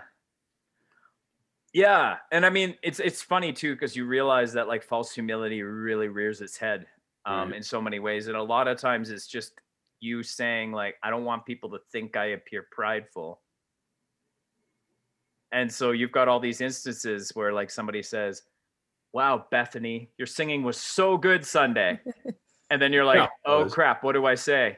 Yeah, 1.74 2.18
and 2.32 2.46
I 2.46 2.50
mean 2.50 2.76
it's 2.82 3.00
it's 3.00 3.22
funny 3.22 3.54
too 3.54 3.74
because 3.76 3.96
you 3.96 4.06
realize 4.06 4.54
that 4.54 4.68
like 4.68 4.84
false 4.84 5.14
humility 5.14 5.62
really 5.62 6.08
rears 6.08 6.42
its 6.42 6.58
head 6.58 6.88
um 7.26 7.50
Right. 7.50 7.58
in 7.58 7.64
so 7.64 7.82
many 7.82 8.00
ways 8.00 8.28
and 8.28 8.36
a 8.36 8.42
lot 8.44 8.68
of 8.68 8.80
times 8.80 9.12
it's 9.12 9.28
just 9.28 9.54
you 10.00 10.24
saying 10.24 10.72
like 10.72 10.96
I 11.04 11.10
don't 11.12 11.26
want 11.26 11.46
people 11.46 11.70
to 11.72 11.80
think 11.92 12.16
I 12.18 12.28
appear 12.28 12.66
prideful. 12.72 13.42
And 15.52 15.72
so 15.72 15.91
you've 15.91 16.12
got 16.12 16.28
all 16.28 16.39
these 16.39 16.62
instances 16.62 17.32
where 17.34 17.52
like 17.54 17.70
somebody 17.72 18.04
says, 18.04 18.43
wow, 19.14 19.45
Bethany, 19.50 20.10
your 20.18 20.28
singing 20.28 20.64
was 20.64 20.78
so 20.78 21.18
good 21.18 21.45
Sunday. 21.45 22.00
And 22.72 22.80
then 22.80 22.93
you're 22.93 23.04
like, 23.04 23.18
Yeah, 23.18 23.28
oh 23.47 23.66
crap, 23.66 24.04
what 24.04 24.12
do 24.14 24.28
I 24.28 24.36
say? 24.36 24.78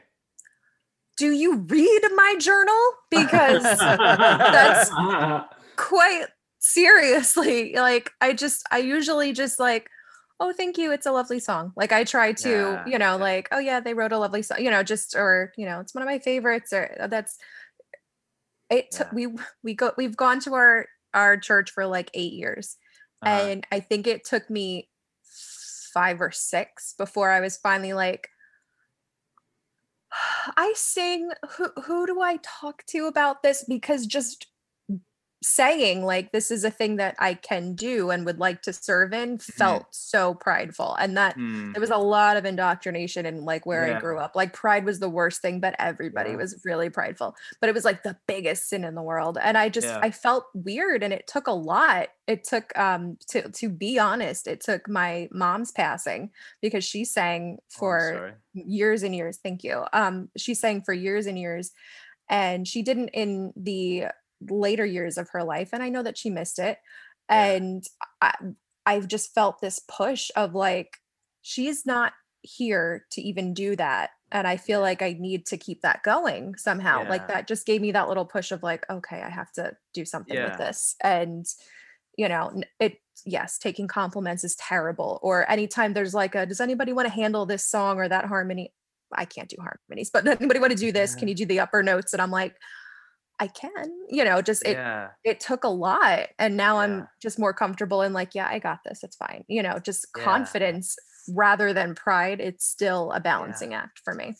Do 1.18 1.30
you 1.30 1.56
read 1.56 2.00
my 2.14 2.36
journal? 2.38 2.80
Because 3.10 3.62
that's 3.62 4.90
quite 5.76 6.24
seriously 6.62 7.74
like 7.74 8.12
i 8.20 8.32
just 8.32 8.64
i 8.70 8.78
usually 8.78 9.32
just 9.32 9.58
like 9.58 9.90
oh 10.38 10.52
thank 10.52 10.78
you 10.78 10.92
it's 10.92 11.06
a 11.06 11.10
lovely 11.10 11.40
song 11.40 11.72
like 11.76 11.90
i 11.90 12.04
try 12.04 12.32
to 12.32 12.48
Yeah, 12.48 12.86
you 12.86 12.98
know 12.98 13.16
yeah. 13.16 13.24
like 13.24 13.48
oh 13.50 13.58
yeah 13.58 13.80
they 13.80 13.94
wrote 13.94 14.12
a 14.12 14.18
lovely 14.18 14.42
song 14.42 14.58
you 14.60 14.70
know 14.70 14.84
just 14.84 15.16
or 15.16 15.52
you 15.56 15.66
know 15.66 15.80
it's 15.80 15.92
one 15.92 16.02
of 16.02 16.06
my 16.06 16.20
favorites 16.20 16.72
or 16.72 16.94
that's 17.10 17.36
it 18.72 18.90
took 18.90 19.08
Yeah. 19.08 19.14
we 19.14 19.26
we 19.62 19.74
go 19.74 19.92
we've 19.96 20.16
gone 20.16 20.40
to 20.40 20.54
our 20.54 20.86
our 21.14 21.36
church 21.36 21.70
for 21.70 21.86
like 21.86 22.10
eight 22.14 22.32
years 22.32 22.76
Uh-huh. 23.22 23.48
and 23.50 23.66
i 23.70 23.78
think 23.80 24.06
it 24.06 24.24
took 24.24 24.48
me 24.50 24.88
five 25.92 26.20
or 26.20 26.30
six 26.32 26.94
before 26.96 27.30
i 27.30 27.40
was 27.40 27.56
finally 27.58 27.92
like 27.92 28.28
i 30.56 30.72
sing 30.76 31.30
who, 31.56 31.68
who 31.84 32.06
do 32.06 32.20
i 32.20 32.38
talk 32.42 32.84
to 32.86 33.06
about 33.06 33.42
this 33.42 33.64
because 33.68 34.06
just 34.06 34.46
saying 35.42 36.04
like 36.04 36.30
this 36.32 36.50
is 36.50 36.62
a 36.64 36.70
thing 36.70 36.96
that 36.96 37.14
i 37.18 37.34
can 37.34 37.74
do 37.74 38.10
and 38.10 38.24
would 38.24 38.38
like 38.38 38.62
to 38.62 38.72
serve 38.72 39.12
in 39.12 39.38
felt 39.38 39.84
so 39.90 40.34
prideful 40.34 40.94
and 40.94 41.16
that 41.16 41.34
Hmm. 41.34 41.72
there 41.72 41.80
was 41.80 41.90
a 41.90 41.96
lot 41.96 42.36
of 42.36 42.44
indoctrination 42.44 43.26
in 43.26 43.44
like 43.44 43.66
where 43.66 43.86
Yeah. 43.88 43.96
i 43.96 44.00
grew 44.00 44.18
up 44.18 44.36
like 44.36 44.52
pride 44.52 44.84
was 44.84 45.00
the 45.00 45.08
worst 45.08 45.42
thing 45.42 45.58
but 45.60 45.74
everybody 45.78 46.30
Yeah. 46.30 46.36
was 46.36 46.60
really 46.64 46.90
prideful 46.90 47.34
but 47.60 47.68
it 47.68 47.74
was 47.74 47.84
like 47.84 48.02
the 48.04 48.16
biggest 48.28 48.68
sin 48.68 48.84
in 48.84 48.94
the 48.94 49.02
world 49.02 49.36
and 49.40 49.58
i 49.58 49.68
just 49.68 49.88
Yeah. 49.88 49.98
i 50.02 50.10
felt 50.10 50.44
weird 50.54 51.02
and 51.02 51.12
it 51.12 51.26
took 51.26 51.46
a 51.48 51.52
lot 51.52 52.08
it 52.28 52.44
took 52.44 52.76
um 52.78 53.16
to 53.30 53.50
to 53.50 53.68
be 53.68 53.98
honest 53.98 54.46
it 54.46 54.60
took 54.60 54.88
my 54.88 55.28
mom's 55.32 55.72
passing 55.72 56.30
because 56.60 56.84
she 56.84 57.04
sang 57.04 57.58
Oh, 57.58 57.64
for 57.78 58.12
sorry. 58.14 58.32
years 58.54 59.02
and 59.02 59.14
years 59.14 59.38
thank 59.42 59.64
you 59.64 59.84
um 59.92 60.28
she 60.36 60.54
sang 60.54 60.82
for 60.82 60.92
years 60.92 61.26
and 61.26 61.38
years 61.38 61.72
and 62.30 62.66
she 62.68 62.82
didn't 62.82 63.08
in 63.08 63.52
the 63.56 64.04
later 64.50 64.84
years 64.84 65.18
of 65.18 65.28
her 65.30 65.44
life 65.44 65.70
and 65.72 65.82
i 65.82 65.88
know 65.88 66.02
that 66.02 66.18
she 66.18 66.30
missed 66.30 66.58
it 66.58 66.78
Yeah. 67.30 67.44
and 67.52 67.84
I, 68.20 68.34
i've 68.86 69.08
just 69.08 69.34
felt 69.34 69.60
this 69.60 69.80
push 69.88 70.30
of 70.36 70.54
like 70.54 70.98
she's 71.42 71.84
not 71.86 72.12
here 72.42 73.06
to 73.12 73.20
even 73.22 73.54
do 73.54 73.76
that 73.76 74.10
and 74.32 74.46
i 74.46 74.56
feel 74.56 74.80
like 74.80 75.00
i 75.02 75.16
need 75.18 75.46
to 75.46 75.56
keep 75.56 75.82
that 75.82 76.02
going 76.02 76.56
somehow 76.56 77.08
like 77.08 77.28
that 77.28 77.46
just 77.46 77.64
gave 77.66 77.80
me 77.80 77.92
that 77.92 78.08
little 78.08 78.24
push 78.24 78.50
of 78.50 78.62
like 78.62 78.84
okay 78.90 79.22
i 79.22 79.28
have 79.30 79.52
to 79.52 79.72
do 79.94 80.04
something 80.04 80.34
Yeah. 80.34 80.48
with 80.50 80.58
this 80.58 80.96
and 81.02 81.46
you 82.16 82.28
know 82.28 82.52
it 82.80 82.98
yes 83.24 83.58
taking 83.58 83.86
compliments 83.86 84.42
is 84.42 84.56
terrible 84.56 85.20
or 85.22 85.48
anytime 85.50 85.92
there's 85.92 86.14
like 86.14 86.34
a 86.34 86.44
does 86.46 86.60
anybody 86.60 86.92
want 86.92 87.06
to 87.06 87.14
handle 87.14 87.46
this 87.46 87.64
song 87.64 87.98
or 87.98 88.08
that 88.08 88.24
harmony? 88.24 88.72
I 89.14 89.26
can't 89.26 89.48
do 89.48 89.56
harmonies 89.60 90.10
but 90.10 90.26
anybody 90.40 90.58
want 90.58 90.72
to 90.72 90.78
do 90.78 90.90
this? 90.90 91.14
Can 91.14 91.28
you 91.28 91.34
do 91.34 91.46
the 91.46 91.60
upper 91.60 91.82
notes? 91.82 92.12
and 92.12 92.20
i'm 92.22 92.30
like 92.30 92.56
i 93.40 93.46
can 93.46 93.90
you 94.08 94.24
know 94.24 94.40
just 94.42 94.64
it 94.66 94.72
yeah. 94.76 95.08
it 95.24 95.40
took 95.40 95.64
a 95.64 95.68
lot 95.68 96.28
and 96.38 96.56
now 96.56 96.76
Yeah. 96.76 96.82
i'm 96.82 97.08
just 97.20 97.38
more 97.38 97.52
comfortable 97.52 98.02
and 98.02 98.14
like 98.14 98.34
yeah 98.34 98.48
i 98.48 98.58
got 98.58 98.80
this 98.84 99.02
it's 99.02 99.16
fine 99.16 99.44
you 99.48 99.62
know 99.62 99.78
just 99.78 100.06
Yeah. 100.16 100.24
confidence 100.24 100.96
rather 101.34 101.72
than 101.72 101.94
pride 101.94 102.40
it's 102.40 102.66
still 102.66 103.12
a 103.12 103.20
balancing 103.20 103.74
act 103.74 104.00
for 104.04 104.14
me 104.14 104.34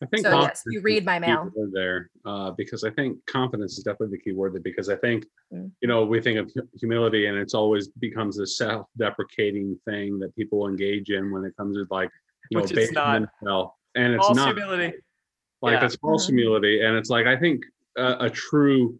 I 0.00 0.06
think 0.06 0.24
So, 0.24 0.40
yes, 0.42 0.62
you 0.68 0.80
read 0.80 1.04
my 1.04 1.18
mail. 1.18 1.50
there 1.72 2.08
uh, 2.24 2.52
because 2.52 2.84
I 2.84 2.90
think 2.90 3.18
confidence 3.26 3.78
is 3.78 3.82
definitely 3.82 4.16
the 4.18 4.22
key 4.22 4.30
word 4.32 4.52
there 4.54 4.60
because 4.60 4.88
I 4.88 4.94
think 4.96 5.26
Mm. 5.52 5.72
you 5.80 5.88
know 5.88 6.04
we 6.04 6.20
think 6.20 6.38
of 6.38 6.52
humility 6.78 7.26
and 7.26 7.36
it's 7.36 7.52
always 7.54 7.88
becomes 7.88 8.36
this 8.36 8.56
self-deprecating 8.58 9.76
thing 9.86 10.18
that 10.20 10.34
people 10.36 10.68
engage 10.68 11.10
in 11.10 11.32
when 11.32 11.44
it 11.44 11.56
comes 11.56 11.76
to 11.76 11.84
like 11.90 12.10
you 12.50 12.58
know 12.58 12.62
Which 12.62 12.72
it's 12.76 12.92
not. 12.92 13.22
and 13.96 14.14
it's 14.14 14.26
False 14.26 14.36
not 14.36 14.54
humility. 14.54 14.96
like 15.62 15.80
Yeah. 15.80 15.86
it's 15.86 15.96
false 15.96 16.26
Mhm. 16.26 16.36
humility 16.36 16.80
and 16.84 16.96
it's 16.96 17.10
like 17.10 17.26
I 17.26 17.36
think 17.36 17.64
uh, 17.98 18.16
a 18.20 18.30
true 18.30 18.98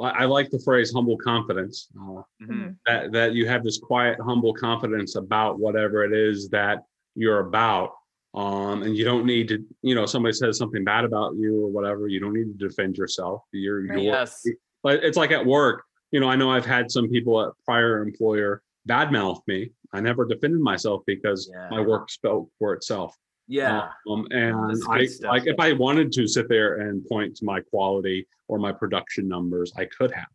I 0.00 0.24
like 0.26 0.50
the 0.50 0.60
phrase 0.60 0.92
humble 0.92 1.16
confidence 1.16 1.88
uh, 2.00 2.22
Mhm. 2.40 2.76
that 2.86 3.10
that 3.12 3.32
you 3.34 3.46
have 3.48 3.64
this 3.64 3.78
quiet 3.78 4.18
humble 4.20 4.54
confidence 4.54 5.16
about 5.16 5.58
whatever 5.58 6.04
it 6.04 6.12
is 6.12 6.48
that 6.50 6.84
you're 7.16 7.40
about 7.40 7.90
um 8.34 8.82
and 8.82 8.96
you 8.96 9.04
don't 9.04 9.24
need 9.26 9.46
to 9.48 9.64
you 9.82 9.94
know 9.94 10.06
somebody 10.06 10.32
says 10.32 10.58
something 10.58 10.84
bad 10.84 11.04
about 11.04 11.34
you 11.36 11.64
or 11.64 11.68
whatever 11.70 12.08
you 12.08 12.18
don't 12.20 12.34
need 12.34 12.56
to 12.58 12.68
defend 12.68 12.96
yourself 12.96 13.42
you're 13.52 13.84
Yes. 13.96 14.44
but 14.82 15.02
it's 15.04 15.16
like 15.16 15.30
at 15.30 15.44
work 15.46 15.84
you 16.10 16.18
know 16.20 16.28
i 16.28 16.34
know 16.36 16.50
i've 16.50 16.66
had 16.66 16.90
some 16.90 17.08
people 17.08 17.40
at 17.40 17.50
prior 17.64 18.02
employer 18.02 18.62
badmouth 18.88 19.40
me 19.46 19.70
i 19.92 20.00
never 20.00 20.24
defended 20.24 20.60
myself 20.60 21.02
because 21.06 21.48
Yeah. 21.52 21.68
my 21.70 21.80
work 21.80 22.10
spoke 22.10 22.48
for 22.58 22.72
itself 22.74 23.16
Yeah. 23.46 23.88
um, 24.08 24.26
and 24.30 24.82
I 24.88 25.06
stuff. 25.06 25.30
like 25.30 25.46
if 25.46 25.56
I 25.58 25.72
wanted 25.72 26.12
to 26.12 26.26
sit 26.26 26.48
there 26.48 26.80
and 26.80 27.06
point 27.06 27.36
to 27.36 27.44
my 27.44 27.60
quality 27.60 28.26
or 28.48 28.58
my 28.58 28.72
production 28.72 29.28
numbers, 29.28 29.72
I 29.76 29.86
could 29.86 30.12
have. 30.12 30.26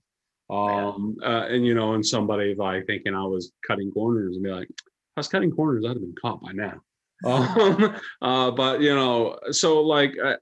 Um, 0.50 1.16
uh, 1.24 1.46
and 1.48 1.66
you 1.66 1.76
know, 1.76 1.94
and 1.94 2.06
somebody 2.06 2.56
like 2.56 2.88
thinking 2.88 3.14
I 3.14 3.24
was 3.24 3.52
cutting 3.66 3.92
corners 3.92 4.36
and 4.36 4.44
be 4.44 4.50
like, 4.50 4.68
I 5.16 5.20
was 5.20 5.28
cutting 5.28 5.52
corners, 5.52 5.86
I'd 5.86 5.90
have 5.90 6.02
been 6.02 6.16
caught 6.20 6.42
by 6.42 6.52
now. 6.52 6.82
Um, 7.26 8.00
uh, 8.22 8.50
but 8.52 8.80
you 8.80 8.96
know, 8.96 9.38
so 9.52 9.82
like, 9.82 10.16
uh, 10.24 10.38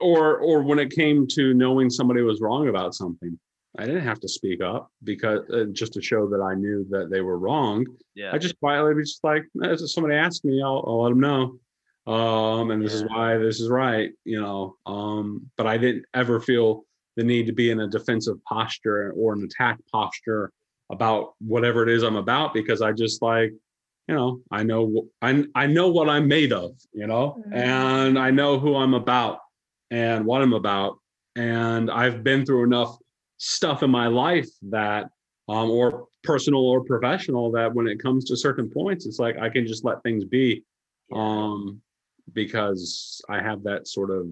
or 0.00 0.38
or 0.38 0.64
when 0.64 0.80
it 0.80 0.90
came 0.90 1.28
to 1.28 1.54
knowing 1.54 1.90
somebody 1.90 2.22
was 2.22 2.40
wrong 2.40 2.68
about 2.68 2.96
something, 2.96 3.38
I 3.78 3.86
didn't 3.86 4.02
have 4.02 4.18
to 4.20 4.28
speak 4.28 4.60
up 4.60 4.90
because 5.04 5.48
uh, 5.50 5.66
just 5.70 5.92
to 5.92 6.02
show 6.02 6.28
that 6.28 6.40
I 6.40 6.54
knew 6.54 6.84
that 6.90 7.10
they 7.10 7.20
were 7.20 7.38
wrong. 7.38 7.86
Yeah. 8.16 8.32
I 8.32 8.38
just 8.38 8.58
quietly 8.58 8.94
be 8.94 9.02
just 9.02 9.22
like, 9.22 9.44
"Eh, 9.62 9.70
if 9.70 9.90
somebody 9.90 10.16
asked 10.16 10.44
me, 10.44 10.60
I'll, 10.60 10.82
I'll 10.86 11.02
let 11.04 11.10
them 11.10 11.20
know. 11.20 11.60
Um, 12.08 12.70
and 12.70 12.82
this 12.82 12.94
is 12.94 13.04
why 13.04 13.36
this 13.36 13.60
is 13.60 13.68
right, 13.68 14.10
you 14.24 14.40
know. 14.40 14.76
Um, 14.86 15.50
but 15.58 15.66
I 15.66 15.76
didn't 15.76 16.06
ever 16.14 16.40
feel 16.40 16.84
the 17.16 17.24
need 17.24 17.46
to 17.46 17.52
be 17.52 17.70
in 17.70 17.80
a 17.80 17.86
defensive 17.88 18.42
posture 18.44 19.12
or 19.12 19.34
an 19.34 19.44
attack 19.44 19.78
posture 19.92 20.50
about 20.90 21.34
whatever 21.40 21.82
it 21.82 21.90
is 21.90 22.02
I'm 22.02 22.16
about 22.16 22.54
because 22.54 22.80
I 22.80 22.92
just 22.92 23.20
like, 23.20 23.52
you 24.08 24.14
know, 24.14 24.40
I 24.50 24.62
know 24.62 25.08
I 25.20 25.44
I 25.54 25.66
know 25.66 25.88
what 25.88 26.08
I'm 26.08 26.26
made 26.28 26.52
of, 26.52 26.70
you 26.92 27.06
know, 27.06 27.42
Mhm. 27.46 27.54
and 27.54 28.18
I 28.18 28.30
know 28.30 28.58
who 28.58 28.74
I'm 28.76 28.94
about 28.94 29.40
and 29.90 30.24
what 30.24 30.40
I'm 30.40 30.54
about, 30.54 30.98
and 31.36 31.90
I've 31.90 32.24
been 32.24 32.46
through 32.46 32.64
enough 32.64 32.96
stuff 33.36 33.82
in 33.82 33.90
my 33.90 34.06
life 34.06 34.48
that 34.70 35.10
um, 35.50 35.70
or 35.70 36.06
personal 36.24 36.60
or 36.60 36.82
professional 36.84 37.50
that 37.52 37.74
when 37.74 37.86
it 37.86 37.98
comes 38.02 38.24
to 38.26 38.36
certain 38.36 38.68
points 38.68 39.06
it's 39.06 39.20
like 39.20 39.38
i 39.38 39.48
can 39.48 39.64
just 39.64 39.84
let 39.84 40.02
things 40.02 40.24
be 40.24 40.62
Yeah. 41.10 41.16
um, 41.18 41.80
because 42.34 43.20
i 43.28 43.40
have 43.40 43.62
that 43.62 43.86
sort 43.86 44.10
of 44.10 44.26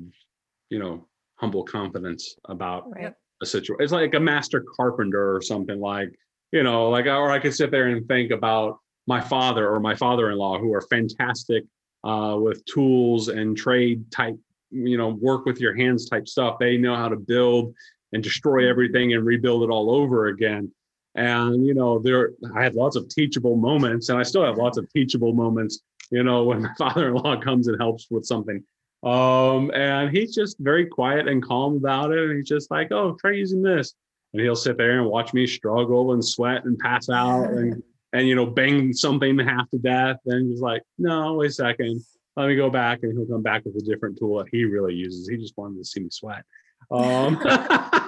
you 0.71 0.79
know 0.79 1.07
humble 1.37 1.65
confidence 1.65 2.37
about 2.49 2.91
right. 2.91 3.13
a 3.43 3.47
situation 3.47 3.83
it's 3.83 3.93
like 3.93 4.15
a 4.15 4.21
master 4.21 4.65
carpenter 4.77 5.35
or 5.35 5.43
something 5.43 5.81
like 5.81 6.11
you 6.53 6.63
know 6.63 6.89
like 6.89 7.07
or 7.07 7.31
i 7.31 7.39
could 7.39 7.55
sit 7.55 7.71
there 7.71 7.89
and 7.89 8.07
think 8.09 8.31
about 8.31 8.79
my 9.07 9.21
father 9.21 9.69
or 9.69 9.81
my 9.81 9.95
father-in-law 9.95 10.59
who 10.59 10.73
are 10.73 10.81
fantastic 10.83 11.65
uh, 12.05 12.37
with 12.39 12.65
tools 12.67 13.29
and 13.29 13.57
trade 13.57 14.11
type 14.11 14.37
you 14.71 14.97
know 14.97 15.09
work 15.09 15.45
with 15.45 15.61
your 15.61 15.75
hands 15.77 16.09
type 16.09 16.29
stuff. 16.29 16.59
They 16.59 16.77
know 16.77 16.97
how 16.97 17.09
to 17.09 17.17
build 17.17 17.75
and 18.13 18.23
destroy 18.23 18.69
everything 18.69 19.15
and 19.15 19.25
rebuild 19.25 19.63
it 19.63 19.71
all 19.71 19.91
over 19.91 20.27
again. 20.27 20.71
And 21.15 21.67
you 21.67 21.75
know 21.75 21.99
there 21.99 22.33
i 22.55 22.63
had 22.63 22.75
lots 22.75 22.95
of 22.95 23.09
teachable 23.09 23.57
moments 23.57 24.11
and 24.11 24.19
i 24.19 24.23
still 24.23 24.45
have 24.45 24.59
lots 24.59 24.77
of 24.77 24.87
teachable 24.93 25.33
moments 25.33 25.81
you 26.11 26.23
know 26.23 26.45
when 26.45 26.63
my 26.63 26.71
father-in-law 26.79 27.41
comes 27.41 27.69
and 27.69 27.81
helps 27.81 28.07
with 28.11 28.25
something. 28.25 28.63
Um 29.03 29.71
and 29.75 30.17
he's 30.17 30.35
just 30.35 30.57
very 30.59 30.87
quiet 30.87 31.29
and 31.29 31.43
calm 31.43 31.77
about 31.77 32.13
it. 32.13 32.31
And 32.31 32.39
he's 32.39 32.49
just 32.49 32.71
like 32.71 32.93
oh 32.93 33.17
try 33.21 33.33
using 33.33 33.63
this. 33.63 33.95
And 34.33 34.43
he'll 34.43 34.57
sit 34.57 34.77
there 34.77 35.01
and 35.01 35.09
watch 35.09 35.33
me 35.33 35.47
struggle 35.47 36.13
and 36.13 36.25
sweat 36.25 36.65
and 36.65 36.79
pass 36.79 37.09
out 37.09 37.51
and 37.51 37.83
and 38.13 38.27
you 38.27 38.35
know 38.35 38.47
bang 38.47 38.93
something 38.93 39.39
half 39.39 39.71
to 39.71 39.79
death. 39.79 40.19
And 40.27 40.51
he's 40.51 40.61
like 40.61 40.83
no 40.99 41.35
wait 41.35 41.51
a 41.51 41.53
second. 41.53 42.01
Let 42.37 42.49
me 42.49 42.57
go 42.57 42.69
back. 42.69 43.01
And 43.03 43.13
he'll 43.13 43.27
come 43.27 43.43
back 43.43 43.65
with 43.65 43.77
a 43.77 43.85
different 43.85 44.19
tool 44.19 44.39
that 44.39 44.49
he 44.51 44.65
really 44.65 44.95
uses. 44.95 45.29
He 45.29 45.37
just 45.37 45.57
wanted 45.57 45.79
to 45.79 45.85
see 45.85 46.01
me 46.01 46.09
sweat. 46.11 46.45
Um 46.91 47.41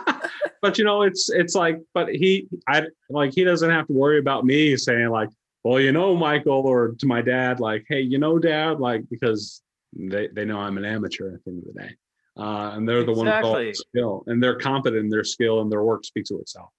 but 0.62 0.78
you 0.78 0.84
know 0.84 1.02
it's 1.02 1.30
it's 1.30 1.54
like 1.54 1.80
but 1.94 2.08
he 2.08 2.48
i 2.66 2.82
like 3.10 3.32
he 3.32 3.44
doesn't 3.44 3.70
have 3.70 3.86
to 3.86 3.92
worry 3.92 4.18
about 4.18 4.44
me 4.44 4.76
saying 4.76 5.08
like 5.08 5.28
well 5.64 5.80
you 5.80 5.92
know 5.92 6.16
michael 6.16 6.66
or 6.66 6.94
to 6.98 7.06
my 7.06 7.20
dad 7.22 7.60
like 7.60 7.84
hey 7.88 8.00
you 8.00 8.18
know 8.18 8.38
dad 8.38 8.80
like 8.80 9.02
because 9.10 9.62
they 9.94 10.28
they 10.28 10.44
know 10.44 10.58
i'm 10.58 10.78
an 10.78 10.84
amateur 10.84 11.34
at 11.34 11.44
the 11.44 11.50
end 11.50 11.62
of 11.66 11.74
the 11.74 11.80
day 11.80 11.90
uh, 12.36 12.70
and 12.76 12.88
they're 12.88 13.02
the 13.02 13.12
one 13.12 13.26
with 13.26 13.44
all 13.44 13.56
the 13.56 13.74
skill 13.74 14.22
and 14.28 14.40
they're 14.42 14.58
confident 14.58 15.02
in 15.02 15.10
their 15.10 15.24
skill 15.24 15.60
and 15.60 15.72
their 15.72 15.82
work 15.82 16.04
speaks 16.04 16.28
to 16.28 16.38
itself 16.38 16.70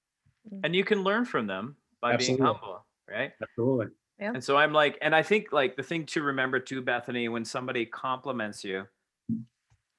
and 0.64 0.76
you 0.76 0.84
can 0.84 1.04
learn 1.04 1.26
from 1.26 1.48
them 1.48 1.76
by 2.02 2.14
Absolutely. 2.14 2.38
being 2.38 2.46
humble, 2.46 2.86
right? 3.10 3.32
absolutely 3.42 3.88
Yeah. 4.20 4.32
And 4.34 4.44
so 4.44 4.58
I'm 4.58 4.74
like, 4.74 4.98
and 5.02 5.16
I 5.16 5.24
think 5.24 5.52
like 5.52 5.76
the 5.76 5.84
thing 5.84 6.06
to 6.08 6.24
remember 6.24 6.60
too, 6.60 6.82
Bethany, 6.82 7.30
when 7.30 7.46
somebody 7.46 7.86
compliments 7.86 8.64
you, 8.64 8.86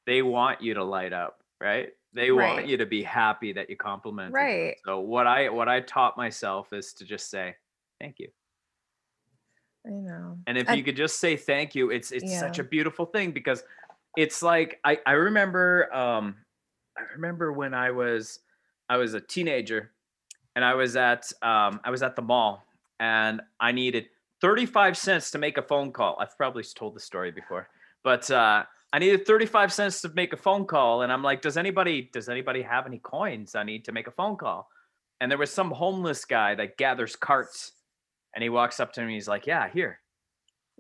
they 0.07 0.23
want 0.23 0.61
you 0.61 0.75
to 0.75 0.85
light 0.85 1.13
up, 1.13 1.43
right? 1.61 1.91
They 2.13 2.33
want 2.33 2.67
you 2.67 2.77
to 2.79 2.87
be 2.87 3.03
happy 3.03 3.53
that 3.53 3.71
you 3.71 3.77
complimented. 3.77 4.35
them. 4.35 4.43
Right. 4.43 4.77
So 4.85 5.01
what 5.01 5.27
I 5.27 5.49
what 5.49 5.69
I 5.69 5.81
taught 5.81 6.17
myself 6.17 6.73
is 6.73 6.93
to 6.95 7.05
just 7.05 7.31
say, 7.31 7.55
thank 8.01 8.19
you. 8.19 8.29
I 9.87 9.91
know. 9.91 10.39
And 10.47 10.59
if 10.59 10.69
I- 10.69 10.75
you 10.75 10.83
could 10.85 10.97
just 10.97 11.19
say 11.19 11.37
thank 11.37 11.75
you, 11.75 11.91
it's 11.91 12.13
it's 12.13 12.39
such 12.41 12.59
a 12.59 12.65
beautiful 12.65 13.07
thing 13.07 13.33
because 13.33 13.63
it's 14.17 14.43
like 14.43 14.79
I 14.85 14.99
I 15.07 15.13
remember 15.13 15.93
um 15.95 16.37
I 16.97 17.03
remember 17.15 17.53
when 17.53 17.73
I 17.75 17.91
was 17.91 18.41
I 18.89 18.97
was 18.97 19.15
a 19.15 19.21
teenager 19.21 19.93
and 20.57 20.65
I 20.65 20.75
was 20.75 20.97
at 20.97 21.33
um 21.43 21.81
I 21.85 21.91
was 21.91 22.03
at 22.03 22.17
the 22.17 22.23
mall 22.23 22.65
and 22.99 23.41
I 23.61 23.73
needed 23.73 24.09
35 24.41 24.97
cents 24.97 25.31
to 25.33 25.39
make 25.39 25.59
a 25.59 25.63
phone 25.63 25.93
call. 25.93 26.17
I've 26.19 26.37
probably 26.37 26.65
told 26.65 26.95
the 26.95 27.01
story 27.01 27.31
before, 27.31 27.69
but 28.03 28.31
uh 28.31 28.65
I 28.93 28.99
needed 28.99 29.25
35 29.25 29.73
cents 29.73 30.01
to 30.03 30.09
make 30.09 30.33
a 30.33 30.37
phone 30.37 30.67
call 30.67 31.03
and 31.03 31.13
I'm 31.13 31.23
like, 31.23 31.41
does 31.43 31.57
anybody 31.57 32.11
does 32.13 32.29
anybody 32.29 32.63
have 32.63 32.87
any 32.87 32.99
coins? 32.99 33.55
I 33.55 33.63
need 33.63 33.85
to 33.87 33.93
make 33.93 34.09
a 34.09 34.11
phone 34.13 34.37
call. 34.37 34.69
And 35.21 35.31
there 35.31 35.39
was 35.39 35.53
some 35.53 35.71
homeless 35.71 36.25
guy 36.25 36.55
that 36.57 36.77
gathers 36.77 37.15
carts 37.15 37.73
and 38.35 38.43
he 38.43 38.49
walks 38.49 38.81
up 38.81 38.93
to 38.95 39.05
me 39.05 39.15
he's 39.15 39.29
like, 39.29 39.47
"Yeah, 39.47 39.69
here." 39.69 40.01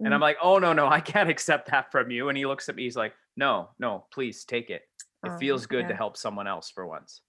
And 0.03 0.15
I'm 0.15 0.21
mm. 0.21 0.23
like, 0.23 0.39
oh 0.43 0.59
no, 0.59 0.73
no, 0.73 0.87
I 0.89 1.01
can't 1.01 1.31
accept 1.31 1.71
that 1.71 1.93
from 1.93 2.11
you. 2.11 2.29
And 2.29 2.39
he 2.39 2.47
looks 2.47 2.69
at 2.69 2.77
me, 2.77 2.85
he's 2.85 2.97
like, 2.97 3.15
no, 3.37 3.71
no, 3.79 4.07
please 4.13 4.45
take 4.45 4.71
it. 4.71 4.83
It 5.25 5.33
Oh, 5.33 5.39
feels 5.39 5.67
good 5.67 5.87
to 5.89 5.95
help 5.95 6.17
someone 6.17 6.47
else 6.47 6.71
for 6.71 6.87
once. 6.87 7.21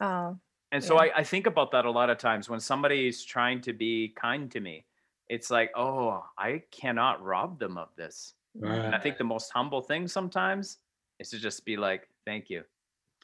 Oh, 0.00 0.38
And 0.70 0.84
so 0.84 0.96
Yeah. 0.96 1.10
I, 1.14 1.20
I 1.20 1.24
think 1.24 1.46
about 1.46 1.72
that 1.72 1.86
a 1.86 1.90
lot 1.90 2.10
of 2.10 2.18
times 2.18 2.48
when 2.48 2.60
somebody's 2.60 3.24
trying 3.24 3.62
to 3.62 3.72
be 3.72 4.14
kind 4.16 4.50
to 4.52 4.60
me. 4.60 4.84
It's 5.28 5.50
like, 5.50 5.70
oh, 5.76 6.24
I 6.38 6.62
cannot 6.70 7.22
rob 7.22 7.58
them 7.58 7.76
of 7.78 7.88
this. 7.96 8.34
And 8.54 8.94
I 8.94 8.98
think 8.98 9.18
the 9.18 9.24
most 9.24 9.50
humble 9.50 9.82
thing 9.82 10.08
sometimes 10.08 10.78
is 11.20 11.30
to 11.30 11.38
just 11.38 11.64
be 11.64 11.76
like, 11.76 12.08
thank 12.24 12.50
you. 12.50 12.64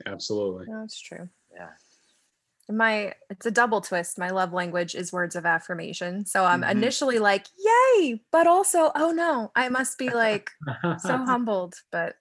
Absolutely. 0.07 0.66
that's 0.68 1.01
true. 1.01 1.29
Yeah. 1.53 1.70
My 2.68 3.14
it's 3.30 3.46
a 3.46 3.50
double 3.50 3.80
twist. 3.80 4.18
My 4.18 4.30
love 4.30 4.52
language 4.52 4.94
is 4.94 5.12
words 5.12 5.36
of 5.36 5.44
affirmation. 5.46 6.24
So 6.26 6.44
I'm 6.44 6.62
Mhm. 6.62 6.70
initially 6.70 7.18
like, 7.18 7.46
yay, 7.58 8.22
but 8.32 8.46
also, 8.46 8.90
oh 8.94 9.12
no, 9.12 9.52
I 9.54 9.68
must 9.68 9.98
be 9.98 10.10
like 10.10 10.50
so 10.98 11.16
humbled. 11.24 11.74
But 11.92 12.16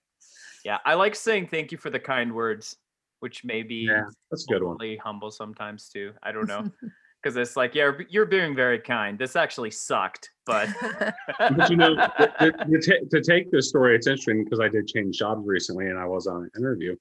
Yeah. 0.64 0.78
I 0.84 0.94
like 0.94 1.14
saying 1.14 1.48
thank 1.48 1.72
you 1.72 1.78
for 1.78 1.90
the 1.90 2.00
kind 2.00 2.34
words, 2.34 2.76
which 3.20 3.44
may 3.44 3.62
be 3.62 3.86
Yeah, 3.88 4.04
that's 4.30 4.44
a 4.44 4.52
good 4.52 4.62
one. 4.62 4.76
humble 5.02 5.30
sometimes 5.30 5.88
too. 5.88 6.12
I 6.22 6.32
don't 6.32 6.48
know. 6.48 6.70
Because 7.22 7.38
it's 7.38 7.56
like, 7.56 7.74
yeah, 7.74 7.90
you're 8.10 8.26
being 8.26 8.54
very 8.54 8.78
kind. 8.78 9.18
This 9.18 9.34
actually 9.34 9.70
sucked, 9.70 10.28
but 10.44 10.68
but 11.38 11.70
you 11.70 11.76
know, 11.76 11.96
to, 12.18 12.52
to, 12.82 13.06
to 13.10 13.22
take 13.22 13.50
this 13.50 13.70
story, 13.70 13.96
it's 13.96 14.06
interesting 14.06 14.44
because 14.44 14.60
I 14.60 14.68
did 14.68 14.86
change 14.86 15.16
jobs 15.16 15.40
recently, 15.46 15.86
and 15.86 15.98
I 15.98 16.04
was 16.04 16.26
on 16.26 16.42
an 16.42 16.50
interview, 16.54 16.94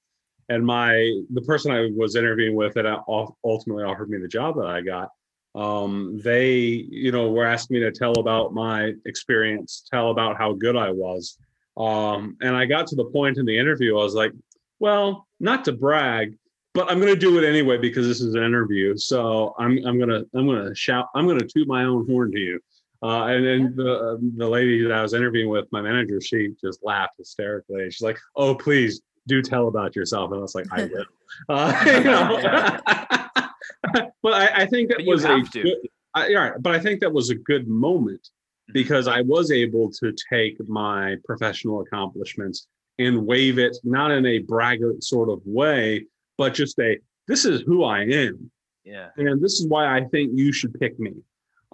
and 0.49 0.65
my 0.65 1.21
the 1.33 1.41
person 1.41 1.71
I 1.71 1.89
was 1.95 2.15
interviewing 2.15 2.55
with 2.55 2.73
that 2.75 2.85
ultimately 3.07 3.83
offered 3.83 4.09
me 4.09 4.17
the 4.17 4.27
job 4.27 4.55
that 4.57 4.67
I 4.67 4.81
got. 4.81 5.09
Um, 5.55 6.19
they, 6.23 6.55
you 6.55 7.11
know, 7.11 7.29
were 7.29 7.45
asking 7.45 7.75
me 7.75 7.79
to 7.81 7.91
tell 7.91 8.13
about 8.13 8.53
my 8.53 8.93
experience, 9.05 9.85
tell 9.89 10.09
about 10.09 10.35
how 10.37 10.53
good 10.53 10.75
I 10.75 10.89
was, 10.89 11.37
um, 11.77 12.37
and 12.41 12.55
I 12.55 12.65
got 12.65 12.87
to 12.87 12.95
the 12.95 13.05
point 13.05 13.37
in 13.37 13.45
the 13.45 13.57
interview, 13.57 13.97
I 13.97 14.03
was 14.03 14.15
like, 14.15 14.31
well, 14.79 15.27
not 15.39 15.65
to 15.65 15.71
brag. 15.71 16.37
But 16.73 16.89
I'm 16.91 16.99
gonna 16.99 17.15
do 17.15 17.37
it 17.37 17.47
anyway 17.47 17.77
because 17.77 18.07
this 18.07 18.19
is 18.19 18.33
an 18.33 18.43
interview. 18.43 18.97
So 18.97 19.53
I'm 19.59 19.77
I'm 19.85 19.99
gonna 19.99 20.23
I'm 20.33 20.47
gonna 20.47 20.73
shout 20.73 21.07
I'm 21.13 21.27
gonna 21.27 21.45
toot 21.45 21.67
my 21.67 21.83
own 21.83 22.07
horn 22.07 22.31
to 22.31 22.39
you. 22.39 22.59
Uh, 23.03 23.25
and 23.25 23.45
then 23.45 23.75
the 23.75 24.17
the 24.37 24.47
lady 24.47 24.81
that 24.81 24.91
I 24.91 25.03
was 25.03 25.13
interviewing 25.13 25.49
with, 25.49 25.67
my 25.71 25.81
manager, 25.81 26.19
she 26.19 26.49
just 26.59 26.79
laughed 26.83 27.13
hysterically. 27.19 27.91
She's 27.91 28.01
like, 28.01 28.17
"Oh, 28.35 28.55
please 28.55 29.01
do 29.27 29.41
tell 29.41 29.67
about 29.67 29.95
yourself." 29.95 30.31
And 30.31 30.39
I 30.39 30.41
was 30.41 30.55
like, 30.55 30.65
"I 30.71 30.85
will." 30.85 31.05
Uh, 31.49 31.83
you 31.87 32.03
know? 32.03 32.39
but 34.23 34.33
I, 34.33 34.61
I 34.61 34.65
think 34.67 34.89
that 34.89 34.97
But 34.99 35.07
was 35.07 35.23
a 35.25 35.41
to. 35.41 35.63
good, 35.63 35.77
I, 36.13 36.27
yeah, 36.27 36.51
but 36.59 36.73
I 36.75 36.79
think 36.79 36.99
that 37.01 37.11
was 37.11 37.29
a 37.31 37.35
good 37.35 37.67
moment 37.67 38.29
Mhm. 38.69 38.73
because 38.73 39.07
I 39.07 39.21
was 39.21 39.51
able 39.51 39.91
to 39.91 40.13
take 40.31 40.57
my 40.69 41.15
professional 41.25 41.81
accomplishments 41.81 42.67
and 42.99 43.25
wave 43.25 43.57
it 43.59 43.75
not 43.83 44.11
in 44.11 44.25
a 44.25 44.39
braggart 44.39 45.03
sort 45.03 45.29
of 45.29 45.41
way, 45.45 46.05
but 46.37 46.53
just 46.53 46.79
a 46.79 46.97
this 47.27 47.45
is 47.45 47.61
who 47.61 47.83
I 47.83 48.01
am 48.03 48.51
yeah. 48.85 49.09
and 49.17 49.41
this 49.41 49.59
is 49.59 49.67
why 49.67 49.97
I 49.97 50.03
think 50.05 50.31
you 50.35 50.51
should 50.51 50.79
pick 50.79 50.99
me. 50.99 51.13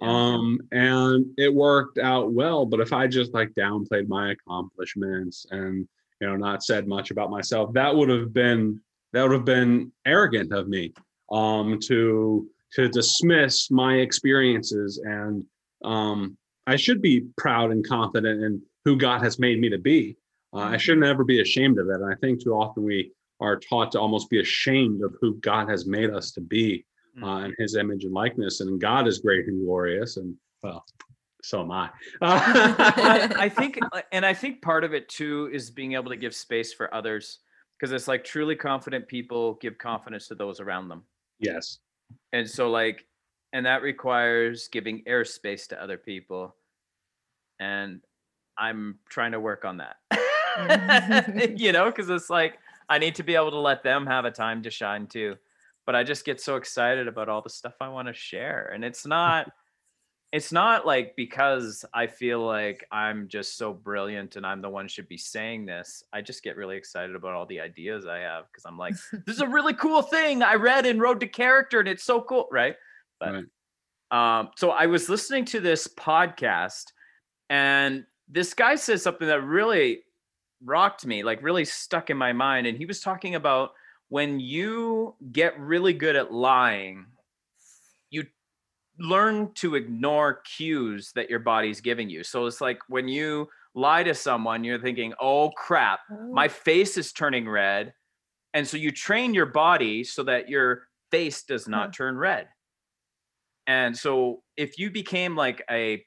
Yeah. 0.00 0.08
Um, 0.08 0.58
and 0.72 1.26
it 1.36 1.52
worked 1.52 1.98
out 1.98 2.32
well. 2.32 2.64
But 2.64 2.80
if 2.80 2.92
I 2.92 3.06
just 3.06 3.34
like 3.34 3.50
downplayed 3.50 4.08
my 4.08 4.32
accomplishments 4.32 5.46
and 5.50 5.86
you 6.20 6.26
know 6.28 6.36
not 6.36 6.62
said 6.62 6.86
much 6.86 7.10
about 7.10 7.30
myself, 7.30 7.72
that 7.74 7.94
would 7.94 8.08
have 8.08 8.32
been 8.32 8.80
that 9.12 9.22
would 9.22 9.32
have 9.32 9.44
been 9.44 9.90
arrogant 10.06 10.52
of 10.52 10.68
me 10.68 10.92
um, 11.32 11.78
to 11.80 12.48
to 12.74 12.88
dismiss 12.88 13.70
my 13.70 13.96
experiences. 13.96 15.00
And 15.04 15.44
um, 15.84 16.36
I 16.66 16.76
should 16.76 17.02
be 17.02 17.26
proud 17.36 17.72
and 17.72 17.86
confident 17.86 18.42
in 18.44 18.62
who 18.84 18.96
God 18.96 19.22
has 19.22 19.38
made 19.38 19.60
me 19.60 19.68
to 19.70 19.78
be. 19.78 20.16
Uh, 20.52 20.58
I 20.58 20.76
shouldn't 20.76 21.06
ever 21.06 21.24
be 21.24 21.40
ashamed 21.40 21.78
of 21.78 21.86
that. 21.88 22.00
And 22.00 22.12
I 22.12 22.16
think 22.16 22.42
too 22.42 22.52
often 22.54 22.84
we 22.84 23.12
are 23.40 23.58
taught 23.58 23.92
to 23.92 24.00
almost 24.00 24.30
be 24.30 24.40
ashamed 24.40 25.02
of 25.02 25.16
who 25.20 25.34
God 25.40 25.68
has 25.68 25.86
made 25.86 26.10
us 26.10 26.30
to 26.32 26.40
be 26.40 26.84
Mm. 27.18 27.24
uh, 27.24 27.44
in 27.46 27.54
his 27.58 27.74
image 27.74 28.04
and 28.04 28.14
likeness. 28.14 28.60
And 28.60 28.80
God 28.80 29.08
is 29.08 29.18
great 29.18 29.48
and 29.48 29.64
glorious. 29.64 30.16
And 30.16 30.36
well, 30.62 30.84
so 31.42 31.60
am 31.62 31.70
I. 31.70 31.90
I 32.22 33.48
think, 33.48 33.78
uh, 33.92 34.02
and 34.12 34.24
I 34.24 34.34
think 34.34 34.62
part 34.62 34.84
of 34.84 34.94
it 34.94 35.08
too 35.08 35.50
is 35.52 35.70
being 35.70 35.94
able 35.94 36.10
to 36.10 36.16
give 36.16 36.34
space 36.34 36.72
for 36.72 36.92
others 36.94 37.38
because 37.78 37.92
it's 37.92 38.08
like 38.08 38.24
truly 38.24 38.56
confident 38.56 39.08
people 39.08 39.54
give 39.54 39.78
confidence 39.78 40.28
to 40.28 40.34
those 40.34 40.60
around 40.60 40.88
them. 40.88 41.02
yes. 41.38 41.78
And 42.32 42.48
so, 42.48 42.70
like, 42.70 43.06
and 43.52 43.66
that 43.66 43.82
requires 43.82 44.68
giving 44.68 45.02
airspace 45.04 45.66
to 45.68 45.82
other 45.82 45.96
people. 45.96 46.54
And 47.58 48.00
I'm 48.58 48.98
trying 49.08 49.32
to 49.32 49.40
work 49.40 49.64
on 49.64 49.78
that, 49.78 51.54
you 51.56 51.72
know, 51.72 51.86
because 51.86 52.10
it's 52.10 52.30
like 52.30 52.58
I 52.88 52.98
need 52.98 53.14
to 53.16 53.22
be 53.22 53.34
able 53.34 53.50
to 53.52 53.58
let 53.58 53.82
them 53.82 54.06
have 54.06 54.24
a 54.24 54.30
time 54.30 54.62
to 54.62 54.70
shine 54.70 55.06
too. 55.06 55.36
But 55.86 55.94
I 55.94 56.04
just 56.04 56.24
get 56.24 56.40
so 56.40 56.56
excited 56.56 57.08
about 57.08 57.28
all 57.28 57.42
the 57.42 57.50
stuff 57.50 57.74
I 57.80 57.88
want 57.88 58.08
to 58.08 58.14
share. 58.14 58.70
And 58.74 58.84
it's 58.84 59.06
not, 59.06 59.50
it's 60.32 60.52
not 60.52 60.86
like 60.86 61.16
because 61.16 61.84
I 61.92 62.06
feel 62.06 62.44
like 62.44 62.86
I'm 62.92 63.26
just 63.26 63.56
so 63.56 63.72
brilliant 63.72 64.36
and 64.36 64.46
I'm 64.46 64.62
the 64.62 64.70
one 64.70 64.86
should 64.86 65.08
be 65.08 65.16
saying 65.16 65.66
this. 65.66 66.04
I 66.12 66.20
just 66.20 66.44
get 66.44 66.56
really 66.56 66.76
excited 66.76 67.16
about 67.16 67.34
all 67.34 67.46
the 67.46 67.60
ideas 67.60 68.06
I 68.06 68.18
have 68.18 68.44
because 68.46 68.64
I'm 68.64 68.78
like, 68.78 68.94
this 69.26 69.36
is 69.36 69.42
a 69.42 69.48
really 69.48 69.74
cool 69.74 70.02
thing 70.02 70.42
I 70.42 70.54
read 70.54 70.86
in 70.86 71.00
Road 71.00 71.18
to 71.20 71.26
Character 71.26 71.80
and 71.80 71.88
it's 71.88 72.04
so 72.04 72.20
cool, 72.20 72.48
right? 72.52 72.76
But 73.18 73.44
um, 74.16 74.50
so 74.56 74.70
I 74.70 74.86
was 74.86 75.08
listening 75.08 75.44
to 75.46 75.60
this 75.60 75.88
podcast 75.88 76.92
and 77.48 78.04
this 78.28 78.54
guy 78.54 78.76
said 78.76 79.00
something 79.00 79.26
that 79.26 79.42
really 79.42 80.02
rocked 80.64 81.04
me, 81.04 81.24
like 81.24 81.42
really 81.42 81.64
stuck 81.64 82.10
in 82.10 82.16
my 82.16 82.32
mind. 82.32 82.68
And 82.68 82.78
he 82.78 82.86
was 82.86 83.00
talking 83.00 83.34
about 83.34 83.72
when 84.08 84.38
you 84.38 85.16
get 85.32 85.58
really 85.58 85.92
good 85.92 86.14
at 86.14 86.32
lying, 86.32 87.06
learn 89.00 89.52
to 89.54 89.74
ignore 89.76 90.42
cues 90.42 91.12
that 91.14 91.30
your 91.30 91.40
body's 91.40 91.80
giving 91.80 92.10
you. 92.10 92.22
So 92.24 92.46
it's 92.46 92.60
like 92.60 92.80
when 92.88 93.08
you 93.08 93.48
lie 93.74 94.02
to 94.04 94.14
someone, 94.14 94.64
you're 94.64 94.80
thinking, 94.80 95.14
oh 95.20 95.50
crap, 95.52 96.00
my 96.32 96.48
face 96.48 96.96
is 96.98 97.12
turning 97.12 97.48
red. 97.48 97.94
And 98.54 98.66
so 98.68 98.76
you 98.76 98.92
train 98.92 99.34
your 99.34 99.46
body 99.46 100.04
so 100.04 100.24
that 100.24 100.48
your 100.48 100.88
face 101.10 101.44
does 101.44 101.68
not 101.68 101.92
Huh. 101.92 101.94
turn 101.94 102.16
red. 102.16 102.48
And 103.66 103.96
so 103.96 104.42
if 104.56 104.78
you 104.78 104.90
became 104.90 105.36
like 105.36 105.62
a 105.70 106.04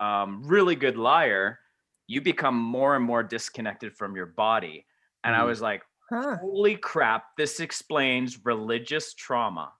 um, 0.00 0.42
really 0.44 0.74
good 0.76 0.96
liar, 0.96 1.58
you 2.06 2.20
become 2.20 2.56
more 2.56 2.96
and 2.96 3.04
more 3.04 3.22
disconnected 3.22 3.96
from 3.96 4.16
your 4.16 4.26
body. 4.26 4.86
And 5.24 5.34
I 5.34 5.44
Mhm. 5.44 5.44
was 5.44 5.60
like, 5.60 5.82
Huh. 6.10 6.38
holy 6.40 6.76
crap, 6.76 7.36
this 7.36 7.60
explains 7.60 8.44
religious 8.44 9.14
trauma 9.14 9.72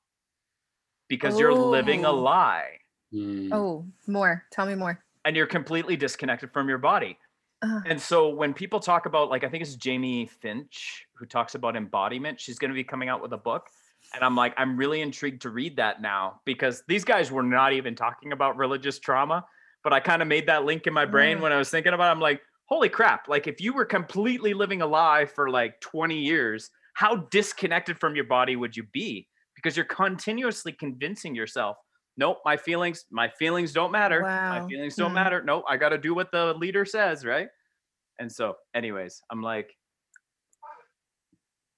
because 1.12 1.38
you're 1.38 1.52
living 1.52 2.04
a 2.06 2.10
Oh. 2.10 2.16
lie 2.32 2.78
Mm. 3.14 3.52
Oh, 3.52 3.84
more. 4.06 4.42
Tell 4.50 4.64
me 4.64 4.74
more. 4.74 5.04
and 5.26 5.36
you're 5.36 5.46
completely 5.46 5.96
disconnected 5.96 6.50
from 6.50 6.66
your 6.68 6.78
body. 6.78 7.18
Uh, 7.60 7.80
And 7.86 8.00
so 8.00 8.30
when 8.30 8.54
people 8.54 8.80
talk 8.80 9.04
about, 9.06 9.28
like, 9.28 9.44
I 9.44 9.48
think 9.50 9.62
it's 9.62 9.76
Jamie 9.76 10.24
Finch 10.26 11.06
who 11.18 11.26
talks 11.26 11.54
about 11.54 11.76
embodiment, 11.76 12.40
she's 12.40 12.58
going 12.58 12.70
to 12.70 12.74
be 12.74 12.82
coming 12.82 13.08
out 13.10 13.20
with 13.22 13.32
a 13.34 13.36
book. 13.50 13.68
And 14.14 14.24
I'm 14.24 14.34
like, 14.34 14.54
I'm 14.56 14.76
really 14.78 15.00
intrigued 15.02 15.42
to 15.42 15.50
read 15.50 15.76
that 15.76 16.00
now 16.00 16.40
because 16.46 16.82
these 16.88 17.04
guys 17.04 17.30
were 17.30 17.42
not 17.42 17.72
even 17.74 17.94
talking 17.94 18.32
about 18.32 18.56
religious 18.56 18.98
trauma. 18.98 19.44
But 19.84 19.92
I 19.92 20.00
kind 20.00 20.22
of 20.22 20.28
made 20.28 20.46
that 20.48 20.64
link 20.64 20.86
in 20.86 20.92
my 20.94 21.04
brain 21.04 21.36
Mm. 21.38 21.42
when 21.42 21.52
I 21.52 21.58
was 21.58 21.68
thinking 21.70 21.92
about 21.92 22.08
it. 22.08 22.12
I'm 22.12 22.20
like, 22.20 22.40
holy 22.64 22.88
crap. 22.88 23.28
Like, 23.28 23.46
if 23.46 23.60
you 23.60 23.74
were 23.74 23.84
completely 23.84 24.54
living 24.54 24.80
a 24.80 24.86
lie 24.86 25.26
for 25.26 25.50
like 25.50 25.78
20 25.82 26.18
years, 26.18 26.70
how 26.94 27.16
disconnected 27.30 27.98
from 28.00 28.16
your 28.16 28.24
body 28.24 28.56
would 28.56 28.74
you 28.76 28.84
be? 28.84 29.28
Because 29.62 29.76
you're 29.76 29.86
continuously 29.86 30.72
convincing 30.72 31.34
yourself, 31.34 31.76
nope, 32.16 32.38
my 32.44 32.56
feelings, 32.56 33.04
my 33.10 33.28
feelings 33.28 33.72
don't 33.72 33.92
matter. 33.92 34.20
My 34.22 34.66
feelings 34.68 34.96
don't 34.96 35.10
Hmm. 35.10 35.14
matter. 35.14 35.42
Nope, 35.42 35.64
I 35.68 35.76
got 35.76 35.90
to 35.90 35.98
do 35.98 36.14
what 36.14 36.30
the 36.32 36.54
leader 36.54 36.84
says, 36.84 37.24
right? 37.24 37.48
And 38.18 38.30
so, 38.30 38.56
anyways, 38.74 39.22
I'm 39.30 39.42
like, 39.42 39.76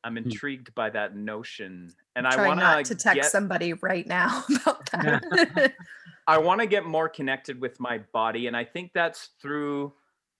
I'm 0.02 0.19
intrigued 0.19 0.74
by 0.74 0.90
that 0.90 1.16
notion, 1.16 1.90
and 2.15 2.27
I 2.27 2.35
try 2.35 2.48
want 2.48 2.61
not 2.61 2.85
to 2.86 2.94
text 2.94 3.15
get, 3.15 3.31
somebody 3.31 3.73
right 3.73 4.06
now 4.06 4.44
about 4.62 4.90
that. 4.93 5.73
I 6.27 6.39
want 6.39 6.61
to 6.61 6.66
get 6.66 6.85
more 6.85 7.09
connected 7.09 7.59
with 7.61 7.81
my 7.81 7.98
body, 8.12 8.47
and 8.47 8.56
I 8.56 8.65
think 8.65 8.93
that's 8.94 9.31
through 9.40 9.94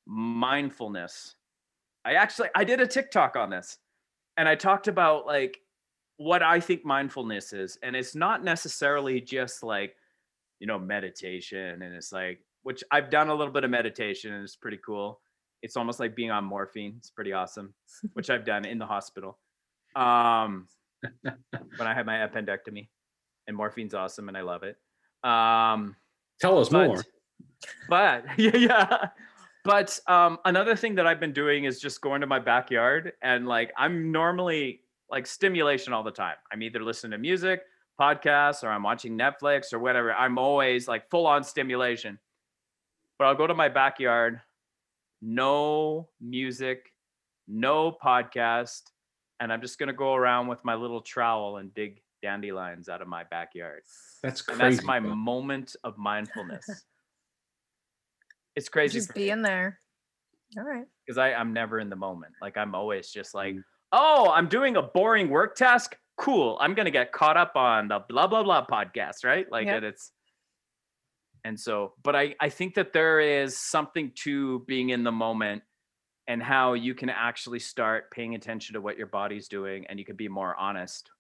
mindfulness. 0.07 1.37
I 2.05 2.15
actually 2.15 2.49
I 2.55 2.65
did 2.65 2.81
a 2.81 2.87
TikTok 2.87 3.37
on 3.37 3.49
this, 3.49 3.79
and 4.37 4.47
I 4.47 4.55
talked 4.55 4.87
about 4.89 5.25
like 5.25 5.57
what 6.17 6.43
I 6.43 6.61
think 6.61 6.85
mindfulness 6.85 7.53
is, 7.53 7.79
and 7.83 7.97
it's 7.97 8.15
not 8.15 8.45
necessarily 8.45 9.21
just 9.21 9.63
like 9.63 9.97
you 10.61 10.67
know 10.67 10.79
meditation, 10.79 11.83
and 11.83 11.95
it's 11.95 12.13
like 12.13 12.41
which 12.63 12.83
I've 12.91 13.11
done 13.11 13.29
a 13.29 13.35
little 13.35 13.53
bit 13.53 13.65
of 13.65 13.71
meditation, 13.71 14.33
and 14.33 14.43
it's 14.43 14.57
pretty 14.57 14.79
cool. 14.85 15.21
It's 15.63 15.77
almost 15.77 16.01
like 16.01 16.15
being 16.15 16.31
on 16.31 16.45
morphine. 16.45 16.95
It's 16.99 17.11
pretty 17.11 17.33
awesome, 17.33 17.75
which 18.13 18.31
I've 18.31 18.45
done 18.45 18.65
in 18.65 18.79
the 18.79 18.87
hospital. 18.87 19.39
Um, 19.97 20.69
when 21.23 21.87
I 21.87 21.95
had 21.95 22.07
my 22.07 22.17
appendectomy, 22.17 22.89
and 23.47 23.57
morphine's 23.57 23.95
awesome, 23.95 24.29
and 24.29 24.37
I 24.37 24.43
love 24.43 24.63
it. 24.63 24.77
Um, 25.29 25.97
Tell 26.41 26.59
us 26.59 26.69
but, 26.69 26.87
more. 26.87 27.05
But 27.89 28.25
yeah, 28.39 28.57
yeah. 28.57 29.09
But 29.65 29.99
um, 30.07 30.39
another 30.45 30.77
thing 30.77 30.95
that 30.97 31.07
I've 31.07 31.21
been 31.21 31.33
doing 31.33 31.65
is 31.65 31.81
just 31.81 32.01
going 32.03 32.21
to 32.21 32.27
my 32.27 32.39
backyard 32.39 33.13
and 33.23 33.49
like 33.49 33.73
I'm 33.79 34.13
normally 34.13 34.81
like 35.15 35.27
stimulation 35.29 35.93
all 35.93 36.03
the 36.03 36.11
time. 36.11 36.35
I'm 36.53 36.61
either 36.63 36.83
listening 36.83 37.13
to 37.13 37.19
music, 37.19 37.63
podcasts, 38.01 38.65
or 38.65 38.69
I'm 38.69 38.83
watching 38.83 39.17
Netflix 39.17 39.73
or 39.73 39.79
whatever. 39.79 40.13
I'm 40.13 40.39
always 40.39 40.89
like 40.89 41.09
full 41.09 41.27
on 41.29 41.45
stimulation. 41.45 42.19
But 43.17 43.27
I'll 43.29 43.37
go 43.37 43.47
to 43.47 43.55
my 43.55 43.69
backyard, 43.69 44.41
no 45.23 46.09
music, 46.21 46.93
no 47.47 47.93
podcast, 48.05 48.83
and 49.39 49.53
I'm 49.53 49.61
just 49.61 49.79
gonna 49.79 49.93
go 49.93 50.15
around 50.15 50.49
with 50.49 50.65
my 50.65 50.75
little 50.75 51.01
trowel 51.01 51.59
and 51.59 51.73
dig 51.75 52.01
dandelions 52.23 52.89
out 52.89 53.01
of 53.01 53.07
my 53.07 53.23
backyard. 53.31 53.83
That's 54.21 54.47
And 54.49 54.59
crazy. 54.59 54.77
that's 54.79 54.87
my 54.87 54.99
bro. 54.99 55.15
moment 55.15 55.77
of 55.85 55.97
mindfulness. 55.97 56.67
it's 58.57 58.69
crazy 58.69 58.99
Just 58.99 59.15
being 59.15 59.43
there. 59.43 59.79
All 60.59 60.65
right. 60.65 60.87
because 61.07 61.19
I 61.19 61.35
I'm 61.35 61.53
never 61.53 61.79
in 61.79 61.89
the 61.89 61.97
moment. 61.97 62.33
Like 62.43 62.57
I'm 62.57 62.75
always 62.75 63.11
just 63.13 63.33
like, 63.33 63.55
Mm. 63.55 63.63
Oh, 63.95 64.31
I'm 64.35 64.49
doing 64.49 64.77
a 64.77 64.83
boring 64.83 65.31
work 65.31 65.55
task. 65.57 65.97
Cool. 66.19 66.59
I'm 66.61 66.75
gonna 66.75 66.91
get 66.91 67.13
caught 67.13 67.37
up 67.37 67.53
on 67.57 67.89
the 67.89 68.01
blah 68.09 68.27
blah 68.27 68.43
blah 68.43 68.67
podcast, 68.67 69.25
right? 69.25 69.51
Like 69.51 69.67
Yep. 69.67 69.77
and 69.77 69.85
it's 69.87 70.13
and 71.45 71.59
so, 71.59 71.95
but 72.03 72.17
I 72.17 72.35
I 72.41 72.49
think 72.49 72.75
that 72.75 72.93
there 72.93 73.21
is 73.21 73.57
something 73.57 74.13
to 74.25 74.65
being 74.67 74.91
in 74.91 75.05
the 75.05 75.13
moment 75.13 75.63
and 76.27 76.43
how 76.43 76.73
you 76.73 76.95
can 76.95 77.11
actually 77.11 77.59
start 77.59 78.11
paying 78.11 78.35
attention 78.35 78.75
to 78.75 78.81
what 78.81 78.97
your 78.97 79.07
body's 79.07 79.47
doing 79.49 79.87
and 79.89 79.99
you 79.99 80.05
can 80.05 80.17
be 80.17 80.29
more 80.29 80.57
honest 80.57 81.11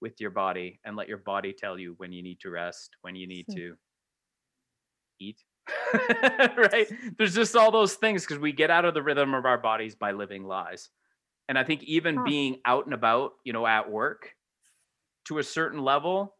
with 0.00 0.20
your 0.20 0.30
body 0.30 0.80
and 0.84 0.96
let 0.96 1.08
your 1.08 1.18
body 1.18 1.54
tell 1.56 1.78
you 1.78 1.94
when 1.98 2.12
you 2.12 2.22
need 2.22 2.40
to 2.40 2.50
rest, 2.50 2.96
when 3.02 3.14
you 3.14 3.26
need 3.26 3.46
to 3.54 3.74
eat. 5.20 5.38
right? 6.56 6.90
There's 7.16 7.34
just 7.34 7.54
all 7.54 7.70
those 7.70 7.94
things 7.94 8.22
because 8.22 8.38
we 8.40 8.52
get 8.52 8.70
out 8.70 8.84
of 8.84 8.94
the 8.94 9.02
rhythm 9.02 9.34
of 9.34 9.44
our 9.44 9.58
bodies 9.58 9.94
by 9.94 10.12
living 10.12 10.44
lies. 10.44 10.88
And 11.50 11.58
I 11.58 11.64
think 11.64 11.82
even 11.82 12.14
Huh. 12.14 12.22
being 12.22 12.60
out 12.64 12.84
and 12.84 12.94
about, 12.94 13.32
you 13.42 13.52
know, 13.52 13.66
at 13.66 13.90
work 13.90 14.36
to 15.24 15.38
a 15.38 15.42
certain 15.42 15.80
level, 15.80 16.36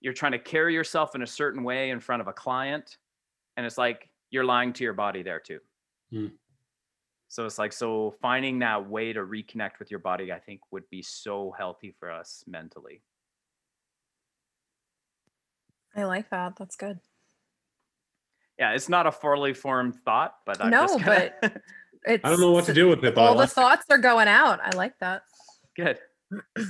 you're 0.00 0.12
trying 0.12 0.30
to 0.30 0.38
carry 0.38 0.72
yourself 0.74 1.16
in 1.16 1.22
a 1.22 1.26
certain 1.26 1.64
way 1.64 1.90
in 1.90 1.98
front 1.98 2.22
of 2.22 2.28
a 2.28 2.32
client. 2.32 2.98
And 3.56 3.66
it's 3.66 3.76
like 3.76 4.08
you're 4.30 4.44
lying 4.44 4.72
to 4.74 4.84
your 4.84 4.92
body 4.92 5.24
there 5.24 5.40
too. 5.40 5.58
Hmm. 6.10 6.26
So 7.26 7.44
it's 7.46 7.58
like, 7.58 7.72
so 7.72 8.12
finding 8.22 8.60
that 8.60 8.88
way 8.88 9.12
to 9.12 9.22
reconnect 9.22 9.80
with 9.80 9.90
your 9.90 9.98
body, 9.98 10.30
I 10.32 10.38
think 10.38 10.60
would 10.70 10.88
be 10.88 11.02
so 11.02 11.50
healthy 11.58 11.90
for 11.98 12.08
us 12.12 12.44
mentally. 12.46 13.02
I 15.96 16.04
like 16.04 16.30
that. 16.30 16.54
That's 16.56 16.76
good. 16.76 17.00
Yeah, 18.56 18.70
it's 18.70 18.88
not 18.88 19.08
a 19.08 19.10
fully 19.10 19.52
formed 19.52 19.96
thought, 20.04 20.36
but 20.46 20.60
I'm 20.62 20.70
No, 20.70 20.82
just 20.82 20.98
kinda- 21.00 21.60
It's 22.04 22.24
I 22.24 22.28
don't 22.28 22.40
know 22.40 22.50
what 22.52 22.66
to 22.66 22.74
do 22.74 22.88
with 22.88 23.04
it, 23.04 23.16
all 23.16 23.36
the 23.36 23.46
thoughts 23.46 23.86
are 23.90 23.98
going 23.98 24.28
out. 24.28 24.60
I 24.62 24.76
like 24.76 24.98
that. 25.00 25.22
Good. 25.76 25.98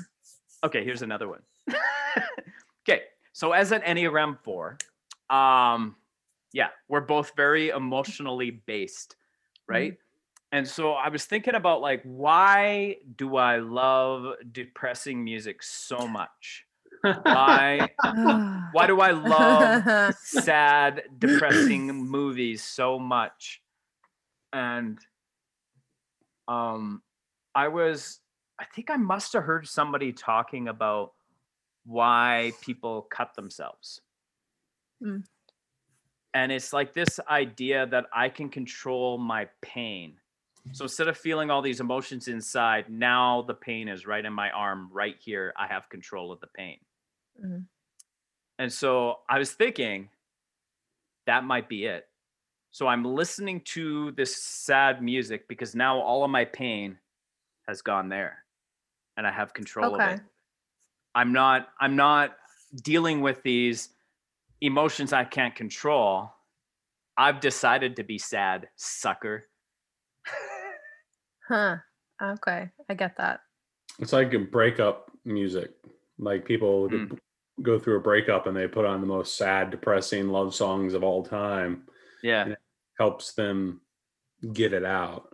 Okay, 0.65 0.83
here's 0.83 1.03
another 1.03 1.29
one. 1.29 1.43
okay, 2.89 3.03
so 3.35 3.53
as 3.53 3.71
an 3.71 3.83
Enneagram 3.83 4.39
4, 4.43 4.79
um, 5.29 5.95
yeah, 6.55 6.69
we're 6.89 7.03
both 7.03 7.33
very 7.37 7.69
emotionally 7.69 8.63
based, 8.65 9.17
right? 9.69 9.99
And 10.53 10.67
so 10.67 10.93
I 10.93 11.11
was 11.11 11.27
thinking 11.27 11.55
about 11.55 11.83
like, 11.83 12.01
why 12.05 12.97
do 13.17 13.37
I 13.37 13.59
love 13.59 14.37
depressing 14.53 15.23
music 15.23 15.63
so 15.63 16.09
much? 16.09 16.65
Why 17.03 17.91
why 18.73 18.87
do 18.87 19.01
I 19.01 19.11
love 19.11 20.15
sad, 20.23 21.03
depressing 21.19 21.93
movies 21.93 22.63
so 22.63 22.99
much. 22.99 23.61
And 24.53 24.99
um 26.49 27.03
I 27.55 27.69
was 27.69 28.21
I 28.59 28.65
think 28.65 28.91
I 28.91 28.97
must 28.97 29.33
have 29.33 29.45
heard 29.45 29.67
somebody 29.67 30.13
talking 30.13 30.69
about 30.69 31.13
why 31.85 32.53
people 32.63 33.03
cut 33.11 33.35
themselves. 33.35 34.01
Mm. 35.03 35.25
And 36.35 36.53
it's 36.53 36.73
like 36.73 36.93
this 36.93 37.21
idea 37.29 37.87
that 37.87 38.07
I 38.13 38.29
can 38.29 38.49
control 38.49 39.19
my 39.19 39.49
pain. 39.61 40.19
So 40.73 40.85
instead 40.85 41.09
of 41.09 41.19
feeling 41.19 41.51
all 41.51 41.61
these 41.61 41.81
emotions 41.81 42.27
inside, 42.27 42.89
now 42.89 43.43
the 43.43 43.55
pain 43.55 43.87
is 43.87 44.07
right 44.07 44.25
in 44.25 44.33
my 44.33 44.51
arm, 44.51 44.89
right 44.91 45.17
here. 45.21 45.53
I 45.59 45.67
have 45.67 45.89
control 45.91 46.33
of 46.33 46.41
the 46.41 46.47
pain. 46.47 46.79
Mhm. 47.39 47.67
And 48.59 48.73
so 48.73 49.21
I 49.29 49.39
was 49.39 49.53
thinking 49.53 50.11
that 51.27 51.45
might 51.45 51.69
be 51.69 51.85
it. 51.85 52.09
So 52.75 52.89
I'm 52.89 53.05
listening 53.05 53.61
to 53.67 54.11
this 54.17 54.37
sad 54.37 55.01
music 55.01 55.47
because 55.47 55.77
now 55.77 56.01
all 56.01 56.25
of 56.25 56.31
my 56.33 56.45
pain 56.45 56.99
has 57.69 57.83
gone 57.83 58.09
there 58.09 58.39
and 59.17 59.25
I 59.25 59.31
have 59.31 59.55
control 59.55 59.95
of 59.95 60.01
it. 60.01 60.21
I'm 61.15 61.33
not 61.33 61.69
I'm 61.81 61.95
not 61.95 62.35
dealing 62.83 63.21
with 63.21 63.41
these 63.45 63.91
emotions 64.61 65.13
I 65.13 65.23
can't 65.23 65.55
control. 65.55 66.33
I've 67.17 67.39
decided 67.39 67.95
to 67.95 68.03
be 68.03 68.19
sad, 68.19 68.67
sucker. 68.75 69.45
Huh. 71.49 71.77
Okay. 72.21 72.71
I 72.89 72.95
get 72.95 73.17
that. 73.19 73.39
It's 74.01 74.13
like 74.13 74.35
a 74.35 74.41
breakup 74.41 75.13
music. 75.25 75.71
Like 76.19 76.45
people 76.45 76.89
mm. 76.89 77.09
g- 77.09 77.19
go 77.63 77.79
through 77.79 77.99
a 77.99 78.01
breakup 78.01 78.49
and 78.49 78.57
they 78.57 78.67
put 78.67 78.85
on 78.85 79.01
the 79.01 79.07
most 79.07 79.37
sad, 79.37 79.71
depressing 79.71 80.29
love 80.31 80.57
songs 80.57 80.95
of 80.95 81.05
all 81.05 81.23
time. 81.23 81.85
Yeah. 82.25 82.54
Helps 82.99 83.33
them 83.35 83.81
get 84.53 84.73
it 84.73 84.85
out. 84.85 85.29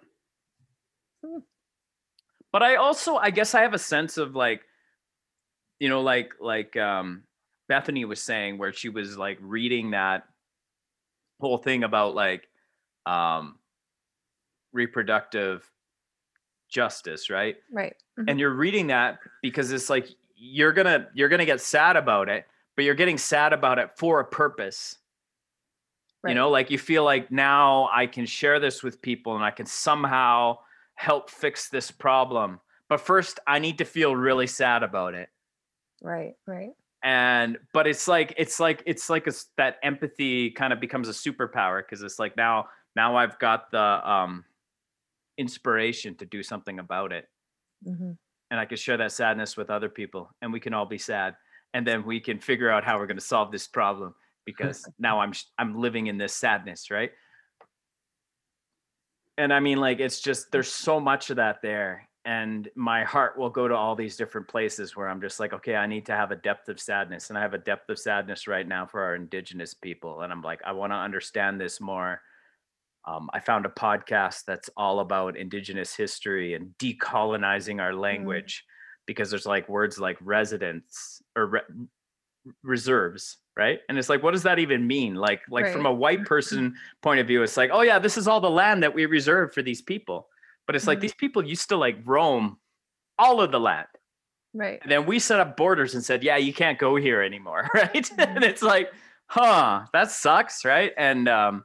but 2.52 2.62
i 2.62 2.76
also 2.76 3.16
i 3.16 3.30
guess 3.30 3.54
i 3.54 3.60
have 3.62 3.74
a 3.74 3.78
sense 3.78 4.16
of 4.18 4.34
like 4.34 4.62
you 5.78 5.88
know 5.88 6.00
like 6.00 6.32
like 6.40 6.76
um 6.76 7.22
bethany 7.68 8.04
was 8.04 8.20
saying 8.22 8.56
where 8.58 8.72
she 8.72 8.88
was 8.88 9.16
like 9.18 9.38
reading 9.40 9.90
that 9.90 10.24
whole 11.40 11.58
thing 11.58 11.84
about 11.84 12.14
like 12.14 12.48
um 13.06 13.58
reproductive 14.72 15.68
justice 16.68 17.30
right 17.30 17.56
Right. 17.72 17.94
Mhm. 18.18 18.24
and 18.30 18.40
you're 18.40 18.54
reading 18.54 18.88
that 18.88 19.18
because 19.42 19.72
it's 19.72 19.90
like 19.90 20.08
you're 20.36 20.72
gonna 20.72 21.08
you're 21.14 21.28
gonna 21.28 21.44
get 21.46 21.60
sad 21.60 21.96
about 21.96 22.28
it 22.28 22.46
but 22.76 22.84
you're 22.84 22.94
getting 22.94 23.18
sad 23.18 23.52
about 23.52 23.78
it 23.78 23.90
for 23.96 24.20
a 24.20 24.24
purpose 24.24 24.98
Right. 26.22 26.30
you 26.30 26.34
know 26.34 26.51
like 26.51 26.70
you 26.70 26.78
feel 26.78 27.02
like 27.05 27.30
now 27.32 27.88
i 27.92 28.06
can 28.06 28.26
share 28.26 28.60
this 28.60 28.82
with 28.82 29.01
people 29.01 29.34
and 29.36 29.44
i 29.44 29.51
can 29.51 29.66
somehow 29.66 30.59
help 30.94 31.30
fix 31.30 31.68
this 31.70 31.90
problem 31.90 32.60
but 32.88 33.01
first 33.01 33.40
i 33.47 33.59
need 33.59 33.78
to 33.78 33.84
feel 33.84 34.14
really 34.14 34.47
sad 34.47 34.82
about 34.82 35.14
it 35.14 35.28
Right. 36.02 36.34
Right. 36.47 36.70
and 37.02 37.59
but 37.72 37.86
it's 37.86 38.06
like 38.09 38.34
it's 38.36 38.59
like 38.60 38.82
it's 38.86 39.09
like 39.09 39.26
a, 39.26 39.32
that 39.56 39.76
empathy 39.82 40.51
kind 40.51 40.72
of 40.72 40.80
becomes 40.80 41.09
a 41.09 41.12
superpower 41.12 41.82
because 41.82 42.02
it's 42.02 42.18
like 42.18 42.36
now 42.36 42.68
now 42.97 43.16
i've 43.16 43.38
got 43.38 43.70
the 43.70 44.10
um 44.10 44.44
inspiration 45.38 46.14
to 46.16 46.26
do 46.26 46.42
something 46.42 46.78
about 46.78 47.12
it 47.12 47.28
Mhm. 47.86 48.18
and 48.51 48.60
I 48.60 48.66
can 48.66 48.76
share 48.76 48.97
that 48.98 49.12
sadness 49.12 49.56
with 49.56 49.70
other 49.70 49.88
people, 49.88 50.34
and 50.42 50.52
we 50.52 50.60
can 50.60 50.74
all 50.74 50.84
be 50.84 50.98
sad, 50.98 51.36
and 51.72 51.86
then 51.86 52.05
we 52.05 52.20
can 52.20 52.38
figure 52.40 52.68
out 52.68 52.84
how 52.84 52.98
we're 52.98 53.06
going 53.06 53.16
to 53.16 53.24
solve 53.24 53.51
this 53.52 53.66
problem 53.66 54.14
because 54.44 54.86
now 54.98 55.20
I'm 55.20 55.32
I'm 55.58 55.78
living 55.78 56.06
in 56.06 56.18
this 56.18 56.34
sadness, 56.34 56.90
right? 56.90 57.10
And 59.38 59.52
I 59.52 59.60
mean, 59.60 59.78
like, 59.78 60.00
it's 60.00 60.20
just 60.20 60.52
there's 60.52 60.70
so 60.70 61.00
much 61.00 61.30
of 61.30 61.36
that 61.36 61.62
there, 61.62 62.08
and 62.24 62.68
my 62.74 63.04
heart 63.04 63.38
will 63.38 63.48
go 63.48 63.66
to 63.66 63.74
all 63.74 63.96
these 63.96 64.16
different 64.16 64.48
places 64.48 64.94
where 64.94 65.08
I'm 65.08 65.20
just 65.20 65.40
like, 65.40 65.54
okay, 65.54 65.76
I 65.76 65.86
need 65.86 66.06
to 66.06 66.12
have 66.12 66.30
a 66.30 66.36
depth 66.36 66.68
of 66.68 66.78
sadness, 66.78 67.30
and 67.30 67.38
I 67.38 67.42
have 67.42 67.54
a 67.54 67.58
depth 67.58 67.88
of 67.88 67.98
sadness 67.98 68.46
right 68.46 68.66
now 68.66 68.86
for 68.86 69.02
our 69.02 69.14
indigenous 69.14 69.72
people, 69.72 70.20
and 70.20 70.32
I'm 70.32 70.42
like, 70.42 70.60
I 70.64 70.72
want 70.72 70.92
to 70.92 70.96
understand 70.96 71.60
this 71.60 71.80
more. 71.80 72.20
Um, 73.06 73.30
I 73.32 73.40
found 73.40 73.64
a 73.64 73.70
podcast 73.70 74.44
that's 74.46 74.68
all 74.76 75.00
about 75.00 75.38
indigenous 75.38 75.96
history 75.96 76.52
and 76.52 76.74
decolonizing 76.78 77.80
our 77.80 77.94
language 77.94 78.62
because 79.06 79.30
there's 79.30 79.46
like 79.46 79.68
words 79.68 79.98
like 79.98 80.18
residents 80.20 81.22
or 81.34 81.46
re- 81.46 81.86
reserves, 82.62 83.38
right? 83.60 83.80
And 83.90 83.98
it's 83.98 84.08
like, 84.08 84.22
what 84.22 84.30
does 84.32 84.42
that 84.44 84.58
even 84.58 84.86
mean? 84.86 85.14
Like, 85.14 85.42
like 85.50 85.70
from 85.70 85.84
a 85.84 85.92
white 85.92 86.24
person 86.24 86.74
point 87.02 87.20
of 87.20 87.26
view, 87.26 87.42
it's 87.42 87.58
like, 87.58 87.68
oh 87.70 87.82
yeah, 87.82 87.98
this 87.98 88.16
is 88.16 88.26
all 88.26 88.40
the 88.40 88.48
land 88.50 88.82
that 88.82 88.94
we 88.94 89.04
reserved 89.04 89.52
for 89.52 89.60
these 89.62 89.82
people. 89.82 90.28
But 90.66 90.76
it's 90.76 90.86
like 90.86 90.96
Mhm. 90.98 91.02
these 91.02 91.14
people 91.14 91.44
used 91.44 91.68
to 91.68 91.76
like 91.76 91.98
roam 92.06 92.58
all 93.18 93.42
of 93.42 93.52
the 93.52 93.60
land. 93.60 93.86
Right. 94.54 94.78
And 94.82 94.90
then 94.90 95.04
we 95.04 95.18
set 95.18 95.40
up 95.40 95.58
borders 95.58 95.94
and 95.94 96.02
said, 96.02 96.24
yeah, 96.24 96.38
you 96.38 96.54
can't 96.54 96.78
go 96.78 96.96
here 96.96 97.20
anymore, 97.20 97.68
right? 97.74 98.10
and 98.18 98.42
it's 98.42 98.62
like, 98.62 98.90
huh, 99.26 99.82
that 99.92 100.10
sucks, 100.10 100.64
right? 100.64 100.92
And 100.96 101.28
um, 101.28 101.64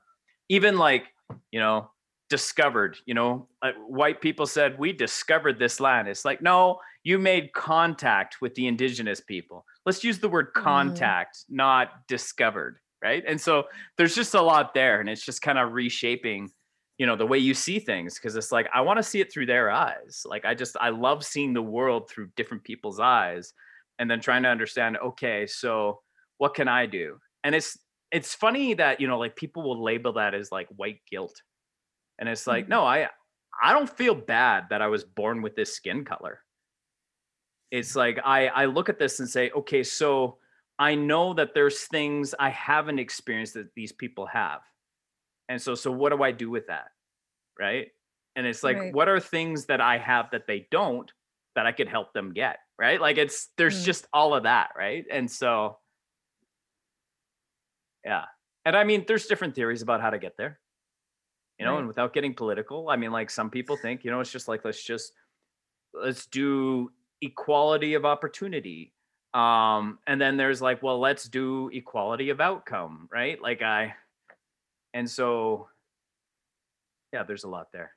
even 0.50 0.78
like, 0.78 1.06
you 1.52 1.62
know, 1.62 1.90
discovered, 2.30 2.98
you 3.06 3.14
know, 3.14 3.48
uh, 3.62 3.72
white 3.88 4.20
people 4.20 4.46
said, 4.48 4.78
we 4.78 4.92
discovered 4.92 5.58
this 5.58 5.80
land. 5.80 6.10
It's 6.10 6.26
like, 6.26 6.42
no, 6.42 6.80
you 7.06 7.18
made 7.20 7.54
contact 7.54 8.42
with 8.42 8.56
the 8.56 8.68
indigenous 8.68 9.22
people. 9.22 9.66
Let's 9.86 10.04
use 10.04 10.20
the 10.20 10.30
word 10.30 10.54
Mm. 10.58 10.62
contact, 10.64 11.46
not 11.50 12.08
discovered, 12.10 12.80
right? 13.04 13.24
And 13.28 13.40
so 13.40 13.66
there's 13.98 14.16
just 14.16 14.36
a 14.36 14.42
lot 14.42 14.74
there. 14.74 15.00
And 15.00 15.10
it's 15.10 15.26
just 15.26 15.42
kind 15.42 15.60
of 15.60 15.74
reshaping 15.74 16.52
you 16.98 17.06
know 17.06 17.16
the 17.18 17.28
way 17.28 17.38
you 17.38 17.54
see 17.54 17.80
things 17.80 18.16
because 18.16 18.38
it's 18.38 18.54
like 18.54 18.68
i 18.74 18.80
want 18.82 18.98
to 18.98 19.04
see 19.04 19.20
it 19.20 19.32
through 19.32 19.46
their 19.46 19.70
eyes 19.70 20.24
like 20.26 20.46
i 20.46 20.54
just 20.56 20.78
i 20.80 20.90
love 20.90 21.26
seeing 21.26 21.54
the 21.54 21.62
world 21.62 22.10
through 22.10 22.30
different 22.38 22.64
people's 22.64 23.00
eyes 23.02 23.54
and 24.00 24.10
then 24.10 24.22
trying 24.22 24.44
to 24.44 24.50
understand 24.50 24.98
okay 24.98 25.46
so 25.46 26.02
what 26.38 26.54
can 26.54 26.70
i 26.70 26.86
do 26.86 27.20
and 27.44 27.54
it's 27.54 27.78
it's 28.12 28.34
funny 28.34 28.74
that 28.74 29.02
you 29.02 29.08
know 29.08 29.20
like 29.20 29.36
people 29.36 29.64
will 29.64 29.84
label 29.84 30.14
that 30.14 30.34
as 30.34 30.52
like 30.54 30.70
white 30.70 31.02
guilt 31.12 31.42
and 32.20 32.30
it's 32.30 32.48
like 32.48 32.68
Mhm. 32.68 32.70
no 32.70 32.86
i 32.86 33.10
i 33.64 33.74
don't 33.74 33.90
feel 33.90 34.16
bad 34.16 34.66
that 34.70 34.82
i 34.82 34.88
was 34.88 35.04
born 35.04 35.42
with 35.42 35.56
this 35.56 35.76
skin 35.76 36.06
color 36.06 36.42
it's 37.72 37.96
like 37.96 38.20
i 38.24 38.48
i 38.48 38.66
look 38.66 38.90
at 38.90 39.00
this 39.00 39.20
and 39.20 39.30
say 39.30 39.50
okay 39.52 39.84
so 39.84 40.38
i 40.80 40.94
know 40.96 41.34
that 41.34 41.54
there's 41.54 41.82
things 41.86 42.36
i 42.40 42.50
haven't 42.50 43.00
experienced 43.00 43.54
that 43.56 43.74
these 43.76 43.92
people 43.92 44.26
have 44.26 44.62
and 45.50 45.62
so 45.62 45.76
so 45.76 45.92
what 45.92 46.10
do 46.12 46.22
i 46.24 46.32
do 46.32 46.50
with 46.50 46.68
that 46.68 46.88
right 47.60 47.88
and 48.36 48.46
it's 48.46 48.64
like 48.64 48.78
Right. 48.78 48.94
what 48.94 49.10
are 49.10 49.20
things 49.20 49.66
that 49.66 49.82
i 49.82 49.98
have 49.98 50.30
that 50.32 50.48
they 50.48 50.68
don't 50.72 51.12
that 51.56 51.66
i 51.66 51.72
could 51.72 51.88
help 51.88 52.14
them 52.14 52.34
get 52.34 52.58
right 52.78 53.00
like 53.02 53.18
it's 53.18 53.50
there's 53.58 53.82
Mm. 53.82 53.86
just 53.86 54.08
all 54.14 54.34
of 54.36 54.44
that 54.44 54.70
right 54.78 55.06
and 55.10 55.30
so 55.30 55.80
yeah 58.04 58.26
and 58.66 58.76
i 58.76 58.84
mean 58.84 59.06
there's 59.08 59.26
different 59.28 59.56
theories 59.56 59.82
about 59.82 60.02
how 60.02 60.10
to 60.10 60.20
get 60.20 60.38
there 60.38 60.60
you 61.60 61.66
know 61.66 61.74
Right. 61.74 61.80
and 61.80 61.88
without 61.88 62.14
getting 62.14 62.34
political 62.34 62.90
i 62.90 62.96
mean 62.96 63.12
like 63.12 63.30
some 63.30 63.50
people 63.50 63.76
think 63.78 64.04
you 64.04 64.12
know 64.12 64.20
it's 64.20 64.32
just 64.32 64.48
like 64.48 64.66
let's 64.66 64.84
just 64.84 65.14
let's 65.94 66.26
do 66.26 66.92
equality 67.22 67.94
of 67.94 68.06
opportunity 68.06 68.94
um 69.34 70.00
and 70.08 70.20
then 70.22 70.38
there's 70.38 70.62
like 70.62 70.82
well 70.84 71.00
let's 71.00 71.26
do 71.28 71.70
equality 71.74 72.30
of 72.30 72.40
outcome 72.42 73.10
right? 73.12 73.42
Like 73.42 73.62
i 73.62 73.94
and 74.94 75.10
so 75.10 75.68
yeah 77.14 77.24
there's 77.24 77.44
a 77.44 77.50
lot 77.50 77.68
there. 77.74 77.92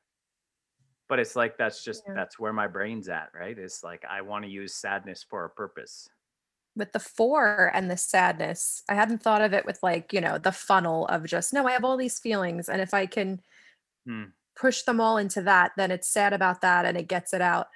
But 1.09 1.19
it's 1.21 1.37
like 1.37 1.57
that's 1.57 1.83
just 1.85 2.03
Yeah. 2.07 2.15
that's 2.15 2.39
where 2.39 2.53
my 2.53 2.67
brain's 2.67 3.09
at 3.09 3.31
right? 3.35 3.59
It's 3.59 3.83
like 3.85 4.05
i 4.09 4.21
want 4.21 4.45
to 4.45 4.51
use 4.51 4.75
sadness 4.75 5.25
for 5.29 5.45
a 5.45 5.51
purpose. 5.51 6.09
With 6.77 6.93
the 6.93 7.01
four 7.01 7.71
and 7.75 7.91
the 7.91 7.97
sadness 7.97 8.83
i 8.89 8.95
hadn't 8.95 9.23
thought 9.23 9.43
of 9.43 9.53
it 9.53 9.65
with 9.67 9.83
like 9.83 10.13
you 10.13 10.21
know 10.21 10.39
the 10.39 10.53
funnel 10.53 11.07
of 11.09 11.25
just 11.25 11.53
no 11.53 11.67
i 11.67 11.73
have 11.73 11.85
all 11.85 11.97
these 11.97 12.19
feelings 12.21 12.69
and 12.69 12.81
if 12.81 12.95
i 12.95 13.05
can 13.07 13.41
Hmm. 14.07 14.25
push 14.57 14.83
them 14.83 15.01
all 15.01 15.19
into 15.19 15.43
that 15.43 15.73
then 15.77 15.91
it's 15.91 16.09
sad 16.09 16.33
about 16.33 16.61
that 16.63 16.85
and 16.85 16.97
it 16.97 17.09
gets 17.09 17.33
it 17.35 17.41
out. 17.41 17.69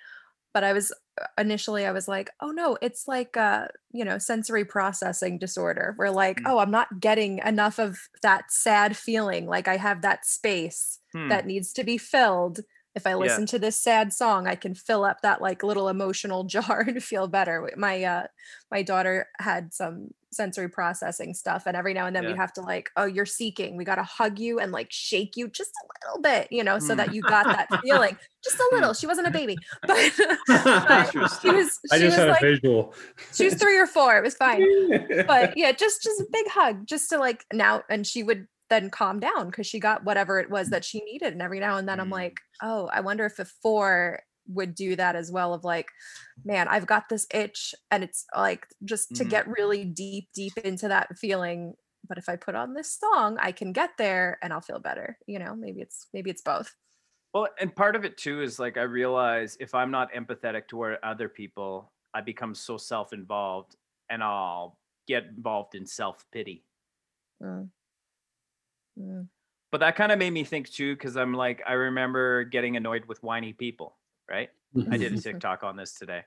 But 0.54 0.64
i 0.64 0.72
was 0.72 0.92
initially 1.38 1.84
i 1.84 1.92
was 1.92 2.08
like 2.08 2.30
oh 2.40 2.50
no 2.50 2.76
it's 2.80 3.06
like 3.06 3.36
uh 3.36 3.66
you 3.92 4.04
know 4.04 4.16
sensory 4.18 4.64
processing 4.64 5.38
disorder 5.38 5.92
where 5.96 6.10
like 6.10 6.38
Hmm. 6.40 6.46
oh 6.46 6.58
i'm 6.58 6.70
not 6.70 7.00
getting 7.00 7.38
enough 7.38 7.78
of 7.78 7.98
that 8.22 8.50
sad 8.50 8.96
feeling 8.96 9.46
like 9.46 9.68
i 9.68 9.76
have 9.76 10.02
that 10.02 10.24
space 10.24 11.00
Hmm. 11.12 11.28
that 11.28 11.46
needs 11.46 11.72
to 11.74 11.84
be 11.84 11.98
filled 11.98 12.60
if 12.94 13.06
i 13.06 13.12
listen 13.14 13.44
to 13.46 13.58
this 13.58 13.76
sad 13.76 14.12
song 14.12 14.46
i 14.46 14.54
can 14.54 14.74
fill 14.74 15.04
up 15.04 15.20
that 15.22 15.42
like 15.42 15.62
little 15.62 15.88
emotional 15.88 16.44
jar 16.54 16.80
and 16.86 17.02
feel 17.04 17.28
better 17.28 17.70
my 17.76 18.02
uh 18.04 18.26
my 18.70 18.82
daughter 18.82 19.28
had 19.38 19.74
some 19.74 20.08
sensory 20.32 20.68
processing 20.68 21.34
stuff 21.34 21.64
and 21.66 21.76
every 21.76 21.92
now 21.94 22.06
and 22.06 22.16
then 22.16 22.22
Yeah. 22.24 22.32
we 22.32 22.36
have 22.38 22.52
to 22.54 22.62
like 22.62 22.90
oh 22.96 23.04
you're 23.04 23.26
seeking 23.26 23.76
we 23.76 23.84
got 23.84 23.96
to 23.96 24.02
hug 24.02 24.38
you 24.38 24.58
and 24.58 24.72
like 24.72 24.88
shake 24.90 25.36
you 25.36 25.48
just 25.48 25.70
a 25.70 26.08
little 26.08 26.22
bit 26.22 26.48
you 26.50 26.64
know 26.64 26.78
so 26.78 26.94
Hmm. 26.94 26.98
that 26.98 27.14
you 27.14 27.20
got 27.22 27.44
that 27.46 27.68
feeling 27.82 28.16
just 28.42 28.56
a 28.56 28.62
Hmm. 28.70 28.76
little 28.76 28.94
she 28.94 29.06
wasn't 29.06 29.26
a 29.26 29.30
baby 29.30 29.56
but 29.86 29.98
I 30.48 31.08
she 31.12 31.18
was 31.18 31.38
just 31.40 31.80
she 31.94 32.04
was 32.04 32.14
had 32.14 32.28
a 32.28 32.32
like 32.32 32.40
visual. 32.40 32.94
she 33.32 33.44
was 33.44 33.54
three 33.54 33.78
or 33.78 33.86
four 33.86 34.16
it 34.16 34.22
was 34.22 34.34
fine 34.34 34.62
but 35.26 35.56
yeah 35.56 35.72
just 35.72 36.02
just 36.02 36.20
a 36.20 36.26
big 36.32 36.46
hug 36.48 36.86
just 36.86 37.10
to 37.10 37.18
like 37.18 37.44
now 37.52 37.82
and 37.90 38.06
she 38.06 38.22
would 38.22 38.46
then 38.70 38.88
calm 38.88 39.20
down 39.20 39.46
because 39.50 39.66
she 39.66 39.78
got 39.78 40.02
whatever 40.04 40.40
it 40.40 40.48
was 40.50 40.70
that 40.70 40.82
she 40.84 41.00
needed 41.04 41.32
and 41.34 41.42
every 41.42 41.60
now 41.60 41.76
and 41.76 41.86
then 41.86 42.00
i'm 42.00 42.08
Mm. 42.08 42.12
like 42.12 42.40
oh 42.62 42.88
i 42.92 43.00
wonder 43.00 43.26
if 43.26 43.38
a 43.38 43.44
four 43.44 44.20
would 44.54 44.74
do 44.74 44.96
that 44.96 45.16
as 45.16 45.30
well 45.32 45.54
of 45.54 45.64
like 45.64 45.88
man 46.44 46.68
i've 46.68 46.86
got 46.86 47.08
this 47.08 47.26
itch 47.32 47.74
and 47.90 48.04
it's 48.04 48.24
like 48.36 48.66
just 48.84 49.14
to 49.16 49.24
Mhm. 49.24 49.30
get 49.30 49.46
really 49.48 49.84
deep 49.84 50.28
deep 50.34 50.56
into 50.58 50.88
that 50.88 51.16
feeling 51.18 51.74
but 52.08 52.18
if 52.18 52.28
i 52.28 52.36
put 52.36 52.54
on 52.54 52.74
this 52.74 52.92
song 52.98 53.38
i 53.40 53.52
can 53.52 53.72
get 53.72 53.90
there 53.98 54.38
and 54.42 54.52
i'll 54.52 54.60
feel 54.60 54.80
better 54.80 55.18
you 55.26 55.38
know 55.38 55.54
maybe 55.54 55.80
it's 55.80 56.08
maybe 56.12 56.30
it's 56.30 56.42
both 56.42 56.74
Well, 57.34 57.48
and 57.58 57.74
part 57.74 57.96
of 57.96 58.04
it 58.04 58.16
too 58.18 58.42
is 58.42 58.58
like 58.58 58.76
I 58.76 58.82
realize 58.82 59.56
if 59.58 59.74
I'm 59.74 59.90
not 59.90 60.12
empathetic 60.12 60.68
toward 60.68 60.98
other 61.02 61.28
people, 61.28 61.92
I 62.12 62.20
become 62.20 62.54
so 62.54 62.76
self-involved 62.76 63.76
and 64.10 64.22
I'll 64.22 64.78
get 65.06 65.24
involved 65.24 65.74
in 65.74 65.86
self-pity. 65.86 66.66
Mm. 67.40 67.72
Mm. 68.96 69.28
But 69.70 69.78
that 69.78 69.96
kind 69.96 70.12
of 70.12 70.18
made 70.18 70.30
me 70.30 70.44
think 70.44 70.68
too, 70.70 70.94
because 70.94 71.16
I'm 71.16 71.32
like, 71.32 71.62
I 71.66 71.72
remember 71.72 72.44
getting 72.44 72.76
annoyed 72.76 73.06
with 73.06 73.22
whiny 73.22 73.52
people, 73.52 73.98
right? 74.28 74.50
I 74.90 74.96
did 74.96 75.12
a 75.12 75.16
mm-hmm. 75.16 75.18
TikTok 75.18 75.64
on 75.64 75.76
this 75.76 75.94
today. 75.94 76.22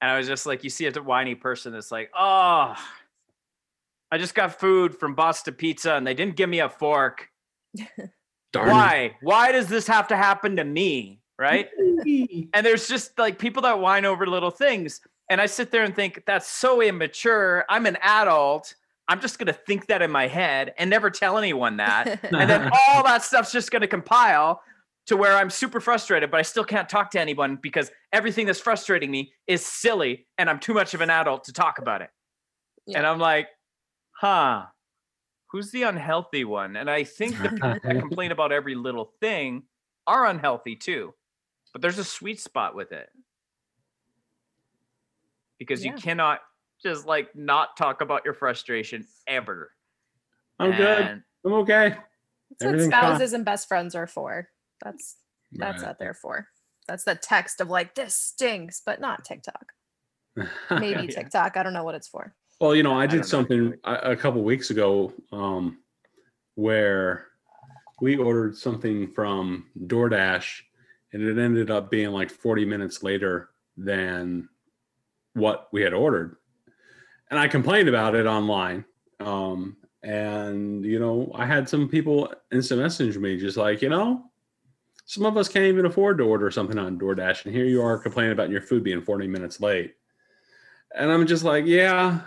And 0.00 0.10
I 0.10 0.18
was 0.18 0.26
just 0.26 0.46
like, 0.46 0.64
you 0.64 0.70
see 0.70 0.86
a 0.86 0.92
whiny 0.92 1.34
person 1.34 1.72
that's 1.72 1.92
like, 1.92 2.10
oh, 2.18 2.74
I 4.10 4.18
just 4.18 4.34
got 4.34 4.58
food 4.58 4.94
from 4.98 5.14
Boston 5.14 5.54
Pizza 5.54 5.94
and 5.94 6.06
they 6.06 6.14
didn't 6.14 6.36
give 6.36 6.48
me 6.48 6.60
a 6.60 6.68
fork. 6.68 7.28
Why? 8.52 9.16
Why 9.22 9.52
does 9.52 9.68
this 9.68 9.86
have 9.86 10.08
to 10.08 10.16
happen 10.16 10.56
to 10.56 10.64
me? 10.64 11.20
Right? 11.38 11.68
and 11.74 12.66
there's 12.66 12.88
just 12.88 13.18
like 13.18 13.38
people 13.38 13.62
that 13.62 13.80
whine 13.80 14.04
over 14.04 14.26
little 14.26 14.50
things 14.50 15.00
and 15.30 15.40
i 15.40 15.46
sit 15.46 15.70
there 15.70 15.82
and 15.82 15.94
think 15.94 16.22
that's 16.26 16.46
so 16.46 16.80
immature 16.82 17.64
i'm 17.68 17.86
an 17.86 17.96
adult 18.02 18.74
i'm 19.08 19.20
just 19.20 19.38
going 19.38 19.46
to 19.46 19.52
think 19.52 19.86
that 19.86 20.02
in 20.02 20.10
my 20.10 20.26
head 20.26 20.74
and 20.78 20.90
never 20.90 21.10
tell 21.10 21.38
anyone 21.38 21.76
that 21.78 22.22
and 22.24 22.50
then 22.50 22.70
all 22.88 23.02
that 23.02 23.22
stuff's 23.22 23.52
just 23.52 23.70
going 23.70 23.82
to 23.82 23.88
compile 23.88 24.62
to 25.06 25.16
where 25.16 25.36
i'm 25.36 25.50
super 25.50 25.80
frustrated 25.80 26.30
but 26.30 26.38
i 26.38 26.42
still 26.42 26.64
can't 26.64 26.88
talk 26.88 27.10
to 27.10 27.20
anyone 27.20 27.58
because 27.60 27.90
everything 28.12 28.46
that's 28.46 28.60
frustrating 28.60 29.10
me 29.10 29.32
is 29.46 29.64
silly 29.64 30.26
and 30.38 30.48
i'm 30.48 30.58
too 30.58 30.74
much 30.74 30.94
of 30.94 31.00
an 31.00 31.10
adult 31.10 31.44
to 31.44 31.52
talk 31.52 31.78
about 31.78 32.02
it 32.02 32.10
and 32.94 33.06
i'm 33.06 33.18
like 33.18 33.48
huh 34.12 34.64
who's 35.50 35.70
the 35.70 35.82
unhealthy 35.82 36.44
one 36.44 36.76
and 36.76 36.90
i 36.90 37.04
think 37.04 37.40
the 37.42 37.48
people 37.50 37.74
that 37.82 38.00
complain 38.00 38.32
about 38.32 38.52
every 38.52 38.74
little 38.74 39.12
thing 39.20 39.62
are 40.06 40.26
unhealthy 40.26 40.76
too 40.76 41.12
but 41.72 41.80
there's 41.80 41.98
a 41.98 42.04
sweet 42.04 42.40
spot 42.40 42.74
with 42.74 42.92
it 42.92 43.08
because 45.58 45.84
you 45.84 45.92
cannot 45.92 46.40
just 46.82 47.06
like 47.06 47.34
not 47.36 47.76
talk 47.76 48.00
about 48.00 48.24
your 48.24 48.34
frustration 48.34 49.06
ever 49.26 49.70
I'm 50.62 50.76
good. 50.76 51.22
I'm 51.44 51.52
okay. 51.54 51.88
That's 51.88 52.00
what 52.60 52.66
Everything's 52.68 52.92
fine. 52.92 53.02
spouses 53.02 53.32
and 53.32 53.44
best 53.44 53.68
friends 53.68 53.94
are 53.94 54.06
for. 54.06 54.48
That's 54.82 55.16
that's 55.52 55.82
Right. 55.82 55.88
what 55.88 55.98
they're 55.98 56.14
for. 56.14 56.48
That's 56.88 57.04
the 57.04 57.14
text 57.14 57.60
of 57.60 57.68
like 57.68 57.94
this 57.94 58.14
stinks, 58.14 58.80
but 58.84 59.00
not 59.00 59.24
TikTok. 59.24 59.72
Maybe 60.70 61.02
Yeah. 61.02 61.22
TikTok. 61.22 61.56
I 61.56 61.62
don't 61.62 61.74
know 61.74 61.84
what 61.84 61.94
it's 61.94 62.08
for. 62.08 62.34
Well, 62.60 62.74
you 62.74 62.82
know, 62.82 62.94
I 62.94 63.04
I 63.04 63.06
did 63.06 63.24
something 63.26 63.74
a, 63.84 63.94
a 64.12 64.16
couple 64.16 64.42
weeks 64.42 64.70
ago 64.70 65.12
um, 65.32 65.78
where 66.54 67.26
we 68.00 68.16
ordered 68.16 68.56
something 68.56 69.08
from 69.08 69.66
DoorDash 69.86 70.62
and 71.12 71.22
it 71.22 71.38
ended 71.38 71.70
up 71.70 71.90
being 71.90 72.10
like 72.10 72.30
40 72.30 72.64
minutes 72.64 73.02
later 73.02 73.50
than 73.76 74.48
what 75.34 75.68
we 75.72 75.82
had 75.82 75.92
ordered. 75.92 76.36
And 77.30 77.38
I 77.38 77.48
complained 77.48 77.88
about 77.88 78.14
it 78.14 78.26
online. 78.26 78.84
Um, 79.20 79.76
and, 80.02 80.84
you 80.84 80.98
know, 80.98 81.30
I 81.34 81.46
had 81.46 81.68
some 81.68 81.88
people 81.88 82.32
instant 82.52 82.80
message 82.80 83.16
me 83.18 83.38
just 83.38 83.56
like, 83.56 83.82
you 83.82 83.88
know, 83.88 84.24
some 85.12 85.26
of 85.26 85.36
us 85.36 85.46
can't 85.46 85.66
even 85.66 85.84
afford 85.84 86.16
to 86.16 86.24
order 86.24 86.50
something 86.50 86.78
on 86.78 86.98
DoorDash. 86.98 87.44
And 87.44 87.54
here 87.54 87.66
you 87.66 87.82
are 87.82 87.98
complaining 87.98 88.32
about 88.32 88.48
your 88.48 88.62
food 88.62 88.82
being 88.82 89.02
40 89.02 89.28
minutes 89.28 89.60
late. 89.60 89.92
And 90.94 91.12
I'm 91.12 91.26
just 91.26 91.44
like, 91.44 91.66
yeah, 91.66 92.22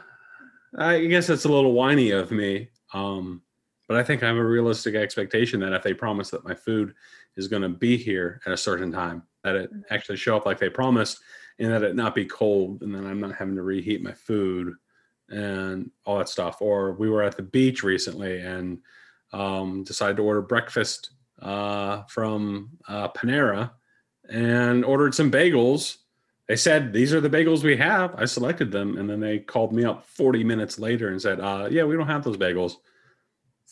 I 0.78 1.04
guess 1.06 1.26
that's 1.26 1.46
a 1.46 1.50
little 1.50 1.74
whiny 1.74 2.12
of 2.12 2.30
me. 2.30 2.70
Um, 2.94 3.42
but 3.88 3.98
I 3.98 4.04
think 4.04 4.22
I 4.22 4.28
have 4.28 4.38
a 4.38 4.46
realistic 4.46 4.94
expectation 4.94 5.62
that 5.62 5.74
if 5.74 5.82
they 5.82 5.96
promise 5.96 6.30
that 6.30 6.46
my 6.46 6.54
food 6.54 6.94
is 7.38 7.48
going 7.48 7.64
to 7.64 7.70
be 7.70 7.98
here 7.98 8.40
at 8.46 8.54
a 8.54 8.58
certain 8.58 8.92
time, 8.92 9.24
that 9.44 9.56
it 9.56 9.74
Mhm. 9.74 9.84
actually 9.90 10.18
show 10.18 10.38
up 10.38 10.46
like 10.46 10.60
they 10.60 10.70
promised 10.70 11.22
and 11.58 11.72
that 11.72 11.82
it 11.82 11.96
not 11.96 12.14
be 12.14 12.26
cold 12.26 12.84
and 12.84 12.94
then 12.94 13.08
I'm 13.08 13.20
not 13.20 13.34
having 13.34 13.56
to 13.56 13.64
reheat 13.64 14.04
my 14.04 14.14
food 14.14 14.76
and 15.30 15.90
all 16.06 16.20
that 16.20 16.30
stuff. 16.30 16.62
Or 16.62 16.94
we 16.94 17.10
were 17.10 17.24
at 17.24 17.36
the 17.36 17.42
beach 17.42 17.82
recently 17.82 18.42
and 18.42 18.78
um, 19.34 19.84
decided 19.84 20.18
to 20.18 20.24
order 20.24 20.44
breakfast 20.44 21.15
uh, 21.42 22.04
from 22.04 22.72
uh, 22.88 23.10
Panera 23.10 23.72
and 24.30 24.84
ordered 24.86 25.14
some 25.14 25.32
bagels. 25.32 25.98
They 26.48 26.56
said, 26.56 26.94
These 26.94 27.14
are 27.14 27.22
the 27.22 27.30
bagels 27.30 27.64
we 27.64 27.78
have. 27.78 28.16
I 28.16 28.26
selected 28.26 28.72
them. 28.72 28.98
And 28.98 29.10
then 29.10 29.20
they 29.20 29.40
called 29.40 29.74
me 29.74 29.84
up 29.84 30.06
40 30.06 30.44
minutes 30.44 30.80
later 30.80 31.10
and 31.10 31.22
said, 31.22 31.40
uh, 31.40 31.68
Yeah, 31.70 31.84
we 31.84 31.96
don't 31.96 32.08
have 32.08 32.24
those 32.24 32.38
bagels. 32.38 32.76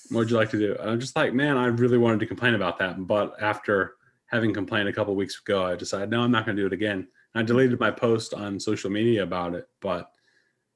What 0.09 0.19
would 0.19 0.29
you 0.31 0.37
like 0.37 0.49
to 0.51 0.59
do? 0.59 0.75
And 0.79 0.89
I'm 0.89 0.99
just 0.99 1.15
like, 1.15 1.33
Man, 1.33 1.57
I 1.57 1.67
really 1.67 1.97
wanted 1.97 2.19
to 2.21 2.25
complain 2.25 2.55
about 2.55 2.79
that. 2.79 3.05
But 3.07 3.41
after 3.41 3.95
having 4.27 4.53
complained 4.53 4.89
a 4.89 4.93
couple 4.93 5.15
weeks 5.15 5.39
ago, 5.39 5.65
I 5.65 5.75
decided, 5.75 6.09
No, 6.09 6.21
I'm 6.21 6.31
not 6.31 6.45
going 6.45 6.55
to 6.57 6.63
do 6.63 6.67
it 6.67 6.73
again. 6.73 7.07
I 7.35 7.43
deleted 7.43 7.79
my 7.79 7.91
post 7.91 8.33
on 8.33 8.59
social 8.59 8.89
media 8.89 9.23
about 9.23 9.55
it. 9.55 9.67
But 9.81 10.11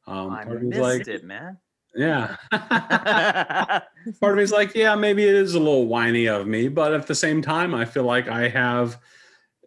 um, 0.07 0.31
I 0.31 0.43
part 0.45 0.57
of 0.57 0.63
me 0.63 0.69
was 0.69 0.77
missed 0.77 1.07
like, 1.07 1.07
it, 1.07 1.23
man. 1.23 1.57
Yeah. 1.97 2.35
part 2.51 4.31
of 4.31 4.37
me 4.37 4.43
is 4.43 4.51
like, 4.51 4.75
yeah, 4.75 4.95
maybe 4.95 5.27
it 5.27 5.33
is 5.33 5.55
a 5.55 5.59
little 5.59 5.87
whiny 5.87 6.27
of 6.27 6.47
me, 6.47 6.67
but 6.67 6.93
at 6.93 7.07
the 7.07 7.15
same 7.15 7.41
time, 7.41 7.73
I 7.73 7.85
feel 7.85 8.03
like 8.03 8.27
I 8.27 8.47
have. 8.49 8.99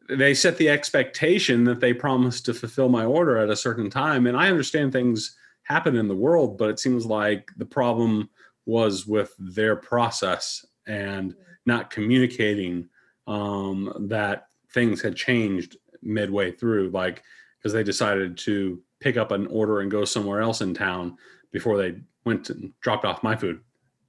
They 0.08 0.34
set 0.34 0.56
the 0.56 0.68
expectation 0.68 1.64
that 1.64 1.80
they 1.80 1.92
promised 1.92 2.44
to 2.46 2.54
fulfill 2.54 2.88
my 2.88 3.04
order 3.04 3.36
at 3.38 3.50
a 3.50 3.56
certain 3.56 3.90
time, 3.90 4.26
and 4.26 4.36
I 4.36 4.48
understand 4.48 4.92
things 4.92 5.36
happen 5.64 5.96
in 5.96 6.08
the 6.08 6.16
world, 6.16 6.56
but 6.56 6.70
it 6.70 6.80
seems 6.80 7.04
like 7.06 7.48
the 7.56 7.66
problem 7.66 8.28
was 8.66 9.06
with 9.06 9.34
their 9.38 9.76
process 9.76 10.64
and 10.86 11.34
not 11.66 11.90
communicating 11.90 12.88
um, 13.26 14.06
that 14.08 14.48
things 14.72 15.00
had 15.00 15.14
changed 15.14 15.76
midway 16.02 16.50
through, 16.50 16.90
like 16.90 17.22
because 17.58 17.72
they 17.72 17.84
decided 17.84 18.36
to 18.38 18.80
pick 19.00 19.16
up 19.16 19.30
an 19.32 19.46
order 19.48 19.80
and 19.80 19.90
go 19.90 20.04
somewhere 20.04 20.40
else 20.40 20.60
in 20.60 20.74
town 20.74 21.16
before 21.52 21.76
they 21.76 22.00
went 22.24 22.50
and 22.50 22.72
dropped 22.80 23.04
off 23.04 23.22
my 23.22 23.36
food. 23.36 23.60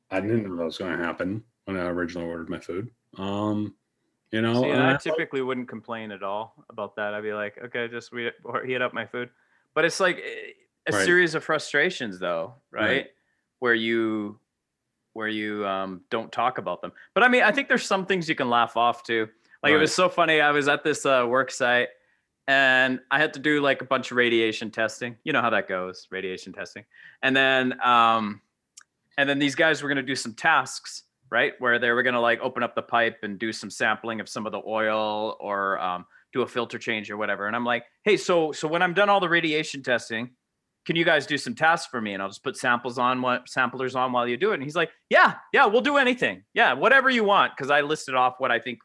I 0.10 0.20
didn't 0.20 0.44
know 0.44 0.56
that 0.58 0.66
was 0.66 0.78
going 0.78 0.98
to 0.98 1.04
happen 1.04 1.44
when 1.66 1.78
I 1.78 1.86
originally 1.88 2.28
ordered 2.28 2.50
my 2.50 2.60
food. 2.60 2.90
Um, 3.18 3.74
you 4.32 4.42
know, 4.42 4.62
See, 4.64 4.72
I 4.72 4.94
I- 4.94 4.98
typically 4.98 5.42
wouldn't 5.42 5.68
complain 5.68 6.12
at 6.12 6.24
all 6.24 6.54
about 6.70 6.96
that. 6.96 7.14
I'd 7.14 7.24
be 7.24 7.34
like, 7.34 7.58
okay, 7.66 7.88
just 7.88 8.12
we 8.12 8.30
heat 8.66 8.82
up 8.82 8.94
my 8.94 9.06
food. 9.06 9.30
But 9.74 9.86
it's 9.86 10.00
like 10.00 10.18
eh, 10.18 10.52
a 10.88 10.96
Right. 10.96 11.06
series 11.06 11.36
of 11.36 11.44
frustrations, 11.44 12.20
though, 12.20 12.56
right? 12.72 12.82
Right. 12.88 13.08
Where 13.60 13.74
you 13.74 14.40
where 15.14 15.28
you 15.28 15.66
um, 15.68 16.02
don't 16.10 16.32
talk 16.32 16.58
about 16.58 16.82
them. 16.82 16.92
But 17.14 17.24
I 17.24 17.28
mean, 17.28 17.44
I 17.44 17.52
think 17.52 17.68
there's 17.68 17.86
some 17.86 18.06
things 18.06 18.30
you 18.30 18.36
can 18.36 18.50
laugh 18.50 18.78
off 18.78 19.04
too. 19.04 19.28
Like 19.62 19.74
it 19.74 19.78
was 19.78 19.94
so 19.94 20.08
funny. 20.10 20.40
I 20.42 20.52
was 20.52 20.68
at 20.70 20.84
this 20.84 21.06
uh, 21.06 21.26
work 21.28 21.52
site 21.52 21.90
and 22.48 23.00
I 23.12 23.20
had 23.20 23.34
to 23.34 23.40
do 23.40 23.62
like 23.62 23.82
a 23.82 23.86
bunch 23.86 24.12
of 24.12 24.18
radiation 24.18 24.72
testing. 24.72 25.16
You 25.24 25.34
know 25.34 25.42
how 25.42 25.52
that 25.52 25.68
goes, 25.68 26.08
radiation 26.12 26.54
testing. 26.54 26.86
And 27.22 27.36
then 27.36 27.80
um, 27.82 28.42
and 29.18 29.30
then 29.30 29.40
these 29.40 29.56
guys 29.56 29.82
were 29.82 29.90
going 29.90 29.98
to 29.98 30.04
do 30.04 30.16
some 30.16 30.34
tasks 30.34 31.04
right 31.32 31.54
where 31.60 31.80
they 31.80 31.90
were 31.92 32.04
going 32.04 32.14
to 32.14 32.20
like 32.20 32.40
open 32.42 32.62
up 32.62 32.76
the 32.76 32.82
pipe 32.82 33.20
and 33.24 33.40
do 33.40 33.54
some 33.54 33.70
sampling 33.70 34.20
of 34.20 34.28
some 34.28 34.46
of 34.46 34.52
the 34.52 34.62
oil 34.66 35.38
or 35.40 35.80
um, 35.80 36.06
do 36.34 36.42
a 36.42 36.48
filter 36.48 36.78
change 36.78 37.10
or 37.10 37.18
whatever. 37.18 37.48
And 37.48 37.56
i'm 37.56 37.66
like 37.66 37.86
hey 38.04 38.18
so 38.18 38.52
so 38.52 38.68
when 38.68 38.82
i'm 38.82 38.94
done 38.94 39.10
all 39.10 39.20
the 39.20 39.30
radiation 39.30 39.82
testing 39.82 40.32
can 40.84 40.96
you 40.96 41.06
guys 41.06 41.28
do 41.28 41.38
some 41.38 41.54
tasks 41.54 41.88
for 41.92 42.02
me? 42.02 42.14
And 42.14 42.22
i'll 42.22 42.30
just 42.30 42.44
put 42.44 42.58
samples 42.58 42.98
on 42.98 43.22
what 43.22 43.48
samplers 43.48 43.96
on 43.96 44.12
while 44.12 44.28
you 44.28 44.36
do 44.36 44.52
it. 44.52 44.56
And 44.56 44.64
he's 44.64 44.76
like 44.76 44.92
yeah 45.10 45.36
yeah 45.54 45.66
we'll 45.66 45.82
do 45.82 45.98
anything. 45.98 46.44
Yeah 46.54 46.74
whatever 46.74 47.10
you 47.10 47.24
want 47.24 47.54
because 47.56 47.72
i 47.72 47.82
listed 47.82 48.16
off 48.16 48.36
what 48.40 48.52
i 48.52 48.60
think 48.60 48.80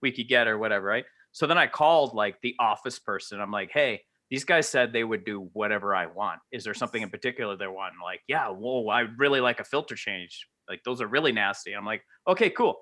we 0.00 0.12
could 0.12 0.28
get 0.28 0.46
or 0.46 0.58
whatever 0.58 0.86
right 0.86 1.04
so 1.38 1.46
then 1.46 1.56
i 1.56 1.66
called 1.66 2.14
like 2.14 2.36
the 2.42 2.54
office 2.58 2.98
person 2.98 3.40
i'm 3.40 3.52
like 3.52 3.70
hey 3.70 4.00
these 4.30 4.44
guys 4.44 4.68
said 4.68 4.92
they 4.92 5.04
would 5.04 5.24
do 5.24 5.48
whatever 5.54 5.94
I 5.94 6.06
want. 6.06 6.40
Is 6.52 6.64
there 6.64 6.74
something 6.74 7.00
in 7.00 7.08
particular 7.08 7.56
they 7.56 7.66
want? 7.66 7.94
And 7.94 8.02
like, 8.02 8.20
yeah, 8.28 8.48
whoa, 8.48 8.88
I'd 8.88 9.18
really 9.18 9.40
like 9.40 9.60
a 9.60 9.64
filter 9.64 9.94
change. 9.94 10.46
Like 10.68 10.82
those 10.84 11.00
are 11.00 11.06
really 11.06 11.32
nasty. 11.32 11.72
I'm 11.72 11.86
like, 11.86 12.02
okay, 12.26 12.50
cool. 12.50 12.78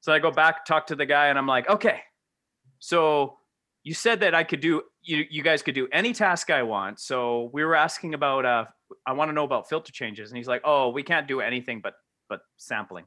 So 0.00 0.12
I 0.12 0.18
go 0.18 0.30
back, 0.30 0.64
talk 0.64 0.86
to 0.86 0.96
the 0.96 1.04
guy, 1.04 1.26
and 1.26 1.38
I'm 1.38 1.46
like, 1.46 1.68
okay. 1.68 2.00
So 2.78 3.36
you 3.82 3.92
said 3.92 4.20
that 4.20 4.34
I 4.34 4.42
could 4.42 4.60
do 4.60 4.82
you 5.02 5.24
you 5.30 5.42
guys 5.42 5.62
could 5.62 5.74
do 5.74 5.86
any 5.92 6.12
task 6.12 6.50
I 6.50 6.62
want. 6.62 6.98
So 6.98 7.50
we 7.52 7.64
were 7.64 7.74
asking 7.74 8.14
about 8.14 8.46
uh 8.46 8.64
I 9.06 9.12
want 9.12 9.28
to 9.28 9.32
know 9.32 9.44
about 9.44 9.68
filter 9.68 9.92
changes. 9.92 10.30
And 10.30 10.38
he's 10.38 10.48
like, 10.48 10.62
oh, 10.64 10.88
we 10.88 11.02
can't 11.02 11.28
do 11.28 11.40
anything 11.40 11.80
but 11.82 11.94
but 12.28 12.40
sampling. 12.56 13.04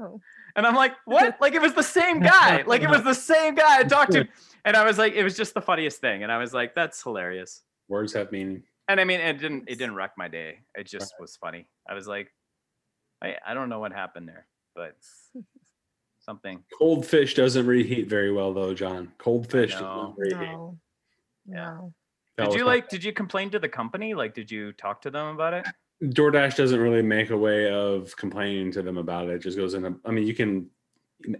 Oh. 0.00 0.20
And 0.58 0.66
I'm 0.66 0.74
like, 0.74 0.96
what? 1.04 1.36
like 1.40 1.54
it 1.54 1.62
was 1.62 1.72
the 1.74 1.84
same 1.84 2.18
guy. 2.34 2.64
Like 2.66 2.82
it 2.82 2.90
was 2.90 3.04
the 3.04 3.14
same 3.14 3.54
guy 3.54 3.78
I 3.78 3.82
talked 3.84 4.10
to. 4.12 4.26
And 4.64 4.76
I 4.76 4.84
was 4.84 4.98
like, 4.98 5.14
it 5.14 5.22
was 5.22 5.36
just 5.36 5.54
the 5.54 5.60
funniest 5.60 6.00
thing. 6.00 6.24
And 6.24 6.32
I 6.32 6.38
was 6.38 6.52
like, 6.52 6.74
that's 6.74 7.00
hilarious. 7.00 7.62
words 7.88 8.12
have 8.14 8.32
meaning. 8.32 8.64
And 8.88 8.98
I 9.00 9.04
mean, 9.04 9.20
it 9.20 9.34
didn't 9.34 9.68
it 9.68 9.78
didn't 9.78 9.94
wreck 9.94 10.12
my 10.18 10.26
day. 10.26 10.58
It 10.74 10.88
just 10.88 11.14
was 11.20 11.36
funny. 11.36 11.68
I 11.88 11.94
was 11.94 12.08
like, 12.08 12.32
I 13.22 13.36
I 13.46 13.54
don't 13.54 13.68
know 13.68 13.78
what 13.78 13.92
happened 13.92 14.26
there, 14.26 14.46
but 14.74 14.96
something. 16.18 16.64
Cold 16.76 17.06
fish 17.06 17.34
doesn't 17.34 17.64
reheat 17.64 18.08
very 18.08 18.32
well, 18.32 18.52
though, 18.52 18.74
John. 18.74 19.12
Cold 19.18 19.48
fish 19.48 19.74
doesn't 19.74 20.18
reheat. 20.18 20.40
No. 20.40 20.76
Yeah. 21.46 21.78
No. 22.36 22.46
Did 22.46 22.54
you 22.54 22.64
like 22.64 22.88
did 22.88 23.04
you 23.04 23.12
complain 23.12 23.50
to 23.50 23.60
the 23.60 23.68
company? 23.68 24.12
Like 24.14 24.34
did 24.34 24.50
you 24.50 24.72
talk 24.72 25.02
to 25.02 25.10
them 25.10 25.28
about 25.28 25.54
it? 25.54 25.66
DoorDash 26.02 26.56
doesn't 26.56 26.78
really 26.78 27.02
make 27.02 27.30
a 27.30 27.36
way 27.36 27.70
of 27.70 28.14
complaining 28.16 28.70
to 28.72 28.82
them 28.82 28.98
about 28.98 29.28
it. 29.28 29.34
It 29.34 29.38
just 29.42 29.56
goes 29.56 29.74
in. 29.74 29.84
A, 29.84 29.94
I 30.04 30.10
mean, 30.12 30.26
you 30.26 30.34
can. 30.34 30.68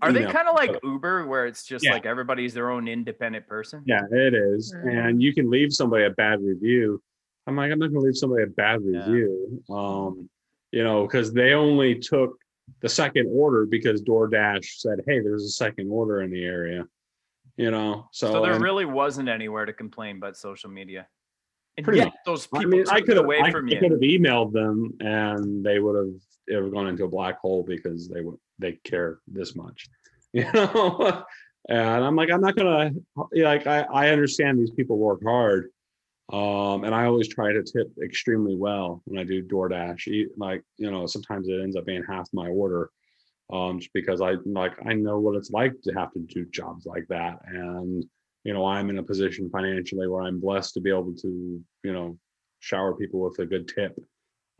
Are 0.02 0.12
they 0.12 0.24
kind 0.24 0.48
of 0.48 0.56
like 0.56 0.72
but- 0.72 0.82
Uber 0.84 1.26
where 1.28 1.46
it's 1.46 1.64
just 1.64 1.84
Yeah. 1.84 1.92
like 1.92 2.04
everybody's 2.06 2.52
their 2.52 2.70
own 2.70 2.88
independent 2.88 3.46
person? 3.46 3.82
Yeah, 3.86 4.02
it 4.10 4.34
is. 4.34 4.74
Mhm. 4.74 5.08
And 5.08 5.22
you 5.22 5.32
can 5.32 5.48
leave 5.48 5.72
somebody 5.72 6.04
a 6.04 6.10
bad 6.10 6.42
review. 6.42 7.00
I'm 7.46 7.54
like, 7.56 7.70
I'm 7.70 7.78
not 7.78 7.90
going 7.90 8.00
to 8.00 8.06
leave 8.06 8.16
somebody 8.16 8.42
a 8.42 8.46
bad 8.48 8.80
Yeah. 8.82 8.98
review. 9.06 9.62
Um, 9.70 10.28
you 10.72 10.82
know, 10.82 11.06
because 11.06 11.32
they 11.32 11.52
only 11.52 11.96
took 11.96 12.40
the 12.80 12.88
second 12.88 13.28
order 13.32 13.64
because 13.66 14.02
DoorDash 14.02 14.64
said, 14.80 15.00
"Hey, 15.06 15.20
there's 15.20 15.44
a 15.44 15.48
second 15.50 15.88
order 15.90 16.22
in 16.22 16.30
the 16.32 16.44
area." 16.44 16.84
You 17.56 17.70
know, 17.70 18.08
so, 18.12 18.32
So 18.32 18.42
there 18.42 18.52
and- 18.54 18.62
really 18.62 18.84
wasn't 18.84 19.28
anywhere 19.28 19.64
to 19.64 19.72
complain 19.72 20.18
but 20.18 20.36
social 20.36 20.70
media. 20.70 21.06
And 21.78 21.84
Pretty 21.84 21.98
yet 21.98 22.06
much. 22.06 22.14
those 22.26 22.48
I 22.52 22.58
people 22.58 22.78
mean, 22.78 22.88
I 22.88 23.00
could 23.00 23.16
have, 23.16 23.24
away 23.24 23.40
I, 23.40 23.52
from 23.52 23.68
I 23.68 23.74
you. 23.74 23.78
could 23.78 23.92
have 23.92 24.00
emailed 24.00 24.52
them, 24.52 24.94
and 24.98 25.64
they 25.64 25.78
would 25.78 25.94
have 25.94 26.12
it 26.48 26.56
would 26.56 26.64
have 26.64 26.72
gone 26.72 26.88
into 26.88 27.04
a 27.04 27.08
black 27.08 27.38
hole 27.38 27.62
because 27.62 28.08
they 28.08 28.20
would 28.20 28.36
they 28.58 28.72
care 28.82 29.20
this 29.28 29.54
much, 29.54 29.86
you 30.32 30.44
know. 30.52 31.22
and 31.68 32.04
I'm 32.04 32.16
like, 32.16 32.30
I'm 32.32 32.40
not 32.40 32.56
gonna 32.56 32.90
like. 33.32 33.68
I 33.68 33.82
I 33.82 34.08
understand 34.08 34.58
these 34.58 34.72
people 34.72 34.98
work 34.98 35.20
hard, 35.24 35.70
um, 36.32 36.82
and 36.82 36.92
I 36.92 37.04
always 37.04 37.28
try 37.28 37.52
to 37.52 37.62
tip 37.62 37.92
extremely 38.02 38.56
well 38.56 39.00
when 39.04 39.20
I 39.20 39.22
do 39.22 39.40
DoorDash. 39.40 40.30
Like 40.36 40.64
you 40.78 40.90
know, 40.90 41.06
sometimes 41.06 41.46
it 41.46 41.60
ends 41.62 41.76
up 41.76 41.86
being 41.86 42.02
half 42.08 42.28
my 42.32 42.48
order, 42.48 42.90
um, 43.52 43.78
just 43.78 43.92
because 43.92 44.20
I 44.20 44.34
like 44.46 44.72
I 44.84 44.94
know 44.94 45.20
what 45.20 45.36
it's 45.36 45.52
like 45.52 45.80
to 45.82 45.92
have 45.92 46.12
to 46.14 46.18
do 46.18 46.44
jobs 46.46 46.86
like 46.86 47.06
that, 47.06 47.38
and 47.46 48.04
you 48.44 48.52
know, 48.52 48.64
I'm 48.64 48.90
in 48.90 48.98
a 48.98 49.02
position 49.02 49.50
financially 49.50 50.08
where 50.08 50.22
I'm 50.22 50.40
blessed 50.40 50.74
to 50.74 50.80
be 50.80 50.90
able 50.90 51.14
to, 51.14 51.62
you 51.82 51.92
know, 51.92 52.18
shower 52.60 52.94
people 52.94 53.20
with 53.20 53.38
a 53.38 53.46
good 53.46 53.68
tip 53.68 53.98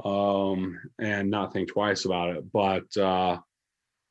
um 0.05 0.79
and 1.01 1.31
not 1.31 1.53
think 1.53 1.69
twice 1.69 2.05
about 2.05 2.37
it. 2.37 2.53
But 2.53 2.97
uh 2.97 3.39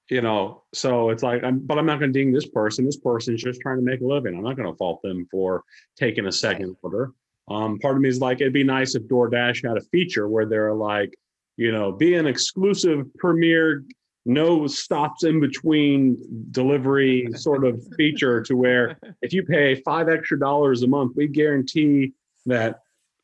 you 0.10 0.22
know 0.22 0.64
so 0.74 1.10
it's 1.10 1.22
like 1.22 1.44
i'm 1.44 1.60
but 1.60 1.78
i'm 1.78 1.86
not 1.86 2.00
going 2.00 2.12
to 2.12 2.20
ding 2.20 2.32
this 2.32 2.48
person. 2.48 2.86
This 2.86 2.98
person's 2.98 3.44
just 3.44 3.62
trying 3.62 3.78
to 3.78 3.84
make 3.84 4.02
a 4.02 4.06
living. 4.06 4.36
I'm 4.36 4.44
not 4.44 4.56
going 4.56 4.72
to 4.72 4.78
fault 4.78 5.02
them 5.02 5.28
for 5.30 5.64
taking 5.98 6.28
a 6.28 6.32
second 6.32 6.76
order. 6.82 7.12
Um 7.50 7.80
part 7.80 7.96
of 7.96 8.02
me 8.02 8.10
is 8.10 8.20
like 8.20 8.42
it'd 8.42 8.54
be 8.54 8.64
nice 8.64 8.96
if 8.96 9.04
doordash 9.04 9.68
had 9.68 9.78
a 9.78 9.82
feature 9.92 10.28
where 10.28 10.46
they're 10.46 10.74
like 10.74 11.14
you 11.56 11.72
know 11.72 11.92
be 11.92 12.16
an 12.16 12.28
exclusive 12.28 13.06
premier 13.16 13.84
no 14.28 14.68
stops 14.68 15.24
in 15.24 15.40
between 15.40 16.18
delivery 16.52 17.28
sort 17.36 17.66
of 17.66 17.82
feature 17.96 18.42
to 18.44 18.56
where 18.56 19.00
if 19.22 19.34
you 19.34 19.44
pay 19.44 19.76
five 19.82 20.10
extra 20.10 20.38
dollars 20.40 20.84
a 20.84 20.88
month, 20.88 21.14
we 21.16 21.28
guarantee 21.28 22.14
that 22.46 22.82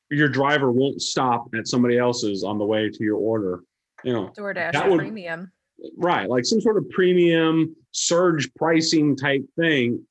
your 0.09 0.30
driver 0.30 0.71
won't 0.71 1.01
stop 1.01 1.47
at 1.57 1.67
somebody 1.67 1.97
else's 1.97 2.43
on 2.43 2.57
the 2.57 2.65
way 2.65 2.89
to 2.89 3.03
your 3.03 3.17
order. 3.17 3.61
You 4.03 4.13
know, 4.13 4.31
DoorDash 4.38 4.73
That 4.73 4.89
would- 4.89 4.99
premium. 4.99 5.51
right? 5.97 6.30
Like 6.30 6.45
some 6.45 6.61
sort 6.61 6.77
of 6.77 6.89
premium 6.89 7.75
surge 7.91 8.53
pricing 8.55 9.15
type 9.15 9.43
thing. 9.57 10.05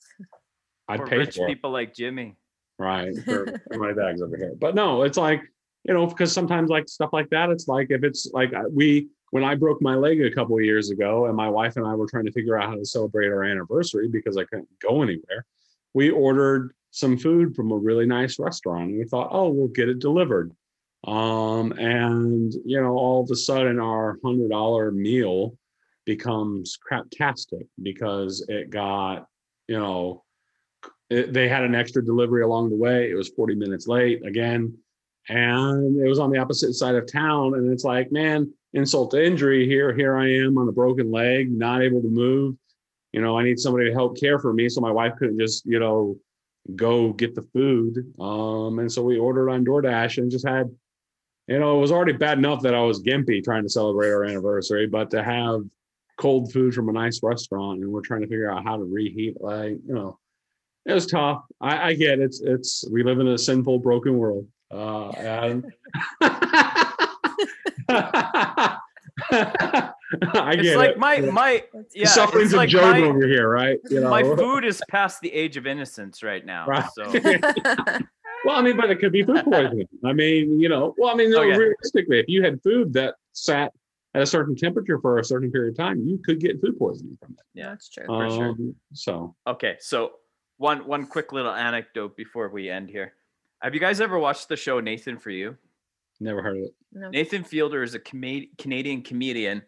I'd 0.89 1.01
For 1.01 1.07
pay 1.07 1.17
rich 1.19 1.37
for 1.37 1.47
people 1.47 1.71
like 1.71 1.95
Jimmy. 1.95 2.37
right? 2.79 3.15
For, 3.25 3.47
for 3.73 3.79
my 3.79 3.93
bags 3.93 4.21
over 4.21 4.37
here. 4.37 4.55
But 4.61 4.75
no, 4.75 5.03
it's 5.03 5.17
like, 5.19 5.41
you 5.85 5.95
know, 5.95 6.07
because 6.07 6.33
sometimes 6.33 6.69
like 6.71 6.89
stuff 6.89 7.11
like 7.13 7.31
that, 7.31 7.51
it's 7.51 7.69
like 7.69 7.89
if 7.91 8.03
it's 8.05 8.31
like 8.33 8.51
we, 8.71 9.09
when 9.33 9.45
I 9.45 9.55
broke 9.55 9.81
my 9.81 9.95
leg 9.95 10.21
a 10.21 10.31
couple 10.31 10.59
of 10.59 10.65
years 10.65 10.91
ago 10.91 11.25
and 11.25 11.35
my 11.35 11.49
wife 11.49 11.77
and 11.77 11.87
I 11.87 11.95
were 11.95 12.07
trying 12.07 12.27
to 12.27 12.33
figure 12.33 12.61
out 12.61 12.69
how 12.69 12.75
to 12.75 12.85
celebrate 12.85 13.29
our 13.29 13.45
anniversary 13.45 14.07
because 14.07 14.37
I 14.37 14.45
couldn't 14.45 14.69
go 14.79 15.01
anywhere, 15.01 15.47
we 15.95 16.11
ordered 16.11 16.75
some 16.91 17.17
food 17.17 17.57
from 17.57 17.73
a 17.73 17.77
really 17.77 18.05
nice 18.05 18.39
restaurant. 18.39 18.91
And 18.91 18.99
we 18.99 19.05
thought, 19.05 19.31
oh, 19.33 19.49
we'll 19.49 19.69
get 19.69 19.89
it 19.89 20.01
delivered. 20.01 20.53
Um, 21.05 21.73
and 21.73 22.53
you 22.67 22.79
know, 22.79 22.93
all 22.93 23.23
of 23.23 23.31
a 23.31 23.35
sudden 23.35 23.81
our 23.81 24.19
hundred 24.23 24.51
dollar 24.51 24.93
meal 24.93 25.57
becomes 26.05 26.79
craptastic 26.87 27.67
because 27.83 28.45
it 28.51 28.69
got, 28.69 29.27
you 29.67 29.79
know, 29.79 30.25
it, 31.09 31.33
they 31.33 31.49
had 31.49 31.65
an 31.65 31.75
extra 31.75 32.05
delivery 32.05 32.43
along 32.43 32.69
the 32.69 32.77
way. 32.77 33.11
It 33.11 33.15
was 33.15 33.31
40 33.31 33.55
minutes 33.55 33.87
late. 33.87 34.27
Again, 34.27 34.77
and 35.31 35.99
it 35.99 36.09
was 36.09 36.19
on 36.19 36.31
the 36.31 36.39
opposite 36.39 36.75
side 36.75 36.97
of 36.97 37.11
town. 37.11 37.55
And 37.55 37.73
it's 37.73 37.85
like, 37.85 38.13
man, 38.13 38.53
insult 38.75 39.11
to 39.13 39.25
injury 39.25 39.67
here. 39.67 39.95
Here 39.95 40.17
I 40.17 40.33
am 40.33 40.59
on 40.59 40.69
a 40.69 40.73
broken 40.73 41.11
leg, 41.11 41.51
not 41.51 41.83
able 41.83 42.03
to 42.03 42.09
move. 42.09 42.57
You 43.13 43.21
know, 43.21 43.39
I 43.39 43.45
need 43.45 43.59
somebody 43.59 43.89
to 43.89 43.93
help 43.93 44.19
care 44.19 44.39
for 44.39 44.53
me. 44.53 44.69
So 44.69 44.81
my 44.81 44.91
wife 44.91 45.13
couldn't 45.19 45.39
just, 45.39 45.67
you 45.67 45.79
know, 45.79 46.17
go 46.75 47.13
get 47.13 47.35
the 47.35 47.43
food. 47.43 48.13
Um, 48.19 48.79
and 48.79 48.91
so 48.91 49.03
we 49.03 49.19
ordered 49.19 49.51
on 49.51 49.65
DoorDash 49.65 50.19
and 50.19 50.31
just 50.31 50.49
had, 50.49 50.71
you 51.47 51.59
know, 51.59 51.77
it 51.77 51.81
was 51.81 51.93
already 51.93 52.13
bad 52.13 52.39
enough 52.39 52.63
that 52.63 52.75
I 52.75 52.83
was 52.83 53.03
gimpy 53.03 53.45
trying 53.45 53.65
to 53.65 53.69
celebrate 53.69 54.11
our 54.11 54.25
anniversary, 54.25 54.87
but 54.87 55.11
to 55.11 55.23
have 55.23 55.61
cold 56.17 56.53
food 56.53 56.73
from 56.73 56.89
a 56.89 56.93
nice 56.93 57.21
restaurant 57.23 57.81
and 57.81 57.93
we're 57.93 58.01
trying 58.01 58.23
to 58.23 58.29
figure 58.29 58.51
out 58.51 58.65
how 58.65 58.77
to 58.77 58.85
reheat, 58.85 59.41
like, 59.41 59.73
you 59.87 59.95
know, 59.95 60.19
it 60.87 60.95
was 60.95 61.07
tough. 61.07 61.45
I, 61.61 61.91
I 61.91 61.95
get 61.95 62.19
it. 62.19 62.23
it's 62.23 62.41
it's 62.41 62.85
we 62.91 63.05
live 63.05 63.21
in 63.21 63.29
a 63.29 63.39
sinful, 63.39 63.79
broken 63.81 64.19
world. 64.19 64.49
Uh, 64.71 65.11
and 65.11 65.65
I 70.35 70.53
it's 70.53 70.63
get 70.63 70.77
like 70.77 70.91
it. 70.91 70.99
my 70.99 71.21
my 71.21 71.63
yeah, 71.95 72.07
sufferings 72.09 72.53
of 72.53 72.59
like 72.59 72.69
Job 72.69 72.97
over 72.97 73.27
here, 73.27 73.49
right? 73.49 73.79
You 73.91 74.01
know, 74.01 74.11
my 74.11 74.23
food 74.23 74.65
is 74.65 74.81
past 74.89 75.21
the 75.21 75.33
age 75.33 75.57
of 75.57 75.67
innocence 75.67 76.23
right 76.23 76.45
now. 76.45 76.67
Right. 76.67 76.85
So 76.95 77.05
well, 78.45 78.57
I 78.57 78.63
mean, 78.63 78.77
but 78.77 78.91
it 78.91 78.97
could 79.01 79.13
be 79.13 79.23
food 79.23 79.45
poisoning. 79.45 79.89
I 80.05 80.13
mean, 80.13 80.59
you 80.61 80.69
know, 80.69 80.95
well, 80.99 81.11
I 81.11 81.15
mean, 81.15 81.31
no, 81.31 81.39
Oh, 81.41 81.43
yeah. 81.43 81.57
realistically, 81.57 82.19
if 82.21 82.29
you 82.29 82.43
had 82.43 82.63
food 82.63 82.93
that 82.95 83.15
sat 83.33 83.73
at 84.15 84.23
a 84.23 84.27
certain 84.27 84.55
temperature 84.57 84.99
for 85.01 85.19
a 85.19 85.25
certain 85.25 85.51
period 85.51 85.73
of 85.73 85.77
time, 85.79 86.01
you 86.07 86.19
could 86.19 86.39
get 86.41 86.61
food 86.61 86.79
poisoning 86.79 87.17
from 87.23 87.33
it. 87.33 87.45
Yeah, 87.55 87.71
that's 87.71 87.89
true. 87.89 88.05
for 88.07 88.31
sure. 88.31 88.49
Um, 88.51 88.75
So, 88.93 89.35
okay, 89.47 89.77
so 89.81 90.13
one 90.59 90.87
one 90.87 91.07
quick 91.07 91.33
little 91.33 91.53
anecdote 91.53 92.17
before 92.17 92.49
we 92.51 92.69
end 92.71 92.91
here. 92.91 93.15
Have 93.61 93.75
you 93.75 93.81
guys 93.81 94.01
ever 94.01 94.19
watched 94.19 94.49
the 94.49 94.57
show 94.57 94.81
Nathan 94.81 95.17
for 95.19 95.31
You? 95.31 95.57
Never 96.23 96.43
heard 96.43 96.57
of 96.57 96.63
it. 96.65 96.75
No. 96.93 97.11
Nathan 97.11 97.45
Fielder 97.45 97.83
is 97.83 97.95
a 97.95 97.99
Cama- 97.99 98.47
Canadian 98.59 99.03
comedian, 99.03 99.63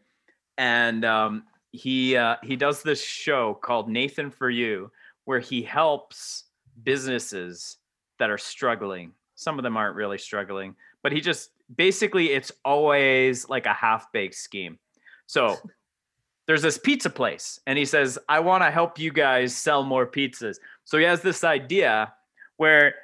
and 0.58 1.04
um, 1.04 1.44
he 1.72 2.16
uh, 2.16 2.36
he 2.42 2.56
does 2.56 2.82
this 2.82 3.02
show 3.02 3.54
called 3.54 3.88
Nathan 3.88 4.30
for 4.30 4.50
You, 4.50 4.90
where 5.24 5.40
he 5.40 5.62
helps 5.62 6.44
businesses 6.82 7.78
that 8.18 8.30
are 8.30 8.38
struggling. 8.38 9.12
Some 9.34 9.58
of 9.58 9.62
them 9.62 9.76
aren't 9.76 9.96
really 9.96 10.18
struggling, 10.18 10.76
but 11.02 11.12
he 11.12 11.20
just 11.20 11.50
basically 11.74 12.30
it's 12.30 12.52
always 12.64 13.48
like 13.48 13.66
a 13.66 13.72
half 13.72 14.12
baked 14.12 14.36
scheme. 14.36 14.78
So 15.26 15.56
there's 16.46 16.62
this 16.62 16.78
pizza 16.78 17.10
place, 17.10 17.58
and 17.66 17.78
he 17.78 17.84
says, 17.84 18.18
"I 18.28 18.40
want 18.40 18.62
to 18.62 18.70
help 18.70 18.98
you 18.98 19.12
guys 19.12 19.56
sell 19.56 19.82
more 19.82 20.06
pizzas." 20.06 20.56
So 20.84 20.98
he 20.98 21.04
has 21.04 21.22
this 21.22 21.42
idea 21.42 22.12
where 22.56 22.94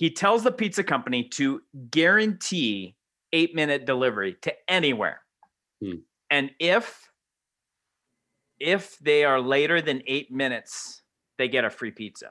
he 0.00 0.10
tells 0.10 0.42
the 0.42 0.50
pizza 0.50 0.82
company 0.82 1.22
to 1.22 1.60
guarantee 1.90 2.96
eight 3.34 3.54
minute 3.54 3.84
delivery 3.84 4.34
to 4.40 4.50
anywhere. 4.66 5.20
Hmm. 5.84 5.96
And 6.30 6.52
if 6.58 7.12
if 8.58 8.98
they 8.98 9.24
are 9.24 9.42
later 9.42 9.82
than 9.82 10.02
eight 10.06 10.32
minutes, 10.32 11.02
they 11.36 11.48
get 11.48 11.66
a 11.66 11.70
free 11.70 11.90
pizza. 11.90 12.30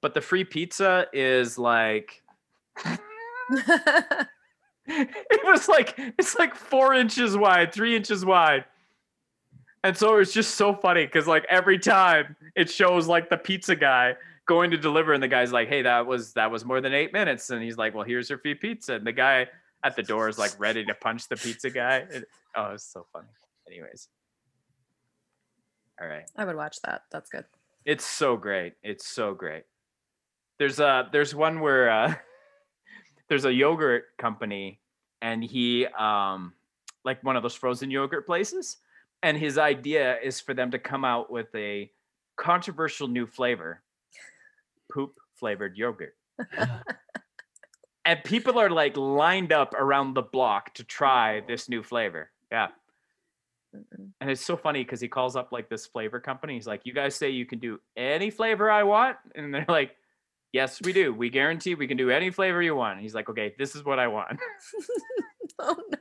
But 0.00 0.14
the 0.14 0.22
free 0.22 0.44
pizza 0.44 1.06
is 1.12 1.58
like 1.58 2.22
it 4.86 5.44
was 5.44 5.68
like 5.68 5.98
it's 6.18 6.34
like 6.38 6.54
four 6.54 6.94
inches 6.94 7.36
wide, 7.36 7.74
three 7.74 7.94
inches 7.94 8.24
wide. 8.24 8.64
And 9.82 9.94
so 9.94 10.16
it's 10.16 10.32
just 10.32 10.54
so 10.54 10.72
funny 10.72 11.04
because 11.04 11.26
like 11.26 11.44
every 11.50 11.78
time 11.78 12.36
it 12.56 12.70
shows 12.70 13.06
like 13.06 13.28
the 13.28 13.36
pizza 13.36 13.76
guy 13.76 14.14
going 14.46 14.70
to 14.72 14.76
deliver, 14.76 15.12
and 15.12 15.22
the 15.22 15.28
guy's 15.28 15.52
like, 15.52 15.68
"Hey, 15.68 15.82
that 15.82 16.06
was 16.06 16.32
that 16.34 16.50
was 16.50 16.64
more 16.64 16.80
than 16.80 16.92
eight 16.94 17.12
minutes," 17.12 17.50
and 17.50 17.62
he's 17.62 17.76
like, 17.76 17.94
"Well, 17.94 18.04
here's 18.04 18.28
your 18.28 18.38
free 18.38 18.54
pizza." 18.54 18.94
And 18.94 19.06
the 19.06 19.12
guy 19.12 19.48
at 19.82 19.96
the 19.96 20.02
door 20.02 20.28
is 20.28 20.38
like 20.38 20.52
ready 20.58 20.84
to 20.84 20.94
punch 20.94 21.28
the 21.28 21.36
pizza 21.36 21.70
guy. 21.70 22.06
It- 22.10 22.28
oh, 22.56 22.72
it's 22.72 22.84
so 22.84 23.06
funny. 23.12 23.28
Anyways, 23.66 24.08
all 26.00 26.08
right. 26.08 26.28
I 26.36 26.44
would 26.44 26.56
watch 26.56 26.80
that. 26.82 27.02
That's 27.10 27.30
good. 27.30 27.44
It's 27.84 28.04
so 28.04 28.36
great. 28.36 28.74
It's 28.82 29.06
so 29.06 29.34
great. 29.34 29.64
There's 30.58 30.80
a 30.80 31.08
there's 31.12 31.34
one 31.34 31.60
where 31.60 31.90
uh, 31.90 32.14
there's 33.28 33.44
a 33.44 33.52
yogurt 33.52 34.04
company 34.18 34.80
and 35.22 35.42
he 35.42 35.86
um 35.86 36.52
like 37.04 37.22
one 37.24 37.36
of 37.36 37.42
those 37.42 37.54
frozen 37.54 37.90
yogurt 37.90 38.26
places 38.26 38.78
and 39.22 39.36
his 39.38 39.58
idea 39.58 40.18
is 40.22 40.40
for 40.40 40.54
them 40.54 40.70
to 40.70 40.78
come 40.78 41.04
out 41.04 41.30
with 41.30 41.48
a 41.54 41.90
controversial 42.36 43.08
new 43.08 43.26
flavor 43.26 43.82
poop 44.94 45.14
flavored 45.34 45.76
yogurt 45.76 46.14
and 48.04 48.22
people 48.24 48.58
are 48.58 48.70
like 48.70 48.96
lined 48.96 49.52
up 49.52 49.74
around 49.74 50.14
the 50.14 50.22
block 50.22 50.72
to 50.74 50.84
try 50.84 51.38
oh. 51.38 51.42
this 51.48 51.68
new 51.68 51.82
flavor 51.82 52.30
yeah 52.52 52.68
Mm-mm. 53.74 54.10
and 54.20 54.30
it's 54.30 54.44
so 54.44 54.56
funny 54.56 54.84
because 54.84 55.00
he 55.00 55.08
calls 55.08 55.36
up 55.36 55.50
like 55.50 55.68
this 55.68 55.86
flavor 55.86 56.20
company. 56.20 56.54
He's 56.54 56.66
like, 56.66 56.82
"You 56.84 56.92
guys 56.92 57.14
say 57.14 57.30
you 57.30 57.46
can 57.46 57.58
do 57.58 57.80
any 57.96 58.30
flavor 58.30 58.70
I 58.70 58.84
want," 58.84 59.16
and 59.34 59.52
they're 59.52 59.64
like, 59.68 59.96
"Yes, 60.52 60.80
we 60.84 60.92
do. 60.92 61.12
We 61.12 61.30
guarantee 61.30 61.74
we 61.74 61.88
can 61.88 61.96
do 61.96 62.10
any 62.10 62.30
flavor 62.30 62.62
you 62.62 62.76
want." 62.76 62.94
And 62.94 63.02
he's 63.02 63.14
like, 63.14 63.28
"Okay, 63.28 63.54
this 63.58 63.74
is 63.74 63.84
what 63.84 63.98
I 63.98 64.06
want." 64.06 64.38
oh 65.58 65.76
no. 65.90 65.98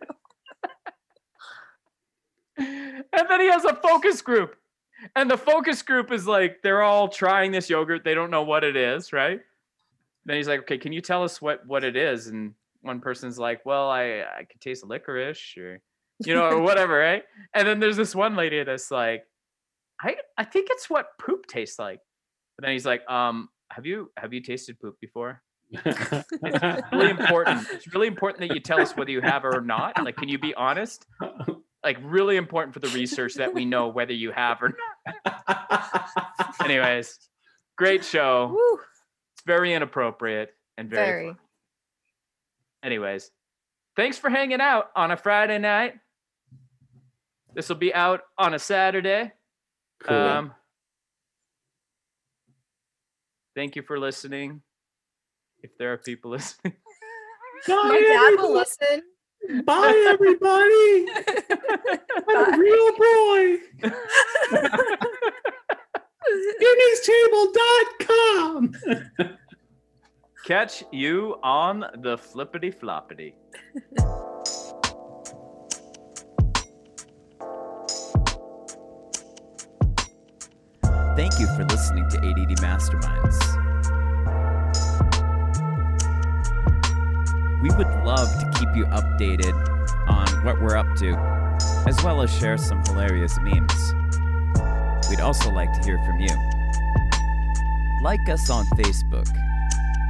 and 2.58 3.30
then 3.30 3.42
he 3.42 3.50
has 3.50 3.66
a 3.66 3.76
focus 3.76 4.22
group, 4.22 4.56
and 5.16 5.30
the 5.30 5.38
focus 5.38 5.82
group 5.82 6.12
is 6.12 6.28
like, 6.28 6.62
they're 6.64 6.82
all 6.82 7.08
trying 7.08 7.52
this 7.52 7.70
yogurt. 7.70 8.04
They 8.04 8.14
don't 8.14 8.32
know 8.32 8.44
what 8.44 8.64
it 8.64 8.76
is, 8.76 9.14
right? 9.14 9.40
Then 10.26 10.38
he's 10.38 10.48
like, 10.48 10.62
"Okay, 10.62 10.78
can 10.78 10.94
you 10.94 11.02
tell 11.02 11.24
us 11.24 11.42
what 11.42 11.66
what 11.68 11.84
it 11.84 11.98
is?" 11.98 12.28
And 12.28 12.54
one 12.82 13.02
person's 13.02 13.38
like, 13.38 13.66
"Well, 13.66 13.90
I 13.90 14.24
I 14.40 14.44
could 14.50 14.62
taste 14.62 14.86
licorice 14.86 15.58
or." 15.58 15.82
you 16.20 16.34
know, 16.34 16.46
or 16.46 16.60
whatever, 16.62 16.98
right? 16.98 17.24
And 17.54 17.68
then 17.68 17.80
there's 17.80 17.98
this 17.98 18.16
one 18.16 18.36
lady 18.36 18.64
that's 18.64 18.92
like, 18.92 19.26
I 20.02 20.16
I 20.38 20.44
think 20.44 20.68
it's 20.72 20.90
what 20.90 21.08
poop 21.20 21.46
tastes 21.48 21.80
like. 21.80 22.00
But 22.58 22.66
then 22.66 22.74
he's 22.74 22.86
like, 22.86 23.10
um, 23.10 23.50
have 23.72 23.86
you 23.86 24.12
have 24.18 24.34
you 24.34 24.42
tasted 24.42 24.80
poop 24.80 24.96
before? 25.00 25.42
It's 25.72 26.92
really 26.92 27.10
important. 27.20 27.68
It's 27.72 27.94
really 27.94 28.08
important 28.08 28.48
that 28.48 28.54
you 28.54 28.62
tell 28.62 28.80
us 28.80 28.96
whether 28.96 29.12
you 29.12 29.22
have 29.22 29.44
or 29.44 29.62
not. 29.62 30.02
Like, 30.04 30.18
can 30.18 30.30
you 30.30 30.38
be 30.38 30.54
honest? 30.54 31.06
Like, 31.84 31.98
really 32.02 32.38
important 32.38 32.74
for 32.74 32.80
the 32.80 32.88
research 33.00 33.36
that 33.36 33.54
we 33.54 33.66
know 33.66 33.88
whether 33.88 34.14
you 34.14 34.32
have 34.32 34.62
or 34.62 34.76
not. 35.26 36.56
Anyways, 36.64 37.20
great 37.78 38.04
show. 38.06 38.48
Woo. 38.54 38.80
It's 39.36 39.44
very 39.46 39.74
inappropriate 39.74 40.54
and 40.78 40.90
very. 40.90 41.06
Very. 41.06 41.28
fun. 41.28 41.38
Anyways, 42.84 43.32
thanks 43.96 44.18
for 44.18 44.30
hanging 44.30 44.62
out 44.62 44.92
on 44.96 45.12
a 45.12 45.18
Friday 45.18 45.58
night. 45.58 45.96
This 47.56 47.70
will 47.70 47.78
be 47.78 47.94
out 47.94 48.22
on 48.38 48.54
a 48.54 48.60
Saturday. 48.60 49.32
Cool. 50.04 50.18
Um, 50.18 50.54
thank 53.56 53.76
you 53.76 53.84
for 53.84 54.00
listening. 54.00 54.62
If 55.62 55.78
there 55.78 55.94
are 55.94 55.98
people 55.98 56.32
listening, 56.32 56.74
My 57.68 58.02
dad 58.06 58.42
will 58.42 58.54
listen. 58.54 59.04
Bye, 59.66 60.06
everybody. 60.08 61.06
I'm 62.30 62.36
a 62.36 62.52
Bye. 62.52 62.58
real 62.58 62.92
boy. 62.98 63.58
UnisTable.com. 68.10 68.74
catch 70.46 70.84
you 70.92 71.38
on 71.44 71.86
the 72.02 72.18
flippity 72.18 72.72
floppity. 72.72 73.34
Thank 81.16 81.40
you 81.40 81.48
for 81.56 81.64
listening 81.66 82.10
to 82.10 82.18
ADD 82.18 82.58
Masterminds. 82.60 83.53
We 87.64 87.70
would 87.70 87.88
love 88.04 88.28
to 88.42 88.60
keep 88.60 88.76
you 88.76 88.84
updated 88.88 89.54
on 90.10 90.28
what 90.44 90.62
we're 90.62 90.76
up 90.76 90.98
to, 90.98 91.16
as 91.88 92.04
well 92.04 92.22
as 92.22 92.30
share 92.30 92.58
some 92.58 92.84
hilarious 92.84 93.40
memes. 93.40 93.94
We'd 95.10 95.22
also 95.22 95.50
like 95.50 95.72
to 95.72 95.82
hear 95.86 95.98
from 96.00 96.20
you. 96.20 96.28
Like 98.04 98.28
us 98.28 98.50
on 98.50 98.66
Facebook, 98.76 99.30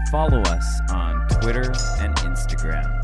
follow 0.10 0.42
us 0.42 0.82
on 0.90 1.28
Twitter 1.28 1.72
and 2.00 2.16
Instagram. 2.16 3.03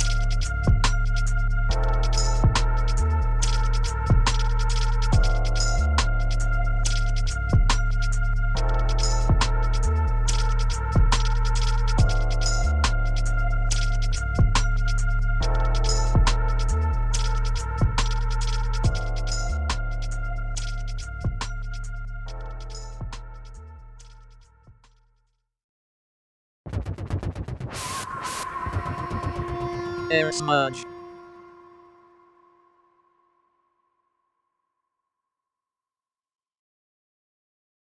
Smudge. 30.39 30.88